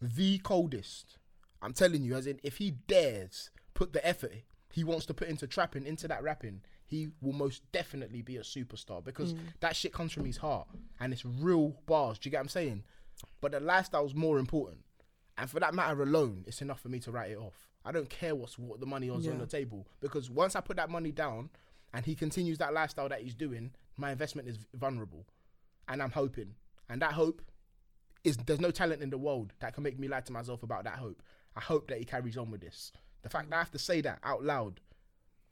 the 0.02 0.38
coldest. 0.40 1.18
I'm 1.62 1.74
telling 1.74 2.04
you, 2.04 2.16
as 2.16 2.28
in, 2.28 2.40
if 2.44 2.58
he 2.58 2.72
dares 2.72 3.50
put 3.74 3.94
the 3.94 4.06
effort 4.06 4.44
he 4.72 4.84
wants 4.84 5.06
to 5.08 5.14
put 5.14 5.28
into 5.28 5.48
trapping, 5.48 5.86
into 5.86 6.08
that 6.08 6.24
rapping, 6.24 6.62
he 6.86 7.10
will 7.22 7.34
most 7.34 7.64
definitely 7.72 8.22
be 8.22 8.38
a 8.38 8.42
superstar 8.42 9.04
because 9.04 9.34
mm. 9.34 9.40
that 9.60 9.76
shit 9.76 9.94
comes 9.94 10.12
from 10.12 10.26
his 10.26 10.38
heart 10.38 10.68
and 11.00 11.12
it's 11.12 11.26
real 11.26 11.76
bars. 11.86 12.20
Do 12.20 12.28
you 12.28 12.32
get 12.32 12.38
what 12.38 12.44
I'm 12.44 12.50
saying? 12.50 12.84
But 13.42 13.52
the 13.52 13.60
lifestyle's 13.60 14.14
more 14.14 14.40
important, 14.40 14.80
and 15.40 15.50
for 15.50 15.60
that 15.60 15.74
matter 15.74 16.02
alone, 16.04 16.44
it's 16.48 16.62
enough 16.62 16.82
for 16.82 16.90
me 16.90 17.00
to 17.00 17.12
write 17.12 17.32
it 17.32 17.38
off. 17.38 17.68
I 17.86 17.92
don't 17.92 18.10
care 18.10 18.36
what's 18.36 18.60
what 18.60 18.80
the 18.80 18.86
money 18.86 19.08
is 19.08 19.26
on 19.28 19.38
the 19.40 19.46
table 19.48 19.88
because 20.02 20.30
once 20.30 20.56
I 20.56 20.62
put 20.62 20.78
that 20.78 20.90
money 20.90 21.12
down 21.12 21.50
and 21.94 22.06
he 22.06 22.14
continues 22.14 22.58
that 22.58 22.74
lifestyle 22.74 23.10
that 23.10 23.22
he's 23.22 23.34
doing, 23.36 23.72
my 23.98 24.12
investment 24.12 24.48
is 24.48 24.60
vulnerable, 24.74 25.26
and 25.88 26.04
I'm 26.04 26.12
hoping, 26.12 26.56
and 26.90 27.02
that 27.02 27.14
hope 27.14 27.42
is 28.24 28.38
there's 28.38 28.60
no 28.60 28.72
talent 28.72 29.02
in 29.02 29.10
the 29.10 29.18
world 29.18 29.54
that 29.60 29.74
can 29.74 29.84
make 29.84 29.98
me 29.98 30.08
lie 30.08 30.22
to 30.22 30.34
myself 30.34 30.62
about 30.64 30.84
that 30.84 30.98
hope. 31.00 31.24
I 31.56 31.62
hope 31.62 31.88
that 31.88 31.98
he 32.00 32.06
carries 32.06 32.38
on 32.38 32.52
with 32.52 32.62
this. 32.62 32.92
The 33.22 33.30
fact 33.30 33.50
that 33.50 33.56
I 33.56 33.60
have 33.60 33.72
to 33.72 33.80
say 33.80 34.02
that 34.02 34.20
out 34.24 34.44
loud 34.44 34.82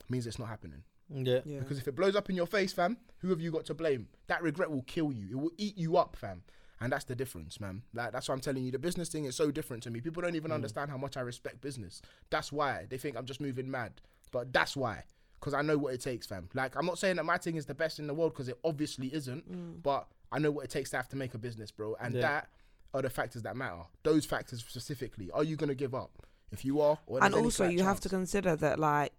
means 0.10 0.28
it's 0.28 0.40
not 0.40 0.48
happening. 0.50 0.84
yeah, 1.10 1.40
Yeah. 1.46 1.60
Because 1.60 1.78
if 1.78 1.88
it 1.88 1.96
blows 1.96 2.16
up 2.16 2.30
in 2.30 2.36
your 2.36 2.46
face, 2.48 2.74
fam, 2.74 2.98
who 3.20 3.30
have 3.30 3.42
you 3.42 3.52
got 3.52 3.66
to 3.66 3.74
blame? 3.74 4.08
That 4.28 4.44
regret 4.44 4.70
will 4.70 4.84
kill 4.84 5.12
you. 5.12 5.28
It 5.32 5.36
will 5.40 5.52
eat 5.58 5.78
you 5.78 5.98
up, 5.98 6.16
fam. 6.16 6.44
And 6.80 6.92
that's 6.92 7.06
the 7.06 7.16
difference, 7.16 7.60
man. 7.60 7.82
Like 7.94 8.12
that's 8.12 8.30
what 8.30 8.36
I'm 8.36 8.42
telling 8.42 8.64
you. 8.64 8.72
The 8.72 8.80
business 8.80 9.10
thing 9.10 9.26
is 9.26 9.36
so 9.36 9.52
different 9.52 9.84
to 9.84 9.92
me. 9.92 10.00
People 10.00 10.22
don't 10.22 10.36
even 10.36 10.52
mm. 10.52 10.56
understand 10.56 10.92
how 10.92 10.98
much 10.98 11.18
I 11.18 11.22
respect 11.22 11.62
business. 11.62 12.02
That's 12.30 12.52
why 12.52 12.86
they 12.90 12.98
think 12.98 13.18
I'm 13.18 13.26
just 13.26 13.42
moving 13.42 13.70
mad. 13.70 13.94
But 14.32 14.54
that's 14.54 14.78
why. 14.78 15.04
Because 15.40 15.54
I 15.54 15.62
know 15.62 15.78
what 15.78 15.94
it 15.94 16.02
takes, 16.02 16.28
fam. 16.28 16.50
Like 16.54 16.76
I'm 16.76 16.86
not 16.86 17.00
saying 17.00 17.16
that 17.16 17.26
my 17.26 17.38
thing 17.38 17.56
is 17.56 17.66
the 17.66 17.74
best 17.74 18.00
in 18.00 18.08
the 18.08 18.14
world 18.14 18.34
because 18.34 18.50
it 18.50 18.60
obviously 18.64 19.08
isn't. 19.14 19.52
Mm. 19.52 19.82
But 19.82 20.08
I 20.32 20.40
know 20.40 20.52
what 20.52 20.66
it 20.66 20.70
takes 20.70 20.92
to 20.92 20.98
have 20.98 21.10
to 21.10 21.16
make 21.16 21.34
a 21.34 21.38
business, 21.38 21.72
bro. 21.72 21.96
And 22.00 22.14
Yeah. 22.16 22.22
that 22.22 22.50
are 22.94 23.02
the 23.02 23.10
factors 23.10 23.42
that 23.44 23.56
matter. 23.56 23.84
Those 24.04 24.26
factors 24.26 24.64
specifically. 24.68 25.32
Are 25.32 25.44
you 25.44 25.56
gonna 25.56 25.76
give 25.76 25.96
up? 25.96 26.26
If 26.52 26.64
you 26.64 26.80
are, 26.80 26.98
or 27.08 27.24
and 27.24 27.34
also 27.34 27.68
you 27.68 27.84
have 27.84 28.00
to 28.02 28.10
consider 28.10 28.56
that 28.56 28.80
like 28.80 29.14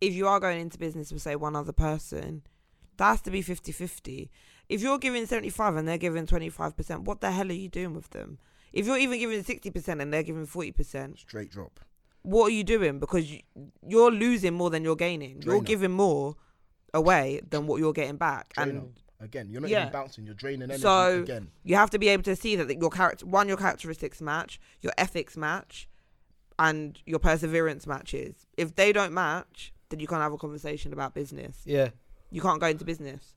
if 0.00 0.14
you 0.14 0.26
are 0.26 0.40
going 0.40 0.60
into 0.60 0.78
business 0.78 1.12
with 1.12 1.22
say 1.22 1.36
one 1.36 1.54
other 1.54 1.72
person 1.72 2.42
that 2.96 3.08
has 3.08 3.20
to 3.22 3.30
be 3.30 3.42
50-50 3.42 4.30
if 4.72 4.80
you're 4.82 4.98
giving 4.98 5.26
75 5.26 5.76
and 5.76 5.86
they're 5.86 5.98
giving 5.98 6.26
25% 6.26 7.00
what 7.04 7.20
the 7.20 7.30
hell 7.30 7.48
are 7.50 7.52
you 7.52 7.68
doing 7.68 7.94
with 7.94 8.10
them 8.10 8.38
if 8.72 8.86
you're 8.86 8.98
even 8.98 9.18
giving 9.18 9.42
60% 9.44 10.00
and 10.00 10.12
they're 10.12 10.22
giving 10.22 10.46
40% 10.46 11.18
straight 11.18 11.50
drop. 11.50 11.80
what 12.22 12.46
are 12.46 12.54
you 12.54 12.64
doing 12.64 12.98
because 12.98 13.30
you, 13.30 13.40
you're 13.86 14.10
losing 14.10 14.54
more 14.54 14.70
than 14.70 14.82
you're 14.82 14.96
gaining 14.96 15.42
you're 15.42 15.60
giving 15.60 15.90
more 15.90 16.36
away 16.94 17.40
than 17.50 17.66
what 17.66 17.80
you're 17.80 17.92
getting 17.92 18.16
back 18.16 18.52
Drainer. 18.54 18.70
and 18.70 19.00
again, 19.20 19.48
you're 19.48 19.60
not 19.60 19.70
Yeah. 19.70 19.82
even 19.82 19.92
bouncing. 19.92 20.24
You're 20.24 20.34
draining 20.34 20.62
energy 20.64 20.82
So- 20.82 21.22
again. 21.22 21.48
you 21.62 21.76
have 21.76 21.90
to 21.90 21.98
be 21.98 22.08
able 22.08 22.24
to 22.24 22.34
see 22.34 22.56
that 22.56 22.68
your 22.80 22.90
character 22.90 23.24
one 23.26 23.48
your 23.48 23.56
characteristics 23.56 24.20
match 24.20 24.58
your 24.80 24.92
ethics 24.98 25.36
match 25.36 25.88
and 26.58 26.98
your 27.06 27.18
perseverance 27.18 27.86
matches 27.86 28.46
if 28.56 28.74
they 28.74 28.92
don't 28.92 29.12
match 29.12 29.72
then 29.88 30.00
you 30.00 30.06
can't 30.06 30.22
have 30.22 30.32
a 30.32 30.38
conversation 30.38 30.92
about 30.92 31.14
business 31.14 31.62
yeah. 31.64 31.90
you 32.30 32.40
can't 32.40 32.60
go 32.60 32.66
into 32.66 32.84
business 32.84 33.34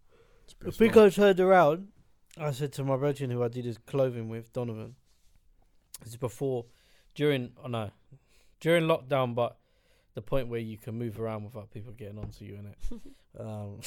If 0.66 0.80
we 0.80 0.89
go 0.89 1.10
turned 1.10 1.39
around, 1.39 1.89
I 2.38 2.52
said 2.52 2.74
to 2.74 2.84
my 2.84 2.98
brethren 2.98 3.30
who 3.30 3.43
I 3.43 3.48
did 3.48 3.66
his 3.66 3.78
clothing 3.78 4.30
with, 4.30 4.52
Donovan, 4.54 4.96
this 6.02 6.10
is 6.10 6.18
before, 6.18 6.66
during, 7.14 7.52
oh 7.64 7.68
no, 7.68 7.91
during 8.60 8.86
lockdown, 8.86 9.36
but 9.36 9.58
the 10.16 10.22
point 10.22 10.48
where 10.48 10.60
you 10.60 10.78
can 10.78 10.98
move 10.98 11.20
around 11.20 11.43
without 11.43 11.72
people 11.72 11.93
getting 11.93 12.18
onto 12.18 12.46
you 12.46 12.56
in 12.56 12.66
it. 12.68 12.78
um, 13.39 13.80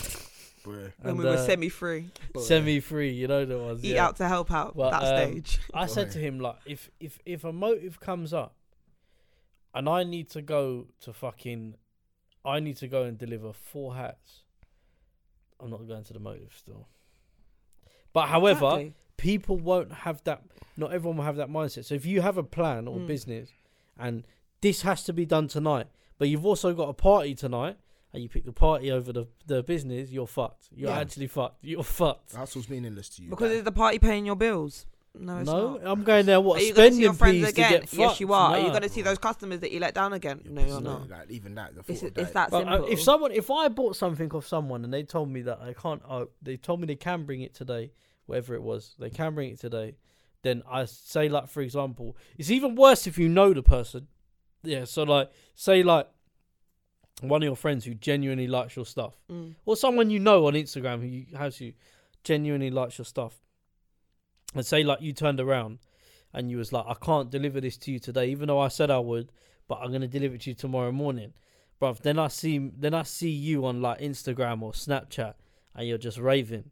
Boy. 0.64 0.72
when 1.00 1.10
and, 1.10 1.18
we 1.18 1.24
were 1.24 1.30
uh, 1.32 1.46
semi-free 1.46 2.10
semi-free, 2.38 3.10
you 3.10 3.26
know 3.26 3.44
the 3.44 3.58
ones. 3.58 3.84
eat 3.84 3.94
yeah. 3.94 4.06
out 4.06 4.16
to 4.16 4.28
help 4.28 4.52
out 4.52 4.76
But, 4.76 4.90
that 4.90 5.02
um, 5.02 5.30
stage 5.30 5.58
I 5.74 5.86
said 5.86 6.10
to 6.12 6.18
him 6.18 6.38
like, 6.38 6.56
if 6.66 6.90
if 7.00 7.18
if 7.24 7.44
a 7.44 7.52
motive 7.52 7.98
comes 8.00 8.32
up, 8.32 8.54
and 9.74 9.88
I 9.88 10.04
need 10.04 10.30
to 10.30 10.42
go 10.42 10.86
to 11.00 11.12
fucking, 11.12 11.74
I 12.44 12.60
need 12.60 12.76
to 12.78 12.88
go 12.88 13.04
and 13.04 13.16
deliver 13.16 13.52
four 13.52 13.94
hats. 13.94 14.42
I'm 15.60 15.70
not 15.70 15.86
going 15.86 16.04
to 16.04 16.12
the 16.12 16.18
motive 16.20 16.54
still. 16.56 16.86
But 18.12 18.26
however, 18.28 18.66
Exactly. 18.66 18.94
people 19.16 19.58
won't 19.58 19.92
have 19.92 20.22
that. 20.24 20.42
Not 20.76 20.92
everyone 20.92 21.16
will 21.18 21.24
have 21.24 21.36
that 21.36 21.48
mindset. 21.50 21.84
So 21.84 21.94
if 21.94 22.06
you 22.06 22.20
have 22.20 22.38
a 22.38 22.42
plan 22.42 22.86
or 22.88 22.98
Mm. 22.98 23.06
business, 23.06 23.50
and 23.98 24.24
this 24.60 24.82
has 24.82 25.02
to 25.04 25.12
be 25.12 25.26
done 25.26 25.48
tonight, 25.48 25.88
but 26.18 26.28
you've 26.28 26.46
also 26.46 26.72
got 26.74 26.88
a 26.88 26.92
party 26.94 27.34
tonight, 27.34 27.76
and 28.12 28.22
you 28.22 28.28
pick 28.28 28.44
the 28.44 28.52
party 28.52 28.90
over 28.90 29.12
the 29.12 29.26
the 29.46 29.62
business, 29.62 30.10
you're 30.10 30.26
fucked. 30.26 30.68
You're 30.74 30.90
Yeah. 30.90 30.98
actually 31.00 31.26
fucked. 31.26 31.62
You're 31.64 31.82
fucked. 31.82 32.30
That's 32.30 32.54
what's 32.56 32.68
meaningless 32.68 33.08
to 33.10 33.22
you. 33.22 33.30
because 33.30 33.50
That- 33.50 33.56
is 33.58 33.64
the 33.64 33.72
party 33.72 33.98
paying 33.98 34.24
your 34.26 34.36
bills 34.36 34.86
no 35.18 35.38
it's 35.38 35.46
no, 35.50 35.72
not. 35.76 35.80
I'm 35.84 36.02
going 36.04 36.26
there. 36.26 36.40
What 36.40 36.60
are 36.60 36.64
you 36.64 36.72
going 36.74 36.90
to 36.90 36.96
see 36.96 36.96
spending 36.96 37.00
your 37.02 37.12
friends 37.14 37.36
peas 37.38 37.48
again 37.48 37.72
to 37.72 37.78
get 37.80 37.88
fucked? 37.88 37.98
yes 37.98 38.20
you 38.20 38.32
are 38.32 38.50
are 38.52 38.58
you 38.60 38.68
going 38.68 38.82
to 38.82 38.88
see 38.88 39.02
those 39.02 39.18
customers 39.18 39.60
that 39.60 39.72
you 39.72 39.80
let 39.80 39.94
down 39.94 40.12
again 40.12 40.40
no 40.44 40.60
you're 40.60 40.70
pissing 40.80 40.82
not 40.82 41.02
me, 41.08 41.14
Like 41.16 41.30
even 41.30 41.54
that, 41.56 41.74
the 41.74 41.80
it's, 41.92 42.02
of 42.02 42.08
it's 42.16 42.32
that. 42.32 42.32
that 42.32 42.50
But, 42.50 42.66
uh, 42.68 42.70
simple 42.72 42.88
if 42.92 43.02
someone, 43.02 43.32
if 43.32 43.50
I 43.50 43.68
bought 43.68 43.96
something 43.96 44.30
off 44.32 44.46
someone 44.46 44.84
and 44.84 44.92
they 44.92 45.02
told 45.02 45.28
me 45.30 45.42
that 45.42 45.60
I 45.60 45.72
can't, 45.72 46.02
uh, 46.08 46.26
they 46.42 46.56
told 46.56 46.80
me 46.80 46.86
they 46.86 46.96
can 46.96 47.24
bring 47.24 47.42
it 47.42 47.54
today, 47.54 47.92
whatever 48.26 48.54
it 48.54 48.62
was, 48.62 48.94
they 48.98 49.10
can 49.10 49.34
bring 49.34 49.50
it 49.50 49.60
today, 49.60 49.96
then 50.42 50.62
I 50.70 50.84
say 50.84 51.28
like, 51.28 51.48
for 51.48 51.60
example, 51.62 52.16
it's 52.38 52.50
even 52.50 52.74
worse 52.76 53.06
if 53.06 53.18
you 53.18 53.28
know 53.28 53.52
the 53.52 53.62
person. 53.62 54.06
Yeah, 54.62 54.84
so 54.84 55.02
like, 55.04 55.30
say 55.54 55.82
like 55.82 56.08
one 57.20 57.42
of 57.42 57.46
your 57.46 57.56
friends 57.56 57.84
who 57.84 57.94
genuinely 57.94 58.46
likes 58.46 58.76
your 58.76 58.86
stuff, 58.86 59.14
Mm. 59.30 59.54
or 59.66 59.76
someone 59.76 60.10
you 60.10 60.20
know 60.20 60.46
on 60.46 60.54
Instagram 60.54 61.00
who 61.00 61.06
you, 61.06 61.26
has 61.36 61.60
you 61.60 61.72
genuinely 62.22 62.70
likes 62.70 62.98
your 62.98 63.04
stuff, 63.04 63.40
and 64.54 64.64
say 64.64 64.82
like 64.82 65.00
you 65.00 65.12
turned 65.12 65.40
around 65.40 65.78
and 66.32 66.50
you 66.50 66.56
was 66.58 66.72
like, 66.72 66.84
I 66.88 66.94
can't 66.94 67.30
deliver 67.30 67.60
this 67.60 67.76
to 67.78 67.92
you 67.92 67.98
today, 67.98 68.28
even 68.30 68.48
though 68.48 68.60
I 68.60 68.68
said 68.68 68.90
I 68.90 68.98
would, 68.98 69.32
but 69.66 69.76
I'm 69.82 69.92
gonna 69.92 70.08
deliver 70.08 70.34
it 70.36 70.42
to 70.42 70.50
you 70.50 70.54
tomorrow 70.54 70.92
morning. 70.92 71.32
bruv. 71.80 72.00
Then 72.00 72.18
I 72.18 72.28
see 72.28 72.70
then 72.76 72.94
I 72.94 73.02
see 73.02 73.30
you 73.30 73.64
on 73.66 73.80
like 73.82 74.00
Instagram 74.00 74.62
or 74.62 74.72
Snapchat, 74.72 75.34
and 75.74 75.86
you're 75.88 75.98
just 75.98 76.18
raving, 76.18 76.70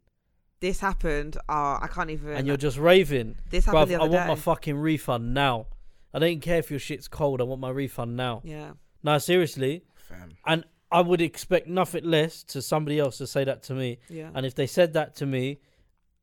This 0.59 0.79
happened. 0.79 1.37
Uh, 1.49 1.77
I 1.81 1.87
can't 1.91 2.09
even. 2.09 2.29
and 2.33 2.47
you're 2.47 2.57
just 2.57 2.77
raving, 2.77 3.35
this 3.49 3.65
happened 3.65 3.85
bruv. 3.85 3.87
the 3.89 3.95
I 3.95 3.99
want 3.99 4.11
day. 4.11 4.27
my 4.27 4.35
fucking 4.35 4.77
refund 4.77 5.33
now. 5.33 5.67
I 6.13 6.19
don't 6.19 6.39
care 6.41 6.57
if 6.59 6.71
your 6.71 6.79
shit's 6.79 7.07
cold. 7.07 7.41
I 7.41 7.43
want 7.43 7.61
my 7.61 7.69
refund 7.69 8.15
now. 8.17 8.41
yeah. 8.43 8.71
No, 9.03 9.17
seriously. 9.19 9.83
Fam. 9.95 10.31
And 10.45 10.65
I 10.91 11.01
would 11.01 11.21
expect 11.21 11.67
nothing 11.67 12.03
less 12.03 12.43
to 12.45 12.61
somebody 12.61 12.97
else 12.99 13.17
to 13.19 13.27
say 13.27 13.43
that 13.43 13.61
to 13.63 13.73
me. 13.73 13.99
Yeah. 14.09 14.31
And 14.33 14.45
if 14.45 14.55
they 14.55 14.65
said 14.67 14.93
that 14.93 15.15
to 15.17 15.25
me, 15.25 15.59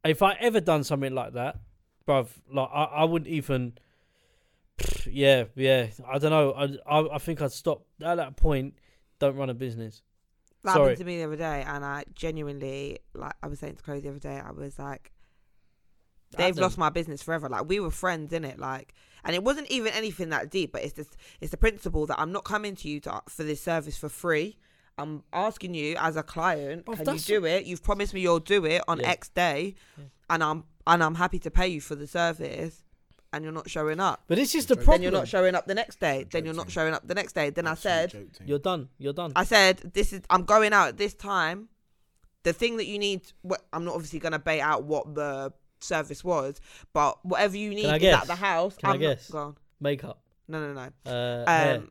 if 0.05 0.23
I 0.23 0.35
ever 0.35 0.61
done 0.61 0.85
something 0.85 1.15
like 1.15 1.33
that, 1.35 1.59
bruv, 2.07 2.29
like 2.53 2.69
I, 2.73 2.85
I 2.85 3.05
wouldn't 3.05 3.31
even. 3.31 3.75
Yeah, 5.07 5.45
yeah. 5.55 5.89
I 6.11 6.19
don't 6.19 6.31
know. 6.31 6.53
I, 6.53 6.65
I, 6.87 7.15
I 7.17 7.19
think 7.19 7.43
I'd 7.43 7.53
stop 7.53 7.85
at 8.03 8.17
that 8.17 8.37
point. 8.37 8.75
Don't 9.19 9.37
run 9.37 9.51
a 9.51 9.55
business. 9.55 10.03
That 10.65 10.73
Sorry. 10.73 10.83
happened 10.83 10.99
to 10.99 11.05
me 11.05 11.19
the 11.19 11.25
other 11.25 11.37
day, 11.37 11.63
and 11.67 11.85
I 11.85 12.05
genuinely, 12.15 13.01
like, 13.13 13.35
I 13.43 13.49
was 13.49 13.59
saying 13.59 13.77
to 13.77 13.83
Chloe 13.83 14.01
the 14.01 14.09
other 14.09 14.19
day, 14.19 14.41
I 14.43 14.51
was 14.51 14.79
like, 14.79 15.13
they've 16.37 16.47
Adam, 16.53 16.63
lost 16.63 16.79
my 16.79 16.89
business 16.89 17.23
forever. 17.23 17.51
Like, 17.51 17.69
we 17.69 17.81
were 17.81 17.91
friends, 17.91 18.33
in 18.33 18.45
it, 18.45 18.59
like, 18.59 18.95
and 19.25 19.37
it 19.37 19.45
wasn't 19.45 19.71
even 19.71 19.93
anything 19.93 20.31
that 20.31 20.51
deep, 20.51 20.73
but 20.73 20.83
it's 20.83 20.95
just, 20.95 21.19
it's 21.43 21.51
the 21.51 21.59
principle 21.59 22.07
that 22.07 22.19
I'm 22.19 22.33
not 22.33 22.45
coming 22.45 22.75
to 22.77 22.89
you 22.89 22.99
to 23.01 23.21
for 23.29 23.45
this 23.45 23.61
service 23.61 23.99
for 23.99 24.09
free. 24.09 24.57
I'm 24.97 25.23
asking 25.33 25.75
you 25.75 25.97
as 25.99 26.17
a 26.17 26.23
client, 26.23 26.85
Bruv, 26.87 27.05
can 27.05 27.15
you 27.15 27.21
do 27.21 27.45
it? 27.47 27.67
You've 27.67 27.83
promised 27.83 28.15
me 28.15 28.21
you'll 28.21 28.39
do 28.39 28.65
it 28.65 28.83
on 28.87 29.01
Yeah. 29.01 29.09
X 29.11 29.29
day, 29.31 29.75
Yeah. 29.99 30.05
and 30.31 30.43
I'm 30.45 30.65
and 30.87 31.03
I'm 31.03 31.15
happy 31.15 31.39
to 31.41 31.51
pay 31.51 31.67
you 31.69 31.81
for 31.81 31.95
the 31.95 32.07
service, 32.07 32.83
and 33.33 33.43
you're 33.43 33.53
not 33.53 33.69
showing 33.71 33.99
up. 34.01 34.23
But 34.29 34.37
this 34.37 34.55
is 34.55 34.67
the 34.67 34.75
Then 34.75 34.79
Then 34.81 34.85
problem. 34.85 35.03
you're 35.03 35.13
not 35.13 35.29
showing 35.29 35.55
up 35.55 35.67
the 35.67 35.75
next 35.75 35.99
day. 35.99 36.27
Then 36.31 36.45
you're 36.45 36.55
not 36.55 36.71
showing 36.71 36.93
up 36.95 37.09
the 37.09 37.15
next 37.15 37.33
day. 37.35 37.51
Then 37.51 37.67
I 37.67 37.75
said, 37.75 38.05
Absolute 38.11 38.39
You're 38.45 38.59
done. 38.59 38.89
You're 38.99 39.13
done. 39.15 39.33
I 39.35 39.45
said, 39.45 39.79
"This 39.95 40.13
is 40.13 40.21
I'm 40.31 40.45
going 40.45 40.73
out 40.73 40.89
at 40.89 40.97
this 40.99 41.15
time. 41.15 41.69
The 42.45 42.53
thing 42.53 42.77
that 42.77 42.87
you 42.87 42.99
need, 42.99 43.23
wh- 43.49 43.55
I'm 43.73 43.85
not 43.87 43.95
obviously 43.95 44.19
gonna 44.19 44.39
bait 44.39 44.61
out 44.61 44.85
what 44.85 45.15
the 45.15 45.53
service 45.81 46.23
was, 46.23 46.61
but 46.93 47.25
whatever 47.25 47.57
you 47.57 47.71
need 47.71 47.87
is 47.87 47.99
guess? 48.01 48.21
at 48.23 48.27
the 48.27 48.35
house. 48.37 48.77
Can 48.77 48.91
I 48.91 48.93
I'm 48.93 49.01
not- 49.01 49.07
guess? 49.17 49.31
go 49.31 49.39
on. 49.39 49.57
Makeup. 49.81 50.21
No, 50.47 50.61
no, 50.61 50.75
no. 50.75 51.11
Uh, 51.11 51.47
hair. 51.51 51.77
Um, 51.79 51.91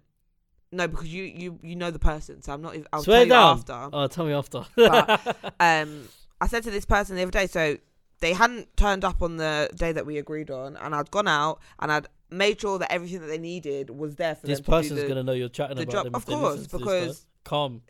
no, 0.74 0.88
because 0.88 1.08
you 1.14 1.24
you 1.24 1.60
you 1.62 1.76
know 1.76 1.92
the 1.92 2.00
person, 2.00 2.42
so 2.42 2.54
I'm 2.54 2.62
not. 2.62 2.76
I'll 2.92 3.04
Swear 3.04 3.18
tell 3.20 3.26
you 3.26 3.30
down. 3.30 3.58
after. 3.60 3.90
Oh, 3.94 4.08
tell 4.08 4.26
me 4.26 4.34
after. 4.34 4.66
But- 4.76 5.38
Um, 5.60 6.10
I 6.42 6.48
said 6.48 6.64
to 6.64 6.72
this 6.72 6.86
person 6.86 7.16
the 7.16 7.22
other 7.22 7.32
day, 7.32 7.48
so 7.48 7.78
they 8.20 8.34
hadn't 8.34 8.76
turned 8.76 9.06
up 9.06 9.22
on 9.22 9.38
the 9.38 9.70
day 9.76 9.92
that 9.94 10.06
we 10.06 10.18
agreed 10.18 10.50
on, 10.50 10.76
and 10.78 10.94
I'd 10.94 11.10
gone 11.12 11.28
out 11.28 11.60
and 11.80 11.92
I'd 11.92 12.08
made 12.30 12.60
sure 12.60 12.80
that 12.80 12.92
everything 12.92 13.22
that 13.22 13.28
they 13.28 13.38
needed 13.38 13.90
was 13.92 14.16
there 14.16 14.36
for 14.36 14.48
this 14.48 14.60
them 14.60 14.66
to 14.66 14.72
person's 14.72 15.02
the, 15.02 15.08
gonna 15.08 15.24
know 15.24 15.34
you're 15.34 15.50
chatting 15.50 15.78
the 15.78 15.84
about 15.84 15.92
job. 15.92 16.04
them. 16.06 16.16
Of 16.16 16.26
course, 16.26 16.58
this, 16.60 16.68
because 16.68 17.26
calm, 17.44 17.82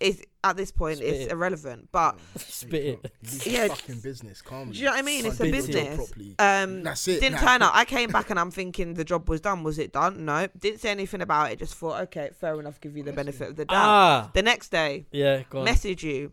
it's 0.00 0.22
at 0.42 0.56
this 0.56 0.70
point 0.72 0.96
Spit 0.98 1.08
it's 1.08 1.24
it. 1.26 1.32
irrelevant. 1.32 1.88
But 1.92 2.18
spit 2.36 2.84
it. 3.04 3.12
Yeah. 3.46 3.52
Yeah. 3.64 3.68
Fucking 3.68 4.00
business. 4.00 4.40
Calm. 4.42 4.70
Do 4.70 4.78
you 4.78 4.86
know 4.86 4.92
what 4.92 4.98
I 4.98 5.02
mean? 5.02 5.26
It's 5.26 5.38
a 5.38 5.44
do 5.44 5.48
your 5.50 5.56
job 5.60 5.66
business. 5.66 5.96
properly. 5.96 6.34
um, 6.38 6.82
That's 6.82 7.06
it. 7.08 7.20
didn't 7.20 7.40
nah. 7.42 7.48
turn 7.52 7.62
up. 7.62 7.72
I 7.74 7.84
came 7.96 8.10
back 8.10 8.30
and 8.30 8.40
I'm 8.40 8.50
thinking 8.50 8.94
the 8.94 9.04
job 9.04 9.28
was 9.28 9.40
done. 9.40 9.62
Was 9.62 9.78
it 9.78 9.92
done? 9.92 10.24
No. 10.24 10.48
Didn't 10.58 10.80
say 10.80 10.90
anything 10.90 11.20
about 11.20 11.52
it. 11.52 11.58
Just 11.58 11.74
thought, 11.74 12.00
okay, 12.04 12.30
fair 12.40 12.58
enough. 12.58 12.80
Give 12.80 12.96
you 12.96 13.02
the 13.02 13.12
benefit 13.12 13.50
of 13.50 13.56
the 13.56 13.66
doubt. 13.66 13.76
Ah, 13.76 14.30
The 14.32 14.42
next 14.42 14.70
day, 14.70 15.06
yeah. 15.12 15.42
Go 15.50 15.58
on. 15.60 15.64
message 15.66 16.02
you. 16.02 16.32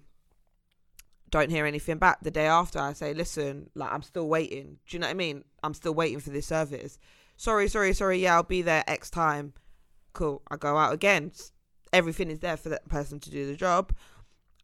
Don't 1.30 1.50
hear 1.50 1.66
anything 1.66 1.98
back. 1.98 2.22
The 2.22 2.32
day 2.32 2.46
after, 2.48 2.80
I 2.80 2.94
say, 2.94 3.14
listen, 3.14 3.70
like 3.76 3.92
I'm 3.92 4.02
still 4.02 4.30
waiting. 4.30 4.78
Do 4.88 4.96
you 4.96 5.00
know 5.00 5.08
what 5.08 5.12
I 5.12 5.16
mean? 5.16 5.44
I'm 5.62 5.74
still 5.74 5.94
waiting 5.94 6.20
for 6.22 6.30
this 6.30 6.46
service. 6.46 6.98
Sorry, 7.36 7.68
sorry, 7.68 7.94
sorry. 7.94 8.20
Yeah, 8.20 8.36
I'll 8.36 8.44
be 8.44 8.62
there 8.62 8.86
X 8.88 9.10
time. 9.10 9.52
Cool. 10.14 10.42
I 10.50 10.56
go 10.56 10.78
out 10.78 10.94
again. 10.94 11.32
Everything 11.94 12.30
is 12.30 12.40
there 12.40 12.58
for 12.58 12.70
that 12.70 12.88
person 12.90 13.20
to 13.20 13.30
do 13.30 13.48
the 13.48 13.56
job. 13.56 13.94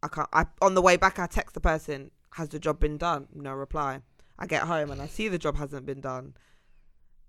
I 0.02 0.08
can't. 0.08 0.30
I 0.34 0.46
on 0.62 0.76
the 0.76 0.82
way 0.82 0.98
back, 0.98 1.20
I 1.20 1.28
text 1.28 1.54
the 1.54 1.62
person. 1.62 2.12
Has 2.32 2.50
the 2.50 2.60
job 2.60 2.80
been 2.80 2.98
done? 2.98 3.28
No 3.34 3.54
reply. 3.54 4.02
I 4.40 4.48
get 4.48 4.64
home 4.64 4.90
and 4.92 5.02
I 5.02 5.08
see 5.08 5.28
the 5.28 5.38
job 5.38 5.58
hasn't 5.58 5.86
been 5.86 6.02
done. 6.02 6.34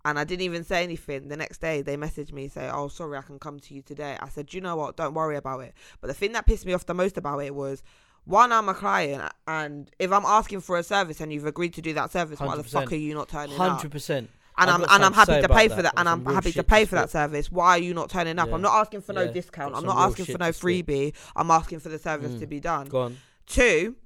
And 0.07 0.19
I 0.19 0.25
didn't 0.25 0.43
even 0.43 0.65
say 0.65 0.83
anything. 0.83 1.29
The 1.29 1.37
next 1.37 1.61
day, 1.61 1.81
they 1.81 1.97
messaged 1.97 2.33
me 2.33 2.49
say, 2.49 2.69
"Oh, 2.71 2.89
sorry, 2.89 3.17
I 3.17 3.23
can 3.23 3.39
come 3.39 3.59
to 3.61 3.75
you 3.75 3.83
today." 3.83 4.19
I 4.21 4.29
said, 4.29 4.53
"You 4.53 4.61
know 4.61 4.77
what? 4.77 4.97
Don't 4.97 5.15
worry 5.15 5.37
about 5.37 5.61
it." 5.61 5.75
But 6.01 6.09
the 6.09 6.15
thing 6.15 6.33
that 6.33 6.47
pissed 6.47 6.67
me 6.67 6.75
off 6.75 6.85
the 6.85 6.95
most 6.95 7.17
about 7.17 7.39
it 7.39 7.55
was, 7.55 7.83
one, 8.25 8.53
I'm 8.53 8.69
a 8.69 8.75
client, 8.75 9.33
and 9.47 9.91
if 9.99 10.13
I'm 10.13 10.27
asking 10.27 10.61
for 10.61 10.77
a 10.79 10.83
service 10.83 11.21
and 11.21 11.33
you've 11.33 11.47
agreed 11.47 11.75
to 11.75 11.83
do 11.83 11.95
that 11.95 12.11
service, 12.11 12.39
why 12.41 12.57
the 12.57 12.65
fuck 12.65 12.93
are 12.93 12.97
you 12.97 13.15
not 13.15 13.29
turning 13.29 13.55
up? 13.55 13.61
Hundred 13.61 13.93
percent. 13.93 14.31
And 14.57 14.71
I'm 14.71 14.83
and 14.83 15.05
I'm 15.05 15.13
happy 15.13 15.41
to 15.43 15.49
pay 15.49 15.69
for 15.69 15.83
that. 15.83 15.95
and 15.97 16.09
I'm 16.09 16.25
happy 16.25 16.53
to 16.53 16.63
pay 16.63 16.85
for 16.85 16.95
that 16.95 17.11
service. 17.11 17.51
Why 17.51 17.71
are 17.71 17.79
you 17.79 17.93
not 17.95 18.09
turning 18.11 18.39
up? 18.39 18.49
Yeah. 18.49 18.55
I'm 18.55 18.63
not 18.63 18.75
asking 18.81 19.01
for 19.03 19.13
no 19.13 19.23
Yeah. 19.23 19.33
discount. 19.33 19.75
I'm 19.75 19.85
not 19.85 19.97
asking 19.99 20.27
for 20.27 20.39
no 20.39 20.51
freebie. 20.51 21.13
I'm 21.35 21.51
asking 21.51 21.81
for 21.81 21.89
the 21.89 21.99
service 21.99 22.33
Mm. 22.33 22.39
to 22.41 22.47
be 22.47 22.61
done. 22.61 22.87
Go 22.87 23.01
on. 23.03 23.17
Two, 23.47 23.97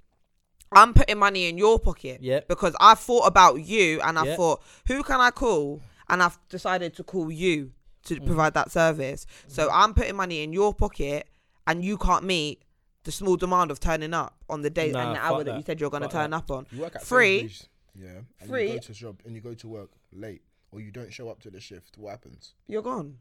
I'm 0.73 0.93
putting 0.95 1.19
money 1.19 1.49
in 1.49 1.57
your 1.59 1.79
pocket 1.79 2.23
Yep. 2.23 2.49
because 2.49 2.75
I 2.81 2.95
thought 2.95 3.27
about 3.27 3.57
you 3.65 4.01
and 4.03 4.19
I 4.19 4.25
Yeah. 4.25 4.37
thought, 4.37 4.63
who 4.87 5.03
can 5.03 5.21
I 5.21 5.31
call? 5.31 5.81
And 6.09 6.23
I've 6.23 6.39
decided 6.49 6.95
to 6.97 7.05
call 7.05 7.31
you 7.31 7.73
to 8.05 8.17
Mm. 8.17 8.27
provide 8.27 8.55
that 8.55 8.71
service. 8.71 9.27
So 9.49 9.69
I'm 9.71 9.93
putting 9.95 10.17
money 10.17 10.43
in 10.43 10.53
your 10.53 10.73
pocket 10.75 11.29
and 11.67 11.85
you 11.85 11.99
can't 11.99 12.25
meet 12.25 12.63
the 13.05 13.13
small 13.13 13.37
demand 13.37 13.71
of 13.71 13.81
turning 13.81 14.13
up 14.15 14.35
on 14.49 14.63
the 14.63 14.71
day 14.71 14.91
Nah, 14.93 15.01
and 15.01 15.17
the 15.17 15.21
hour 15.21 15.39
that. 15.45 15.53
that. 15.53 15.57
you 15.59 15.63
said 15.65 15.81
you're 15.81 15.91
going 15.91 16.03
to 16.03 16.09
turn 16.09 16.31
that. 16.31 16.37
up 16.39 16.51
on. 16.51 16.67
You 16.71 16.81
work 16.83 16.97
at 16.97 17.05
Free. 17.05 17.41
Sainsbury's, 17.41 17.69
Yeah. 18.01 18.21
And 18.41 18.49
Free. 18.49 18.69
You 18.69 18.73
go 18.75 18.79
to 18.81 18.93
job 18.93 19.21
and 19.25 19.35
you 19.35 19.41
go 19.41 19.55
to 19.55 19.69
work 19.69 19.91
late, 20.13 20.43
or 20.71 20.81
you 20.81 20.91
don't 20.91 21.13
show 21.13 21.29
up 21.29 21.41
to 21.43 21.51
the 21.51 21.61
shift. 21.61 21.97
What 21.99 22.11
happens? 22.11 22.55
You're 22.67 22.83
gone. 22.83 23.17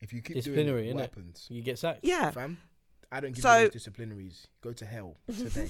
If 0.00 0.12
you 0.12 0.22
keep 0.22 0.36
Disciplinary, 0.36 0.82
doing 0.84 0.88
it, 0.90 0.94
what 0.94 1.00
innit? 1.00 1.14
happens? 1.14 1.46
You 1.50 1.62
get 1.62 1.78
sacked. 1.78 2.00
Yeah. 2.04 2.30
Fam, 2.30 2.56
I 3.12 3.20
don't 3.20 3.32
give 3.34 3.42
So- 3.42 3.58
you 3.58 3.68
those 3.68 3.82
disciplinaries. 3.82 4.46
Go 4.62 4.72
to 4.72 4.84
hell 4.86 5.16
today. 5.26 5.68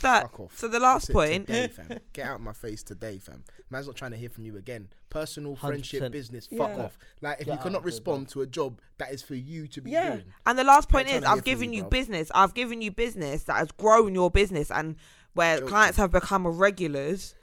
That, 0.00 0.22
Fuck 0.24 0.40
off. 0.40 0.58
so 0.58 0.68
the 0.68 0.78
last 0.80 1.06
That's 1.08 1.14
point, 1.14 1.46
today, 1.46 1.68
fam. 1.72 1.98
Get 2.12 2.26
out 2.26 2.34
of 2.36 2.40
my 2.42 2.52
face 2.52 2.82
today, 2.82 3.18
fam. 3.18 3.44
Man's 3.70 3.86
not 3.86 3.96
trying 3.96 4.10
to 4.10 4.16
hear 4.18 4.28
from 4.28 4.44
you 4.44 4.56
again. 4.58 4.88
Personal, 5.08 5.54
100%. 5.56 5.58
friendship, 5.60 6.12
business. 6.12 6.46
Fuck 6.48 6.78
off. 6.78 6.98
Like 7.22 7.40
if 7.40 7.46
Get 7.46 7.56
you 7.56 7.62
cannot 7.62 7.84
respond 7.84 8.28
to 8.30 8.42
a 8.42 8.46
job 8.46 8.80
that 8.98 9.12
is 9.12 9.22
for 9.22 9.34
you 9.34 9.66
to 9.68 9.80
be 9.80 9.90
Yeah. 9.92 10.10
doing. 10.16 10.24
And 10.46 10.58
the 10.58 10.64
last 10.64 10.88
point 10.90 11.08
is, 11.08 11.24
I've 11.24 11.44
given 11.44 11.72
you, 11.72 11.84
you 11.84 11.88
business. 11.88 12.30
I've 12.34 12.52
given 12.54 12.82
you 12.82 12.90
business 12.90 13.44
that 13.44 13.56
has 13.56 13.70
grown 13.72 14.14
your 14.14 14.30
business, 14.30 14.70
and 14.70 14.96
where 15.34 15.56
Joking. 15.56 15.68
clients 15.68 15.96
have 15.98 16.10
become 16.10 16.46
regulars. 16.46 17.34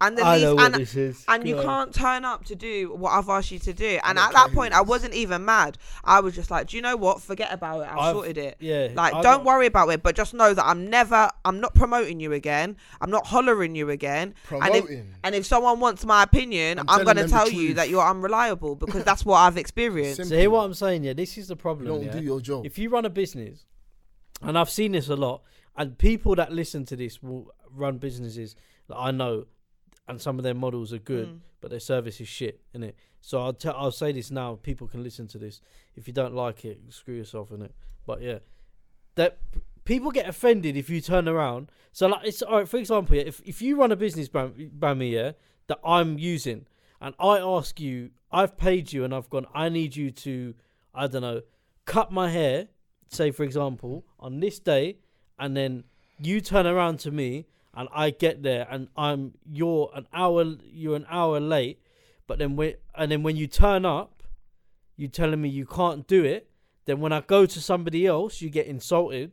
And 0.00 0.16
the 0.16 0.22
I 0.22 0.34
least, 0.34 0.44
know 0.44 0.54
what 0.54 0.64
and, 0.66 0.74
this 0.76 0.94
is. 0.94 1.24
and 1.26 1.48
you 1.48 1.58
on. 1.58 1.64
can't 1.64 1.92
turn 1.92 2.24
up 2.24 2.44
to 2.44 2.54
do 2.54 2.94
what 2.94 3.10
I've 3.10 3.28
asked 3.28 3.50
you 3.50 3.58
to 3.58 3.72
do. 3.72 3.98
And 4.04 4.16
don't 4.16 4.26
at 4.28 4.32
that 4.32 4.52
point, 4.52 4.72
I 4.72 4.80
wasn't 4.80 5.12
even 5.14 5.44
mad. 5.44 5.76
I 6.04 6.20
was 6.20 6.36
just 6.36 6.52
like, 6.52 6.68
do 6.68 6.76
you 6.76 6.82
know 6.82 6.96
what? 6.96 7.20
Forget 7.20 7.52
about 7.52 7.80
it. 7.80 7.88
I've, 7.90 7.98
I've- 7.98 8.12
sorted 8.16 8.38
it. 8.38 8.56
Yeah. 8.60 8.90
Like, 8.94 9.12
I 9.12 9.22
don't 9.22 9.38
got- 9.38 9.44
worry 9.44 9.66
about 9.66 9.88
it, 9.88 10.04
but 10.04 10.14
just 10.14 10.34
know 10.34 10.54
that 10.54 10.64
I'm 10.64 10.88
never, 10.88 11.28
I'm 11.44 11.58
not 11.60 11.74
promoting 11.74 12.20
you 12.20 12.32
again. 12.32 12.76
I'm 13.00 13.10
not 13.10 13.26
hollering 13.26 13.74
you 13.74 13.90
again. 13.90 14.34
And 14.52 14.74
if, 14.76 14.84
Promoting. 14.84 15.14
and 15.24 15.34
if 15.34 15.44
someone 15.46 15.80
wants 15.80 16.04
my 16.06 16.22
opinion, 16.22 16.78
I'm 16.78 16.88
I'm, 16.88 16.98
telling 17.00 17.04
going 17.04 17.16
to 17.16 17.22
the 17.24 17.28
tell 17.30 17.50
you 17.50 17.66
truth. 17.68 17.76
that 17.76 17.88
you're 17.90 18.06
unreliable 18.08 18.76
because 18.76 19.02
that's 19.02 19.24
what 19.26 19.38
I've 19.38 19.56
experienced. 19.58 20.18
Simple. 20.18 20.30
So 20.30 20.36
hear 20.38 20.50
what 20.50 20.64
I'm 20.64 20.74
saying? 20.74 21.02
Yeah. 21.02 21.14
This 21.14 21.36
is 21.36 21.48
the 21.48 21.54
You 21.54 21.56
problem. 21.56 21.86
don't 21.88 22.04
yeah? 22.04 22.12
do 22.12 22.22
your 22.22 22.40
job. 22.40 22.64
If 22.64 22.78
you 22.78 22.88
run 22.88 23.04
a 23.04 23.10
business, 23.10 23.64
and 24.42 24.56
I've 24.56 24.70
seen 24.70 24.92
this 24.92 25.08
a 25.08 25.16
lot, 25.16 25.42
and 25.76 25.98
people 25.98 26.36
that 26.36 26.52
listen 26.52 26.84
to 26.86 26.94
this 26.94 27.20
will 27.20 27.52
run 27.74 27.98
businesses 27.98 28.54
that 28.86 28.96
I 28.96 29.10
know, 29.10 29.46
and 30.08 30.20
some 30.20 30.38
of 30.38 30.42
their 30.42 30.54
models 30.54 30.92
are 30.92 30.98
good, 30.98 31.28
Mm. 31.28 31.40
but 31.60 31.70
their 31.70 31.80
service 31.80 32.20
is 32.20 32.28
shit, 32.28 32.60
innit? 32.74 32.94
So 33.20 33.40
I'll 33.42 33.52
tell, 33.52 33.74
I'll 33.76 33.90
say 33.92 34.12
this 34.12 34.30
now. 34.30 34.56
People 34.62 34.86
can 34.88 35.02
listen 35.02 35.26
to 35.28 35.38
this. 35.38 35.60
If 35.96 36.06
you 36.06 36.14
don't 36.14 36.34
like 36.34 36.64
it, 36.64 36.80
screw 36.88 37.14
yourself 37.14 37.50
in 37.52 37.62
it. 37.62 37.74
But 38.06 38.22
yeah, 38.22 38.38
that 39.16 39.38
people 39.84 40.10
get 40.10 40.28
offended 40.28 40.76
if 40.76 40.88
you 40.88 41.00
turn 41.00 41.28
around. 41.28 41.70
So 41.92 42.06
like, 42.06 42.26
it's 42.26 42.42
all 42.42 42.58
right. 42.58 42.68
For 42.68 42.76
example, 42.78 43.16
yeah, 43.16 43.22
if 43.22 43.40
if 43.44 43.60
you 43.60 43.78
run 43.78 43.92
a 43.92 43.96
business, 43.96 44.28
Bam- 44.28 44.70
Bami, 44.78 45.10
yeah, 45.12 45.32
that 45.66 45.78
I'm 45.84 46.18
using, 46.18 46.66
and 47.00 47.14
I 47.18 47.38
ask 47.38 47.78
you, 47.80 48.10
I've 48.32 48.56
paid 48.56 48.92
you, 48.92 49.04
and 49.04 49.14
I've 49.14 49.28
gone, 49.28 49.46
I 49.54 49.68
need 49.68 49.96
you 49.96 50.10
to, 50.10 50.54
I 50.94 51.06
don't 51.06 51.22
know, 51.22 51.42
cut 51.84 52.10
my 52.12 52.30
hair, 52.30 52.68
say 53.08 53.30
for 53.30 53.42
example, 53.44 54.04
on 54.18 54.40
this 54.40 54.58
day, 54.58 54.98
and 55.38 55.56
then 55.56 55.84
you 56.20 56.40
turn 56.40 56.66
around 56.66 56.98
to 57.00 57.10
me 57.10 57.46
and 57.74 57.88
I 57.94 58.10
get 58.10 58.42
there 58.42 58.66
and 58.70 58.88
I'm 58.96 59.34
you're 59.44 59.90
an 59.94 60.06
hour 60.12 60.44
you're 60.64 60.96
an 60.96 61.06
hour 61.10 61.38
late, 61.40 61.80
but 62.26 62.38
then 62.38 62.56
when 62.56 62.74
and 62.94 63.10
then 63.12 63.22
when 63.22 63.36
you 63.36 63.46
turn 63.46 63.84
up, 63.84 64.22
you 64.96 65.08
telling 65.08 65.40
me 65.40 65.48
you 65.48 65.66
can't 65.66 66.06
do 66.06 66.24
it. 66.24 66.50
Then 66.86 67.00
when 67.00 67.12
I 67.12 67.20
go 67.20 67.44
to 67.46 67.60
somebody 67.60 68.06
else, 68.06 68.40
you 68.40 68.48
get 68.50 68.66
insulted. 68.66 69.32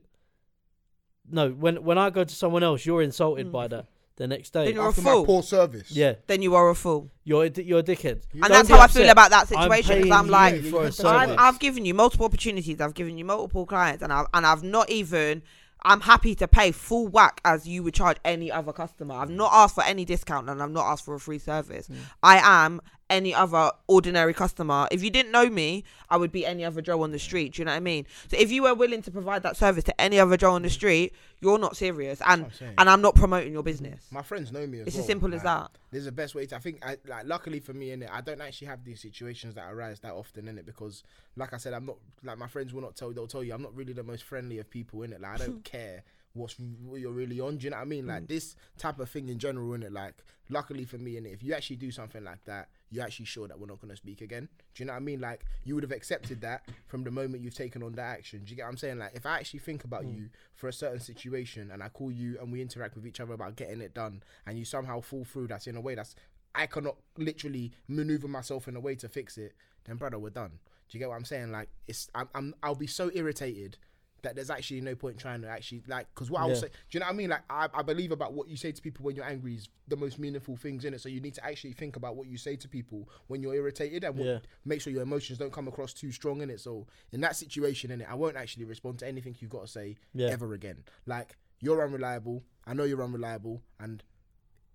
No, 1.29 1.49
when 1.49 1.83
when 1.83 1.97
I 1.97 2.09
go 2.09 2.23
to 2.23 2.35
someone 2.35 2.63
else, 2.63 2.85
you're 2.85 3.01
insulted 3.01 3.47
Mm. 3.47 3.51
by 3.51 3.67
that 3.69 3.85
the 4.17 4.27
next 4.27 4.51
day. 4.53 4.65
Then 4.65 4.75
you're 4.75 4.89
a 4.89 4.93
fool. 4.93 5.21
my 5.21 5.25
poor 5.25 5.43
service. 5.43 5.91
Yeah, 5.91 6.15
Then 6.27 6.41
you 6.41 6.53
are 6.55 6.69
a 6.69 6.75
fool. 6.75 7.09
you're 7.23 7.45
a, 7.45 7.49
di- 7.49 7.63
you're 7.63 7.79
a 7.79 7.83
dickhead. 7.83 8.21
You 8.33 8.43
and 8.43 8.53
that's 8.53 8.67
be 8.69 8.73
how 8.75 8.81
I 8.81 8.87
feel 8.87 9.09
about 9.09 9.31
that 9.31 9.47
situation. 9.47 9.69
Because 9.95 10.01
paying 10.03 10.13
I'm 10.13 10.27
like, 10.29 10.61
you 10.61 10.69
for 10.71 10.83
a 10.83 10.85
I've- 10.85 10.91
service. 10.91 11.31
I've, 11.31 11.39
I've 11.39 11.59
given 11.59 11.83
you 11.85 11.93
multiple 11.93 12.25
opportunities. 12.27 12.79
I've 12.79 12.93
given 12.93 13.17
you 13.17 13.25
multiple 13.25 13.65
clients, 13.65 14.03
and 14.03 14.13
I've 14.13 14.27
and 14.33 14.45
I've 14.45 14.63
not 14.63 14.89
even. 14.89 15.41
I'm 15.85 16.01
happy 16.01 16.33
to 16.35 16.47
pay 16.47 16.71
full 16.71 17.07
whack 17.07 17.39
as 17.45 17.67
you 17.67 17.83
would 17.83 17.93
charge 17.93 18.17
any 18.25 18.51
other 18.51 18.73
customer. 18.73 19.13
I've 19.15 19.29
not 19.29 19.51
asked 19.53 19.75
for 19.75 19.83
any 19.83 20.03
discount, 20.03 20.49
and 20.49 20.61
I've 20.61 20.71
not 20.71 20.85
asked 20.85 21.05
for 21.05 21.13
a 21.13 21.19
free 21.19 21.37
service. 21.37 21.87
Mm. 21.87 21.95
I 22.23 22.37
am 22.39 22.81
any 23.09 23.33
other 23.33 23.71
ordinary 23.87 24.33
customer. 24.33 24.87
If 24.91 25.03
you 25.03 25.09
didn't 25.09 25.31
know 25.31 25.49
me, 25.49 25.83
I 26.09 26.17
would 26.17 26.31
be 26.31 26.45
any 26.45 26.65
other 26.65 26.81
Joe 26.81 27.03
on 27.03 27.11
the 27.11 27.19
street. 27.19 27.53
Do 27.53 27.61
you 27.61 27.65
know 27.65 27.71
what 27.71 27.77
I 27.77 27.81
mean? 27.81 28.05
So 28.29 28.37
if 28.37 28.51
you 28.51 28.63
were 28.63 28.73
willing 28.73 29.01
to 29.03 29.11
provide 29.11 29.43
that 29.43 29.57
service 29.57 29.83
to 29.85 30.01
any 30.01 30.19
other 30.19 30.37
Joe 30.37 30.53
on 30.53 30.63
the 30.63 30.69
street, 30.69 31.13
you're 31.39 31.59
not 31.59 31.77
serious, 31.77 32.21
and 32.25 32.45
I'm 32.45 32.51
saying. 32.51 32.73
and 32.77 32.89
I'm 32.89 33.01
not 33.01 33.15
promoting 33.15 33.53
your 33.53 33.63
business. 33.63 34.07
My 34.11 34.21
friends 34.21 34.51
know 34.51 34.65
me 34.65 34.79
as 34.79 34.87
It's 34.87 34.95
well. 34.95 35.01
as 35.01 35.07
simple 35.07 35.33
as 35.33 35.43
Like, 35.43 35.43
that. 35.43 35.71
There's 35.91 36.05
the 36.05 36.11
best 36.11 36.35
way 36.35 36.45
to. 36.47 36.55
I 36.55 36.59
think, 36.59 36.83
I, 36.85 36.97
like, 37.07 37.25
luckily 37.25 37.59
for 37.59 37.73
me, 37.73 37.91
in 37.91 38.01
it, 38.01 38.09
I 38.11 38.21
don't 38.21 38.41
actually 38.41 38.67
have 38.67 38.83
these 38.83 39.01
situations 39.01 39.55
that 39.55 39.71
arise 39.71 39.99
that 39.99 40.13
often 40.13 40.47
in 40.47 40.57
it 40.57 40.65
because, 40.65 41.03
like 41.35 41.53
I 41.53 41.57
said, 41.57 41.73
I'm 41.73 41.85
not 41.85 41.97
like 42.23 42.37
my 42.37 42.47
friends 42.47 42.73
will 42.73 42.81
not 42.81 42.95
tell. 42.95 43.11
They'll 43.11 43.27
tell 43.27 43.43
you 43.43 43.53
I'm 43.53 43.61
not 43.61 43.75
really 43.75 43.93
the 43.93 44.03
most 44.03 44.23
friendly 44.23 44.59
of 44.59 44.69
people 44.69 45.03
in 45.03 45.13
it. 45.13 45.21
Like 45.21 45.41
I 45.41 45.45
don't 45.45 45.63
care 45.63 46.03
what's 46.35 46.55
what 46.83 46.99
you're 46.99 47.11
really 47.11 47.39
on. 47.39 47.57
Do 47.57 47.65
you 47.65 47.69
know 47.71 47.77
what 47.77 47.83
I 47.83 47.85
mean? 47.85 48.07
Like 48.07 48.23
mm. 48.23 48.27
this 48.27 48.55
type 48.77 48.99
of 48.99 49.09
thing 49.09 49.29
in 49.29 49.39
general 49.39 49.73
in 49.73 49.83
it. 49.83 49.91
Like, 49.91 50.15
luckily 50.49 50.85
for 50.85 50.97
me 50.97 51.17
in 51.17 51.25
it, 51.25 51.33
if 51.33 51.43
you 51.43 51.53
actually 51.53 51.77
do 51.77 51.91
something 51.91 52.23
like 52.23 52.43
that, 52.45 52.69
you're 52.95 53.03
actually 53.03 53.25
sure 53.25 53.47
that 53.47 53.59
we're 53.59 53.67
not 53.67 53.81
gonna 53.81 53.95
speak 53.95 54.21
again. 54.21 54.47
Do 54.73 54.83
you 54.83 54.87
know 54.87 54.93
what 54.93 54.97
I 54.97 55.01
mean? 55.01 55.19
Like 55.19 55.45
you 55.63 55.75
would 55.75 55.83
have 55.83 55.91
accepted 55.91 56.41
that 56.41 56.63
from 56.87 57.03
the 57.03 57.11
moment 57.11 57.43
you've 57.43 57.53
taken 57.53 57.83
on 57.83 57.93
that 57.93 58.17
action. 58.17 58.43
Do 58.43 58.49
you 58.49 58.55
get 58.55 58.63
what 58.63 58.69
I'm 58.69 58.77
saying? 58.77 58.99
Like 58.99 59.11
if 59.13 59.25
I 59.25 59.37
actually 59.37 59.59
think 59.59 59.83
about 59.83 60.03
hmm. 60.03 60.15
you 60.15 60.29
for 60.55 60.67
a 60.67 60.73
certain 60.73 60.99
situation 60.99 61.71
and 61.71 61.83
I 61.83 61.89
call 61.89 62.11
you 62.11 62.37
and 62.39 62.51
we 62.51 62.61
interact 62.61 62.95
with 62.95 63.05
each 63.05 63.19
other 63.19 63.33
about 63.33 63.55
getting 63.55 63.81
it 63.81 63.93
done 63.93 64.23
and 64.45 64.57
you 64.57 64.65
somehow 64.65 65.01
fall 65.01 65.25
through 65.25 65.47
that's 65.47 65.67
in 65.67 65.75
a 65.75 65.81
way 65.81 65.95
that's 65.95 66.15
I 66.53 66.67
cannot 66.67 66.95
literally 67.17 67.73
maneuver 67.87 68.29
myself 68.29 68.67
in 68.67 68.75
a 68.77 68.79
way 68.79 68.95
to 68.95 69.09
fix 69.09 69.37
it, 69.37 69.53
then 69.83 69.97
brother, 69.97 70.17
we're 70.17 70.29
done. 70.29 70.59
Do 70.89 70.97
you 70.97 70.99
get 70.99 71.09
what 71.09 71.15
I'm 71.15 71.25
saying? 71.25 71.51
Like 71.51 71.69
it's 71.87 72.09
I'm, 72.15 72.29
I'm 72.33 72.55
I'll 72.63 72.75
be 72.75 72.87
so 72.87 73.11
irritated 73.13 73.77
that 74.25 74.35
there's 74.35 74.49
actually 74.49 74.81
no 74.81 74.95
point 74.95 75.17
trying 75.17 75.41
to 75.41 75.47
actually 75.47 75.81
like 75.87 76.07
because 76.13 76.29
what 76.29 76.41
I 76.41 76.47
Yeah. 76.47 76.53
say, 76.55 76.67
do 76.67 76.73
you 76.91 76.99
know 76.99 77.05
what 77.05 77.13
I 77.13 77.15
mean? 77.15 77.29
Like 77.29 77.43
I, 77.49 77.69
I 77.73 77.81
believe 77.83 78.11
about 78.11 78.33
what 78.33 78.47
you 78.49 78.57
say 78.57 78.71
to 78.71 78.81
people 78.81 79.05
when 79.05 79.15
you're 79.15 79.25
angry 79.25 79.55
is 79.55 79.69
the 79.87 79.95
most 79.95 80.19
meaningful 80.19 80.57
things 80.57 80.83
in 80.83 80.93
it. 80.93 81.01
So 81.01 81.09
you 81.09 81.21
need 81.21 81.35
to 81.35 81.45
actually 81.45 81.73
think 81.73 81.95
about 81.95 82.15
what 82.15 82.27
you 82.27 82.37
say 82.37 82.55
to 82.57 82.67
people 82.67 83.07
when 83.27 83.41
you're 83.41 83.53
irritated 83.55 84.03
and 84.03 84.17
what, 84.17 84.25
Yeah. 84.27 84.39
make 84.65 84.81
sure 84.81 84.91
your 84.91 85.03
emotions 85.03 85.37
don't 85.39 85.53
come 85.53 85.67
across 85.67 85.93
too 85.93 86.11
strong 86.11 86.41
in 86.41 86.49
it. 86.49 86.59
So 86.59 86.87
in 87.11 87.21
that 87.21 87.35
situation 87.35 87.91
in 87.91 88.01
it, 88.01 88.07
I 88.09 88.15
won't 88.15 88.35
actually 88.35 88.65
respond 88.65 88.99
to 88.99 89.07
anything 89.07 89.35
you've 89.39 89.51
got 89.51 89.61
to 89.61 89.67
say 89.67 89.95
Yeah. 90.13 90.27
ever 90.27 90.53
again. 90.53 90.83
Like 91.05 91.37
you're 91.61 91.83
unreliable. 91.83 92.43
I 92.65 92.73
know 92.73 92.83
you're 92.83 93.03
unreliable, 93.03 93.61
and 93.79 94.03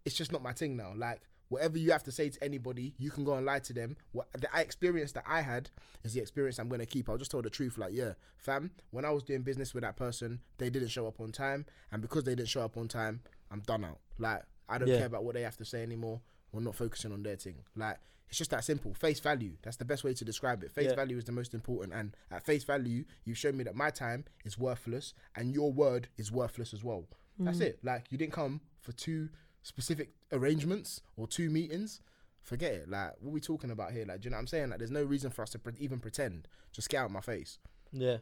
it's 0.04 0.14
just 0.16 0.32
not 0.32 0.42
my 0.42 0.52
thing 0.52 0.76
now. 0.76 0.92
Like 0.96 1.20
whatever 1.50 1.76
you 1.76 1.90
have 1.92 2.04
to 2.04 2.12
say 2.12 2.30
to 2.30 2.42
anybody, 2.42 2.94
you 2.96 3.10
can 3.10 3.24
go 3.24 3.34
and 3.34 3.44
lie 3.44 3.58
to 3.58 3.72
them. 3.74 3.96
What 4.12 4.28
the 4.32 4.48
experience 4.54 5.12
that 5.12 5.24
I 5.28 5.42
had 5.42 5.68
is 6.02 6.14
the 6.14 6.20
experience 6.20 6.58
I'm 6.58 6.68
gonna 6.68 6.86
keep. 6.86 7.10
I'll 7.10 7.18
just 7.18 7.30
tell 7.30 7.42
the 7.42 7.50
truth. 7.50 7.76
Like 7.76 7.92
yeah, 7.92 8.14
fam, 8.38 8.70
when 8.90 9.04
I 9.04 9.10
was 9.10 9.22
doing 9.22 9.42
business 9.42 9.74
with 9.74 9.82
that 9.82 9.96
person, 9.96 10.40
they 10.56 10.70
didn't 10.70 10.88
show 10.88 11.06
up 11.06 11.20
on 11.20 11.32
time, 11.32 11.66
and 11.92 12.00
because 12.00 12.24
they 12.24 12.34
didn't 12.34 12.48
show 12.48 12.62
up 12.62 12.78
on 12.78 12.88
time, 12.88 13.20
I'm 13.50 13.60
done 13.60 13.84
out. 13.84 13.98
Like 14.18 14.42
I 14.68 14.78
don't 14.78 14.88
Yeah. 14.88 14.98
care 14.98 15.06
about 15.06 15.24
what 15.24 15.34
they 15.34 15.42
have 15.42 15.56
to 15.58 15.64
say 15.64 15.82
anymore. 15.82 16.22
We're 16.52 16.60
not 16.60 16.76
focusing 16.76 17.12
on 17.12 17.22
their 17.22 17.36
thing. 17.36 17.56
Like 17.76 17.98
it's 18.28 18.38
just 18.38 18.52
that 18.52 18.62
simple. 18.62 18.94
Face 18.94 19.18
value. 19.18 19.56
That's 19.62 19.76
the 19.76 19.84
best 19.84 20.04
way 20.04 20.14
to 20.14 20.24
describe 20.24 20.62
it. 20.62 20.70
Face 20.70 20.86
Yeah. 20.86 20.94
value 20.94 21.18
is 21.18 21.24
the 21.24 21.32
most 21.32 21.52
important. 21.52 21.92
And 21.92 22.16
at 22.30 22.46
face 22.46 22.62
value, 22.62 23.04
you've 23.24 23.38
shown 23.38 23.56
me 23.56 23.64
that 23.64 23.74
my 23.74 23.90
time 23.90 24.24
is 24.44 24.56
worthless 24.56 25.14
and 25.34 25.52
your 25.52 25.72
word 25.72 26.08
is 26.16 26.30
worthless 26.30 26.72
as 26.72 26.84
well. 26.84 27.08
That's 27.40 27.58
mm. 27.58 27.62
it. 27.62 27.80
Like 27.82 28.06
you 28.10 28.18
didn't 28.18 28.32
come 28.32 28.60
for 28.80 28.92
two 28.92 29.30
specific 29.62 30.10
arrangements 30.32 31.00
or 31.16 31.26
two 31.26 31.50
meetings. 31.50 32.00
Forget 32.42 32.72
it. 32.72 32.88
Like 32.88 33.12
what 33.20 33.32
we 33.32 33.40
talking 33.40 33.70
about 33.70 33.92
here? 33.92 34.04
Like, 34.06 34.20
do 34.20 34.26
you 34.26 34.30
know 34.30 34.36
what 34.36 34.40
I'm 34.42 34.46
saying? 34.46 34.70
Like, 34.70 34.78
there's 34.78 34.90
no 34.90 35.02
reason 35.04 35.30
for 35.30 35.42
us 35.42 35.50
to 35.50 35.58
pre- 35.58 35.74
even 35.78 35.98
pretend. 36.00 36.48
Just 36.72 36.88
get 36.88 36.98
out 36.98 37.06
of 37.06 37.12
my 37.12 37.20
face. 37.20 37.58
Yeah, 37.92 38.18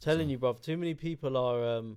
telling 0.00 0.28
So- 0.28 0.30
you, 0.32 0.38
bruv. 0.38 0.62
Too 0.62 0.76
many 0.76 0.94
people 0.94 1.36
are. 1.36 1.64
um 1.78 1.96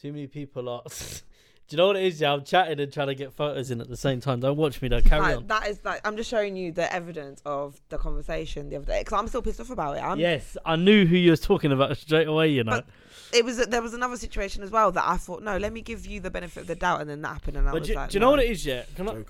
Too 0.00 0.12
many 0.12 0.26
people 0.26 0.68
are. 0.68 0.82
Do 1.68 1.76
you 1.76 1.78
know 1.78 1.86
what 1.86 1.96
it 1.96 2.02
is? 2.04 2.20
Yeah, 2.20 2.32
I'm 2.34 2.44
chatting 2.44 2.80
and 2.80 2.92
trying 2.92 3.06
to 3.06 3.14
get 3.14 3.32
photos 3.32 3.70
in 3.70 3.80
at 3.80 3.88
the 3.88 3.96
same 3.96 4.20
time. 4.20 4.40
Don't 4.40 4.56
watch 4.58 4.82
me 4.82 4.88
though. 4.88 5.00
Carry 5.00 5.22
Like, 5.22 5.36
on. 5.38 5.46
that 5.46 5.68
is 5.68 5.80
like 5.84 6.06
I'm 6.06 6.16
just 6.16 6.28
showing 6.28 6.54
you 6.56 6.70
the 6.72 6.92
evidence 6.92 7.40
of 7.46 7.80
the 7.88 7.96
conversation 7.98 8.68
the 8.68 8.76
other 8.76 8.84
day 8.84 9.00
because 9.00 9.18
I'm 9.18 9.26
still 9.28 9.40
pissed 9.42 9.60
off 9.60 9.70
about 9.70 9.96
it. 9.96 10.00
I'm, 10.00 10.18
yes, 10.18 10.56
I 10.66 10.76
knew 10.76 11.06
who 11.06 11.16
you 11.16 11.30
were 11.30 11.36
talking 11.36 11.72
about 11.72 11.96
straight 11.96 12.26
away. 12.28 12.48
You 12.48 12.64
know. 12.64 12.72
But 12.72 12.86
it 13.32 13.44
was 13.44 13.56
there 13.66 13.80
was 13.80 13.94
another 13.94 14.16
situation 14.16 14.62
as 14.62 14.70
well 14.70 14.92
that 14.92 15.04
I 15.08 15.16
thought 15.16 15.42
no, 15.42 15.56
let 15.56 15.72
me 15.72 15.80
give 15.80 16.06
you 16.06 16.20
the 16.20 16.30
benefit 16.30 16.60
of 16.62 16.66
the 16.66 16.74
doubt, 16.76 17.00
and 17.00 17.08
then 17.08 17.22
that 17.22 17.28
happened, 17.28 17.56
and 17.56 17.68
I 17.68 17.72
But 17.72 17.80
was 17.80 17.88
do, 17.88 17.94
like, 17.94 18.10
do 18.10 18.14
you 18.16 18.20
know 18.20 18.26
no. 18.26 18.30
what 18.32 18.40
it 18.40 18.50
is? 18.50 18.66
Yeah, 18.66 18.82
Can 18.94 19.08
I, 19.08 19.24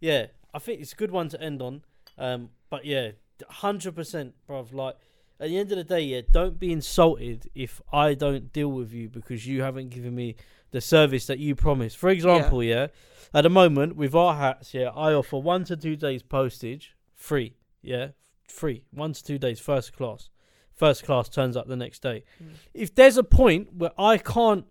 yeah. 0.00 0.26
I 0.52 0.58
think 0.58 0.80
it's 0.80 0.92
a 0.92 0.96
good 0.96 1.10
one 1.10 1.28
to 1.28 1.40
end 1.40 1.60
on. 1.60 1.82
Um, 2.18 2.48
but 2.70 2.84
yeah, 2.86 3.10
hundred 3.48 3.94
percent, 3.94 4.34
bruv. 4.48 4.72
Like 4.72 4.96
at 5.38 5.48
the 5.48 5.58
end 5.58 5.70
of 5.72 5.78
the 5.78 5.84
day, 5.84 6.00
yeah, 6.00 6.20
don't 6.30 6.58
be 6.58 6.72
insulted 6.72 7.50
if 7.54 7.80
I 7.92 8.14
don't 8.14 8.52
deal 8.52 8.68
with 8.68 8.92
you 8.92 9.08
because 9.08 9.46
you 9.46 9.62
haven't 9.62 9.90
given 9.90 10.14
me 10.14 10.36
the 10.70 10.80
service 10.80 11.26
that 11.26 11.38
you 11.38 11.54
promised. 11.54 11.96
For 11.96 12.08
example, 12.08 12.62
yeah, 12.62 12.88
at 13.34 13.42
the 13.42 13.50
moment 13.50 13.96
with 13.96 14.14
our 14.14 14.34
hats, 14.34 14.72
yeah, 14.72 14.90
I 14.94 15.12
offer 15.12 15.36
one 15.38 15.64
to 15.64 15.76
two 15.76 15.96
days 15.96 16.22
postage 16.22 16.94
free. 17.14 17.56
Yeah, 17.82 18.08
free. 18.48 18.84
One 18.90 19.12
to 19.12 19.22
two 19.22 19.38
days, 19.38 19.60
first 19.60 19.92
class. 19.94 20.30
First 20.74 21.04
class 21.04 21.28
turns 21.28 21.56
up 21.56 21.68
the 21.68 21.76
next 21.76 22.02
day. 22.02 22.24
Mm. 22.42 22.50
If 22.74 22.94
there's 22.94 23.16
a 23.16 23.24
point 23.24 23.74
where 23.74 23.92
I 23.98 24.18
can't 24.18 24.66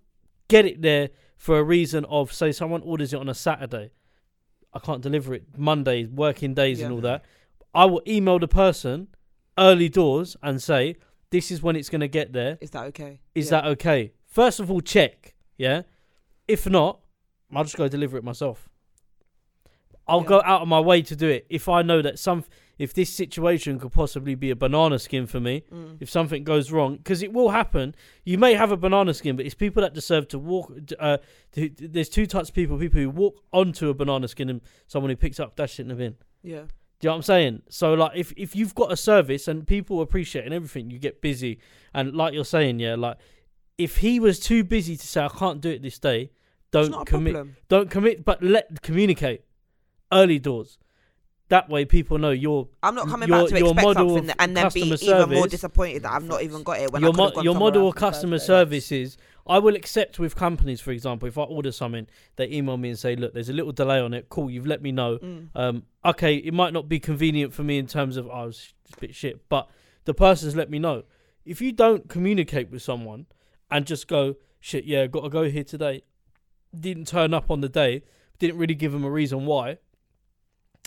get 0.48 0.66
it 0.66 0.82
there 0.82 1.10
for 1.38 1.58
a 1.58 1.64
reason 1.64 2.06
of, 2.06 2.32
say, 2.32 2.52
someone 2.52 2.82
orders 2.82 3.14
it 3.14 3.20
on 3.20 3.30
a 3.30 3.34
Saturday, 3.34 3.92
I 4.74 4.80
can't 4.80 5.02
deliver 5.02 5.34
it 5.34 5.44
Monday, 5.58 6.06
working 6.06 6.54
days 6.54 6.82
and 6.82 6.92
all 6.92 7.02
that. 7.02 7.24
I 7.74 7.86
will 7.86 8.02
email 8.08 8.40
the 8.40 8.48
person 8.48 9.08
early 9.58 9.90
doors 9.90 10.36
and 10.44 10.62
say, 10.62 10.96
"This 11.30 11.52
is 11.52 11.62
when 11.62 11.76
it's 11.76 11.90
going 11.90 12.02
to 12.02 12.08
get 12.08 12.34
there. 12.34 12.58
Is 12.62 12.72
that 12.72 12.86
okay? 12.86 13.22
Is 13.34 13.46
Yeah. 13.48 13.62
that 13.62 13.66
okay?" 13.72 14.14
First 14.26 14.60
of 14.60 14.70
all, 14.70 14.82
check. 14.82 15.36
Yeah. 15.58 15.84
If 16.48 16.70
not, 16.70 17.00
I'll 17.54 17.64
just 17.64 17.78
go 17.78 17.88
deliver 17.88 18.18
it 18.18 18.24
myself. 18.24 18.70
I'll 20.08 20.22
Yeah. 20.22 20.28
go 20.28 20.42
out 20.46 20.62
of 20.62 20.68
my 20.68 20.80
way 20.80 21.02
to 21.02 21.16
do 21.16 21.28
it 21.28 21.46
if 21.50 21.68
I 21.68 21.82
know 21.82 22.02
that 22.02 22.20
some 22.20 22.44
if 22.78 22.94
this 22.94 23.10
situation 23.10 23.80
could 23.80 23.94
possibly 23.94 24.36
be 24.36 24.50
a 24.52 24.56
banana 24.56 25.00
skin 25.00 25.26
for 25.26 25.40
me. 25.40 25.64
Mm. 25.72 25.96
If 26.02 26.10
something 26.10 26.44
goes 26.44 26.74
wrong, 26.74 26.98
because 26.98 27.22
it 27.24 27.32
will 27.32 27.50
happen. 27.52 27.96
You 28.26 28.38
may 28.38 28.54
have 28.54 28.70
a 28.70 28.76
banana 28.76 29.14
skin, 29.14 29.38
but 29.38 29.46
it's 29.46 29.56
people 29.56 29.82
that 29.82 29.94
deserve 29.94 30.28
to 30.30 30.38
walk. 30.40 30.74
Uh, 31.00 31.20
to, 31.54 31.70
there's 31.70 32.10
two 32.10 32.26
types 32.28 32.50
of 32.50 32.56
people: 32.56 32.78
people 32.78 33.00
who 33.00 33.10
walk 33.10 33.42
onto 33.54 33.88
a 33.90 33.94
banana 33.94 34.28
skin 34.28 34.50
and 34.50 34.60
someone 34.88 35.10
who 35.10 35.16
picks 35.16 35.40
up 35.40 35.56
dash 35.56 35.80
it 35.80 35.84
in 35.84 35.88
the 35.88 35.96
bin. 35.96 36.18
Yeah. 36.44 36.64
Do 37.00 37.08
you 37.08 37.10
know 37.10 37.14
what 37.14 37.18
I'm 37.18 37.24
saying? 37.24 37.62
So 37.70 37.94
like 37.94 38.12
if 38.16 38.34
if 38.38 38.56
you've 38.56 38.74
got 38.76 38.92
a 38.92 38.98
service 38.98 39.48
and 39.48 39.68
people 39.68 40.02
appreciate 40.02 40.46
and 40.46 40.54
everything, 40.54 40.90
you 40.90 40.98
get 41.00 41.22
busy. 41.22 41.60
And 41.94 42.16
like 42.16 42.34
you're 42.34 42.46
saying, 42.46 42.80
yeah, 42.80 42.96
like 42.96 43.18
if 43.78 43.98
he 43.98 44.20
was 44.20 44.40
too 44.40 44.64
busy 44.64 44.96
to 44.96 45.06
say 45.06 45.24
I 45.26 45.28
can't 45.28 45.60
do 45.62 45.70
it 45.70 45.82
this 45.82 46.00
day, 46.00 46.32
don't 46.72 47.06
commit. 47.06 47.34
problem. 47.34 47.58
Don't 47.68 47.90
commit, 47.90 48.24
but 48.24 48.42
let 48.42 48.82
communicate 48.82 49.42
early 50.12 50.40
doors. 50.40 50.78
That 51.50 51.70
way, 51.70 51.86
people 51.86 52.18
know 52.18 52.32
you're 52.32 52.68
I'm 52.82 52.96
not 52.96 53.08
coming 53.08 53.30
your- 53.30 53.42
back 53.44 53.50
to 53.50 53.60
your 53.60 53.68
expect 53.74 53.86
model 53.86 54.16
something 54.16 54.36
and 54.40 54.58
then 54.58 54.70
be 54.74 54.90
customer 54.90 55.18
even 55.24 55.36
more 55.36 55.48
disappointed 55.48 56.04
that 56.04 56.14
I've 56.14 56.24
not 56.24 56.42
even 56.42 56.64
got 56.64 56.80
it 56.80 56.92
when 56.92 57.04
your 57.04 57.14
mo- 57.14 57.32
your 57.42 57.54
model 57.54 57.88
of 57.90 57.96
in 57.96 57.96
the 57.96 58.02
first 58.02 58.14
customer 58.14 58.40
service 58.40 58.92
is 58.92 59.18
I 59.48 59.60
will 59.60 59.76
accept 59.76 60.18
with 60.18 60.36
companies, 60.36 60.82
for 60.82 60.92
example, 60.92 61.28
if 61.28 61.38
I 61.38 61.44
order 61.44 61.72
something, 61.72 62.08
they 62.36 62.50
email 62.50 62.78
me 62.78 62.90
and 62.90 62.98
say, 62.98 63.16
"Look, 63.16 63.34
there's 63.34 63.50
a 63.50 63.54
little 63.54 63.72
delay 63.72 64.00
on 64.00 64.14
it. 64.14 64.28
Cool, 64.30 64.50
you've 64.50 64.66
let 64.66 64.82
me 64.82 64.92
know. 64.92 65.20
Mm. 65.20 65.50
Um, 65.54 65.84
okay, 66.04 66.38
it 66.38 66.54
might 66.54 66.74
not 66.74 66.90
be 66.90 67.00
convenient 67.00 67.54
for 67.54 67.64
me 67.64 67.78
in 67.78 67.86
terms 67.86 68.18
of 68.18 68.28
oh, 68.28 68.32
I 68.32 68.46
was 68.46 68.74
a 68.96 69.00
bit 69.00 69.14
shit, 69.14 69.48
but 69.48 69.70
the 70.06 70.14
person's 70.14 70.56
let 70.56 70.70
me 70.70 70.80
know. 70.80 71.04
If 71.46 71.62
you 71.62 71.72
don't 71.72 72.10
communicate 72.10 72.72
with 72.72 72.82
someone 72.82 73.28
and 73.70 73.86
just 73.86 74.08
go, 74.08 74.36
shit, 74.60 74.86
yeah, 74.86 75.06
got 75.06 75.22
to 75.22 75.30
go 75.30 75.44
here 75.44 75.64
today, 75.64 76.02
didn't 76.78 77.08
turn 77.08 77.34
up 77.34 77.52
on 77.52 77.62
the 77.62 77.70
day, 77.70 78.04
didn't 78.40 78.58
really 78.58 78.74
give 78.74 78.92
them 78.92 79.04
a 79.04 79.12
reason 79.12 79.46
why, 79.46 79.78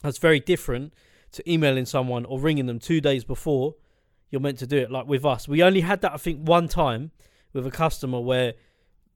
that's 0.02 0.18
very 0.18 0.40
different 0.40 0.92
to 1.32 1.48
emailing 1.50 1.86
someone 1.86 2.24
or 2.24 2.40
ringing 2.40 2.66
them 2.66 2.78
two 2.78 3.00
days 3.00 3.24
before 3.24 3.74
you're 4.30 4.40
meant 4.40 4.58
to 4.58 4.66
do 4.66 4.78
it. 4.78 4.90
Like 4.90 5.06
with 5.06 5.24
us, 5.24 5.46
we 5.46 5.62
only 5.62 5.82
had 5.82 6.00
that 6.02 6.12
I 6.12 6.16
think 6.16 6.46
one 6.46 6.68
time 6.68 7.12
with 7.52 7.66
a 7.66 7.70
customer 7.70 8.20
where 8.20 8.54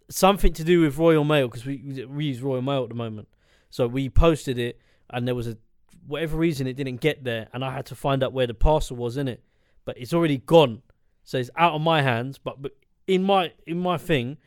something 0.08 0.52
to 0.52 0.64
do 0.64 0.82
with 0.82 0.98
Royal 0.98 1.24
Mail 1.24 1.48
because 1.48 1.64
we 1.64 2.06
we 2.08 2.26
use 2.26 2.42
Royal 2.42 2.62
Mail 2.62 2.84
at 2.84 2.88
the 2.88 2.94
moment. 2.94 3.28
So 3.70 3.86
we 3.86 4.08
posted 4.08 4.58
it 4.58 4.78
and 5.10 5.26
there 5.26 5.34
was 5.34 5.48
a 5.48 5.56
whatever 6.06 6.36
reason 6.36 6.66
it 6.66 6.74
didn't 6.74 7.00
get 7.00 7.24
there 7.24 7.48
and 7.52 7.64
I 7.64 7.72
had 7.72 7.86
to 7.86 7.94
find 7.94 8.22
out 8.22 8.32
where 8.32 8.46
the 8.46 8.54
parcel 8.54 8.96
was 8.96 9.16
in 9.16 9.28
it. 9.28 9.42
But 9.84 9.98
it's 9.98 10.12
already 10.12 10.38
gone. 10.38 10.82
So 11.24 11.38
it's 11.38 11.50
out 11.56 11.72
of 11.72 11.80
my 11.80 12.02
hands, 12.02 12.38
but, 12.38 12.60
but 12.60 12.72
in 13.06 13.22
my 13.22 13.52
in 13.66 13.78
my 13.78 13.98
thing, 13.98 14.38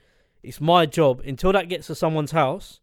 it's 0.43 0.61
my 0.61 0.86
job 0.86 1.21
until 1.25 1.51
that 1.53 1.69
gets 1.69 1.88
to 1.88 1.95
someone's 1.95 2.31
house. 2.31 2.79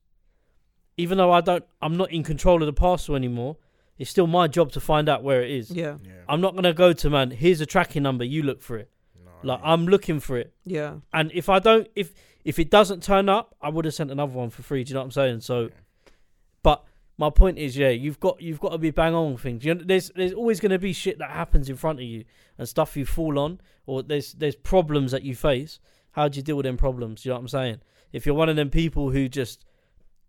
Even 0.96 1.18
though 1.18 1.32
I 1.32 1.40
don't 1.40 1.64
I'm 1.80 1.96
not 1.96 2.10
in 2.10 2.22
control 2.22 2.62
of 2.62 2.66
the 2.66 2.72
parcel 2.72 3.14
anymore, 3.14 3.56
it's 3.98 4.10
still 4.10 4.26
my 4.26 4.48
job 4.48 4.72
to 4.72 4.80
find 4.80 5.08
out 5.08 5.22
where 5.22 5.42
it 5.42 5.50
is. 5.50 5.70
Yeah. 5.70 5.96
Yeah. 6.02 6.12
I'm 6.28 6.40
not 6.40 6.54
gonna 6.54 6.74
go 6.74 6.92
to 6.92 7.10
man, 7.10 7.30
here's 7.30 7.60
a 7.60 7.66
tracking 7.66 8.02
number, 8.02 8.24
you 8.24 8.42
look 8.42 8.62
for 8.62 8.76
it. 8.76 8.90
No, 9.44 9.52
Like. 9.54 9.60
I'm 9.64 9.86
looking 9.86 10.20
for 10.20 10.36
it. 10.38 10.52
Yeah. 10.64 10.96
And 11.12 11.30
if 11.34 11.48
I 11.48 11.58
don't, 11.58 11.88
if 11.96 12.12
if 12.44 12.58
it 12.58 12.70
doesn't 12.70 13.02
turn 13.02 13.28
up, 13.28 13.54
I 13.60 13.68
would 13.68 13.84
have 13.84 13.94
sent 13.94 14.10
another 14.10 14.32
one 14.32 14.50
for 14.50 14.62
free. 14.62 14.82
Do 14.84 14.90
you 14.90 14.94
know 14.94 15.00
what 15.00 15.04
I'm 15.06 15.10
saying? 15.12 15.40
So, 15.40 15.62
Yeah. 15.62 15.68
but 16.62 16.84
my 17.18 17.30
point 17.30 17.58
is, 17.58 17.76
yeah, 17.76 17.90
you've 17.90 18.18
got 18.20 18.40
you've 18.40 18.60
got 18.60 18.70
to 18.70 18.78
be 18.78 18.90
bang 18.90 19.14
on 19.14 19.32
with 19.32 19.42
things. 19.42 19.64
You 19.64 19.74
know, 19.74 19.82
there's 19.84 20.10
there's 20.16 20.32
always 20.32 20.58
going 20.60 20.70
to 20.72 20.78
be 20.78 20.92
shit 20.92 21.18
that 21.18 21.30
happens 21.30 21.68
in 21.68 21.76
front 21.76 21.98
of 22.00 22.04
you 22.04 22.24
and 22.58 22.68
stuff 22.68 22.96
you 22.96 23.06
fall 23.06 23.38
on, 23.38 23.60
or 23.86 24.02
there's 24.02 24.32
there's 24.32 24.56
problems 24.56 25.12
that 25.12 25.22
you 25.22 25.34
face. 25.36 25.78
How 26.12 26.28
do 26.28 26.36
you 26.38 26.42
deal 26.42 26.56
with 26.56 26.64
them 26.64 26.76
problems? 26.76 27.24
You 27.24 27.30
know 27.30 27.36
what 27.36 27.40
I'm 27.42 27.48
saying? 27.48 27.80
If 28.12 28.26
you're 28.26 28.34
one 28.34 28.48
of 28.48 28.56
them 28.56 28.70
people 28.70 29.10
who 29.10 29.28
just 29.28 29.64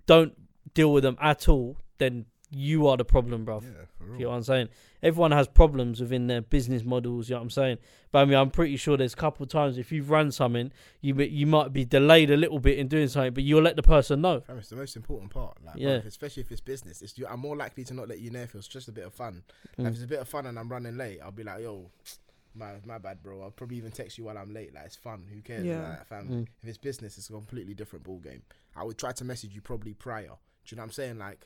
don't 0.06 0.34
deal 0.74 0.94
with 0.94 1.04
them 1.04 1.18
at 1.22 1.50
all, 1.50 1.78
then 1.98 2.26
you 2.56 2.88
are 2.88 2.98
the 2.98 3.06
problem, 3.06 3.46
bruv. 3.46 3.64
Yeah, 3.64 3.86
for 3.98 4.14
You 4.14 4.24
know 4.24 4.30
what 4.30 4.36
I'm 4.36 4.44
saying? 4.44 4.70
Everyone 5.02 5.32
has 5.32 5.48
problems 5.48 6.00
within 6.00 6.28
their 6.28 6.42
business 6.42 6.84
models. 6.84 7.30
You 7.30 7.34
know 7.36 7.40
what 7.40 7.44
I'm 7.44 7.50
saying? 7.50 7.78
But 8.12 8.20
I 8.20 8.26
mean, 8.26 8.38
I'm 8.38 8.52
pretty 8.52 8.78
sure 8.78 8.96
there's 8.96 9.14
a 9.14 9.18
couple 9.18 9.44
of 9.44 9.50
times 9.50 9.78
if 9.78 9.92
you've 9.92 10.10
run 10.10 10.32
something, 10.32 10.72
you 11.02 11.16
you 11.16 11.48
might 11.48 11.74
be 11.74 11.84
delayed 11.86 12.32
a 12.32 12.38
little 12.38 12.60
bit 12.60 12.78
in 12.78 12.88
doing 12.88 13.08
something, 13.08 13.34
but 13.34 13.44
you'll 13.44 13.62
let 13.64 13.76
the 13.76 13.84
person 13.84 14.22
know. 14.22 14.40
Fam, 14.42 14.58
it's 14.58 14.70
the 14.70 14.76
most 14.76 14.96
important 14.96 15.32
part. 15.32 15.58
Like, 15.66 15.76
Yeah. 15.78 15.98
bruv, 16.00 16.06
especially 16.06 16.42
if 16.42 16.52
it's 16.52 16.62
business. 16.62 17.02
It's 17.02 17.14
I'm 17.30 17.40
more 17.40 17.56
likely 17.58 17.84
to 17.86 17.94
not 17.94 18.08
let 18.08 18.20
you 18.20 18.30
know 18.30 18.42
if 18.42 18.56
it's 18.56 18.68
just 18.68 18.88
a 18.88 18.92
bit 18.92 19.06
of 19.06 19.14
fun. 19.14 19.44
Mm. 19.78 19.84
Like, 19.84 19.88
if 19.88 19.94
it's 19.96 20.04
a 20.04 20.08
bit 20.08 20.20
of 20.20 20.28
fun 20.30 20.46
and 20.46 20.58
I'm 20.60 20.70
running 20.70 20.98
late, 20.98 21.20
I'll 21.24 21.32
be 21.32 21.44
like, 21.44 21.62
yo, 21.62 21.90
my 22.56 22.74
my 22.86 22.98
bad, 23.00 23.24
bro. 23.24 23.42
I'll 23.42 23.52
probably 23.52 23.78
even 23.78 23.92
text 23.92 24.18
you 24.18 24.26
while 24.26 24.38
I'm 24.38 24.54
late. 24.54 24.74
Like 24.74 24.86
it's 24.86 24.96
fun. 24.96 25.26
Who 25.34 25.42
cares? 25.42 25.66
Yeah. 25.66 25.90
Like, 25.90 26.06
fam. 26.08 26.28
Mm. 26.30 26.48
If 26.62 26.70
it's 26.70 26.78
business, 26.78 27.18
it's 27.18 27.30
a 27.30 27.34
completely 27.34 27.74
different 27.74 28.06
ball 28.06 28.20
game. 28.20 28.44
I 28.76 28.84
would 28.84 28.98
try 28.98 29.12
to 29.12 29.24
message 29.26 29.54
you 29.54 29.62
probably 29.62 29.94
prior. 29.94 30.28
Do 30.28 30.30
you 30.68 30.78
know 30.78 30.84
what 30.84 30.86
I'm 30.88 30.92
saying? 30.92 31.18
Like, 31.18 31.46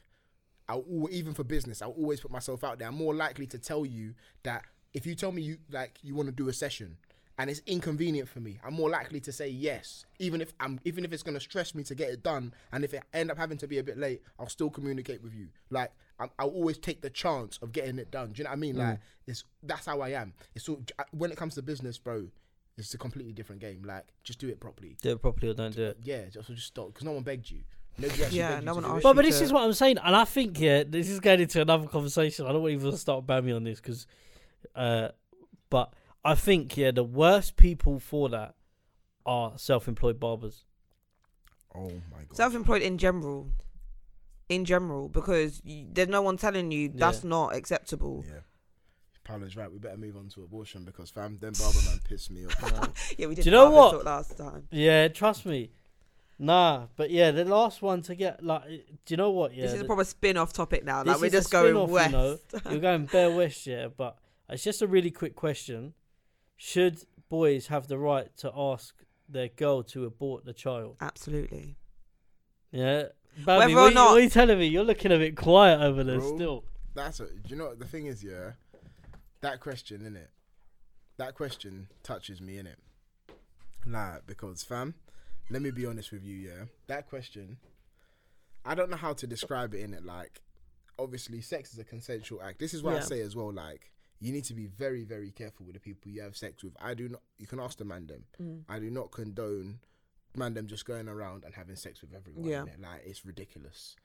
I'll 0.69 1.07
even 1.11 1.33
for 1.33 1.43
business, 1.43 1.81
I'll 1.81 1.91
always 1.91 2.19
put 2.19 2.31
myself 2.31 2.63
out 2.63 2.79
there. 2.79 2.87
I'm 2.87 2.95
more 2.95 3.15
likely 3.15 3.47
to 3.47 3.57
tell 3.57 3.85
you 3.85 4.13
that 4.43 4.63
if 4.93 5.05
you 5.05 5.15
tell 5.15 5.31
me 5.31 5.41
you 5.41 5.57
like 5.71 5.97
you 6.03 6.15
want 6.15 6.27
to 6.27 6.35
do 6.35 6.49
a 6.49 6.53
session 6.53 6.97
and 7.37 7.49
it's 7.49 7.61
inconvenient 7.67 8.27
for 8.27 8.39
me, 8.39 8.59
I'm 8.65 8.73
more 8.73 8.89
likely 8.89 9.19
to 9.21 9.31
say 9.31 9.47
yes, 9.47 10.05
even 10.19 10.41
if 10.41 10.53
I'm 10.59 10.79
even 10.83 11.05
if 11.05 11.13
it's 11.13 11.23
gonna 11.23 11.39
stress 11.39 11.75
me 11.75 11.83
to 11.83 11.95
get 11.95 12.09
it 12.09 12.23
done. 12.23 12.53
And 12.71 12.83
if 12.83 12.93
it 12.93 13.03
end 13.13 13.31
up 13.31 13.37
having 13.37 13.57
to 13.59 13.67
be 13.67 13.77
a 13.77 13.83
bit 13.83 13.97
late, 13.97 14.21
I'll 14.39 14.49
still 14.49 14.69
communicate 14.69 15.23
with 15.23 15.33
you. 15.33 15.47
Like 15.69 15.91
I'm, 16.19 16.29
I'll 16.39 16.49
always 16.49 16.77
take 16.77 17.01
the 17.01 17.09
chance 17.09 17.59
of 17.61 17.71
getting 17.71 17.99
it 17.99 18.11
done. 18.11 18.31
Do 18.31 18.39
you 18.39 18.43
know 18.43 18.49
what 18.49 18.57
I 18.57 18.59
mean? 18.59 18.75
Mm. 18.75 18.79
Like 18.79 18.99
it's 19.27 19.43
that's 19.63 19.85
how 19.85 20.01
I 20.01 20.09
am. 20.09 20.33
It's 20.55 20.65
so 20.65 20.81
when 21.11 21.31
it 21.31 21.37
comes 21.37 21.55
to 21.55 21.61
business, 21.61 21.97
bro. 21.97 22.27
It's 22.79 22.93
a 22.93 22.97
completely 22.99 23.33
different 23.33 23.59
game. 23.59 23.81
Like, 23.83 24.05
just 24.23 24.37
do 24.37 24.49
it 24.49 24.59
properly. 24.59 24.97
Do 25.01 25.09
it 25.09 25.19
properly 25.19 25.49
or 25.49 25.55
don't 25.55 25.75
do 25.75 25.85
it. 25.85 25.97
Yeah, 26.03 26.25
just 26.29 26.47
just 26.47 26.67
stop 26.67 26.89
because 26.89 27.05
no 27.05 27.11
one 27.13 27.23
begged 27.23 27.49
you. 27.49 27.61
Nobody 27.99 28.23
actually 28.23 28.37
Yeah, 28.37 28.59
no 28.59 28.75
one 28.75 28.85
asked. 28.85 29.03
But, 29.03 29.15
but 29.15 29.25
this 29.25 29.39
to- 29.39 29.45
is 29.45 29.53
what 29.53 29.63
I'm 29.63 29.73
saying, 29.73 29.97
and 30.03 30.15
I 30.15 30.25
think 30.25 30.59
yeah, 30.59 30.83
this 30.87 31.09
is 31.09 31.19
going 31.19 31.39
into 31.41 31.61
another 31.61 31.87
conversation. 31.87 32.45
I 32.45 32.51
don't 32.51 32.61
want 32.61 32.73
to 32.73 32.79
even 32.85 32.97
start 32.97 33.25
bamming 33.25 33.55
on 33.55 33.63
this 33.63 33.79
because, 33.81 34.05
uh, 34.75 35.09
but 35.69 35.93
I 36.23 36.35
think 36.35 36.77
yeah, 36.77 36.91
the 36.91 37.03
worst 37.03 37.57
people 37.57 37.99
for 37.99 38.29
that 38.29 38.55
are 39.25 39.53
self-employed 39.57 40.19
barbers. 40.19 40.63
Oh 41.75 41.89
my 42.11 42.19
god. 42.27 42.35
Self-employed 42.37 42.81
in 42.81 42.97
general, 42.97 43.49
in 44.49 44.63
general, 44.65 45.09
because 45.09 45.61
you, 45.65 45.87
there's 45.91 46.07
no 46.07 46.21
one 46.21 46.37
telling 46.37 46.71
you 46.71 46.89
that's 46.89 47.23
Yeah. 47.23 47.29
not 47.29 47.55
acceptable. 47.55 48.23
yeah. 48.27 48.39
Paulo's 49.23 49.57
right. 49.57 49.69
We 49.69 49.77
better 49.77 49.97
move 49.97 50.15
on 50.15 50.29
to 50.29 50.43
abortion 50.43 50.85
because 50.85 51.09
fam, 51.09 51.37
them 51.39 51.51
barber 51.59 51.79
man 51.85 51.99
pissed 52.07 52.31
me 52.31 52.45
off. 52.45 52.89
Yeah, 53.17 53.27
we 53.27 53.35
did. 53.35 53.43
Do 53.43 53.49
you 53.49 53.55
know 53.55 53.69
what? 53.71 54.05
last 54.05 54.37
time? 54.37 54.67
Yeah, 54.71 55.09
trust 55.09 55.45
me. 55.45 55.71
Nah, 56.39 56.85
but 56.95 57.09
yeah, 57.09 57.31
the 57.31 57.45
last 57.45 57.81
one 57.81 58.01
to 58.03 58.15
get 58.15 58.43
like, 58.43 58.63
do 58.67 59.13
you 59.13 59.17
know 59.17 59.31
what? 59.31 59.53
Yeah, 59.55 59.63
this 59.63 59.73
is 59.73 59.81
a 59.81 59.85
proper 59.85 60.03
spin-off 60.03 60.53
topic 60.53 60.85
now. 60.85 61.03
This 61.03 61.13
Like 61.13 61.21
we're 61.21 61.29
just 61.31 61.51
going 61.51 61.73
spin-off, 61.73 61.87
you 61.89 61.93
west. 61.95 62.11
know. 62.11 62.37
you're 62.71 62.79
going 62.79 63.05
bare 63.07 63.31
west, 63.31 63.65
yeah. 63.65 63.87
But 63.95 64.17
it's 64.49 64.63
just 64.63 64.81
a 64.83 64.87
really 64.87 65.09
quick 65.11 65.35
question: 65.35 65.93
Should 66.55 67.03
boys 67.29 67.67
have 67.67 67.87
the 67.87 67.97
right 67.97 68.35
to 68.37 68.51
ask 68.55 68.93
their 69.27 69.47
girl 69.47 69.81
to 69.83 70.05
abort 70.05 70.45
the 70.45 70.53
child? 70.53 70.97
Absolutely. 71.01 71.75
Yeah. 72.71 73.05
Whether 73.43 73.61
Babby, 73.61 73.73
or 73.73 73.75
what, 73.77 73.87
you- 73.89 73.93
not- 73.95 74.09
what 74.11 74.17
are 74.17 74.21
you 74.23 74.29
telling 74.29 74.59
me? 74.59 74.67
You're 74.67 74.83
looking 74.83 75.11
a 75.11 75.17
bit 75.17 75.35
quiet 75.35 75.81
over 75.81 76.03
there 76.03 76.19
Bro. 76.19 76.35
still. 76.35 76.63
That's 76.95 77.19
a, 77.19 77.25
do 77.25 77.31
you 77.47 77.55
know 77.55 77.65
what 77.67 77.79
the 77.79 77.85
thing 77.85 78.05
is, 78.07 78.23
yeah. 78.23 78.51
That 79.41 79.59
question, 79.59 80.03
in 80.05 80.15
it, 80.15 80.29
That 81.17 81.35
question 81.35 81.87
touches 82.03 82.41
me, 82.41 82.57
in 82.57 82.65
it. 82.65 82.79
Like, 83.85 84.25
because 84.25 84.63
fam, 84.63 84.95
let 85.49 85.61
me 85.61 85.71
be 85.71 85.85
honest 85.85 86.11
with 86.11 86.23
you, 86.23 86.35
yeah. 86.35 86.65
That 86.87 87.07
question, 87.07 87.57
I 88.65 88.75
don't 88.75 88.89
know 88.89 88.97
how 88.97 89.13
to 89.13 89.27
describe 89.27 89.73
it, 89.73 89.89
innit? 89.89 90.05
Like, 90.05 90.41
obviously, 90.99 91.41
sex 91.41 91.73
is 91.73 91.79
a 91.79 91.83
consensual 91.83 92.41
act. 92.41 92.59
This 92.59 92.73
is 92.73 92.83
what 92.83 92.95
I 92.95 92.99
say 92.99 93.21
as 93.21 93.35
well. 93.35 93.51
Like, 93.51 93.91
you 94.19 94.33
need 94.33 94.45
to 94.45 94.53
be 94.53 94.67
very, 94.67 95.03
very 95.03 95.31
careful 95.31 95.65
with 95.65 95.75
the 95.75 95.79
people 95.79 96.11
you 96.11 96.21
have 96.21 96.35
sex 96.35 96.63
with. 96.63 96.73
I 96.81 96.93
do 96.93 97.09
not. 97.09 97.21
You 97.37 97.47
can 97.47 97.59
ask 97.59 97.77
the 97.77 97.85
man 97.85 98.07
them. 98.07 98.23
Mm. 98.41 98.63
I 98.67 98.79
do 98.79 98.89
not 98.89 99.11
condone 99.11 99.79
man 100.35 100.53
them 100.53 100.67
just 100.67 100.85
going 100.85 101.07
around 101.07 101.43
and 101.43 101.53
having 101.53 101.75
sex 101.75 102.01
with 102.01 102.13
everyone. 102.13 102.45
Yeah. 102.45 102.61
innit? 102.61 102.81
Like, 102.81 103.01
it's 103.05 103.25
ridiculous. 103.25 103.95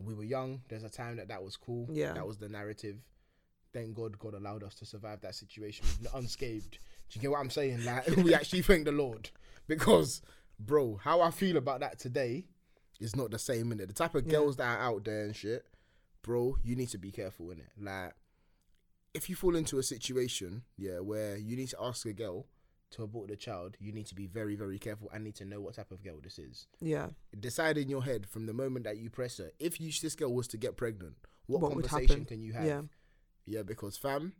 We 0.00 0.14
were 0.14 0.24
young. 0.24 0.62
There's 0.68 0.84
a 0.84 0.88
time 0.88 1.16
that 1.16 1.28
that 1.28 1.42
was 1.42 1.56
cool. 1.56 1.88
Yeah. 1.90 2.12
That 2.12 2.26
was 2.26 2.38
the 2.38 2.48
narrative. 2.48 2.96
Thank 3.72 3.94
God 3.94 4.18
God 4.18 4.34
allowed 4.34 4.62
us 4.62 4.74
to 4.76 4.86
survive 4.86 5.20
that 5.20 5.34
situation 5.34 5.86
unscathed. 6.14 6.78
Do 7.10 7.18
you 7.18 7.20
get 7.20 7.30
what 7.30 7.40
I'm 7.40 7.50
saying? 7.50 7.84
Like 7.84 8.06
we 8.16 8.34
actually 8.34 8.62
thank 8.62 8.84
the 8.84 8.92
Lord 8.92 9.30
because, 9.66 10.22
bro, 10.58 10.96
how 11.02 11.20
I 11.20 11.30
feel 11.30 11.56
about 11.56 11.80
that 11.80 11.98
today 11.98 12.46
is 13.00 13.14
not 13.14 13.30
the 13.30 13.38
same 13.38 13.70
in 13.72 13.80
it. 13.80 13.86
The 13.86 13.94
type 13.94 14.14
of 14.14 14.24
Yeah. 14.26 14.32
girls 14.32 14.56
that 14.56 14.78
are 14.78 14.82
out 14.82 15.04
there 15.04 15.24
and 15.24 15.34
shit, 15.34 15.64
bro, 16.22 16.58
you 16.62 16.74
need 16.76 16.88
to 16.90 16.98
be 16.98 17.10
careful 17.12 17.50
in 17.50 17.60
it. 17.60 17.70
Like, 17.80 18.14
if 19.14 19.28
you 19.30 19.36
fall 19.36 19.56
into 19.56 19.78
a 19.78 19.82
situation, 19.82 20.64
yeah, 20.76 20.98
where 21.00 21.36
you 21.36 21.56
need 21.56 21.68
to 21.68 21.80
ask 21.82 22.04
a 22.06 22.12
girl 22.12 22.46
to 22.90 23.02
abort 23.02 23.28
the 23.28 23.36
child, 23.36 23.76
you 23.78 23.92
need 23.92 24.06
to 24.06 24.14
be 24.14 24.26
very, 24.26 24.54
very 24.56 24.78
careful 24.78 25.10
and 25.12 25.22
need 25.24 25.34
to 25.36 25.44
know 25.44 25.60
what 25.60 25.74
type 25.74 25.90
of 25.90 26.02
girl 26.02 26.18
this 26.22 26.38
is 26.38 26.66
Yeah. 26.80 27.10
decide 27.38 27.76
in 27.78 27.88
your 27.88 28.02
head 28.04 28.26
from 28.28 28.46
the 28.46 28.52
moment 28.52 28.84
that 28.84 28.96
you 28.98 29.10
press 29.10 29.36
her 29.38 29.52
if 29.58 29.80
you 29.80 29.92
this 29.92 30.14
girl 30.14 30.32
was 30.34 30.48
to 30.48 30.56
get 30.56 30.76
pregnant 30.76 31.16
what, 31.46 31.60
What 31.60 31.72
conversation 31.72 32.24
can 32.24 32.40
you 32.42 32.52
have 32.54 32.64
Yeah. 32.66 32.82
yeah 33.44 33.62
because 33.62 33.96
fam 33.98 34.32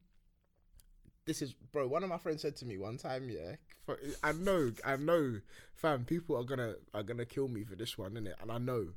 this 1.28 1.42
is 1.42 1.52
bro 1.72 1.86
one 1.86 2.02
of 2.02 2.08
my 2.08 2.16
friends 2.18 2.40
said 2.42 2.56
to 2.56 2.64
me 2.64 2.78
one 2.78 2.96
time 2.96 3.28
yeah 3.28 3.54
for- 3.84 3.98
i 4.24 4.32
know 4.32 4.72
i 4.84 4.96
know 4.96 5.38
fam 5.74 6.04
people 6.04 6.34
are 6.36 6.42
gonna 6.44 6.74
are 6.94 7.02
gonna 7.02 7.26
kill 7.26 7.48
me 7.48 7.62
for 7.64 7.76
this 7.76 7.96
one 7.98 8.12
innit? 8.14 8.32
and 8.40 8.50
i 8.50 8.56
know 8.58 8.88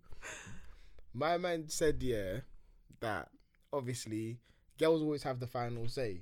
my 1.14 1.38
man 1.38 1.66
said 1.68 2.02
yeah 2.02 2.40
that 3.02 3.28
obviously 3.74 4.40
girls 4.80 5.02
always 5.02 5.24
have 5.24 5.40
the 5.40 5.48
final 5.48 5.88
say 5.88 6.22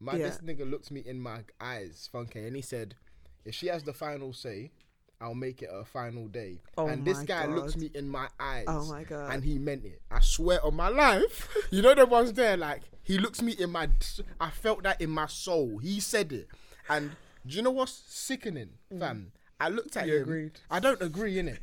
my 0.00 0.14
Yeah. 0.14 0.28
this 0.28 0.38
nigga 0.38 0.68
looked 0.70 0.90
me 0.92 1.00
in 1.04 1.20
my 1.20 1.40
eyes 1.60 2.08
Funke 2.12 2.46
and 2.46 2.54
he 2.54 2.62
said 2.62 2.94
if 3.44 3.54
she 3.54 3.66
has 3.66 3.82
the 3.82 3.92
final 3.92 4.32
say 4.32 4.70
I'll 5.20 5.34
make 5.34 5.62
it 5.62 5.70
a 5.72 5.84
final 5.84 6.28
day. 6.28 6.58
Oh 6.76 6.86
and 6.86 7.04
this 7.04 7.18
guy 7.22 7.46
looks 7.46 7.76
me 7.76 7.90
in 7.94 8.08
my 8.08 8.28
eyes. 8.38 8.64
Oh 8.68 8.86
my 8.86 9.02
god. 9.04 9.32
And 9.32 9.42
he 9.44 9.58
meant 9.58 9.84
it. 9.84 10.00
I 10.10 10.20
swear 10.20 10.64
on 10.64 10.74
my 10.76 10.88
life. 10.88 11.48
You 11.70 11.82
know 11.82 11.94
the 11.94 12.06
ones 12.06 12.32
there, 12.32 12.56
like 12.56 12.82
he 13.02 13.18
looks 13.18 13.42
me 13.42 13.52
in 13.52 13.70
my. 13.70 13.88
I 14.40 14.50
felt 14.50 14.82
that 14.84 15.00
in 15.00 15.10
my 15.10 15.26
soul. 15.26 15.78
He 15.78 16.00
said 16.00 16.32
it, 16.32 16.48
and 16.88 17.10
do 17.46 17.56
you 17.56 17.62
know 17.62 17.70
what's 17.72 17.92
sickening, 18.06 18.70
fam? 18.98 19.32
I 19.60 19.68
looked 19.68 19.96
at 19.96 20.04
Mm. 20.04 20.08
You 20.08 20.16
him. 20.16 20.22
agreed. 20.22 20.52
I 20.70 20.78
don't 20.80 21.02
agree 21.02 21.38
in 21.38 21.48
it, 21.48 21.60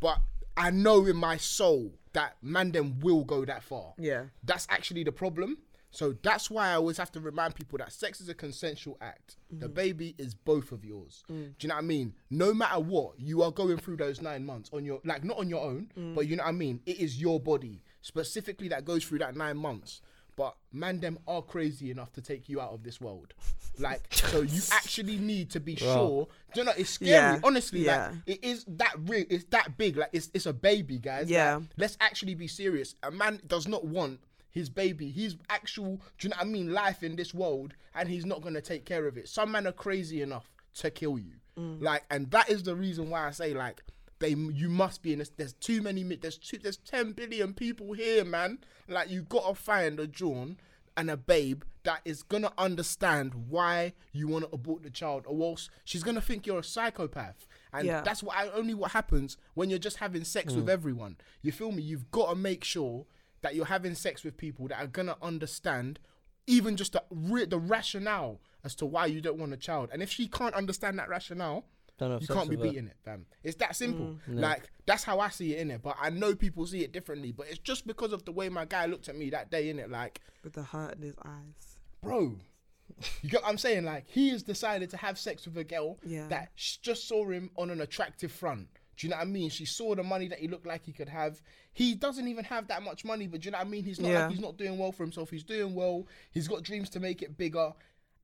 but 0.00 0.18
I 0.56 0.70
know 0.70 1.06
in 1.06 1.16
my 1.16 1.36
soul 1.36 1.92
that 2.14 2.36
man 2.42 2.72
will 3.02 3.24
go 3.24 3.44
that 3.44 3.62
far. 3.62 3.92
yeah. 3.98 4.24
That's 4.42 4.66
actually 4.70 5.04
the 5.04 5.12
problem. 5.12 5.58
So 5.96 6.14
that's 6.22 6.50
why 6.50 6.68
I 6.68 6.74
always 6.74 6.98
have 6.98 7.10
to 7.12 7.20
remind 7.20 7.54
people 7.54 7.78
that 7.78 7.90
sex 7.90 8.20
is 8.20 8.28
a 8.28 8.34
consensual 8.34 8.98
act. 9.00 9.36
The 9.50 9.64
mm-hmm. 9.64 9.74
baby 9.74 10.14
is 10.18 10.34
both 10.34 10.70
of 10.70 10.84
yours. 10.84 11.24
Mm. 11.30 11.54
Do 11.58 11.66
you 11.66 11.68
know 11.70 11.76
what 11.76 11.84
I 11.84 11.86
mean? 11.86 12.12
No 12.28 12.52
matter 12.52 12.80
what, 12.80 13.18
you 13.18 13.42
are 13.42 13.50
going 13.50 13.78
through 13.78 13.96
those 13.96 14.20
nine 14.20 14.44
months 14.44 14.68
on 14.74 14.84
your 14.84 15.00
like 15.06 15.24
not 15.24 15.38
on 15.38 15.48
your 15.48 15.64
own, 15.64 15.90
mm. 15.98 16.14
but 16.14 16.26
you 16.26 16.36
know 16.36 16.42
what 16.42 16.50
I 16.50 16.52
mean. 16.52 16.80
It 16.84 16.98
is 16.98 17.18
your 17.18 17.40
body 17.40 17.80
specifically 18.02 18.68
that 18.68 18.84
goes 18.84 19.04
through 19.04 19.20
that 19.20 19.36
nine 19.36 19.56
months. 19.56 20.02
But 20.36 20.54
man, 20.70 21.00
them 21.00 21.18
are 21.26 21.40
crazy 21.40 21.90
enough 21.90 22.12
to 22.12 22.20
take 22.20 22.50
you 22.50 22.60
out 22.60 22.72
of 22.72 22.82
this 22.82 23.00
world. 23.00 23.32
Like, 23.78 24.06
so 24.10 24.40
you 24.40 24.62
actually 24.72 25.18
need 25.18 25.50
to 25.50 25.60
be 25.60 25.76
sure. 25.76 26.28
Do 26.54 26.60
you 26.60 26.64
know? 26.64 26.72
It's 26.78 26.88
scary. 26.88 27.10
Yeah, 27.10 27.40
Honestly, 27.44 27.84
yeah. 27.84 28.06
like 28.06 28.16
it 28.24 28.42
is 28.42 28.64
that 28.68 28.94
real. 29.04 29.26
It's 29.28 29.44
that 29.50 29.76
big. 29.76 29.98
Like 29.98 30.08
it's 30.14 30.30
it's 30.32 30.46
a 30.46 30.54
baby, 30.54 30.98
guys. 30.98 31.28
Yeah. 31.28 31.56
Like, 31.56 31.64
let's 31.76 31.98
actually 32.00 32.34
be 32.36 32.48
serious. 32.48 32.94
A 33.02 33.10
man 33.10 33.38
does 33.46 33.68
not 33.68 33.84
want 33.84 34.20
his 34.56 34.70
baby, 34.70 35.10
his 35.10 35.36
actual, 35.50 36.00
do 36.16 36.26
you 36.26 36.28
know 36.30 36.36
what 36.38 36.46
I 36.46 36.48
mean, 36.48 36.72
life 36.72 37.02
in 37.02 37.14
this 37.14 37.34
world, 37.34 37.74
and 37.94 38.08
he's 38.08 38.24
not 38.24 38.40
gonna 38.40 38.62
take 38.62 38.86
care 38.86 39.06
of 39.06 39.18
it. 39.18 39.28
Some 39.28 39.52
men 39.52 39.66
are 39.66 39.72
crazy 39.72 40.22
enough 40.22 40.50
to 40.76 40.90
kill 40.90 41.18
you, 41.18 41.34
mm. 41.58 41.82
like, 41.82 42.04
and 42.10 42.30
that 42.30 42.48
is 42.48 42.62
the 42.62 42.74
reason 42.74 43.10
why 43.10 43.26
I 43.28 43.32
say 43.32 43.52
like. 43.52 43.82
They, 44.18 44.30
you 44.30 44.70
must 44.70 45.02
be 45.02 45.12
in 45.12 45.18
this. 45.18 45.28
There's 45.28 45.52
too 45.52 45.82
many. 45.82 46.02
There's 46.02 46.38
two. 46.38 46.56
There's 46.56 46.78
ten 46.78 47.12
billion 47.12 47.52
people 47.52 47.92
here, 47.92 48.24
man. 48.24 48.60
Like 48.88 49.10
you 49.10 49.24
gotta 49.28 49.54
find 49.54 50.00
a 50.00 50.06
John 50.06 50.56
and 50.96 51.10
a 51.10 51.18
babe 51.18 51.64
that 51.82 52.00
is 52.06 52.22
gonna 52.22 52.50
understand 52.56 53.34
why 53.50 53.92
you 54.12 54.26
want 54.26 54.46
to 54.46 54.54
abort 54.54 54.82
the 54.82 54.88
child, 54.88 55.24
or 55.26 55.50
else 55.50 55.68
she's 55.84 56.02
gonna 56.02 56.22
think 56.22 56.46
you're 56.46 56.60
a 56.60 56.64
psychopath. 56.64 57.46
And 57.74 57.86
Yeah. 57.86 58.00
that's 58.00 58.22
what 58.22 58.34
I, 58.38 58.48
only 58.52 58.72
what 58.72 58.92
happens 58.92 59.36
when 59.52 59.68
you're 59.68 59.78
just 59.78 59.98
having 59.98 60.24
sex 60.24 60.54
with 60.54 60.68
mm. 60.68 60.70
everyone. 60.70 61.18
You 61.42 61.52
feel 61.52 61.72
me? 61.72 61.82
You've 61.82 62.10
got 62.10 62.30
to 62.30 62.34
make 62.34 62.64
sure 62.64 63.04
that 63.46 63.54
you're 63.54 63.64
having 63.66 63.94
sex 63.94 64.24
with 64.24 64.36
people 64.36 64.66
that 64.68 64.78
are 64.82 64.88
gonna 64.88 65.16
understand 65.22 66.00
even 66.48 66.76
just 66.76 66.92
the 66.94 67.02
re- 67.10 67.44
the 67.46 67.58
rationale 67.58 68.40
as 68.64 68.74
to 68.76 68.86
why 68.86 69.06
you 69.06 69.20
don't 69.20 69.38
want 69.38 69.52
a 69.52 69.56
child. 69.56 69.88
And 69.92 70.02
if 70.02 70.10
she 70.10 70.26
can't 70.26 70.54
understand 70.54 70.98
that 70.98 71.08
rationale, 71.08 71.64
Don't 71.98 72.20
you 72.20 72.26
can't 72.26 72.50
be 72.50 72.56
beating 72.56 72.86
it, 72.88 72.96
fam. 73.04 73.26
It's 73.44 73.56
that 73.58 73.76
simple. 73.76 74.16
Mm. 74.28 74.40
Like 74.40 74.68
that's 74.84 75.04
how 75.04 75.20
I 75.20 75.28
see 75.30 75.54
it 75.54 75.60
in 75.60 75.70
it. 75.70 75.82
But 75.82 75.96
I 76.00 76.10
know 76.10 76.34
people 76.34 76.66
see 76.66 76.82
it 76.82 76.92
differently. 76.92 77.30
But 77.32 77.46
it's 77.48 77.58
just 77.60 77.86
because 77.86 78.12
of 78.12 78.24
the 78.24 78.32
way 78.32 78.48
my 78.48 78.64
guy 78.64 78.86
looked 78.86 79.08
at 79.08 79.16
me 79.16 79.30
that 79.30 79.50
day 79.50 79.70
in 79.70 79.78
it. 79.78 79.90
Like, 79.90 80.20
With 80.44 80.52
the 80.54 80.62
hurt 80.64 80.96
in 80.96 81.02
his 81.02 81.14
eyes. 81.24 81.78
bro, 82.02 82.38
you 83.22 83.30
get 83.30 83.42
what 83.42 83.48
I'm 83.50 83.58
saying? 83.58 83.84
Like 83.84 84.04
he 84.08 84.28
has 84.30 84.42
decided 84.42 84.90
to 84.90 84.96
have 84.96 85.18
sex 85.18 85.46
with 85.46 85.56
a 85.58 85.64
girl 85.64 85.98
Yeah. 86.04 86.28
that 86.28 86.50
sh- 86.54 86.76
just 86.78 87.08
saw 87.08 87.28
him 87.28 87.50
on 87.56 87.70
an 87.70 87.80
attractive 87.80 88.30
front. 88.32 88.68
Do 88.96 89.06
you 89.06 89.10
know 89.10 89.16
what 89.16 89.22
I 89.26 89.30
mean? 89.30 89.50
She 89.50 89.64
saw 89.66 89.94
the 89.94 90.02
money 90.02 90.28
that 90.28 90.38
he 90.38 90.48
looked 90.48 90.66
like 90.66 90.84
he 90.86 90.92
could 90.92 91.08
have. 91.08 91.40
He 91.72 91.94
doesn't 91.94 92.26
even 92.28 92.44
have 92.44 92.68
that 92.68 92.82
much 92.82 93.04
money, 93.04 93.26
but 93.26 93.40
do 93.40 93.46
you 93.46 93.50
know 93.52 93.58
what 93.58 93.66
I 93.66 93.70
mean? 93.70 93.84
He's 93.84 94.00
not 94.00 94.10
Yeah. 94.10 94.22
like 94.22 94.30
he's 94.32 94.40
not 94.40 94.56
doing 94.56 94.78
well 94.78 94.92
for 94.92 95.02
himself. 95.02 95.30
He's 95.30 95.44
doing 95.44 95.74
well. 95.74 96.06
He's 96.30 96.48
got 96.48 96.62
dreams 96.62 96.88
to 96.90 97.00
make 97.00 97.20
it 97.22 97.36
bigger. 97.36 97.72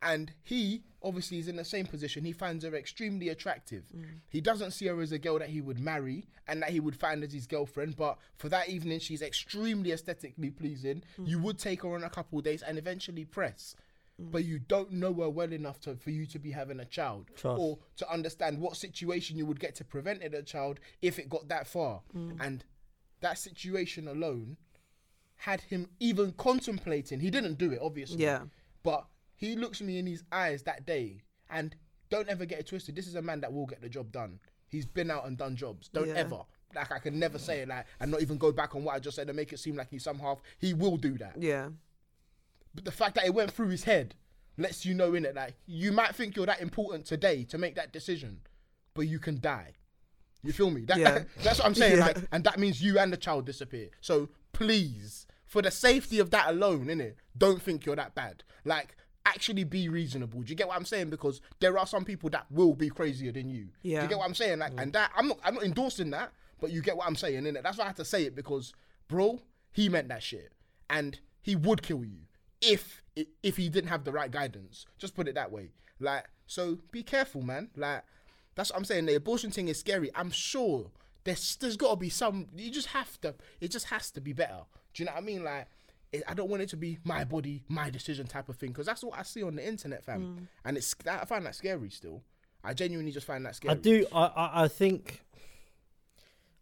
And 0.04 0.32
he 0.42 0.82
obviously 1.02 1.38
is 1.38 1.46
in 1.46 1.54
the 1.56 1.64
same 1.64 1.86
position. 1.86 2.24
He 2.24 2.32
finds 2.32 2.64
her 2.64 2.74
extremely 2.74 3.28
attractive. 3.28 3.84
Mm. 3.96 4.04
He 4.30 4.40
doesn't 4.40 4.72
see 4.72 4.86
her 4.86 5.00
as 5.00 5.12
a 5.12 5.18
girl 5.18 5.38
that 5.38 5.48
he 5.50 5.60
would 5.60 5.78
marry 5.78 6.26
and 6.48 6.60
that 6.62 6.70
he 6.70 6.80
would 6.80 6.96
find 6.96 7.22
as 7.22 7.32
his 7.32 7.46
girlfriend. 7.46 7.96
But 7.96 8.18
for 8.36 8.48
that 8.48 8.68
evening, 8.68 8.98
she's 8.98 9.22
extremely 9.22 9.92
aesthetically 9.92 10.50
pleasing. 10.50 11.04
Mm. 11.20 11.28
You 11.28 11.38
would 11.38 11.58
take 11.60 11.82
her 11.82 11.94
on 11.94 12.02
a 12.02 12.10
couple 12.10 12.38
of 12.38 12.44
days 12.44 12.62
and 12.62 12.78
eventually 12.78 13.24
press. 13.24 13.76
But 14.30 14.44
you 14.44 14.58
don't 14.58 14.92
know 14.92 15.12
her 15.14 15.30
well 15.30 15.52
enough 15.52 15.80
to, 15.80 15.96
for 15.96 16.10
you 16.10 16.26
to 16.26 16.38
be 16.38 16.50
having 16.50 16.80
a 16.80 16.84
child 16.84 17.30
Trust. 17.36 17.60
or 17.60 17.78
to 17.96 18.10
understand 18.10 18.58
what 18.60 18.76
situation 18.76 19.36
you 19.36 19.46
would 19.46 19.60
get 19.60 19.74
to 19.76 19.84
prevent 19.84 20.22
it 20.22 20.34
a 20.34 20.42
child 20.42 20.80
if 21.00 21.18
it 21.18 21.28
got 21.28 21.48
that 21.48 21.66
far. 21.66 22.02
Mm. 22.14 22.36
And 22.40 22.64
that 23.20 23.38
situation 23.38 24.08
alone 24.08 24.56
had 25.36 25.60
him 25.62 25.88
even 26.00 26.32
contemplating. 26.32 27.20
He 27.20 27.30
didn't 27.30 27.58
do 27.58 27.72
it, 27.72 27.80
obviously. 27.82 28.22
Yeah. 28.22 28.42
But 28.82 29.06
he 29.34 29.56
looks 29.56 29.80
me 29.80 29.98
in 29.98 30.06
his 30.06 30.22
eyes 30.30 30.62
that 30.64 30.86
day, 30.86 31.22
and 31.50 31.74
don't 32.10 32.28
ever 32.28 32.44
get 32.44 32.60
it 32.60 32.66
twisted. 32.66 32.94
This 32.94 33.06
is 33.08 33.14
a 33.16 33.22
man 33.22 33.40
that 33.40 33.52
will 33.52 33.66
get 33.66 33.80
the 33.80 33.88
job 33.88 34.12
done. 34.12 34.38
He's 34.68 34.86
been 34.86 35.10
out 35.10 35.26
and 35.26 35.36
done 35.36 35.56
jobs. 35.56 35.88
Don't 35.88 36.08
Yeah. 36.08 36.14
ever. 36.14 36.42
Like 36.74 36.90
I 36.90 36.98
can 36.98 37.18
never 37.18 37.38
say 37.38 37.60
it 37.60 37.68
like 37.68 37.84
and 38.00 38.10
not 38.10 38.22
even 38.22 38.38
go 38.38 38.50
back 38.50 38.74
on 38.74 38.82
what 38.84 38.94
I 38.94 38.98
just 38.98 39.16
said 39.16 39.28
and 39.28 39.36
make 39.36 39.52
it 39.52 39.58
seem 39.58 39.76
like 39.76 39.90
he's 39.90 40.04
somehow 40.04 40.38
he 40.58 40.72
will 40.72 40.96
do 40.96 41.18
that. 41.18 41.34
Yeah. 41.38 41.68
But 42.74 42.84
the 42.84 42.92
fact 42.92 43.14
that 43.16 43.24
it 43.26 43.34
went 43.34 43.50
through 43.50 43.68
his 43.68 43.84
head 43.84 44.14
lets 44.58 44.84
you 44.84 44.94
know 44.94 45.14
in 45.14 45.24
it 45.24 45.34
like 45.34 45.54
you 45.66 45.92
might 45.92 46.14
think 46.14 46.36
you're 46.36 46.46
that 46.46 46.60
important 46.60 47.06
today 47.06 47.44
to 47.44 47.58
make 47.58 47.74
that 47.74 47.92
decision, 47.92 48.40
but 48.94 49.02
you 49.02 49.18
can 49.18 49.40
die. 49.40 49.72
You 50.42 50.52
feel 50.52 50.70
me? 50.70 50.84
That, 50.84 50.98
Yeah. 50.98 51.22
that's 51.42 51.58
what 51.58 51.66
I'm 51.66 51.74
saying. 51.74 51.98
Yeah. 51.98 52.06
Like, 52.06 52.18
and 52.32 52.44
that 52.44 52.58
means 52.58 52.82
you 52.82 52.98
and 52.98 53.12
the 53.12 53.16
child 53.16 53.46
disappear. 53.46 53.88
So 54.00 54.28
please, 54.52 55.26
for 55.46 55.62
the 55.62 55.70
safety 55.70 56.18
of 56.18 56.30
that 56.30 56.48
alone, 56.48 56.86
innit, 56.86 57.14
don't 57.36 57.62
think 57.62 57.86
you're 57.86 57.96
that 57.96 58.14
bad. 58.14 58.42
Like, 58.64 58.96
actually 59.24 59.64
be 59.64 59.88
reasonable. 59.88 60.42
Do 60.42 60.50
you 60.50 60.56
get 60.56 60.66
what 60.68 60.76
I'm 60.76 60.84
saying? 60.84 61.10
Because 61.10 61.40
there 61.60 61.78
are 61.78 61.86
some 61.86 62.04
people 62.04 62.28
that 62.30 62.46
will 62.50 62.74
be 62.74 62.88
crazier 62.88 63.32
than 63.32 63.48
you. 63.48 63.68
Yeah. 63.82 64.00
Do 64.00 64.04
you 64.04 64.08
get 64.10 64.18
what 64.18 64.26
I'm 64.26 64.34
saying? 64.34 64.58
Like, 64.58 64.72
and 64.78 64.92
that 64.94 65.12
I'm 65.16 65.28
not 65.28 65.38
I'm 65.44 65.54
not 65.54 65.64
endorsing 65.64 66.10
that, 66.10 66.32
but 66.60 66.70
you 66.70 66.82
get 66.82 66.96
what 66.96 67.06
I'm 67.06 67.16
saying, 67.16 67.44
innit? 67.44 67.62
That's 67.62 67.78
why 67.78 67.84
I 67.84 67.88
had 67.88 67.96
to 67.96 68.04
say 68.04 68.24
it 68.24 68.34
because, 68.34 68.72
bro, 69.08 69.40
he 69.70 69.88
meant 69.88 70.08
that 70.08 70.22
shit, 70.22 70.52
and 70.90 71.18
he 71.40 71.54
would 71.54 71.82
kill 71.82 72.04
you 72.04 72.18
if 72.62 73.02
if 73.42 73.56
he 73.56 73.68
didn't 73.68 73.90
have 73.90 74.04
the 74.04 74.12
right 74.12 74.30
guidance. 74.30 74.86
Just 74.98 75.14
put 75.14 75.28
it 75.28 75.34
that 75.34 75.52
way. 75.52 75.70
Like, 76.00 76.24
so 76.46 76.78
be 76.90 77.02
careful, 77.02 77.42
man. 77.42 77.70
Like, 77.76 78.04
that's 78.54 78.70
what 78.70 78.78
I'm 78.78 78.84
saying. 78.84 79.06
The 79.06 79.16
abortion 79.16 79.50
thing 79.50 79.68
is 79.68 79.78
scary. 79.78 80.10
I'm 80.14 80.30
sure 80.30 80.90
there's 81.24 81.56
there's 81.56 81.76
got 81.76 81.90
to 81.90 81.96
be 81.96 82.08
some. 82.08 82.48
You 82.56 82.70
just 82.70 82.88
have 82.88 83.20
to. 83.22 83.34
It 83.60 83.70
just 83.70 83.86
has 83.86 84.10
to 84.12 84.20
be 84.20 84.32
better. 84.32 84.62
Do 84.94 85.02
you 85.02 85.06
know 85.06 85.12
what 85.12 85.22
I 85.22 85.24
mean? 85.24 85.44
Like, 85.44 85.68
it, 86.12 86.22
I 86.28 86.34
don't 86.34 86.50
want 86.50 86.62
it 86.62 86.68
to 86.70 86.76
be 86.76 86.98
my 87.04 87.24
body, 87.24 87.64
my 87.68 87.90
decision 87.90 88.26
type 88.26 88.48
of 88.48 88.56
thing 88.56 88.70
because 88.70 88.86
that's 88.86 89.02
what 89.02 89.18
I 89.18 89.22
see 89.22 89.42
on 89.42 89.56
the 89.56 89.66
internet, 89.66 90.04
fam. 90.04 90.20
Mm. 90.22 90.46
And 90.64 90.76
it's 90.76 90.94
I 91.10 91.24
find 91.24 91.46
that 91.46 91.54
scary 91.54 91.90
still. 91.90 92.22
I 92.64 92.74
genuinely 92.74 93.12
just 93.12 93.26
find 93.26 93.44
that 93.46 93.56
scary. 93.56 93.72
I 93.72 93.76
do. 93.76 94.06
I, 94.12 94.24
I. 94.24 94.64
I 94.64 94.68
think. 94.68 95.22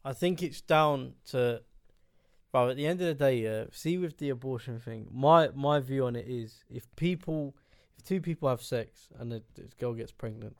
I 0.04 0.12
think 0.12 0.42
it's 0.42 0.60
down 0.60 1.14
to. 1.30 1.62
Well, 2.52 2.70
at 2.70 2.76
the 2.76 2.86
end 2.86 3.00
of 3.00 3.06
the 3.06 3.14
day, 3.14 3.36
yeah. 3.38 3.64
See, 3.72 3.96
with 3.98 4.18
the 4.18 4.30
abortion 4.30 4.80
thing, 4.80 5.08
my 5.12 5.50
my 5.54 5.78
view 5.80 6.04
on 6.06 6.16
it 6.16 6.26
is, 6.26 6.64
if 6.68 6.84
people, 6.96 7.54
if 7.96 8.04
two 8.04 8.20
people 8.20 8.48
have 8.48 8.60
sex 8.62 9.08
and 9.18 9.30
the, 9.30 9.42
this 9.54 9.72
girl 9.74 9.94
gets 9.94 10.10
pregnant, 10.12 10.56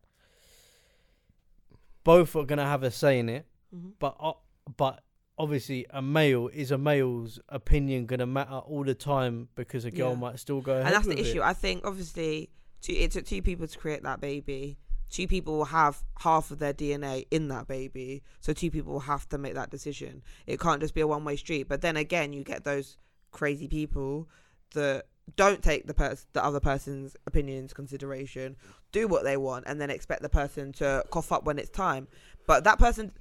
both 2.04 2.34
are 2.36 2.44
gonna 2.44 2.64
have 2.66 2.82
a 2.82 2.90
say 2.90 3.18
in 3.18 3.28
it. 3.28 3.46
Mhm. 3.74 3.92
But 3.98 4.16
uh, 4.20 4.32
but 4.76 5.02
obviously, 5.38 5.86
a 5.90 6.00
male 6.02 6.48
is 6.48 6.70
a 6.70 6.78
male's 6.78 7.38
opinion 7.48 8.06
gonna 8.06 8.26
matter 8.26 8.58
all 8.58 8.84
the 8.84 8.94
time 8.94 9.48
because 9.56 9.84
a 9.84 9.90
girl 9.90 10.10
Yeah. 10.10 10.16
might 10.16 10.38
still 10.38 10.60
go 10.60 10.72
ahead. 10.74 10.86
and 10.86 10.94
that's 10.94 11.06
the 11.06 11.18
issue. 11.20 11.38
It. 11.40 11.44
I 11.44 11.52
think 11.54 11.84
obviously, 11.84 12.50
two, 12.82 12.92
it 12.92 13.10
took 13.12 13.26
two 13.26 13.42
people 13.42 13.66
to 13.66 13.78
create 13.78 14.02
that 14.04 14.20
baby. 14.20 14.78
Two 15.10 15.26
people 15.26 15.58
will 15.58 15.64
have 15.66 16.02
half 16.20 16.50
of 16.50 16.58
their 16.58 16.72
DNA 16.72 17.26
in 17.30 17.48
that 17.48 17.66
baby, 17.66 18.22
so 18.40 18.52
two 18.52 18.70
people 18.70 18.92
will 18.92 19.00
have 19.00 19.28
to 19.30 19.38
make 19.38 19.54
that 19.54 19.70
decision. 19.70 20.22
It 20.46 20.60
can't 20.60 20.80
just 20.80 20.94
be 20.94 21.00
a 21.00 21.06
one-way 21.06 21.36
street. 21.36 21.68
But 21.68 21.80
then 21.80 21.96
again, 21.96 22.32
you 22.32 22.44
get 22.44 22.64
those 22.64 22.96
crazy 23.32 23.66
people 23.66 24.28
that 24.74 25.06
don't 25.36 25.62
take 25.62 25.86
the 25.86 25.94
pers- 25.94 26.26
the 26.32 26.44
other 26.44 26.60
person's 26.60 27.16
opinions 27.26 27.72
consideration, 27.72 28.56
do 28.92 29.08
what 29.08 29.24
they 29.24 29.36
want, 29.36 29.64
and 29.66 29.80
then 29.80 29.90
expect 29.90 30.22
the 30.22 30.28
person 30.28 30.72
to 30.74 31.04
cough 31.10 31.32
up 31.32 31.44
when 31.44 31.58
it's 31.58 31.70
time. 31.70 32.08
But 32.46 32.64
that 32.64 32.78
person, 32.78 33.12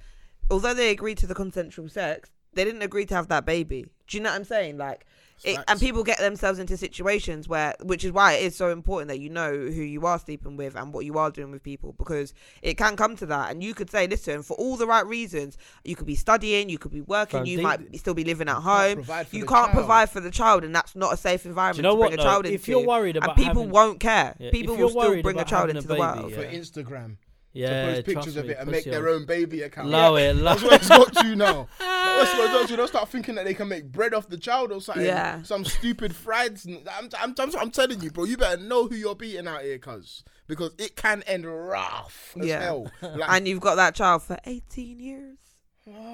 although 0.50 0.74
they 0.74 0.90
agreed 0.90 1.18
to 1.18 1.26
the 1.26 1.34
consensual 1.34 1.88
sex, 1.88 2.30
they 2.52 2.64
didn't 2.64 2.82
agree 2.82 3.06
to 3.06 3.14
have 3.14 3.28
that 3.28 3.46
baby. 3.46 3.86
Do 4.06 4.16
you 4.16 4.22
know 4.22 4.30
what 4.30 4.36
I'm 4.36 4.44
saying? 4.44 4.76
Like, 4.76 5.06
it, 5.44 5.58
and 5.68 5.80
people 5.80 6.02
get 6.04 6.18
themselves 6.18 6.58
into 6.58 6.76
situations 6.76 7.48
where, 7.48 7.74
which 7.82 8.04
is 8.04 8.12
why 8.12 8.34
it 8.34 8.44
is 8.44 8.56
so 8.56 8.70
important 8.70 9.08
that 9.08 9.18
you 9.20 9.30
know 9.30 9.52
who 9.52 9.82
you 9.82 10.06
are 10.06 10.18
sleeping 10.18 10.56
with 10.56 10.76
and 10.76 10.92
what 10.92 11.04
you 11.04 11.18
are 11.18 11.30
doing 11.30 11.50
with 11.50 11.62
people 11.62 11.94
because 11.98 12.34
it 12.62 12.74
can 12.76 12.96
come 12.96 13.16
to 13.16 13.26
that. 13.26 13.50
And 13.50 13.62
you 13.62 13.74
could 13.74 13.90
say, 13.90 14.06
listen, 14.06 14.42
for 14.42 14.54
all 14.54 14.76
the 14.76 14.86
right 14.86 15.06
reasons, 15.06 15.56
you 15.84 15.96
could 15.96 16.06
be 16.06 16.14
studying, 16.14 16.68
you 16.68 16.78
could 16.78 16.92
be 16.92 17.00
working, 17.00 17.40
Fam, 17.40 17.46
you 17.46 17.62
might 17.62 17.98
still 17.98 18.14
be 18.14 18.24
living 18.24 18.48
at 18.48 18.60
can't 18.60 18.64
home. 18.64 19.26
You 19.30 19.46
can't 19.46 19.66
child. 19.66 19.70
provide 19.72 20.10
for 20.10 20.20
the 20.20 20.30
child, 20.30 20.64
and 20.64 20.74
that's 20.74 20.94
not 20.94 21.12
a 21.14 21.16
safe 21.16 21.46
environment 21.46 21.78
you 21.78 21.82
know 21.82 21.90
to 21.94 22.00
bring 22.00 22.10
what, 22.10 22.12
a 22.14 22.16
though? 22.16 22.22
child 22.22 22.46
If 22.46 22.52
into. 22.52 22.70
you're 22.72 22.86
worried 22.86 23.16
about, 23.16 23.30
and 23.30 23.36
people 23.36 23.62
having- 23.62 23.70
won't 23.70 24.00
care. 24.00 24.36
Yeah, 24.38 24.50
people 24.50 24.76
will 24.76 24.90
still 24.90 25.22
bring 25.22 25.38
a 25.38 25.44
child 25.44 25.68
having 25.68 25.76
a 25.76 25.78
into 25.78 25.88
the 25.88 25.96
world. 25.96 26.30
yeah. 26.30 26.36
for 26.36 26.44
Instagram 26.44 27.16
yeah, 27.52 27.86
to 27.86 27.92
post 27.94 28.06
pictures 28.06 28.24
trust 28.34 28.36
of 28.38 28.50
it 28.50 28.58
and 28.60 28.70
make 28.70 28.86
it 28.86 28.90
their 28.90 29.08
own 29.08 29.24
baby 29.26 29.62
account. 29.62 29.88
Allow 29.88 30.16
it, 30.16 30.36
allow 30.36 30.54
That's 30.54 30.62
what 30.62 30.72
it's 30.74 30.88
got 30.88 31.12
to 31.14 31.36
now. 31.36 31.66
That's 31.78 32.32
what 32.34 32.44
it's 32.44 32.52
got 32.52 32.68
to. 32.68 32.76
They'll 32.76 32.88
start 32.88 33.08
thinking 33.08 33.34
that 33.36 33.44
they 33.44 33.54
can 33.54 33.68
make 33.68 33.90
bread 33.90 34.14
off 34.14 34.28
the 34.28 34.38
child 34.38 34.70
or 34.72 34.80
something. 34.80 35.04
Yeah. 35.04 35.42
Some 35.42 35.64
stupid 35.64 36.14
fried. 36.14 36.58
sn- 36.58 36.86
I'm, 36.96 37.08
I'm, 37.18 37.34
I'm, 37.38 37.56
I'm 37.58 37.70
telling 37.70 38.00
you, 38.00 38.10
bro. 38.10 38.24
You 38.24 38.36
better 38.36 38.62
know 38.62 38.86
who 38.86 38.94
you're 38.94 39.14
beating 39.16 39.48
out 39.48 39.62
here, 39.62 39.78
cuz. 39.78 40.22
Because 40.46 40.72
it 40.78 40.96
can 40.96 41.22
end 41.24 41.44
rough 41.46 42.34
as 42.40 42.46
Yeah. 42.46 42.60
hell. 42.60 42.90
Like, 43.02 43.30
and 43.30 43.48
you've 43.48 43.60
got 43.60 43.74
that 43.76 43.94
child 43.94 44.22
for 44.22 44.38
18 44.44 44.98
years. 45.00 45.38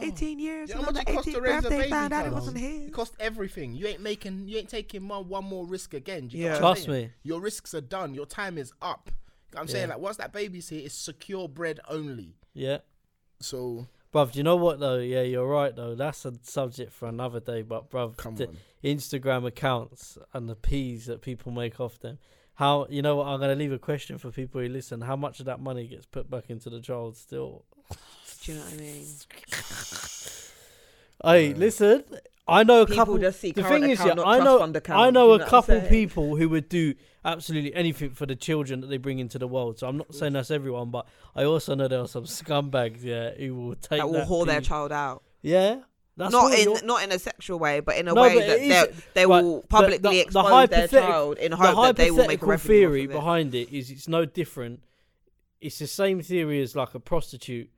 18 0.00 0.38
years. 0.38 0.70
Yeah, 0.70 0.76
and 0.76 0.84
how 0.86 0.90
much 0.90 1.02
it 1.06 1.12
cost 1.12 1.30
to 1.30 1.40
raise 1.40 1.64
a 1.64 1.68
baby, 1.68 1.90
found 1.90 2.12
out 2.14 2.26
it 2.26 2.32
wasn't 2.32 2.56
his. 2.56 2.86
It 2.88 2.92
cost 2.92 3.14
everything. 3.20 3.74
You 3.74 3.88
ain't 3.88 4.00
making, 4.00 4.48
you 4.48 4.56
ain't 4.58 4.68
taking 4.70 5.06
one, 5.06 5.28
one 5.28 5.44
more 5.44 5.66
risk 5.66 5.92
again. 5.92 6.30
You 6.30 6.44
Yeah. 6.44 6.52
get 6.54 6.62
what 6.62 6.68
I'm 6.70 6.74
Trust 6.76 6.88
me. 6.88 7.10
Your 7.24 7.40
risks 7.40 7.74
are 7.74 7.80
done. 7.82 8.14
Your 8.14 8.24
time 8.26 8.56
is 8.56 8.72
up. 8.80 9.10
I'm 9.54 9.68
saying 9.68 9.88
like 9.88 9.98
once 9.98 10.16
that 10.16 10.32
baby's 10.32 10.68
here, 10.68 10.82
it's 10.84 10.94
secure 10.94 11.48
bread 11.48 11.80
only. 11.88 12.36
Yeah. 12.54 12.78
So 13.40 13.86
Bruv, 14.12 14.32
do 14.32 14.38
you 14.38 14.42
know 14.44 14.56
what 14.56 14.80
though? 14.80 14.98
Yeah, 14.98 15.22
you're 15.22 15.46
right 15.46 15.74
though. 15.74 15.94
That's 15.94 16.24
a 16.24 16.32
subject 16.42 16.92
for 16.92 17.06
another 17.06 17.40
day. 17.40 17.62
But 17.62 17.90
bruv, 17.90 18.16
come 18.16 18.36
the 18.36 18.48
on. 18.48 18.56
Instagram 18.82 19.46
accounts 19.46 20.16
and 20.32 20.48
the 20.48 20.54
peas 20.54 21.06
that 21.06 21.20
people 21.20 21.52
make 21.52 21.80
off 21.80 21.98
them. 21.98 22.18
How 22.54 22.86
you 22.88 23.02
know 23.02 23.16
what? 23.16 23.26
I'm 23.26 23.40
gonna 23.40 23.54
leave 23.54 23.72
a 23.72 23.78
question 23.78 24.16
for 24.16 24.30
people 24.30 24.60
who 24.60 24.68
listen. 24.68 25.02
How 25.02 25.16
much 25.16 25.40
of 25.40 25.46
that 25.46 25.60
money 25.60 25.86
gets 25.86 26.06
put 26.06 26.30
back 26.30 26.44
into 26.48 26.70
the 26.70 26.80
child 26.80 27.16
still? 27.16 27.64
Do 28.42 28.52
you 28.52 28.58
know 28.58 28.64
what 28.64 28.74
I 28.74 28.76
mean? 28.76 29.06
Hey, 31.24 31.54
listen. 31.54 32.04
I 32.48 32.62
know 32.62 32.82
a 32.82 32.86
People 32.86 32.96
couple. 32.96 33.18
just 33.18 33.40
see 33.40 33.50
the 33.52 33.64
thing 33.64 33.90
is, 33.90 33.98
yeah, 33.98 34.12
I 34.24 34.38
know. 34.38 34.72
I 34.90 35.10
know 35.10 35.32
a 35.32 35.44
couple 35.46 35.80
people 35.82 36.36
who 36.36 36.48
would 36.50 36.68
do 36.68 36.94
absolutely 37.24 37.74
anything 37.74 38.10
for 38.10 38.24
the 38.24 38.36
children 38.36 38.80
that 38.82 38.86
they 38.86 38.98
bring 38.98 39.18
into 39.18 39.36
the 39.38 39.48
world. 39.48 39.78
So 39.80 39.88
I'm 39.88 39.96
not 39.96 40.14
saying 40.14 40.34
that's 40.34 40.52
everyone, 40.52 40.90
but 40.90 41.06
I 41.34 41.42
also 41.42 41.74
know 41.74 41.88
there 41.88 42.00
are 42.00 42.06
some 42.06 42.22
scumbags, 42.24 43.02
yeah, 43.02 43.32
who 43.32 43.54
will 43.56 43.74
take 43.74 43.98
that 43.98 44.06
will 44.06 44.12
that 44.20 44.28
haul 44.28 44.44
their 44.44 44.60
child 44.60 44.92
out. 44.92 45.24
Yeah, 45.42 45.80
that's 46.16 46.30
not 46.30 46.52
in 46.56 46.64
you're- 46.70 46.80
not 46.86 47.02
in 47.02 47.10
a 47.10 47.18
sexual 47.18 47.58
way, 47.58 47.80
but 47.80 47.96
in 47.96 48.06
a 48.06 48.14
No, 48.14 48.22
way 48.22 48.38
that 48.68 48.92
they 49.14 49.26
right, 49.26 49.42
will 49.42 49.62
publicly 49.62 49.98
the- 49.98 50.08
the 50.10 50.20
expose 50.20 50.68
their 50.68 50.86
child 50.86 51.38
in 51.38 51.50
the 51.50 51.56
hope 51.56 51.86
that 51.86 51.96
they 51.96 52.12
will 52.12 52.28
make 52.28 52.42
a 52.42 52.58
theory 52.58 53.00
off 53.00 53.04
of 53.06 53.10
it. 53.10 53.14
behind 53.14 53.54
it 53.56 53.72
is 53.76 53.90
it's 53.90 54.06
no 54.06 54.24
different. 54.24 54.84
It's 55.60 55.80
the 55.80 55.88
same 55.88 56.22
theory 56.22 56.62
as 56.62 56.76
like 56.76 56.94
a 56.94 57.00
prostitute 57.00 57.70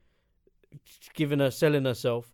giving 1.14 1.38
her 1.38 1.50
selling 1.50 1.86
herself. 1.86 2.30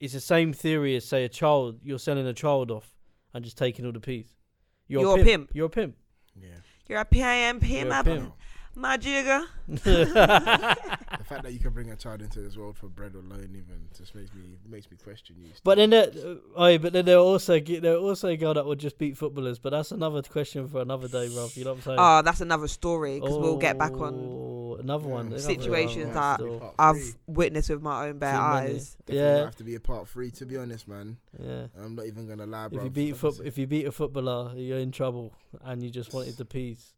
It's 0.00 0.12
the 0.12 0.20
same 0.20 0.52
theory 0.52 0.96
as 0.96 1.04
say 1.04 1.24
a 1.24 1.28
child 1.28 1.80
you're 1.82 1.98
selling 1.98 2.26
a 2.26 2.32
child 2.32 2.70
off 2.70 2.94
and 3.34 3.44
just 3.44 3.58
taking 3.58 3.84
all 3.84 3.92
the 3.92 4.00
peas. 4.00 4.36
You're, 4.86 5.02
You're 5.02 5.10
a 5.10 5.20
a 5.20 5.24
pimp. 5.24 5.26
pimp. 5.26 5.50
You're 5.54 5.66
a 5.66 5.70
pimp. 5.70 5.96
Yeah. 6.40 6.48
You're 6.88 7.00
a 7.00 7.04
PIMP, 7.04 7.68
You're 7.68 7.92
a 7.92 8.04
pimp. 8.04 8.32
My 8.78 8.96
jigger. 8.96 9.44
The 9.68 10.06
fact 11.28 11.42
that 11.42 11.52
you 11.52 11.58
can 11.58 11.70
bring 11.72 11.90
a 11.90 11.96
child 11.96 12.22
into 12.22 12.40
this 12.40 12.56
world 12.56 12.76
for 12.76 12.86
bread 12.88 13.14
alone 13.14 13.50
even 13.50 13.88
just 13.96 14.14
makes 14.14 14.32
me 14.34 14.56
makes 14.68 14.90
me 14.90 14.96
question 15.02 15.36
you. 15.40 15.50
But 15.64 15.74
still. 15.78 15.88
then, 15.88 15.90
there, 15.90 16.32
uh, 16.32 16.36
oh, 16.56 16.78
but 16.78 16.92
then 16.92 17.04
there 17.04 17.18
also 17.18 17.60
get 17.60 17.82
there 17.82 17.96
also 17.96 18.28
a 18.28 18.36
girl 18.36 18.54
that 18.54 18.64
would 18.64 18.78
just 18.78 18.96
beat 18.98 19.16
footballers. 19.16 19.58
But 19.58 19.70
that's 19.70 19.92
another 19.92 20.22
question 20.22 20.68
for 20.68 20.80
another 20.80 21.08
day, 21.08 21.28
bruv. 21.28 21.56
You 21.56 21.64
know 21.64 21.70
what 21.72 21.76
I'm 21.78 21.82
saying? 21.82 21.96
Oh, 22.00 22.22
that's 22.22 22.40
another 22.40 22.68
story 22.68 23.20
because 23.20 23.36
we'll 23.36 23.56
get 23.58 23.78
back 23.78 23.92
on 23.92 24.14
Oh, 24.14 24.76
another 24.80 25.06
one. 25.08 25.26
Yeah. 25.30 25.36
another 25.36 25.42
Situations 25.42 26.14
one 26.14 26.14
that 26.14 26.72
I've 26.78 27.16
witnessed 27.26 27.70
with 27.70 27.82
my 27.82 28.08
own 28.08 28.18
bare 28.18 28.32
Too 28.32 28.38
eyes. 28.38 28.96
Definitely 29.06 29.18
Yeah. 29.30 29.44
have 29.44 29.56
to 29.56 29.64
be 29.64 29.74
a 29.74 29.80
part 29.80 30.08
three. 30.08 30.30
To 30.30 30.46
be 30.46 30.56
honest, 30.56 30.88
man, 30.88 31.18
Yeah. 31.38 31.66
I'm 31.78 31.94
not 31.94 32.06
even 32.06 32.26
gonna 32.26 32.46
lie, 32.46 32.68
bro. 32.68 32.78
If 32.78 32.84
you 32.84 32.90
beat 32.90 33.16
foot, 33.16 33.40
if 33.44 33.58
you 33.58 33.66
beat 33.66 33.86
a 33.86 33.92
footballer, 33.92 34.52
you're 34.56 34.78
in 34.78 34.92
trouble, 34.92 35.32
and 35.62 35.82
you 35.82 35.90
just 35.90 36.14
wanted 36.14 36.36
the 36.36 36.44
peas. 36.44 36.94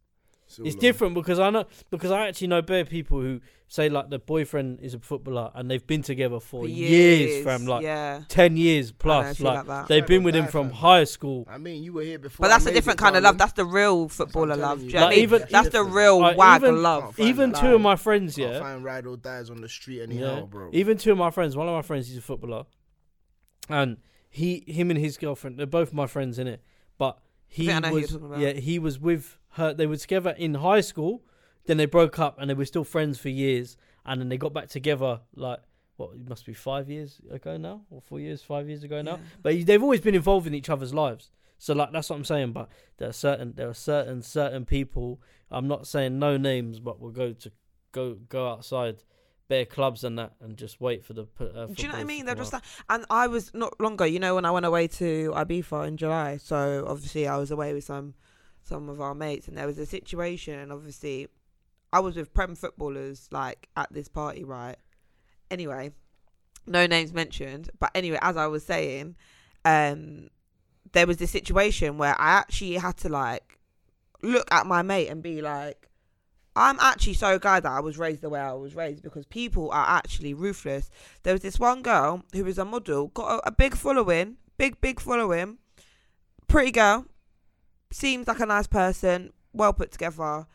Still 0.51 0.67
it's 0.67 0.75
long. 0.75 0.81
different 0.81 1.15
because 1.15 1.39
I 1.39 1.51
know 1.51 1.65
because 1.91 2.11
I 2.11 2.27
actually 2.27 2.49
know 2.49 2.61
bare 2.63 2.85
people 2.85 3.21
who 3.21 3.41
say 3.69 3.89
like 3.89 4.11
the 4.11 4.19
boyfriend 4.19 4.81
is 4.81 4.95
a 4.95 4.99
footballer 4.99 5.53
and 5.55 5.71
they've 5.71 5.87
been 5.87 6.03
together 6.03 6.41
for, 6.41 6.63
For 6.63 6.67
years, 6.69 7.45
fam, 7.45 7.67
like 7.67 7.85
yeah. 7.85 8.23
ten 8.27 8.57
years 8.57 8.89
I 8.89 8.91
know, 8.91 8.95
plus. 8.99 9.41
Like, 9.41 9.55
like 9.59 9.67
that. 9.69 9.87
they've 9.89 10.07
been 10.07 10.25
with 10.25 10.35
him 10.35 10.49
from 10.49 10.71
fam. 10.71 10.77
high 10.79 11.05
school. 11.05 11.47
I 11.49 11.59
mean, 11.59 11.85
you 11.85 11.93
were 11.93 12.03
here 12.03 12.19
before. 12.19 12.43
But 12.45 12.49
that's 12.49 12.67
a 12.67 12.73
different 12.73 12.99
kind 12.99 13.17
of 13.17 13.23
love. 13.23 13.39
That's 13.39 13.53
the 13.53 13.65
real 13.65 14.07
That's 14.09 14.19
I'm 14.21 14.27
footballer 14.27 14.47
telling 14.57 14.61
love. 14.63 14.83
you. 14.83 14.89
Do 14.91 14.93
you 14.95 14.95
know 14.95 15.01
what 15.01 15.05
I 15.05 15.07
Like, 15.09 15.17
mean? 15.17 15.23
even- 15.23 15.45
That's 15.51 15.69
the 15.69 15.85
real 15.85 16.21
Like, 16.21 16.37
wag 16.37 16.63
even- 16.63 16.83
love. 16.83 17.21
Even 17.21 17.53
two 17.53 17.75
of 17.77 17.81
my 17.81 17.95
friends, 17.95 18.37
yeah, 18.37 18.59
find 18.59 18.83
ride 18.83 19.07
or 19.07 19.17
dies 19.17 19.51
on 19.51 19.61
the 19.61 19.69
street 19.69 20.03
anyhow, 20.03 20.39
Yeah. 20.39 20.41
bro. 20.47 20.71
even 20.73 20.99
two 20.99 21.13
of 21.13 21.19
my 21.19 21.31
friends. 21.31 21.57
One 21.57 21.69
of 21.69 21.75
my 21.75 21.83
friends, 21.83 22.09
he's 22.09 22.19
a 22.19 22.23
footballer, 22.23 22.65
and 23.69 23.99
he, 24.29 24.65
him 24.67 24.91
and 24.91 24.99
his 24.99 25.17
girlfriend, 25.17 25.59
they're 25.59 25.67
both 25.67 25.93
my 25.93 26.07
friends 26.09 26.39
in 26.41 26.47
it. 26.47 26.63
But 26.99 27.19
he 27.47 27.67
think 27.67 27.77
I 27.77 27.81
know 27.81 27.89
who 27.89 27.95
you're 27.95 28.03
was, 28.03 28.11
talking 28.11 28.27
about. 28.27 28.39
yeah, 28.41 28.53
he 28.53 28.79
was 28.79 28.99
with 28.99 29.39
her. 29.51 29.75
They 29.75 29.87
were 29.87 29.97
together 29.97 30.35
in 30.37 30.55
high 30.55 30.81
school. 30.81 31.23
Then 31.67 31.77
they 31.77 31.87
broke 31.87 32.19
up, 32.19 32.39
and 32.39 32.49
they 32.49 32.55
were 32.55 32.65
still 32.65 32.85
friends 32.85 33.19
for 33.19 33.29
years. 33.29 33.77
And 34.05 34.21
then 34.21 34.29
they 34.29 34.39
got 34.39 34.53
back 34.53 34.69
together, 34.69 35.21
like 35.35 35.61
what? 35.97 36.11
It 36.15 36.29
must 36.29 36.47
be 36.47 36.55
five 36.55 36.89
years 36.89 37.21
ago 37.31 37.57
now, 37.57 37.83
or 37.91 38.01
four 38.01 38.19
years, 38.19 38.43
five 38.43 38.69
years 38.69 38.83
ago 38.83 39.03
now. 39.03 39.13
Yeah. 39.13 39.19
But 39.43 39.67
they've 39.67 39.83
always 39.83 40.01
been 40.01 40.15
involved 40.15 40.47
in 40.47 40.55
each 40.55 40.71
other's 40.71 40.95
lives. 40.95 41.31
So 41.59 41.75
like 41.75 41.93
that's 41.93 42.09
what 42.09 42.17
I'm 42.17 42.25
saying. 42.25 42.53
But 42.53 42.71
there 42.97 43.09
are 43.11 43.13
certain 43.13 43.53
there 43.57 43.69
are 43.69 43.75
certain 43.75 44.23
certain 44.23 44.65
people. 44.65 45.21
I'm 45.51 45.69
not 45.69 45.87
saying 45.87 46.19
no 46.19 46.37
names, 46.37 46.81
but 46.81 47.01
we'll 47.01 47.13
go 47.13 47.33
to 47.35 47.53
go 47.93 48.15
go 48.29 48.49
outside 48.49 49.03
bare 49.49 49.67
clubs 49.67 50.05
and 50.05 50.19
that 50.19 50.33
and 50.41 50.57
just 50.57 50.81
wait 50.81 51.05
for 51.05 51.13
the. 51.13 51.27
Uh, 51.39 51.67
Do 51.67 51.75
you 51.77 51.89
know 51.89 51.95
what 51.95 52.01
I 52.01 52.05
mean? 52.05 52.25
They're 52.25 52.35
just 52.35 52.55
like, 52.55 52.63
and 52.89 53.05
I 53.11 53.27
was 53.27 53.53
not 53.53 53.79
long 53.79 53.95
ago. 53.95 54.05
You 54.05 54.21
know, 54.21 54.37
when 54.37 54.47
I 54.47 54.51
went 54.51 54.65
away 54.65 54.89
to 54.89 55.33
Ibiza 55.37 55.87
in 55.87 55.99
July, 55.99 56.39
so 56.39 56.87
obviously 56.89 57.29
I 57.29 57.37
was 57.37 57.51
away 57.51 57.75
with 57.75 57.85
some 57.85 58.15
some 58.63 58.89
of 58.89 59.01
our 59.01 59.15
mates, 59.15 59.49
and 59.49 59.57
there 59.57 59.67
was 59.67 59.79
a 59.79 59.87
situation, 59.87 60.59
and 60.59 60.73
obviously 60.73 61.29
I 61.93 62.01
was 62.01 62.17
with 62.17 62.33
prem 62.33 62.55
footballers 62.55 63.29
like 63.31 63.69
at 63.77 63.93
this 63.93 64.09
party, 64.09 64.45
right? 64.45 64.77
Anyway, 65.51 65.93
no 66.67 66.87
names 66.87 67.13
mentioned, 67.13 67.71
but 67.79 67.91
anyway, 67.95 68.19
as 68.23 68.37
I 68.37 68.47
was 68.47 68.65
saying, 68.65 69.17
um, 69.65 70.29
there 70.93 71.07
was 71.07 71.17
this 71.17 71.31
situation 71.31 71.99
where 71.99 72.19
I 72.21 72.33
actually 72.33 72.75
had 72.75 72.97
to 72.99 73.09
like 73.09 73.59
look 74.23 74.53
at 74.53 74.67
my 74.67 74.83
mate 74.83 75.09
and 75.09 75.23
be 75.23 75.41
like. 75.43 75.87
I'm 76.57 76.81
actually 76.81 77.15
so 77.15 77.39
glad 77.39 77.63
that 77.63 77.71
I 77.71 77.79
was 77.79 77.97
raised 77.97 78.23
the 78.23 78.29
way 78.29 78.41
I 78.41 78.53
was 78.53 78.75
raised 78.75 79.05
because 79.05 79.25
people 79.25 79.71
are 79.71 79.87
actually 79.89 80.35
ruthless 80.35 80.91
there 81.23 81.33
was 81.33 81.43
this 81.43 81.61
one 81.61 81.81
girl 81.81 82.25
who 82.33 82.45
was 82.45 82.59
a 82.59 82.65
model, 82.65 83.07
got 83.15 83.39
a, 83.39 83.49
a 83.49 83.51
big 83.53 83.77
following, 83.77 84.37
big 84.59 84.81
big 84.81 84.99
following, 84.99 85.59
pretty 86.49 86.73
girl, 86.73 87.07
seems 87.91 88.27
like 88.29 88.41
a 88.41 88.47
nice 88.47 88.67
person, 88.67 89.33
well 89.53 89.73
put 89.73 89.91
together, 89.93 90.47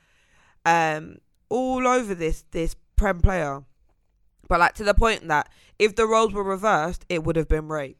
um, 0.65 1.17
all 1.49 1.87
over 1.87 2.15
this 2.15 2.43
this 2.51 2.75
prem 2.95 3.19
player, 3.21 3.63
but 4.47 4.59
like 4.59 4.73
to 4.75 4.83
the 4.83 4.93
point 4.93 5.27
that 5.27 5.49
if 5.79 5.95
the 5.95 6.05
roles 6.07 6.33
were 6.33 6.43
reversed, 6.43 7.05
it 7.09 7.23
would 7.23 7.35
have 7.35 7.47
been 7.47 7.67
rape. 7.67 7.97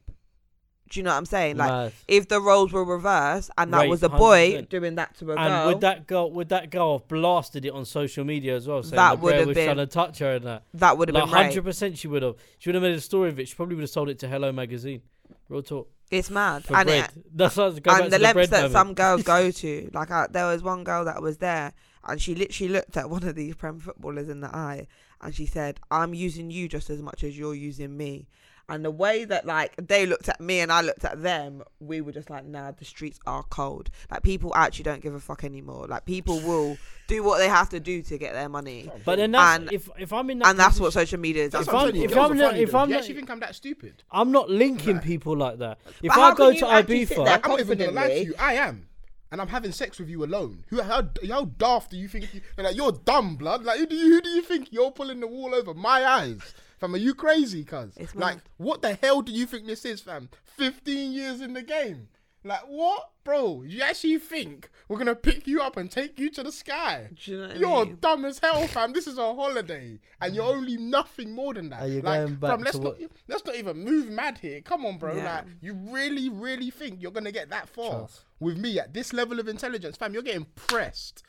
Do 0.88 1.00
you 1.00 1.04
know 1.04 1.10
what 1.10 1.16
I'm 1.16 1.26
saying? 1.26 1.56
Like 1.56 1.68
Mad. 1.68 1.92
if 2.06 2.28
the 2.28 2.40
roles 2.40 2.72
were 2.72 2.84
reversed 2.84 3.50
and 3.58 3.72
that 3.74 3.80
Rape, 3.82 3.90
was 3.90 4.04
a 4.04 4.08
boy 4.08 4.52
100%. 4.52 4.68
doing 4.68 4.94
that 4.94 5.16
to 5.18 5.32
a 5.32 5.34
And 5.36 5.48
girl, 5.48 5.66
would 5.66 5.80
that 5.80 6.06
girl 6.06 6.30
would 6.30 6.48
that 6.50 6.70
girl 6.70 6.98
have 6.98 7.08
blasted 7.08 7.64
it 7.64 7.70
on 7.72 7.84
social 7.84 8.24
media 8.24 8.54
as 8.54 8.68
well, 8.68 8.84
saying 8.84 8.94
That 8.94 9.10
that 9.16 9.20
would 9.20 9.34
have 9.34 9.46
was 9.48 9.54
been- 9.56 9.64
trying 9.66 9.76
to 9.78 9.86
touch 9.86 10.20
her 10.20 10.34
and 10.36 10.44
that? 10.44 10.62
that 10.74 10.96
would 10.96 11.08
have 11.08 11.14
Like 11.16 11.24
been 11.24 11.32
rape. 11.34 11.44
hundred 11.46 11.64
percent, 11.64 11.98
she 11.98 12.06
would 12.06 12.22
have. 12.22 12.36
She 12.58 12.68
would 12.68 12.76
have 12.76 12.82
made 12.84 12.94
a 12.94 13.00
story 13.00 13.30
of 13.30 13.38
it. 13.40 13.48
She 13.48 13.56
probably 13.56 13.74
would 13.74 13.82
have 13.82 13.90
sold 13.90 14.08
it 14.10 14.20
to 14.20 14.28
Hello 14.28 14.52
Magazine. 14.52 15.02
Real 15.48 15.62
talk 15.62 15.90
It's 16.10 16.30
mad. 16.30 16.64
for 16.64 16.76
and 16.76 16.86
bread. 16.86 17.10
it, 17.16 17.36
That's 17.36 17.56
what, 17.56 17.72
and 17.74 17.84
to 17.84 18.08
the 18.10 18.18
lengths 18.18 18.48
that 18.50 18.56
famine. 18.58 18.70
some 18.72 18.94
girls 18.94 19.22
go 19.22 19.50
to. 19.50 19.90
Like 19.92 20.10
I, 20.10 20.26
there 20.30 20.46
was 20.46 20.62
one 20.62 20.84
girl 20.84 21.04
that 21.04 21.20
was 21.20 21.38
there, 21.38 21.72
and 22.04 22.20
she 22.20 22.34
literally 22.34 22.72
looked 22.72 22.96
at 22.96 23.10
one 23.10 23.24
of 23.24 23.34
these 23.34 23.54
prem 23.56 23.80
footballers 23.80 24.28
in 24.28 24.40
the 24.40 24.54
eye, 24.54 24.86
and 25.20 25.34
she 25.34 25.46
said, 25.46 25.80
"I'm 25.90 26.14
using 26.14 26.50
you 26.50 26.68
just 26.68 26.90
as 26.90 27.02
much 27.02 27.24
as 27.24 27.36
you're 27.36 27.54
using 27.54 27.96
me." 27.96 28.28
And 28.68 28.84
the 28.84 28.90
way 28.90 29.24
that 29.24 29.46
like 29.46 29.76
they 29.76 30.06
looked 30.06 30.28
at 30.28 30.40
me 30.40 30.58
and 30.58 30.72
I 30.72 30.80
looked 30.80 31.04
at 31.04 31.22
them, 31.22 31.62
we 31.78 32.00
were 32.00 32.10
just 32.10 32.30
like, 32.30 32.44
"Nah, 32.44 32.72
the 32.72 32.84
streets 32.84 33.20
are 33.24 33.44
cold. 33.44 33.90
Like 34.10 34.24
people 34.24 34.52
actually 34.56 34.82
don't 34.82 35.00
give 35.00 35.14
a 35.14 35.20
fuck 35.20 35.44
anymore. 35.44 35.86
Like 35.86 36.04
people 36.04 36.40
will 36.40 36.76
do 37.06 37.22
what 37.22 37.38
they 37.38 37.48
have 37.48 37.68
to 37.68 37.78
do 37.78 38.02
to 38.02 38.18
get 38.18 38.32
their 38.32 38.48
money, 38.48 38.90
But 39.04 39.16
then 39.18 39.30
that's 39.30 39.58
And- 39.60 39.72
if 39.72 39.88
if 39.96 40.12
I'm 40.12 40.28
in 40.30 40.40
that 40.40 40.48
and 40.48 40.58
that's 40.58 40.80
what 40.80 40.92
social 40.92 41.20
media 41.20 41.44
is. 41.44 41.52
That's 41.52 41.68
If 41.68 41.74
I'm 41.74 41.76
I'm- 41.76 41.86
telling 41.90 42.00
you. 42.02 42.08
if 42.08 42.16
I'm 42.16 42.36
not- 42.36 42.56
if. 42.58 42.74
I'm 42.74 42.88
you 42.88 42.94
not- 42.94 43.00
actually 43.02 43.14
think 43.14 43.30
I'm 43.30 43.38
that 43.40 43.54
stupid? 43.54 44.02
I'm 44.10 44.32
not 44.32 44.50
linking 44.50 44.96
Right. 44.96 45.04
people 45.04 45.36
like 45.36 45.58
that. 45.58 45.78
If 46.02 46.08
But 46.12 46.18
I 46.18 46.34
go 46.34 46.50
to 46.50 46.58
you 46.58 46.66
actually 46.66 47.06
sit 47.06 47.18
Ibiza, 47.18 47.40
I'm 47.44 47.50
not 47.52 47.60
even 47.60 47.78
gonna 47.78 47.90
lie 47.92 48.08
to 48.08 48.24
you. 48.24 48.34
I 48.36 48.54
am. 48.54 48.88
And 49.30 49.40
I'm 49.40 49.48
having 49.48 49.70
sex 49.72 49.98
with 50.00 50.08
you 50.08 50.24
alone. 50.24 50.64
Who 50.70 50.82
how 50.82 51.08
how 51.28 51.44
daft 51.44 51.92
do 51.92 51.96
you 51.96 52.08
think 52.08 52.34
you 52.34 52.40
like 52.58 52.74
you're 52.74 52.92
dumb, 52.92 53.36
blood? 53.36 53.62
Like 53.64 53.78
who 53.78 53.86
do 53.86 53.94
you 53.94 54.08
who 54.14 54.20
do 54.22 54.28
you 54.30 54.42
think 54.42 54.72
you're 54.72 54.90
pulling 54.90 55.20
the 55.20 55.26
wall 55.28 55.54
over 55.54 55.72
my 55.74 56.04
eyes? 56.04 56.40
Fam, 56.78 56.94
are 56.94 56.98
you 56.98 57.14
crazy, 57.14 57.64
cuz? 57.64 57.96
Like, 58.14 58.36
mad. 58.36 58.42
what 58.58 58.82
the 58.82 58.94
hell 58.94 59.22
do 59.22 59.32
you 59.32 59.46
think 59.46 59.66
this 59.66 59.84
is, 59.84 60.00
fam? 60.00 60.28
15 60.44 61.12
years 61.12 61.40
in 61.40 61.54
the 61.54 61.62
game. 61.62 62.08
Like, 62.44 62.62
what? 62.68 63.10
Bro, 63.24 63.64
you 63.66 63.82
actually 63.82 64.18
think 64.18 64.70
we're 64.88 64.98
gonna 64.98 65.16
pick 65.16 65.48
you 65.48 65.60
up 65.60 65.76
and 65.76 65.90
take 65.90 66.16
you 66.16 66.30
to 66.30 66.44
the 66.44 66.52
sky? 66.52 67.08
Do 67.12 67.30
you 67.30 67.36
know 67.38 67.48
what 67.48 67.56
I 67.56 67.58
You're 67.58 67.86
mean? 67.86 67.98
dumb 68.00 68.24
as 68.24 68.38
hell, 68.38 68.68
fam. 68.68 68.92
This 68.92 69.08
is 69.08 69.18
a 69.18 69.34
holiday, 69.34 69.98
and 70.20 70.32
you're 70.32 70.44
mm. 70.44 70.56
only 70.56 70.76
nothing 70.76 71.32
more 71.32 71.54
than 71.54 71.70
that. 71.70 71.82
Are 71.82 71.88
you 71.88 72.02
like, 72.02 72.20
going 72.20 72.34
back 72.36 72.50
fam, 72.50 72.60
let's 72.60 72.78
to 72.78 72.84
not 72.84 73.00
what- 73.00 73.10
let's 73.26 73.44
not 73.44 73.56
even 73.56 73.78
move 73.78 74.10
mad 74.10 74.38
here. 74.38 74.60
Come 74.60 74.86
on, 74.86 74.96
bro. 74.96 75.16
Yeah. 75.16 75.38
Like, 75.38 75.46
you 75.60 75.74
really, 75.74 76.28
really 76.28 76.70
think 76.70 77.02
you're 77.02 77.10
gonna 77.10 77.32
get 77.32 77.50
that 77.50 77.68
far 77.68 77.90
Trust. 77.90 78.24
with 78.38 78.58
me 78.58 78.78
at 78.78 78.94
this 78.94 79.12
level 79.12 79.40
of 79.40 79.48
intelligence, 79.48 79.96
fam? 79.96 80.14
You're 80.14 80.22
getting 80.22 80.46
pressed, 80.54 81.24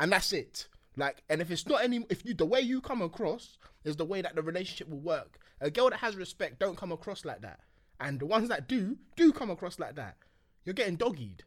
and 0.00 0.10
that's 0.10 0.32
it. 0.32 0.66
Like, 0.96 1.22
and 1.28 1.40
if 1.40 1.52
it's 1.52 1.68
not 1.68 1.84
any, 1.84 2.04
if 2.10 2.24
you 2.24 2.34
the 2.34 2.46
way 2.46 2.60
you 2.60 2.80
come 2.80 3.02
across 3.02 3.56
is 3.86 3.96
the 3.96 4.04
way 4.04 4.20
that 4.20 4.34
the 4.34 4.42
relationship 4.42 4.88
will 4.88 5.00
work. 5.00 5.38
A 5.60 5.70
girl 5.70 5.88
that 5.90 6.00
has 6.00 6.16
respect 6.16 6.58
don't 6.58 6.76
come 6.76 6.92
across 6.92 7.24
like 7.24 7.40
that, 7.42 7.60
and 8.00 8.20
the 8.20 8.26
ones 8.26 8.48
that 8.48 8.68
do 8.68 8.96
do 9.16 9.32
come 9.32 9.50
across 9.50 9.78
like 9.78 9.94
that. 9.96 10.16
You're 10.64 10.74
getting 10.74 10.96
doggied. 10.96 11.40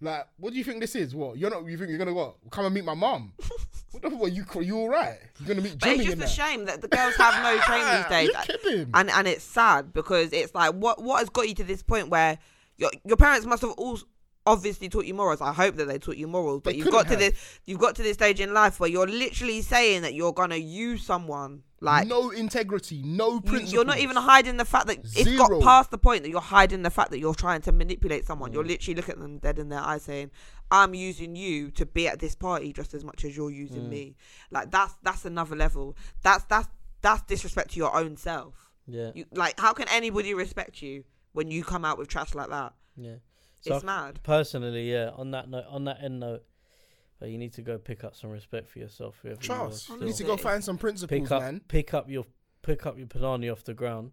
Like, 0.00 0.28
what 0.36 0.52
do 0.52 0.58
you 0.58 0.64
think 0.64 0.80
this 0.80 0.94
is? 0.94 1.14
What 1.14 1.38
you're 1.38 1.50
not? 1.50 1.66
You 1.66 1.76
think 1.76 1.90
you're 1.90 1.98
gonna 1.98 2.14
what? 2.14 2.36
Come 2.50 2.66
and 2.66 2.74
meet 2.74 2.84
my 2.84 2.94
mom? 2.94 3.32
what 3.90 4.02
the? 4.02 4.10
What 4.10 4.32
you? 4.32 4.44
You 4.60 4.76
all 4.78 4.88
right? 4.88 5.18
You're 5.40 5.48
gonna 5.48 5.60
meet 5.60 5.80
But 5.80 5.88
it's 5.88 6.04
Jimmy 6.04 6.16
just 6.20 6.38
a 6.38 6.40
shame 6.40 6.66
that 6.66 6.82
the 6.82 6.88
girls 6.88 7.16
have 7.16 7.42
no 7.42 7.60
shame 7.66 7.96
these 7.96 8.06
days. 8.06 8.30
You're 8.32 8.58
kidding. 8.58 8.90
and 8.94 9.10
and 9.10 9.26
it's 9.26 9.42
sad 9.42 9.92
because 9.92 10.32
it's 10.32 10.54
like 10.54 10.74
what 10.74 11.02
what 11.02 11.18
has 11.18 11.30
got 11.30 11.48
you 11.48 11.54
to 11.56 11.64
this 11.64 11.82
point 11.82 12.10
where 12.10 12.38
your 12.76 12.90
your 13.04 13.16
parents 13.16 13.44
must 13.44 13.62
have 13.62 13.72
all 13.72 13.98
obviously 14.52 14.88
taught 14.88 15.04
you 15.04 15.14
morals. 15.14 15.40
I 15.40 15.52
hope 15.52 15.76
that 15.76 15.86
they 15.86 15.98
taught 15.98 16.16
you 16.16 16.26
morals, 16.26 16.62
but 16.64 16.72
They 16.72 16.78
you've 16.78 16.90
got 16.90 17.06
to 17.08 17.16
this 17.16 17.34
you've 17.66 17.78
got 17.78 17.94
to 17.96 18.02
this 18.02 18.14
stage 18.14 18.40
in 18.40 18.52
life 18.52 18.80
where 18.80 18.90
you're 18.90 19.06
literally 19.06 19.62
saying 19.62 20.02
that 20.02 20.14
you're 20.14 20.32
gonna 20.32 20.56
use 20.56 21.04
someone 21.04 21.62
like. 21.80 22.08
no 22.08 22.30
integrity, 22.30 23.02
no 23.04 23.34
you- 23.34 23.40
principles. 23.40 23.72
You're 23.72 23.84
not 23.84 23.98
even 23.98 24.16
hiding 24.16 24.56
the 24.56 24.64
fact 24.64 24.86
that 24.88 24.98
it's 25.04 25.36
got 25.36 25.50
past 25.62 25.90
the 25.90 25.98
point 25.98 26.22
that 26.24 26.30
you're 26.30 26.40
hiding 26.40 26.82
the 26.82 26.90
fact 26.90 27.10
that 27.12 27.18
you're 27.20 27.34
trying 27.34 27.60
to 27.62 27.72
manipulate 27.72 28.26
someone. 28.26 28.50
Mm. 28.50 28.54
You're 28.54 28.64
literally 28.64 28.94
looking 28.96 29.12
at 29.14 29.20
them 29.20 29.38
dead 29.38 29.58
in 29.58 29.68
their 29.68 29.80
eyes 29.80 30.02
saying, 30.02 30.30
"I'm 30.70 30.94
using 30.94 31.36
you 31.36 31.70
to 31.72 31.86
be 31.86 32.08
at 32.08 32.18
this 32.18 32.34
party 32.34 32.72
just 32.72 32.94
as 32.94 33.04
much 33.04 33.24
as 33.24 33.36
you're 33.36 33.50
using 33.50 33.84
Mm. 33.84 33.88
me." 33.90 34.16
Like 34.50 34.70
that's 34.70 34.94
that's 35.02 35.24
another 35.24 35.54
level. 35.54 35.96
That's 36.22 36.44
that's 36.44 36.68
that's 37.00 37.22
disrespect 37.22 37.70
to 37.72 37.76
your 37.76 37.94
own 37.94 38.16
self. 38.16 38.54
yeah, 38.86 39.10
You 39.14 39.24
like 39.32 39.60
how 39.60 39.72
can 39.72 39.86
anybody 39.88 40.34
respect 40.34 40.82
you 40.82 41.04
when 41.32 41.50
you 41.50 41.62
come 41.62 41.84
out 41.84 41.96
with 41.98 42.08
trash 42.08 42.34
like 42.34 42.48
that? 42.48 42.72
yeah. 42.96 43.16
So 43.60 43.76
It's 43.76 43.84
mad. 43.84 44.20
personally, 44.22 44.90
yeah. 44.90 45.10
On 45.16 45.30
that 45.32 45.48
note, 45.48 45.64
on 45.68 45.84
that 45.84 45.98
end 46.02 46.20
note, 46.20 46.44
uh, 47.20 47.26
you 47.26 47.38
need 47.38 47.52
to 47.54 47.62
go 47.62 47.78
pick 47.78 48.04
up 48.04 48.14
some 48.14 48.30
respect 48.30 48.68
for 48.68 48.78
yourself. 48.78 49.18
whoever 49.22 49.40
you 49.42 49.52
are 49.52 49.56
Trust. 49.66 49.84
still. 49.84 49.98
You 49.98 50.06
need 50.06 50.14
to 50.16 50.24
go 50.24 50.36
find 50.36 50.62
some 50.62 50.78
principles, 50.78 51.20
pick 51.22 51.30
up, 51.32 51.42
man. 51.42 51.60
pick 51.68 51.92
up 51.94 52.08
your, 52.08 52.24
pick 52.62 52.86
up 52.86 52.96
your 52.98 53.06
panani 53.08 53.50
off 53.50 53.64
the 53.64 53.74
ground. 53.74 54.12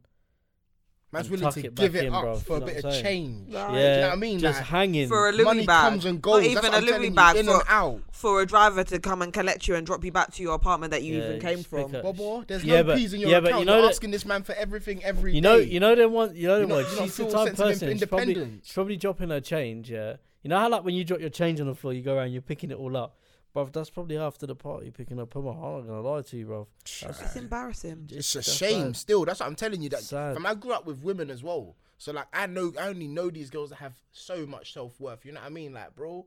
Man's 1.16 1.28
and 1.28 1.38
willing 1.42 1.54
to 1.54 1.66
it 1.66 1.76
give 1.76 1.96
it 1.96 2.06
in, 2.06 2.14
up 2.14 2.24
bruv, 2.26 2.42
for 2.44 2.58
you 2.58 2.64
a 2.64 2.66
bit 2.66 2.76
of 2.86 2.94
saying? 2.94 3.04
change. 3.04 3.54
Right. 3.54 3.68
Do 3.68 3.74
you 3.74 3.80
Yeah, 3.80 3.96
know 4.02 4.08
what 4.08 4.14
I 4.14 4.16
mean? 4.18 4.40
just 4.40 4.60
Like, 4.60 4.68
hanging. 4.68 5.08
For 5.08 5.30
a 5.30 5.32
Louis 5.32 5.44
money 5.44 5.66
bag, 5.66 5.90
comes 5.92 6.06
and 6.06 6.22
goes. 6.22 6.34
not 6.34 6.44
even 6.44 6.54
That's 6.56 6.68
a 6.68 6.72
what 6.72 6.94
I'm 6.94 7.00
Louis 7.02 7.10
bag 7.10 7.36
in 7.38 7.46
for, 7.48 7.54
and 7.54 7.64
out. 7.68 8.02
for 8.12 8.42
a 8.42 8.46
driver 8.46 8.84
to 8.84 9.00
come 9.00 9.22
and 9.22 9.34
collect 9.34 9.68
you 9.68 9.76
and 9.76 9.86
drop 9.86 10.04
you 10.04 10.12
back 10.12 10.32
to 10.34 10.44
your 10.44 10.54
apartment 10.56 10.92
that 10.92 11.04
you 11.04 11.18
Yeah, 11.18 11.28
even 11.30 11.42
came 11.42 11.64
from. 11.64 11.86
pick 11.92 11.96
up- 11.96 12.04
Bobo, 12.04 12.44
there's 12.48 12.64
Yeah, 12.64 12.78
no 12.78 12.84
but- 12.84 12.98
peas 12.98 13.14
in 13.14 13.22
your 13.22 13.30
yeah, 13.30 13.40
but 13.40 13.48
account. 13.48 13.60
you 13.62 13.66
know 13.66 13.74
You're 13.74 13.82
that- 13.84 13.90
asking 13.92 14.12
this 14.12 14.26
man 14.26 14.44
for 14.44 14.54
everything 14.56 15.04
every 15.04 15.34
You 15.34 15.42
know, 15.42 15.58
day. 15.60 15.66
you 15.66 15.80
know 15.80 15.96
them 15.96 16.12
one. 16.14 16.36
You 16.36 16.48
know 16.48 16.56
You 16.56 16.60
them 16.62 16.70
don't- 16.70 16.84
one. 16.98 17.04
She's 17.08 17.18
the 17.18 17.28
a 17.28 17.32
type 17.32 17.52
of 17.52 17.58
person. 17.58 17.98
She's 17.98 18.06
probably, 18.08 18.60
she's 18.64 18.74
probably 18.74 18.98
dropping 18.98 19.30
her 19.30 19.42
change. 19.42 19.90
Yeah. 19.92 20.16
You 20.44 20.50
know 20.50 20.60
how 20.60 20.70
like 20.70 20.84
when 20.86 20.94
you 20.94 21.04
drop 21.04 21.20
your 21.22 21.30
change 21.30 21.60
on 21.60 21.66
the 21.68 21.74
floor, 21.76 21.92
you 21.94 22.02
go 22.04 22.16
around, 22.18 22.32
you're 22.32 22.42
picking 22.44 22.70
it 22.72 22.78
all 22.78 22.96
up. 22.96 23.18
Bruv, 23.56 23.72
that's 23.72 23.90
probably 23.90 24.18
after 24.18 24.46
the 24.46 24.56
party 24.56 24.92
picking 24.92 25.20
up. 25.20 25.34
I'm 25.36 25.46
not 25.46 25.54
gonna 25.56 26.02
lie 26.02 26.22
to 26.22 26.38
you, 26.38 26.46
bruv. 26.46 26.68
That's- 27.02 27.22
It's 27.22 27.36
embarrassing. 27.38 28.10
It's 28.12 28.36
a 28.36 28.40
that's 28.40 28.52
shame. 28.54 28.88
bad. 28.88 28.98
Still, 28.98 29.24
that's 29.26 29.40
what 29.40 29.46
I'm 29.48 29.56
telling 29.56 29.82
you. 29.82 29.90
That 29.90 30.02
Sad. 30.04 30.36
fam, 30.36 30.46
I 30.46 30.56
grew 30.56 30.72
up 30.74 30.86
with 30.86 31.02
women 31.02 31.30
as 31.30 31.42
well, 31.42 31.78
so 31.98 32.12
like 32.12 32.28
I 32.34 32.48
know, 32.48 32.74
I 32.80 32.88
only 32.90 33.08
know 33.08 33.30
these 33.30 33.50
girls 33.50 33.70
that 33.70 33.78
have 33.78 33.94
so 34.12 34.46
much 34.46 34.74
self 34.74 35.00
worth. 35.00 35.26
You 35.26 35.32
know 35.32 35.40
what 35.40 35.48
I 35.48 35.50
mean? 35.52 35.74
Like, 35.74 35.96
bro, 35.96 36.26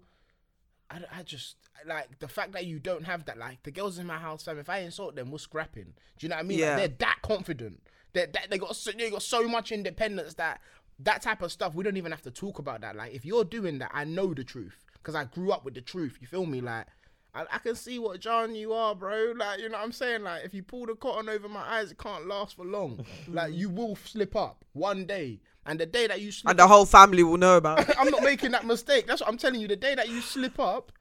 I, 0.90 1.00
I 1.18 1.22
just 1.22 1.56
like 1.86 2.18
the 2.18 2.28
fact 2.28 2.52
that 2.52 2.64
you 2.64 2.78
don't 2.78 3.04
have 3.04 3.26
that. 3.26 3.36
Like 3.36 3.62
the 3.62 3.70
girls 3.72 3.98
in 3.98 4.06
my 4.06 4.18
house, 4.18 4.44
fam. 4.44 4.58
If 4.58 4.70
I 4.70 4.78
insult 4.78 5.14
them, 5.14 5.30
we're 5.30 5.38
scrapping. 5.38 5.92
Do 6.18 6.24
you 6.26 6.30
know 6.30 6.36
what 6.36 6.44
I 6.44 6.48
mean? 6.48 6.58
Yeah. 6.60 6.70
Like, 6.70 6.78
they're 6.78 7.08
that 7.08 7.18
confident. 7.22 7.82
They 8.14 8.24
they 8.24 8.40
they 8.48 8.58
got 8.58 8.74
so, 8.74 8.90
they 8.92 9.10
got 9.10 9.22
so 9.22 9.46
much 9.46 9.70
independence 9.70 10.32
that 10.34 10.62
that 11.00 11.20
type 11.20 11.42
of 11.42 11.52
stuff 11.52 11.74
we 11.74 11.84
don't 11.84 11.98
even 11.98 12.10
have 12.10 12.22
to 12.22 12.30
talk 12.30 12.58
about 12.58 12.80
that. 12.80 12.96
Like 12.96 13.12
if 13.12 13.26
you're 13.26 13.44
doing 13.44 13.80
that, 13.80 13.90
I 13.92 14.04
know 14.04 14.32
the 14.32 14.44
truth 14.44 14.82
because 14.94 15.14
I 15.14 15.24
grew 15.24 15.52
up 15.52 15.66
with 15.66 15.74
the 15.74 15.82
truth. 15.82 16.16
You 16.22 16.26
feel 16.26 16.46
me? 16.46 16.62
Like. 16.62 16.86
I, 17.34 17.44
I 17.52 17.58
can 17.58 17.74
see 17.74 17.98
what 17.98 18.20
John 18.20 18.54
you 18.54 18.72
are, 18.72 18.94
bro. 18.94 19.34
Like, 19.36 19.60
you 19.60 19.68
know 19.68 19.78
what 19.78 19.84
I'm 19.84 19.92
saying? 19.92 20.22
Like, 20.22 20.44
if 20.44 20.54
you 20.54 20.62
pull 20.62 20.86
the 20.86 20.94
cotton 20.94 21.28
over 21.28 21.48
my 21.48 21.60
eyes, 21.60 21.90
it 21.90 21.98
can't 21.98 22.26
last 22.26 22.56
for 22.56 22.64
long. 22.64 23.04
like, 23.28 23.52
you 23.54 23.68
will 23.68 23.96
slip 23.96 24.34
up 24.34 24.64
one 24.72 25.06
day. 25.06 25.40
And 25.66 25.78
the 25.78 25.86
day 25.86 26.06
that 26.06 26.20
you 26.22 26.32
slip 26.32 26.50
And 26.50 26.58
the 26.58 26.66
whole 26.66 26.86
family 26.86 27.22
will 27.22 27.36
know 27.36 27.58
about 27.58 27.80
it. 27.88 27.94
I'm 27.98 28.10
not 28.10 28.22
making 28.22 28.52
that 28.52 28.64
mistake. 28.64 29.06
That's 29.06 29.20
what 29.20 29.28
I'm 29.28 29.36
telling 29.36 29.60
you. 29.60 29.68
The 29.68 29.76
day 29.76 29.94
that 29.94 30.08
you 30.08 30.20
slip 30.22 30.58
up, 30.58 30.92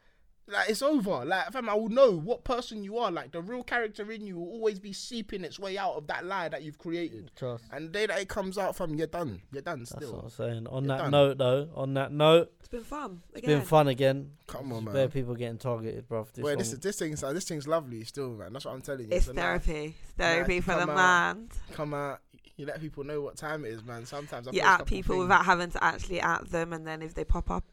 like 0.47 0.69
it's 0.69 0.81
over. 0.81 1.25
Like 1.25 1.51
fam, 1.51 1.67
I 1.69 1.73
will 1.73 1.89
know 1.89 2.11
what 2.11 2.43
person 2.43 2.83
you 2.83 2.97
are. 2.97 3.11
Like 3.11 3.31
the 3.31 3.41
real 3.41 3.63
character 3.63 4.09
in 4.11 4.25
you 4.25 4.37
will 4.37 4.47
always 4.49 4.79
be 4.79 4.93
seeping 4.93 5.43
its 5.43 5.59
way 5.59 5.77
out 5.77 5.93
of 5.95 6.07
that 6.07 6.25
lie 6.25 6.49
that 6.49 6.63
you've 6.63 6.77
created. 6.77 7.31
Trust. 7.35 7.65
And 7.71 7.87
the 7.87 7.91
day 7.91 8.05
that 8.05 8.19
it 8.19 8.29
comes 8.29 8.57
out 8.57 8.75
from, 8.75 8.95
you're 8.95 9.07
done. 9.07 9.41
You're 9.51 9.61
done 9.61 9.79
That's 9.79 10.05
what. 10.11 10.23
I'm 10.23 10.29
saying. 10.29 10.67
On 10.67 10.83
You're 10.85 10.95
that 10.97 11.03
done. 11.03 11.11
note, 11.11 11.37
though, 11.37 11.69
on 11.75 11.93
that 11.95 12.11
note, 12.11 12.51
It's 12.59 12.69
been 12.69 12.83
fun. 12.83 13.21
it's 13.33 13.39
Again. 13.43 13.57
been 13.59 13.67
fun 13.67 13.87
again. 13.87 14.31
Come 14.47 14.71
on, 14.73 14.85
Bare 14.85 14.93
man. 14.93 15.09
people 15.11 15.35
getting 15.35 15.57
targeted, 15.57 16.07
bruv. 16.07 16.31
This, 16.33 16.43
Wait, 16.43 16.57
this 16.57 16.71
is 16.73 16.79
this 16.79 16.97
thing's 16.97 17.23
uh, 17.23 17.33
this 17.33 17.45
thing's 17.45 17.67
lovely 17.67 18.03
still, 18.05 18.29
man. 18.31 18.53
That's 18.53 18.65
what 18.65 18.73
I'm 18.73 18.81
telling 18.81 19.09
you. 19.09 19.15
It's 19.17 19.27
a 19.27 19.33
nice- 19.33 19.43
therapy. 19.43 19.95
It's 20.03 20.13
therapy 20.17 20.55
nice 20.55 20.63
for 20.63 20.73
the 20.73 20.79
come 20.79 20.89
out. 20.91 20.95
man. 21.37 21.49
Come 21.73 21.93
out. 21.93 22.19
You 22.55 22.65
let 22.65 22.81
people 22.81 23.03
know 23.03 23.21
what 23.21 23.35
time 23.37 23.65
it 23.65 23.69
is, 23.73 23.83
man. 23.83 24.05
Sometimes 24.07 24.47
I 24.47 24.51
You 24.51 24.61
at 24.61 24.85
people 24.87 25.13
things. 25.15 25.23
without 25.25 25.45
having 25.45 25.69
to 25.71 25.83
actually 25.83 26.19
at 26.21 26.49
them, 26.49 26.73
and 26.73 26.87
then 26.87 27.03
if 27.03 27.13
they 27.13 27.23
pop 27.23 27.51
up, 27.51 27.63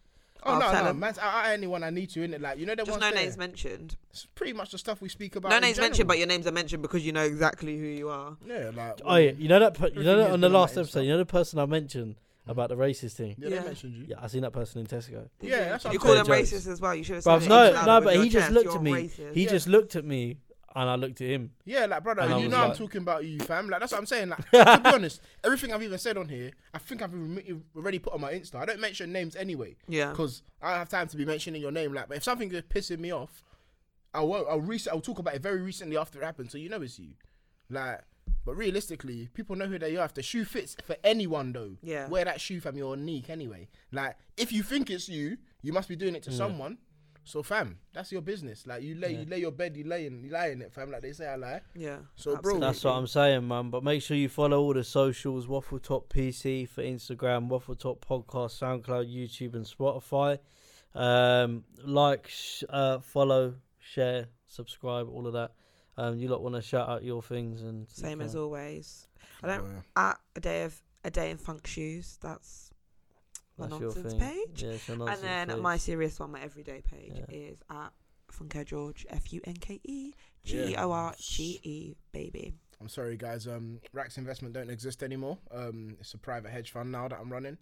Oh 0.47 0.53
I'll 0.53 0.61
no, 0.61 0.73
no, 0.73 0.85
them. 0.85 0.99
man. 1.01 1.15
I, 1.23 1.51
I 1.51 1.53
anyone 1.53 1.83
I 1.83 1.91
need 1.91 2.11
to 2.11 2.23
in 2.23 2.35
it. 2.35 2.41
Like 2.41 2.59
you 2.59 2.66
know, 2.66 2.75
the 2.75 2.85
just 2.85 3.01
no 3.01 3.11
there. 3.11 3.15
names 3.15 3.37
mentioned. 3.37 3.97
It's 4.11 4.27
pretty 4.35 4.53
much 4.53 4.73
the 4.73 4.79
stuff 4.79 5.01
we 5.01 5.09
speak 5.09 5.37
about. 5.37 5.51
No 5.51 5.57
in 5.57 5.62
names 5.62 5.79
mentioned, 5.79 6.09
but 6.09 6.19
your 6.19 6.27
names 6.27 6.47
are 6.47 6.53
mentioned 6.53 6.83
because 6.83 7.05
you 7.05 7.12
know 7.12 7.23
exactly 7.23 7.79
who 7.79 7.87
you 7.87 8.09
are. 8.09 8.37
yeah, 8.47 8.71
like 8.75 9.01
Oh 9.05 9.16
yeah, 9.16 9.33
you 9.33 9.49
know 9.49 9.59
that. 9.59 9.75
Per- 9.75 9.89
you 9.89 10.03
know 10.03 10.19
that 10.19 10.27
is 10.29 10.33
on 10.33 10.41
the 10.41 10.49
last 10.49 10.77
episode. 10.77 11.01
Insta. 11.01 11.05
You 11.05 11.12
know 11.12 11.19
the 11.19 11.27
person 11.27 11.59
I 11.59 11.66
mentioned 11.66 12.16
hmm. 12.45 12.51
about 12.51 12.69
the 12.69 12.77
racist 12.77 13.12
thing. 13.12 13.37
yeah, 13.39 13.49
Yeah. 13.49 13.61
they 13.61 13.66
mentioned 13.66 13.95
you. 13.95 14.07
Yeah, 14.09 14.16
I 14.21 14.27
seen 14.27 14.43
that 14.43 14.53
person 14.53 14.81
in 14.81 14.87
Tesco. 14.87 15.29
Yeah, 15.41 15.49
you? 15.49 15.51
that's 15.51 15.85
what 15.85 15.95
you 15.95 16.01
I'm 16.01 16.07
call 16.07 16.15
them 16.15 16.27
racist 16.27 16.66
as 16.71 16.81
well. 16.81 16.95
You 16.95 17.05
should 17.05 17.16
have 17.16 17.25
Bruv, 17.25 17.49
no, 17.49 17.85
no, 17.85 18.01
but 18.01 18.16
he 18.16 18.29
just 18.29 18.51
looked 18.51 18.66
you're 18.66 18.77
at 18.77 18.83
me. 18.83 18.93
racist. 18.93 19.35
He 19.35 19.45
Yeah. 19.45 19.51
just 19.51 19.69
looked 19.69 19.97
at 19.97 20.05
me, 20.05 20.39
and 20.75 20.91
I 20.91 20.95
looked 20.97 21.21
at 21.21 21.29
him. 21.29 21.53
Yeah, 21.65 21.87
like 21.87 22.03
brother, 22.03 22.27
you 22.27 22.35
was 22.35 22.49
know 22.49 22.65
I'm 22.65 22.75
talking 22.75 23.01
about 23.03 23.25
you, 23.25 23.39
fam. 23.41 23.69
Like 23.69 23.81
that's 23.81 23.93
what 23.93 23.99
I'm 23.99 24.07
saying. 24.07 24.29
Like 24.29 24.51
to 24.51 24.81
be 24.85 24.91
honest, 24.91 25.21
everything 25.43 25.73
I've 25.73 25.83
even 25.83 25.99
said 25.99 26.17
on 26.17 26.29
here, 26.29 26.51
I 26.73 26.79
think 26.79 27.03
I've 27.03 27.13
rem- 27.13 27.65
already 27.77 27.99
put 27.99 28.13
on 28.13 28.21
my 28.21 28.33
Insta. 28.33 28.57
I 28.57 28.67
don't 28.67 28.81
mention 28.81 29.13
names 29.13 29.37
anyway 29.37 29.77
yeah. 29.89 30.11
because 30.11 30.43
I 30.61 30.71
don't 30.71 30.79
have 30.79 30.89
time 30.89 31.09
to 31.09 31.17
be 31.17 31.25
mentioning 31.25 31.63
your 31.63 31.73
name. 31.73 31.95
Like, 31.95 32.09
but 32.09 32.17
if 32.19 32.25
something 32.25 32.53
is 32.53 32.63
pissing 32.63 32.99
me 32.99 33.13
off, 33.13 33.43
I 34.13 34.21
won't. 34.21 34.47
I'll 34.49 34.61
rec- 34.61 34.89
I'll 34.89 35.01
talk 35.01 35.19
about 35.19 35.35
it 35.35 35.43
very 35.43 35.63
recently 35.63 35.97
after 35.97 36.21
it 36.21 36.25
happened, 36.25 36.51
so 36.51 36.59
you 36.59 36.69
know 36.69 36.83
it's 36.83 36.99
you. 36.99 37.13
Like, 37.71 38.01
but 38.45 38.57
realistically, 38.57 39.31
people 39.33 39.57
know 39.57 39.67
who 39.67 39.79
they 39.79 39.97
are. 39.97 40.05
If 40.05 40.15
the 40.15 40.23
shoe 40.23 40.45
fits 40.45 40.77
for 40.85 40.97
anyone, 41.03 41.53
though, 41.53 41.77
Yeah. 41.83 42.09
wear 42.09 42.25
that 42.25 42.41
shoe, 42.41 42.61
from 42.61 42.77
your 42.77 42.97
neck 42.97 43.15
unique 43.15 43.31
anyway. 43.31 43.69
Like, 43.93 44.17
if 44.37 44.53
you 44.53 44.63
think 44.63 44.91
it's 44.91 45.09
you, 45.09 45.39
you 45.63 45.73
must 45.73 45.89
be 45.89 45.97
doing 45.97 46.15
it 46.15 46.23
to 46.25 46.33
someone. 46.33 46.79
So, 47.25 47.43
fam, 47.43 47.79
that's 47.93 48.13
your 48.13 48.21
business. 48.21 48.67
Like, 48.67 48.83
you 48.83 48.95
lay, 48.95 49.15
you 49.17 49.25
lay 49.25 49.39
your 49.41 49.51
bed, 49.51 49.77
you 49.77 49.85
lay 49.85 50.07
in, 50.07 50.23
you 50.23 50.31
lie 50.31 50.49
in 50.49 50.61
it, 50.63 50.73
fam. 50.73 50.91
Like 50.91 51.03
they 51.03 51.13
say, 51.13 51.27
I 51.27 51.37
lie. 51.37 51.63
Yeah. 51.75 51.99
So, 52.17 52.37
bro. 52.37 52.59
That's 52.59 52.85
what 52.85 52.93
I'm 52.93 53.07
saying, 53.07 53.49
man. 53.49 53.71
But 53.71 53.83
make 53.83 54.03
sure 54.03 54.17
you 54.17 54.29
follow 54.29 54.61
all 54.61 54.75
the 54.75 54.85
socials: 54.85 55.47
Waffletop 55.47 56.09
PC 56.09 56.69
for 56.69 56.83
Instagram, 56.83 57.49
Waffletop 57.49 58.01
Podcast, 58.01 58.59
SoundCloud, 58.61 59.11
YouTube, 59.11 59.55
and 59.55 59.65
Spotify. 59.65 60.39
Um, 60.95 61.65
like, 61.83 62.29
sh- 62.29 62.65
uh, 62.69 63.01
follow, 63.01 63.55
share, 63.81 64.29
subscribe, 64.49 65.09
all 65.09 65.27
of 65.27 65.33
that. 65.33 65.53
Um, 65.97 66.19
you 66.19 66.29
lot 66.29 66.43
want 66.43 66.57
to 66.57 66.63
shout 66.63 66.89
out 66.89 67.05
your 67.05 67.23
things 67.23 67.63
and 67.63 67.89
Same 67.89 68.21
as 68.21 68.35
always. 68.37 69.07
I 69.43 69.47
don't 69.47 69.77
Uh, 69.97 70.01
at 70.11 70.21
a 70.37 70.41
day 70.41 70.63
of 70.65 70.83
a 71.05 71.11
day 71.11 71.31
in 71.31 71.39
Funke's 71.39 71.71
shoes. 71.71 72.19
That's 72.21 72.71
my 73.59 73.67
That's 73.69 73.81
nonsense 73.81 74.15
page. 74.15 74.63
Yeah, 74.63 74.71
it's 74.71 74.89
your 74.89 75.09
and 75.09 75.23
then 75.23 75.49
page. 75.49 75.59
my 75.59 75.77
serious 75.77 76.19
one, 76.19 76.33
my 76.33 76.41
everyday 76.43 76.81
page, 76.83 77.13
Yeah. 77.17 77.25
is 77.29 77.59
at 77.71 77.93
Funke 78.33 78.65
George 78.65 79.07
F 79.11 79.33
U 79.33 79.41
N 79.45 79.55
K 79.55 79.81
E 79.85 80.13
G 80.45 80.71
E 80.73 80.77
O 80.77 80.91
R 80.91 81.15
G 81.19 81.61
E 81.63 81.95
baby. 82.13 82.55
I'm 82.81 82.89
sorry, 82.89 83.17
guys. 83.17 83.47
Um, 83.47 83.81
Rax 83.93 84.19
Investment 84.19 84.53
don't 84.55 84.69
exist 84.71 85.03
anymore. 85.03 85.39
Um, 85.53 85.97
it's 86.01 86.13
a 86.15 86.19
private 86.19 86.51
hedge 86.51 86.71
fund 86.73 86.91
now 86.93 87.07
that 87.09 87.19
I'm 87.19 87.33
running. 87.33 87.57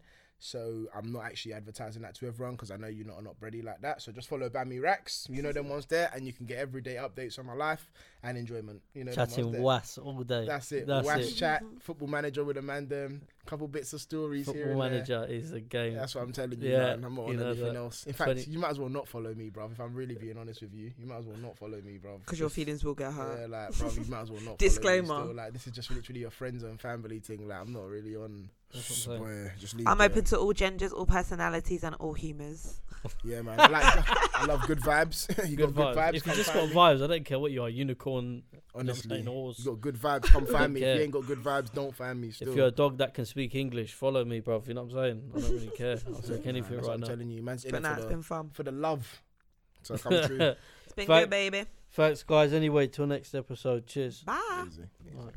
So 0.44 0.86
I'm 0.92 1.12
not 1.12 1.24
actually 1.24 1.54
advertising 1.54 2.02
that 2.02 2.16
to 2.16 2.26
everyone 2.26 2.56
because 2.56 2.72
I 2.72 2.76
know 2.76 2.88
you 2.88 3.04
lot 3.04 3.20
are 3.20 3.22
not 3.22 3.36
ready 3.40 3.62
like 3.62 3.80
that. 3.82 4.02
So 4.02 4.10
just 4.10 4.28
follow 4.28 4.48
Bamiracks. 4.48 5.28
You 5.30 5.40
know 5.40 5.52
them 5.52 5.68
ones 5.68 5.86
there, 5.86 6.10
and 6.12 6.26
you 6.26 6.32
can 6.32 6.46
get 6.46 6.58
everyday 6.58 6.96
updates 6.96 7.38
on 7.38 7.46
my 7.46 7.54
life 7.54 7.92
and 8.24 8.36
enjoyment. 8.36 8.82
You 8.92 9.04
know 9.04 9.12
chatting 9.12 9.52
there. 9.52 9.62
was 9.62 9.98
all 10.02 10.24
day. 10.24 10.44
That's 10.44 10.72
it. 10.72 10.88
That's 10.88 11.06
Wash 11.06 11.20
it. 11.20 11.34
chat, 11.34 11.62
mm-hmm. 11.62 11.78
football 11.78 12.08
manager 12.08 12.42
with 12.42 12.56
a 12.56 12.62
man, 12.62 12.88
them, 12.88 13.22
couple 13.46 13.68
bits 13.68 13.92
of 13.92 14.00
stories 14.00 14.46
here 14.46 14.66
Football 14.66 14.82
and 14.82 14.92
manager 14.92 15.26
is 15.28 15.52
a 15.52 15.60
game. 15.60 15.94
That's 15.94 16.16
what 16.16 16.24
I'm 16.24 16.32
telling 16.32 16.60
you. 16.60 16.70
Yeah, 16.70 16.96
man. 16.96 17.04
I'm 17.04 17.14
not 17.14 17.24
on 17.26 17.40
anything 17.40 17.64
that. 17.64 17.76
else. 17.76 18.04
In 18.04 18.12
fact, 18.12 18.32
20 18.32 18.50
you 18.50 18.58
might 18.58 18.70
as 18.70 18.80
well 18.80 18.88
not 18.88 19.06
follow 19.06 19.32
me, 19.34 19.50
bruv. 19.50 19.70
If 19.70 19.80
I'm 19.80 19.94
really 19.94 20.16
being 20.16 20.38
honest 20.38 20.62
with 20.62 20.74
you, 20.74 20.90
you 20.98 21.06
might 21.06 21.18
as 21.18 21.26
well 21.26 21.36
not 21.36 21.56
follow 21.56 21.80
me, 21.80 22.00
bruv. 22.04 22.18
Because 22.20 22.40
your 22.40 22.50
feelings 22.50 22.84
will 22.84 22.94
get 22.94 23.12
hurt. 23.12 23.42
Yeah, 23.42 23.46
like, 23.46 23.70
bruv, 23.70 23.96
you 23.96 24.10
might 24.10 24.22
as 24.22 24.30
well 24.32 24.42
not. 24.42 24.58
Disclaimer. 24.58 25.06
Follow 25.06 25.20
me 25.20 25.24
still. 25.26 25.36
Like, 25.36 25.52
this 25.52 25.66
is 25.68 25.72
just 25.72 25.90
literally 25.92 26.20
your 26.20 26.30
friends 26.30 26.64
and 26.64 26.80
family 26.80 27.20
thing. 27.20 27.46
Like, 27.48 27.60
I'm 27.60 27.72
not 27.72 27.86
really 27.86 28.16
on. 28.16 28.50
That's 28.72 29.06
I'm 29.06 29.50
just 29.58 29.74
leave. 29.76 29.86
I'm 29.86 30.00
it 30.00 30.04
open 30.04 30.24
to 30.24 30.38
all 30.38 30.52
genders, 30.52 30.92
all 30.92 31.06
personalities, 31.06 31.84
and 31.84 31.94
all 31.96 32.14
humours. 32.14 32.78
Yeah, 33.24 33.42
man. 33.42 33.58
I 33.58 33.66
like. 33.66 33.84
I 34.42 34.44
love 34.44 34.64
good 34.68 34.78
vibes. 34.78 35.26
you 35.50 35.56
Good 35.56 35.74
got 35.74 35.96
vibes. 35.96 35.96
good 35.96 35.96
vibes. 35.96 36.08
If 36.08 36.14
you 36.14 36.20
come 36.22 36.36
just 36.36 36.50
find 36.52 36.60
got 36.60 36.68
me. 36.68 36.74
vibes, 37.00 37.02
I 37.02 37.06
don't 37.08 37.24
care 37.24 37.38
what 37.40 37.50
you 37.50 37.62
are. 37.64 37.68
Unicorn, 37.68 38.44
honestly, 38.76 39.08
jumping 39.16 39.26
horse. 39.26 39.58
you 39.58 39.64
got 39.72 39.80
good 39.80 39.96
vibes. 39.96 40.24
Come 40.26 40.46
find 40.46 40.72
me. 40.72 40.80
If 40.82 40.84
care. 40.84 40.94
you 40.94 41.02
ain't 41.02 41.10
got 41.10 41.26
good 41.26 41.42
vibes, 41.42 41.72
don't 41.72 41.92
find 41.92 42.20
me. 42.20 42.30
Still. 42.30 42.50
If 42.50 42.54
you're 42.56 42.68
a 42.68 42.70
dog 42.70 42.98
that 42.98 43.12
can 43.12 43.26
speak 43.26 43.56
English, 43.56 43.92
follow 43.94 44.24
me, 44.24 44.40
bruv. 44.40 44.68
You 44.68 44.74
know 44.74 44.84
what 44.84 44.92
I'm 45.02 45.20
saying? 45.20 45.32
I 45.34 45.40
don't 45.40 45.50
really 45.50 45.70
care. 45.76 45.98
I'll 46.06 46.22
take 46.22 46.44
Man, 46.44 46.54
anything 46.54 46.76
that's 46.76 46.86
what 46.86 46.86
right 46.86 46.94
I'm 46.94 47.00
now. 47.00 47.06
telling 47.08 47.28
you, 47.30 47.42
man's 47.42 47.64
in 47.64 47.72
But 47.72 47.78
it 47.78 47.82
nah, 47.82 47.88
for 47.88 47.94
it's 47.96 48.04
the, 48.04 48.08
been 48.10 48.22
fun. 48.22 48.50
for 48.52 48.62
the 48.62 48.70
love. 48.72 49.22
So 49.82 49.98
come 49.98 50.12
true. 50.24 50.38
It's 50.84 50.92
been 50.94 51.06
Fact- 51.08 51.22
good, 51.24 51.30
baby. 51.30 51.64
Thanks, 51.90 52.22
guys. 52.22 52.52
Anyway, 52.52 52.86
till 52.86 53.06
next 53.08 53.34
episode. 53.34 53.86
Cheers. 53.88 54.22
Bye. 54.22 54.64
Easy. 54.68 54.82
Right. 55.12 55.26